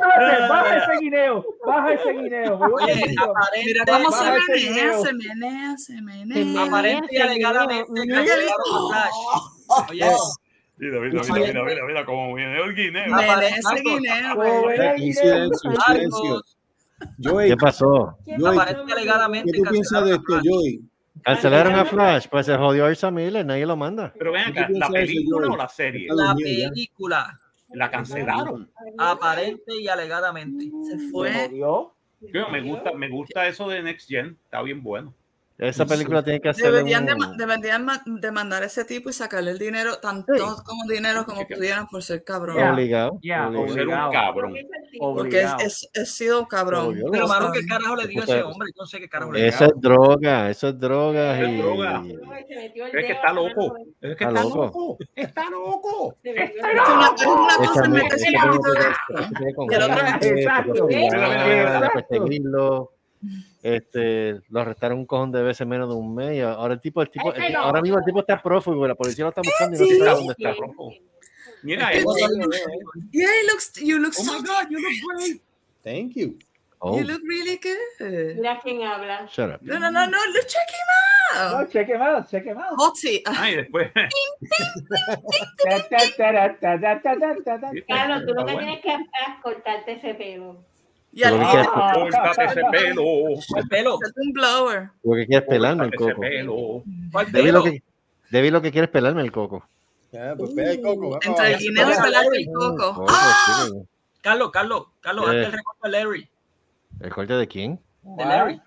guineo. 0.00 0.38
Baja 0.48 0.76
ese 0.76 0.92
guineo. 1.00 1.44
Baja 1.66 1.92
ese 1.92 2.12
guineo. 2.12 2.58
Oye. 2.58 2.94
Mira 3.66 3.84
cómo 3.86 4.10
se 4.10 4.24
Baja 4.24 4.36
ese 4.38 4.52
menea, 4.52 4.82
guineo. 4.84 5.02
se 5.04 5.12
menea, 5.12 5.76
se 5.76 5.92
Se 5.94 6.00
menea. 6.00 6.62
aparente 6.64 7.08
y 7.10 7.16
ese 7.16 7.22
alegadamente 7.22 7.92
guineo. 7.92 8.16
cancelaron 8.16 8.72
la 8.72 8.78
flash. 8.88 9.90
Oye, 9.90 10.06
Mira, 10.78 10.98
mira, 11.00 11.22
mira, 11.22 11.34
mira, 11.46 11.62
mira, 11.64 11.84
mira 11.86 12.04
cómo 12.06 12.34
viene 12.34 12.56
el 12.58 12.74
guineo. 12.74 13.14
Menea 13.14 13.48
ese 13.48 13.82
guineo, 13.82 14.34
silencio, 14.96 15.72
silencio. 15.86 16.42
Joey, 17.22 17.50
¿Qué 17.50 17.56
pasó? 17.56 18.16
Joey, 18.38 18.58
alegadamente 18.92 19.52
¿qué 19.52 19.58
tú 19.58 19.70
piensas 19.70 20.04
de 20.04 20.10
cancelaron 20.12 20.38
esto. 20.40 20.50
Joey? 20.54 20.80
Cancelaron 21.22 21.74
a 21.74 21.84
Flash, 21.84 22.26
pues 22.30 22.46
se 22.46 22.56
jodió 22.56 22.86
Arsa 22.86 23.10
Miller, 23.10 23.44
nadie 23.44 23.66
lo 23.66 23.76
manda. 23.76 24.12
Pero 24.18 24.32
ven 24.32 24.52
¿Qué 24.52 24.60
acá, 24.60 24.68
¿la 24.72 24.86
eso, 24.86 24.92
película 24.92 25.48
o 25.52 25.56
la 25.56 25.68
serie? 25.68 26.08
La 26.10 26.34
película, 26.34 27.38
La 27.72 27.90
cancelaron. 27.90 28.70
aparente 28.98 29.74
y 29.80 29.88
alegadamente. 29.88 30.70
Se 30.82 30.98
Se 30.98 31.10
fue. 31.10 31.32
jodió. 31.48 31.94
Yo, 32.34 32.48
me 32.50 32.60
gusta, 32.62 32.92
me 32.92 33.08
gusta 33.08 33.46
eso 33.48 33.68
de 33.68 33.82
Next 33.82 34.08
Gen, 34.08 34.36
está 34.44 34.60
bien 34.62 34.82
bueno. 34.82 35.14
Esa 35.60 35.84
película 35.86 36.22
tiene 36.22 36.40
que 36.40 36.48
hacer 36.48 36.72
Deberían, 36.72 37.06
de, 37.06 37.14
un... 37.14 37.36
deberían 37.36 37.84
ma- 37.84 38.02
demandar 38.06 38.62
a 38.62 38.66
ese 38.66 38.84
tipo 38.84 39.10
y 39.10 39.12
sacarle 39.12 39.50
el 39.50 39.58
dinero, 39.58 39.98
tanto 39.98 40.32
Sí. 40.34 40.42
como 40.64 40.84
dinero 40.88 41.24
como 41.26 41.46
pudieran 41.46 41.86
por 41.86 42.02
ser 42.02 42.24
cabrón. 42.24 42.56
Ya. 42.56 42.72
obligado. 42.72 43.18
Ya, 43.22 43.46
obligado. 43.48 43.66
Por 43.66 43.74
ser 43.74 43.86
un 43.88 43.92
Obligado. 43.94 44.12
cabrón. 44.12 44.54
Porque 44.98 45.38
es, 45.40 45.44
Obligado. 45.44 45.58
es, 45.60 45.90
es 45.92 46.14
sido 46.14 46.46
cabrón. 46.48 46.86
Obvio. 46.86 47.06
Pero, 47.12 47.24
Tú 47.24 47.28
mano, 47.28 47.46
sabes. 47.46 47.60
¿qué 47.60 47.66
carajo 47.66 47.96
le 47.96 48.06
dio 48.08 48.20
a 48.20 48.24
ese 48.24 48.42
hombre? 48.42 48.68
Yo 48.74 48.82
no 48.82 48.86
sé 48.86 48.98
qué 49.00 49.08
carajo 49.08 49.32
le 49.32 49.38
dio. 49.40 49.48
Eso 49.48 49.64
es 49.66 49.72
droga, 49.76 50.50
eso 50.50 50.68
es 50.68 50.78
droga. 50.80 51.40
Es 51.40 51.48
y- 51.48 51.56
droga. 51.58 52.02
Es 52.08 53.06
que 53.06 53.12
está 53.12 53.32
loco. 53.32 53.76
Es 54.00 54.16
que 54.16 54.24
Está 54.24 54.28
está 54.28 54.42
loco. 54.42 54.98
Está 55.14 55.50
loco. 55.50 56.16
Es 56.24 56.52
una, 56.62 57.14
cosa 57.56 57.88
meterse 57.88 58.26
un 58.30 58.50
poquito 58.50 58.72
de 58.72 60.40
Exacto. 60.40 60.88
Este, 63.62 64.40
lo 64.48 64.60
arrestaron 64.60 64.98
un 64.98 65.06
cojón 65.06 65.30
de 65.30 65.42
veces 65.42 65.66
menos 65.66 65.88
de 65.88 65.94
un 65.94 66.14
mes. 66.14 66.42
Ahora 66.42 66.74
el 66.74 66.80
tipo, 66.80 67.02
el 67.02 67.10
tipo, 67.10 67.32
el, 67.32 67.56
ahora 67.56 67.82
mismo 67.82 67.98
el 67.98 68.04
tipo 68.04 68.20
está 68.20 68.40
prófugo, 68.40 68.86
la 68.86 68.94
policía 68.94 69.24
lo 69.24 69.30
está 69.30 69.42
buscando 69.42 69.76
y 69.76 69.98
no 69.98 70.04
sabe 70.04 70.16
dónde 70.16 70.34
está. 70.38 70.54
Prófugo. 70.54 70.92
Mira, 71.62 71.92
it 71.92 71.98
eh. 71.98 72.04
yeah, 73.12 73.28
it 73.28 73.52
looks, 73.52 73.72
you 73.82 73.98
look 73.98 74.14
oh 74.18 74.22
so 74.22 74.38
my 74.38 74.46
God, 74.46 74.70
you 74.70 74.80
look 74.80 74.94
great. 75.18 75.42
Thank 75.84 76.16
you. 76.16 76.38
Oh. 76.80 76.96
You 76.96 77.04
look 77.04 77.20
really 77.28 77.58
good. 77.58 77.76
Mira 78.36 78.58
quién 78.62 78.82
habla. 78.82 79.26
Shut 79.28 79.50
up. 79.50 79.60
No, 79.60 79.78
no, 79.78 79.90
no, 79.90 80.06
no, 80.06 80.18
check 80.48 80.70
him 80.70 80.88
out. 81.36 81.52
No, 81.52 81.66
check 81.66 81.88
him 81.88 82.00
out, 82.00 82.30
check 82.30 82.44
him 82.44 82.56
out. 82.56 82.78
Hottie. 82.78 83.20
Ay, 83.26 83.52
ah, 83.52 83.56
después. 83.56 83.90
claro, 87.86 88.26
tú 88.26 88.32
lo 88.32 88.46
que 88.46 88.56
tienes 88.56 88.80
que 88.80 88.90
hacer 88.90 89.06
es 89.28 89.34
cortarte 89.42 89.92
ese 89.92 90.14
pelo. 90.14 90.64
Y 91.12 91.22
al 91.24 91.32
Lo 91.34 91.40
que 91.40 91.46
final, 91.46 91.66
quieres- 91.72 92.12
Córtate 92.22 92.44
ese 92.44 92.62
pelo. 92.70 93.02
¿Cuál 93.48 93.68
pelo? 93.68 93.98
un 94.16 94.32
blower. 94.32 94.90
Lo 95.02 95.14
que 95.16 95.26
quieres 95.26 95.48
pelarme 95.48 95.84
el 95.86 95.94
coco. 95.94 96.20
pelo. 96.20 96.82
¿Cuál 97.12 97.32
Debbie 97.32 97.46
pelo? 97.46 97.58
lo 97.58 97.64
que, 97.64 97.82
Debbie 98.30 98.50
lo 98.52 98.62
que 98.62 98.70
quiere 98.72 98.84
es 98.84 98.90
pelarme 98.90 99.22
el 99.22 99.32
coco. 99.32 99.66
Ya, 100.12 100.34
pues 100.36 100.50
pega 100.52 100.70
el 100.72 100.80
coco. 100.82 101.00
vamos 101.10 101.26
Entre 101.26 101.52
el 101.52 101.58
guineo 101.58 101.88
y 101.90 102.02
pelarte 102.02 102.36
el 102.36 102.46
coco. 102.52 103.06
¡Ah! 103.08 103.66
Carlos, 104.22 104.50
Carlos, 104.50 104.86
Carlos, 105.00 105.24
Eh. 105.24 105.28
hazte 105.28 105.46
el 105.46 105.52
recorte 105.52 105.80
de 105.84 105.90
Larry. 105.90 106.28
¿El 107.00 107.10
corte 107.14 107.32
de 107.34 107.48
quién? 107.48 107.80
De 108.02 108.24
Larry. 108.24 108.60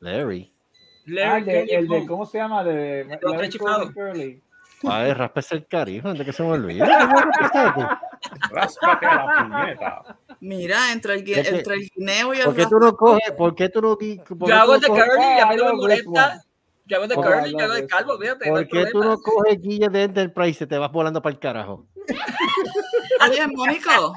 Larry. 0.00 0.52
Ah, 0.52 1.02
Larry 1.06 1.38
el 1.50 1.66
de, 1.66 1.74
el 1.76 1.88
de. 1.88 2.06
¿cómo 2.06 2.26
se 2.26 2.38
llama? 2.38 2.64
De 2.64 3.04
los 3.04 3.22
Larry 3.22 3.36
tres 3.38 3.50
chiflados. 3.50 3.90
Curly. 3.92 4.42
Ay, 4.90 5.12
raspese 5.12 5.54
el 5.56 5.66
carijo, 5.66 6.08
antes 6.08 6.24
que 6.26 6.32
se 6.32 6.42
me 6.42 6.50
olvide. 6.50 6.84
Ráspate 8.50 9.06
la 9.06 9.48
puñeta. 9.48 10.18
Mira, 10.40 10.92
entre 10.92 11.14
el, 11.14 11.24
gui- 11.24 11.36
Es 11.38 11.48
que- 11.48 11.56
entre 11.58 11.74
el 11.74 11.90
guineo 11.94 12.34
y 12.34 12.38
el 12.38 12.44
¿Por 12.44 12.54
qué 12.56 12.66
tú 12.66 12.78
no 12.78 12.92
coges? 12.96 13.30
¿Por 13.32 13.54
qué 13.54 13.68
tú 13.68 13.80
no, 13.82 13.98
Yo 13.98 14.54
hago 14.56 14.78
de 14.78 14.86
Curly 14.88 15.02
y 15.36 15.40
a 15.40 15.46
mí 15.46 15.56
no 15.56 15.62
Ah, 15.62 15.66
me 15.66 15.72
no, 15.72 15.74
molesta. 15.76 16.42
Yo 16.86 16.96
hago 16.98 17.06
de 17.08 17.14
Curly, 17.16 17.52
yo 17.52 17.58
hago 17.64 17.74
de 17.74 17.86
Calvo, 17.86 18.18
fíjate, 18.18 18.48
¿Por 18.48 18.68
qué 18.68 18.86
tú 18.92 19.00
no 19.02 19.16
coges 19.18 19.60
guille 19.60 19.88
de 19.88 20.02
Enterprise 20.04 20.64
y 20.64 20.66
te 20.66 20.78
vas 20.78 20.92
volando 20.92 21.20
para 21.20 21.32
el 21.32 21.38
carajo? 21.40 21.86
Oye, 23.28 23.46
Mónico. 23.48 24.14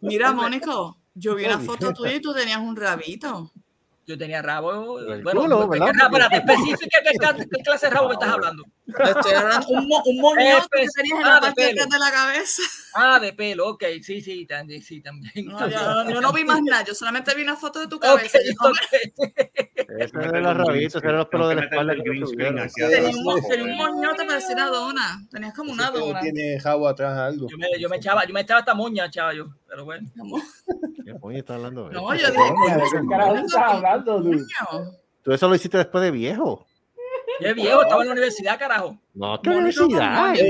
Mira, 0.00 0.32
Mónico. 0.32 0.96
Yo 1.16 1.34
vi 1.36 1.44
una 1.44 1.58
foto 1.60 1.92
tuya 1.92 2.14
y 2.14 2.20
tú 2.20 2.34
tenías 2.34 2.58
un 2.58 2.74
rabito. 2.76 3.50
Yo 4.06 4.18
tenía 4.18 4.42
rabo. 4.42 4.98
Bueno, 5.22 5.42
culo, 5.42 5.68
¿verdad? 5.68 5.88
Espérate, 5.88 6.36
específica 6.36 6.98
qué, 7.02 7.46
qué, 7.50 7.62
clase 7.62 7.86
de 7.86 7.94
rabo 7.94 8.08
me 8.08 8.14
estás 8.14 8.30
hablando. 8.30 8.64
Estoy 8.86 9.32
hablando 9.32 9.66
un, 9.68 9.88
mo, 9.88 10.02
un 10.04 10.20
moñón 10.20 10.62
que 10.70 10.86
tenía 10.94 11.20
en 11.20 11.26
ah, 11.26 11.34
la 11.34 11.40
parte 11.40 11.62
de, 11.62 11.74
la 11.74 12.10
cabeza. 12.10 12.62
Ah, 12.94 13.18
de 13.18 13.32
pelo, 13.32 13.68
ok, 13.70 13.84
sí, 14.02 14.20
sí, 14.20 14.46
también. 14.46 14.82
Sí, 14.82 15.00
también. 15.00 15.46
No, 15.46 15.68
yo, 15.68 16.10
yo, 16.10 16.20
no 16.20 16.32
vi 16.32 16.44
más 16.44 16.60
nada, 16.62 16.84
yo 16.84 16.94
solamente 16.94 17.34
vi 17.34 17.42
una 17.42 17.56
foto 17.56 17.80
de 17.80 17.88
tu 17.88 17.98
cabeza. 17.98 18.38
Okay, 18.38 19.12
okay. 19.16 19.74
Ese 19.98 20.18
era 20.18 20.40
los 20.40 20.66
rabitos, 20.66 21.02
eran 21.02 21.16
los 21.16 21.26
pelos 21.26 21.48
de 21.48 21.54
la 21.54 21.62
espalda. 21.62 21.94
Tenía 21.94 23.64
un 23.64 23.76
moñote 23.76 24.24
parecía 24.24 24.54
una 24.54 24.66
dona. 24.66 25.26
Tenías 25.30 25.54
como 25.54 25.72
una 25.72 25.90
dona. 25.90 26.20
Tiene 26.20 26.60
jabo 26.60 26.88
atrás 26.88 27.16
algo. 27.18 27.48
Yo 27.48 27.88
me, 27.88 27.96
echaba, 27.96 28.24
yo 28.24 28.34
me 28.34 28.40
echaba 28.40 28.60
esta 28.60 28.74
moña, 28.74 29.10
chaval, 29.10 29.36
yo. 29.36 29.46
Pero 29.68 29.84
bueno. 29.84 30.08
¿Qué 31.04 31.14
moña 31.14 31.38
está 31.38 31.54
hablando? 31.54 31.90
No, 31.90 32.12
este 32.12 32.26
yo 32.26 32.32
dije. 32.32 32.44
Este 32.84 32.98
hablando. 33.94 34.46
Tú 35.22 35.32
eso 35.32 35.48
lo 35.48 35.54
hiciste 35.54 35.78
después 35.78 36.04
de 36.04 36.10
viejo. 36.10 36.66
Yo 37.40 37.54
viejo, 37.54 37.82
estaba 37.82 38.02
en 38.02 38.08
la 38.08 38.12
universidad, 38.12 38.58
carajo. 38.58 38.96
No, 39.14 39.40
¿qué 39.42 39.50
universidad? 39.50 40.30
Oye, 40.30 40.48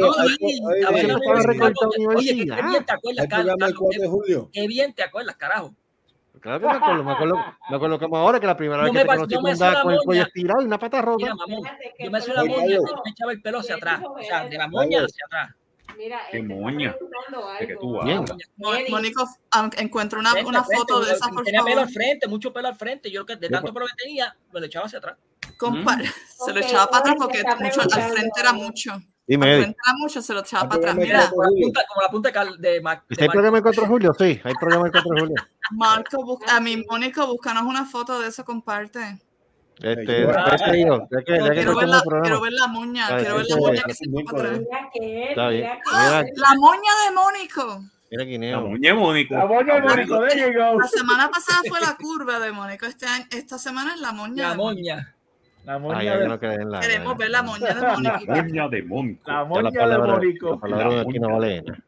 qué 2.36 2.62
bien 2.62 2.84
te 2.84 2.92
acuerdas, 2.92 3.26
Qué 4.52 4.66
bien 4.66 4.92
te 4.94 5.02
acuerdas, 5.02 5.36
carajo. 5.36 5.74
Claro 6.40 6.60
que 6.60 6.66
me 6.66 6.72
acuerdo, 6.74 7.04
me 7.04 7.12
acuerdo, 7.12 7.36
me 7.70 7.76
acuerdo 7.76 7.98
como 7.98 8.18
ahora 8.18 8.38
que 8.38 8.46
la 8.46 8.54
primera 8.54 8.82
vez 8.82 8.92
no 8.92 8.98
que 8.98 9.06
te 9.06 9.16
conocí 9.16 9.34
no 9.34 9.48
andaba 9.48 9.82
con 9.82 9.92
el 9.94 10.00
cuello 10.00 10.22
estirado 10.24 10.60
y 10.60 10.66
una 10.66 10.78
pata 10.78 11.00
rota. 11.00 11.24
Mira, 11.24 11.34
mamón, 11.34 11.62
yo 11.98 12.10
me 12.10 12.18
hacía 12.18 12.34
la 12.34 12.44
moña 12.44 12.66
y 12.66 12.78
me 12.78 13.10
echaba 13.10 13.32
el 13.32 13.40
pelo 13.40 13.60
hacia 13.60 13.76
atrás, 13.76 14.02
o 14.04 14.22
sea, 14.22 14.46
de 14.46 14.58
la 14.58 14.68
moña 14.68 15.04
hacia 15.04 15.24
atrás. 15.24 15.54
Mira, 15.96 16.20
qué 16.30 16.42
moña. 16.42 16.96
Mónico 18.88 19.28
encuentro 19.78 20.20
una, 20.20 20.34
una 20.44 20.62
foto 20.62 20.96
frente, 20.96 21.10
de 21.10 21.16
esa 21.16 21.28
por 21.28 21.44
Tenía 21.44 21.60
favor. 21.60 21.72
pelo 21.72 21.82
al 21.82 21.90
frente, 21.90 22.28
mucho 22.28 22.52
pelo 22.52 22.68
al 22.68 22.76
frente. 22.76 23.10
Yo 23.10 23.24
que 23.24 23.36
de 23.36 23.48
tanto 23.48 23.72
pues. 23.72 23.74
pelo 23.74 23.86
que 23.86 24.04
tenía, 24.04 24.36
me 24.52 24.60
lo 24.60 24.66
echaba 24.66 24.86
hacia 24.86 24.98
atrás. 24.98 25.16
Compa 25.58 25.96
mm. 25.96 26.02
Se 26.46 26.52
lo 26.52 26.60
echaba 26.60 26.86
para 26.86 27.00
atrás 27.00 27.16
porque 27.18 27.42
mucho, 27.60 27.80
al 27.80 28.10
frente 28.10 28.40
era 28.40 28.52
mucho. 28.52 28.92
Dime, 29.26 29.50
al 29.50 29.60
frente 29.62 29.78
era 29.84 29.96
mucho, 29.98 30.22
se 30.22 30.34
lo 30.34 30.40
echaba 30.40 30.68
para 30.68 30.80
atrás. 30.80 30.96
Mira, 30.96 31.30
como 31.30 31.42
la 31.42 31.48
punta, 31.48 31.84
como 31.88 32.02
la 32.02 32.08
punta 32.08 32.44
de, 32.58 32.80
Mac. 32.80 33.04
¿Hay 33.18 33.28
programa 33.28 33.56
el 33.58 33.62
4 33.62 33.82
de 33.82 33.88
julio? 33.88 34.14
Sí, 34.18 34.40
hay 34.42 34.54
programa 34.54 34.86
el 34.86 34.92
4 34.92 35.14
de 35.14 35.20
julio. 35.20 35.36
Marco, 35.72 36.40
a 36.48 36.60
mí, 36.60 36.84
Mónico, 36.88 37.26
búscanos 37.26 37.62
una 37.64 37.86
foto 37.86 38.20
de 38.20 38.28
eso, 38.28 38.44
comparte. 38.44 39.18
Este, 39.82 40.04
quiero, 40.04 40.28
ver 40.28 40.36
la, 40.36 40.42
quiero, 41.24 42.40
la, 42.50 42.68
muña, 42.68 43.10
la 43.10 43.16
de 43.16 43.24
Mónico. 47.14 47.84
La 48.10 48.60
muña 48.60 48.88
de 48.88 48.94
Mónico. 48.94 49.34
La 49.34 49.46
de 49.46 49.80
Mónico, 49.80 50.20
La 50.78 50.88
semana 50.88 51.28
pasada 51.28 51.58
fue 51.68 51.80
la 51.80 51.96
curva 51.96 52.38
de 52.38 52.52
Mónico, 52.52 52.86
este 52.86 53.06
año, 53.06 53.26
esta 53.30 53.58
semana 53.58 53.94
es 53.94 54.00
la 54.00 54.12
muña. 54.12 54.50
La 54.50 54.54
muña. 54.54 55.13
La 55.64 55.78
moña 55.78 55.98
Ay, 55.98 56.06
de... 56.06 56.28
no 56.28 56.38
en 56.42 56.70
la, 56.70 56.80
Queremos 56.80 57.16
ver 57.16 57.30
la 57.30 57.42
moña 57.42 57.74
de 57.74 57.80
Mónico. 57.88 58.24
La 58.26 58.42
moña 58.42 58.68
de 58.68 58.82
Mónico. 58.82 59.30
La 59.30 59.44
moña 59.44 59.70
palabra, 59.70 60.06
de 60.06 60.12
Mónico. 60.12 60.50
La 60.50 60.56
palabra 60.58 60.94
de 60.94 61.00
aquí 61.00 61.18
no 61.18 61.32
vale 61.32 61.62
nada. 61.62 61.78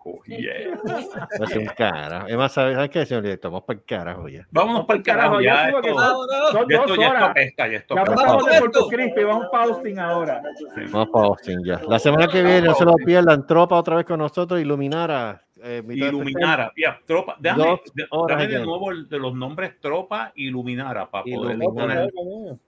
Va 1.41 1.55
a 1.55 1.59
un 1.59 1.67
cara. 1.77 2.25
Es 2.27 2.37
más, 2.37 2.53
¿sabes 2.53 2.91
qué, 2.91 3.05
señor 3.05 3.23
director? 3.23 3.51
Vamos 3.51 3.65
para 3.65 3.79
el 3.79 3.85
carajo 3.85 4.29
ya. 4.29 4.47
Vámonos 4.51 4.87
para 4.87 4.97
el 4.97 5.03
carajo. 5.05 5.41
Ya, 5.41 5.69
esto, 5.69 5.83
son, 5.83 6.69
ya, 6.69 6.77
esto, 6.77 6.97
ya 6.97 7.07
esto 7.07 7.35
pesca. 7.35 7.69
Ya, 7.69 7.85
ya 7.89 8.05
pasamos 8.05 8.47
de 8.47 8.59
Puerto 8.59 8.89
Crispi. 8.89 9.25
Vamos 9.25 9.47
para 9.53 9.65
Austin 9.65 9.99
ahora. 9.99 10.43
Sí. 10.57 10.83
Vamos 10.91 11.09
para 11.13 11.27
Austin 11.27 11.65
ya. 11.65 11.81
La 11.87 11.99
semana 11.99 12.29
que 12.29 12.43
viene, 12.43 12.63
no 12.63 12.75
se 12.75 12.85
lo 12.85 12.95
pierdan. 12.95 13.47
Tropa 13.47 13.77
otra 13.77 13.97
vez 13.97 14.07
con 14.07 14.19
nosotros. 14.19 14.61
Iluminara 14.61 15.46
iluminara. 15.65 16.73
Yeah, 16.77 17.01
tropa. 17.07 17.37
Déjame, 17.39 17.81
dame 18.29 18.47
de 18.49 18.61
nuevo 18.61 18.91
el, 18.91 19.09
de 19.09 19.19
los 19.19 19.35
nombres 19.35 19.81
tropa 19.81 20.33
iluminara 20.35 21.11
para 21.11 21.25
poder 21.25 21.59
poner, 21.59 22.13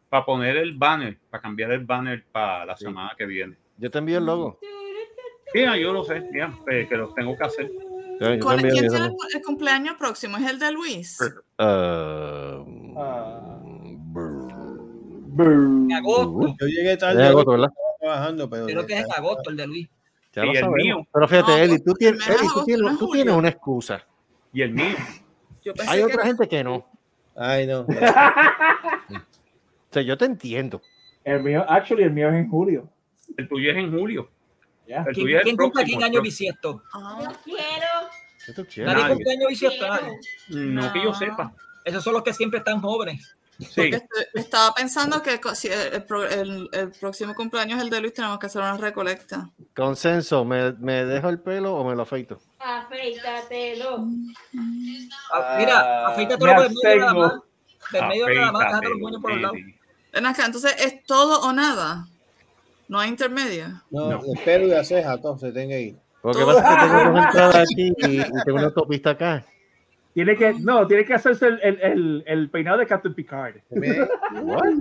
para 0.08 0.24
poner 0.24 0.56
el 0.56 0.76
banner, 0.76 1.18
para 1.30 1.42
cambiar 1.42 1.72
el 1.72 1.84
banner 1.84 2.24
para 2.30 2.64
la 2.64 2.76
semana 2.76 3.12
que 3.16 3.26
viene. 3.26 3.56
Yo 3.76 3.90
te 3.90 3.98
envío 3.98 4.18
el 4.18 4.26
logo. 4.26 4.58
Yeah, 5.54 5.76
yo 5.76 5.92
lo 5.92 6.04
sé, 6.04 6.28
yeah, 6.32 6.52
que 6.66 6.96
los 6.96 7.14
tengo 7.14 7.36
que 7.36 7.44
hacer. 7.44 7.70
¿Quién 8.18 8.66
es 8.66 8.92
el, 9.34 9.42
cumpleaños 9.42 9.96
próximo? 9.96 10.36
¿Es 10.38 10.50
el 10.50 10.58
de 10.58 10.72
Luis? 10.72 11.18
En 15.38 15.92
agosto. 15.92 16.56
Yo 16.60 16.66
llegué 16.66 16.96
tarde. 16.96 17.24
Agosto. 17.26 17.68
Trabajando, 18.00 18.50
pero 18.50 18.66
Creo 18.66 18.86
que 18.86 18.98
es 18.98 19.10
agosto 19.10 19.50
el 19.50 19.56
de 19.56 19.66
Luis. 19.66 19.88
Ya 20.32 20.46
y 20.46 20.56
el 20.56 20.70
mío. 20.70 21.06
Pero 21.12 21.28
fíjate, 21.28 21.52
no, 21.52 21.58
Eli, 21.58 21.78
tú, 21.82 21.94
tienes, 21.94 22.24
tú, 22.24 22.64
tienes, 22.64 22.98
tú 22.98 23.10
tienes 23.10 23.34
una 23.34 23.48
excusa. 23.48 24.06
Y 24.52 24.62
el 24.62 24.72
mío. 24.72 24.96
Hay 25.86 26.02
otra 26.02 26.24
gente 26.24 26.48
que 26.48 26.62
no. 26.64 26.86
Ay, 27.34 27.66
no. 27.66 27.80
o 27.82 27.86
sea, 29.90 30.02
yo 30.02 30.16
te 30.16 30.24
entiendo. 30.24 30.80
El 31.24 31.42
mío, 31.42 31.64
actually, 31.68 32.02
el 32.04 32.12
mío 32.12 32.28
es 32.30 32.34
en 32.36 32.48
julio. 32.48 32.88
El 33.36 33.48
tuyo 33.48 33.70
es 33.70 33.76
en 33.76 33.92
julio. 33.92 34.30
Yeah. 34.86 35.04
El 35.06 35.42
¿Quién 35.42 35.56
cumple 35.56 35.82
aquí 35.82 35.94
en 35.94 36.02
año 36.02 36.22
bisiesto? 36.22 36.82
Oh, 36.94 37.22
yo 37.22 37.30
quiero. 37.44 38.86
¿Nadie 38.86 39.08
cumple 39.08 39.32
año 39.32 39.48
bisiesto? 39.48 39.86
No, 40.48 40.82
no 40.82 40.92
que 40.92 41.02
yo 41.02 41.12
sepa. 41.12 41.54
Esos 41.84 42.02
son 42.02 42.14
los 42.14 42.22
que 42.22 42.32
siempre 42.32 42.58
están 42.58 42.80
jóvenes. 42.80 43.36
Porque 43.58 44.00
estaba 44.34 44.72
pensando 44.72 45.20
que 45.20 45.40
si 45.54 45.68
el, 45.68 46.04
próximo 47.00 47.34
cumpleaños 47.34 47.78
es 47.78 47.84
el 47.84 47.90
de 47.90 48.00
Luis, 48.00 48.14
tenemos 48.14 48.38
que 48.38 48.46
hacer 48.46 48.62
una 48.62 48.76
recolecta. 48.76 49.50
Consenso, 49.74 50.44
¿me, 50.44 50.72
me 50.74 51.04
dejo 51.04 51.28
el 51.28 51.40
pelo 51.40 51.74
o 51.74 51.84
me 51.84 51.96
lo 51.96 52.02
afeito? 52.02 52.38
Afeitatelo. 52.60 54.06
Ah, 55.32 55.56
mira, 55.58 56.06
afeitatelo 56.06 56.54
por 56.54 56.66
el 56.66 56.74
medio 56.84 57.00
nada 57.00 57.14
más. 57.14 57.32
Del 57.92 58.06
medio 58.06 58.28
nada 58.28 58.52
más, 58.52 58.66
déjate 58.66 58.88
los 58.90 58.98
moños 58.98 59.22
por 59.22 59.32
los 59.32 59.40
lados. 59.40 59.58
Entonces, 60.12 60.76
¿es 60.78 61.04
todo 61.04 61.40
o 61.40 61.52
nada? 61.52 62.06
¿No 62.86 63.00
hay 63.00 63.08
intermedio? 63.08 63.82
No, 63.90 64.22
el 64.24 64.38
pelo 64.44 64.66
y 64.66 64.70
la 64.70 64.84
ceja, 64.84 65.14
entonces, 65.14 65.52
tenga 65.52 65.74
ahí. 65.74 65.96
Lo 66.22 66.32
que 66.32 66.44
pasa 66.44 66.60
es 66.60 66.64
que 66.64 66.86
tengo 66.86 67.10
dos 67.10 67.24
entradas 67.26 67.56
aquí 67.56 67.92
y, 67.98 68.20
y 68.20 68.42
tengo 68.44 68.58
una 68.58 68.66
autopista 68.66 69.10
acá. 69.10 69.44
Tiene 70.18 70.34
que, 70.34 70.52
no, 70.54 70.84
tiene 70.84 71.04
que 71.04 71.14
hacerse 71.14 71.46
el, 71.46 71.60
el, 71.62 71.80
el, 71.80 72.24
el 72.26 72.50
peinado 72.50 72.78
de 72.78 72.88
Captain 72.88 73.14
Picard. 73.14 73.54
What? 73.70 74.64
Oh 74.64 74.72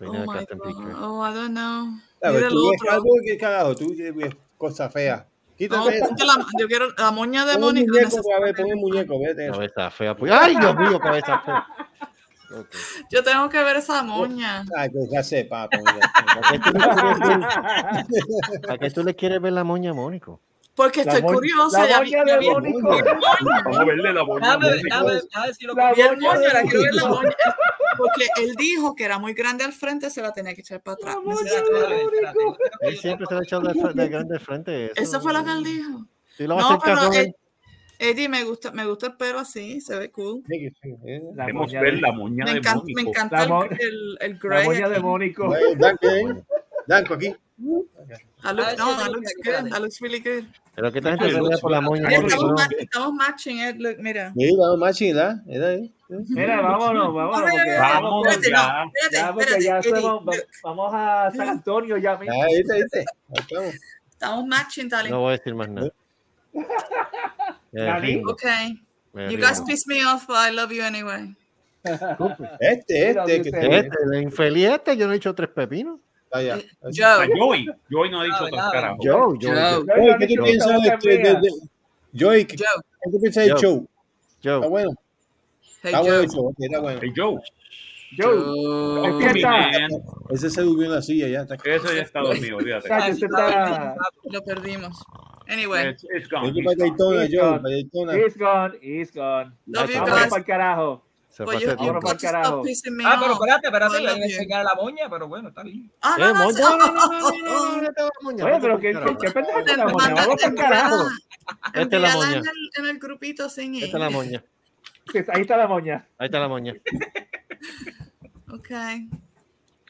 peinado 0.00 0.24
oh 0.26 0.32
de 0.32 0.38
Captain 0.38 0.58
God. 0.58 0.66
Picard. 0.66 0.96
Oh, 1.00 1.24
I 1.24 1.32
don't 1.32 1.50
know. 1.52 1.94
A 2.20 2.32
tú 2.48 2.70
ves 2.72 2.80
algo 2.90 3.10
que 3.24 3.38
cagado, 3.38 3.76
tú 3.76 3.94
ves 3.96 4.34
cosas 4.58 4.92
feas. 4.92 5.24
No, 5.70 5.88
la, 5.88 6.44
yo 6.58 6.66
quiero 6.66 6.88
la 6.98 7.12
moña 7.12 7.46
de 7.46 7.56
Mónica. 7.56 7.92
A 8.36 8.40
ver, 8.40 8.56
pon 8.56 8.64
un 8.66 8.80
muñeco, 8.80 9.16
vete. 9.20 9.48
Cabeza 9.52 9.88
fea. 9.92 10.16
Pues. 10.16 10.32
Ay, 10.32 10.56
Dios 10.56 10.76
mío, 10.76 10.98
cabeza 10.98 11.38
fea. 11.38 11.64
Okay. 12.50 12.80
Yo 13.10 13.22
tengo 13.22 13.48
que 13.48 13.62
ver 13.62 13.76
esa 13.76 14.02
moña. 14.02 14.64
Ay, 14.76 14.90
pues 14.90 15.08
ya 15.08 15.22
sé, 15.22 15.44
papo. 15.44 15.78
¿A 18.68 18.76
qué 18.76 18.90
tú 18.90 19.04
le 19.04 19.14
quieres 19.14 19.40
ver 19.40 19.52
la 19.52 19.62
moña, 19.62 19.94
Mónico? 19.94 20.40
Porque 20.74 21.02
estoy 21.02 21.20
la 21.20 21.26
curiosa. 21.26 21.86
La 21.86 21.98
moña 21.98 22.24
de 22.24 22.40
Mónico. 22.40 22.88
Vamos 22.88 23.78
a 23.78 23.84
verle 23.84 24.12
la 24.12 24.24
moña. 24.24 24.52
A 24.52 24.58
ver 24.58 25.54
si 25.54 25.66
lo 25.66 25.74
la 25.74 25.90
moña, 25.90 26.52
la 26.52 26.62
quiero 26.62 26.82
ver 26.82 26.94
la 26.94 27.08
moña. 27.08 27.36
Porque 27.96 28.26
él 28.42 28.54
dijo 28.56 28.94
que 28.94 29.04
era 29.04 29.18
muy 29.18 29.34
grande 29.34 29.62
al 29.64 29.72
frente, 29.72 30.10
se 30.10 30.20
la 30.20 30.32
tenía 30.32 30.54
que 30.54 30.62
echar 30.62 30.82
para 30.82 30.96
atrás. 30.96 31.16
Él 32.80 32.96
siempre 32.96 33.26
se 33.28 33.34
la 33.34 33.42
echó 33.42 33.60
de, 33.60 34.08
grande 34.08 34.34
al 34.34 34.40
frente. 34.40 34.90
Eso, 35.00 35.20
fue 35.20 35.32
lo 35.32 35.44
que 35.44 35.52
él 35.52 35.64
dijo. 35.64 36.06
no, 36.48 36.80
pero 36.84 37.12
eh, 37.12 37.32
Eddie, 37.98 38.28
me 38.28 38.42
gusta, 38.42 38.72
me 38.72 38.84
gusta 38.84 39.06
el 39.06 39.16
pelo 39.16 39.38
así, 39.38 39.80
se 39.80 39.96
ve 39.96 40.10
cool. 40.10 40.42
Sí, 40.48 40.68
sí, 40.82 40.96
sí. 40.96 40.98
Ver 41.04 42.00
la 42.00 42.12
moña 42.12 42.44
de 42.44 42.58
encanta, 42.58 42.74
Mónico. 42.74 43.00
Me 43.00 43.02
encanta 43.02 43.44
el, 43.44 43.78
el, 43.78 44.18
el 44.20 44.38
grey. 44.38 44.58
La 44.58 44.64
moña 44.64 44.88
de 44.88 45.00
Mónico. 45.00 45.54
Danco 46.86 47.14
¿eh? 47.14 47.16
aquí. 47.16 47.36
That 47.56 47.86
ah, 48.42 48.50
looks, 48.52 48.76
no, 48.76 48.96
that 48.96 49.12
looks 49.12 49.32
good. 49.44 49.70
Looks 49.70 50.00
really 50.00 50.18
good. 50.18 50.44
Pero 50.74 50.90
que 50.90 50.98
esta 50.98 51.16
gente 51.16 51.58
por 51.60 51.70
la 51.70 51.80
moña. 51.80 52.08
Estamos, 52.08 53.14
matching, 53.14 53.60
eh, 53.60 53.68
Ed. 53.68 53.98
Mira. 53.98 54.32
Sí, 54.36 54.44
estamos 54.44 54.78
matching, 54.78 55.14
¿verdad? 55.14 55.80
Mira, 56.08 56.60
vámonos, 56.60 57.14
vámonos. 57.14 57.50
Vamos, 57.78 58.26
espérate, 58.26 58.50
ya, 58.50 58.84
ya, 59.12 59.32
porque 59.32 59.62
ya 59.62 59.78
estamos, 59.78 60.24
vamos 60.64 60.90
a 60.92 61.30
San 61.30 61.48
Antonio 61.48 61.96
ya 61.96 62.16
mismo. 62.18 62.34
Ah, 62.42 62.46
ahí 62.46 62.54
está, 62.56 62.74
ahí 62.74 62.82
está. 62.82 63.78
Estamos 64.10 64.46
matching, 64.46 64.88
dale. 64.88 65.10
No 65.10 65.20
voy 65.20 65.34
a 65.34 65.36
decir 65.36 65.54
más 65.54 65.68
nada. 65.68 65.90
ok. 68.28 68.44
You 69.30 69.38
guys 69.38 69.60
piss 69.60 69.86
me 69.86 70.04
off, 70.04 70.26
but 70.26 70.36
I 70.36 70.50
love 70.50 70.72
you 70.72 70.82
anyway. 70.82 71.36
Este, 72.60 73.10
este, 73.10 73.36
este, 73.36 73.76
este, 73.78 74.22
infeliz 74.22 74.70
este, 74.70 74.96
yo 74.96 75.06
no 75.06 75.12
he 75.12 75.16
hecho 75.16 75.34
tres 75.34 75.50
pepinos. 75.50 76.00
Ah, 76.34 76.42
eh, 76.42 76.66
Joey. 77.38 77.68
Joey 77.88 78.10
no 78.10 78.20
ha 78.20 78.24
dicho 78.24 78.36
ah, 78.40 78.44
otras 78.46 78.72
caras. 78.72 78.96
Joe, 79.00 79.38
Joey. 79.40 80.18
¿Qué 80.18 80.26
tú 80.26 80.42
piensas 80.42 80.84
este 80.84 81.18
de 81.18 81.50
Joey? 82.18 82.44
¿Qué 82.44 82.56
tú 82.56 83.20
piensas 83.20 83.46
de 83.46 83.52
Joe? 83.52 83.86
Joe. 84.42 84.56
Está 84.56 84.68
bueno. 84.68 84.90
Está 85.84 86.00
bueno, 86.00 86.32
Joe. 86.32 86.52
Está 86.58 86.80
bueno. 86.80 87.00
Hey 87.00 87.12
Joe. 87.16 87.40
Joe, 88.16 89.32
Ese 90.30 90.50
se 90.50 90.62
durmió 90.62 90.86
en 90.86 90.92
la 90.92 91.02
silla 91.02 91.28
ya. 91.28 91.42
Está... 91.42 91.54
Ese 91.54 91.96
ya 91.96 92.02
está 92.02 92.20
dormido, 92.20 92.56
olvídate. 92.56 92.88
Lo 94.32 94.42
perdimos. 94.42 95.04
Anyway. 95.48 95.90
It's, 95.90 96.04
it's 96.04 96.28
gone. 96.28 96.48
It's 96.48 96.76
gone. 96.76 97.22
It's 97.22 97.34
gone. 97.34 97.62
It's 97.70 97.90
gone. 97.92 98.18
It's 98.18 98.36
gone. 98.36 98.78
It's 98.82 99.10
gone. 99.12 99.52
Love 99.66 99.88
you 99.88 100.04
guys. 100.04 100.28
Para 100.30 100.36
el 100.36 100.44
carajo. 100.44 101.02
Se 101.34 101.42
Pues 101.42 101.64
stop 101.64 102.62
pissing 102.62 102.94
me 102.94 103.04
Ah, 103.04 103.16
pero 103.20 103.32
espérate, 103.32 103.66
espérate, 103.66 104.00
le 104.00 104.12
voy 104.12 104.22
a 104.22 104.24
enseñar 104.24 104.64
la 104.64 104.74
moña, 104.76 105.10
pero 105.10 105.26
bueno, 105.26 105.48
está 105.48 105.64
bien. 105.64 105.90
Ah, 106.00 106.14
Eh, 106.16 106.20
no, 106.20 106.32
no, 106.32 106.44
moña, 106.44 106.60
no, 106.60 106.76
no, 106.76 106.86
no, 106.86 107.08
no, 107.10 107.76
no, 107.76 107.82
no 107.82 107.92
te 107.92 108.02
va 108.02 108.08
a 108.08 108.22
moñar, 108.22 108.52
Oye, 108.52 108.60
pero 108.60 108.78
qué, 108.78 108.92
pendeja 109.32 109.64
con 109.64 109.76
la 109.76 109.86
moña. 109.88 110.14
Vamos 110.14 110.42
por 110.42 110.54
carajo. 110.54 111.08
Esta 111.74 111.96
es 111.96 112.02
la 112.02 112.14
moña. 112.14 112.42
en 112.78 112.86
el, 112.86 112.98
grupito 113.00 113.50
singing. 113.50 113.82
Esta 113.82 113.96
es 113.96 114.00
la 114.00 114.10
moña. 114.10 114.44
Ahí 115.32 115.40
está 115.40 115.56
la 115.56 115.66
moña. 115.66 116.08
Ahí 116.18 116.26
está 116.26 116.38
la 116.38 116.46
moña. 116.46 116.72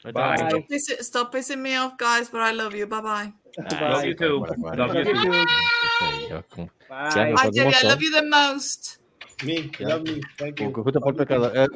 La 0.03 0.11
Bye. 0.11 0.65
Stop 0.79 1.31
pissing, 1.31 1.61
me 1.61 1.77
off, 1.77 1.95
guys, 1.95 2.27
but 2.29 2.41
I 2.41 2.53
love 2.53 2.73
you. 2.73 2.87
Bye 2.87 3.01
bye. 3.01 3.33
Love 3.71 4.03
you 4.03 4.15
too. 4.15 4.45
Love 4.75 4.95
you 4.95 5.03
too. 5.03 6.69
Bye. 6.89 7.33
pues, 7.33 7.53
Jerry. 7.53 7.71
¿cómo 7.71 7.71
I 7.71 7.87
love 7.87 8.01
you 8.01 8.11
the 8.11 8.23
most. 8.23 9.04
Me, 9.43 9.69
love 9.79 10.03
me. 10.03 10.21
Thank 10.37 10.61
you. 10.61 10.71
Justo 10.71 11.01
por 11.01 11.13
pecador. 11.15 11.51
Eh, 11.53 11.67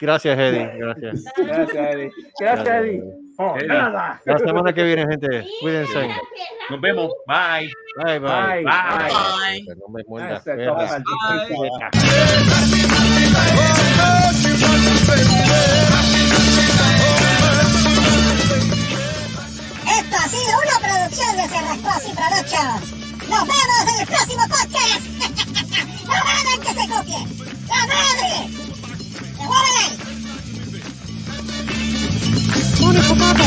gracias, 0.00 0.38
Eddie. 0.38 0.78
Gracias. 0.78 1.22
Gracias, 1.36 1.94
Eddie. 1.94 2.10
Gracias, 2.40 2.68
Eddie. 2.68 3.02
Oh, 3.36 3.54
Eddie. 3.56 3.68
nada. 3.68 4.18
La 4.24 4.38
semana 4.38 4.72
que 4.72 4.84
viene, 4.84 5.06
gente. 5.06 5.46
Cuídense. 5.60 6.08
Nos 6.70 6.80
vemos. 6.80 7.12
Bye. 7.26 7.70
Bye, 8.02 8.18
bye. 8.18 8.20
Bye. 8.20 8.64
Bye. 8.64 9.62
Bye. 9.64 9.76
No 9.76 9.88
me 9.88 10.02
muerdas. 10.06 10.46
Esto 10.46 10.76
ha 20.16 20.28
sido 20.28 20.58
una 20.58 20.78
producción 20.80 21.36
de 21.36 21.48
Cerrascos 21.48 22.08
y 22.08 22.12
Productions. 22.14 22.92
Nos 23.28 23.46
vemos 23.46 23.82
en 23.92 24.00
el 24.00 24.06
próximo 24.06 24.42
podcast. 24.48 25.17
¡No 26.06 26.12
hagan 26.12 26.60
que 26.60 26.68
se 26.68 26.84
copie! 26.88 27.20
¡La 27.68 27.80
madre! 27.86 28.32
¡Devuélvela! 29.38 29.86
¡Único 32.80 33.12
papo! 33.16 33.44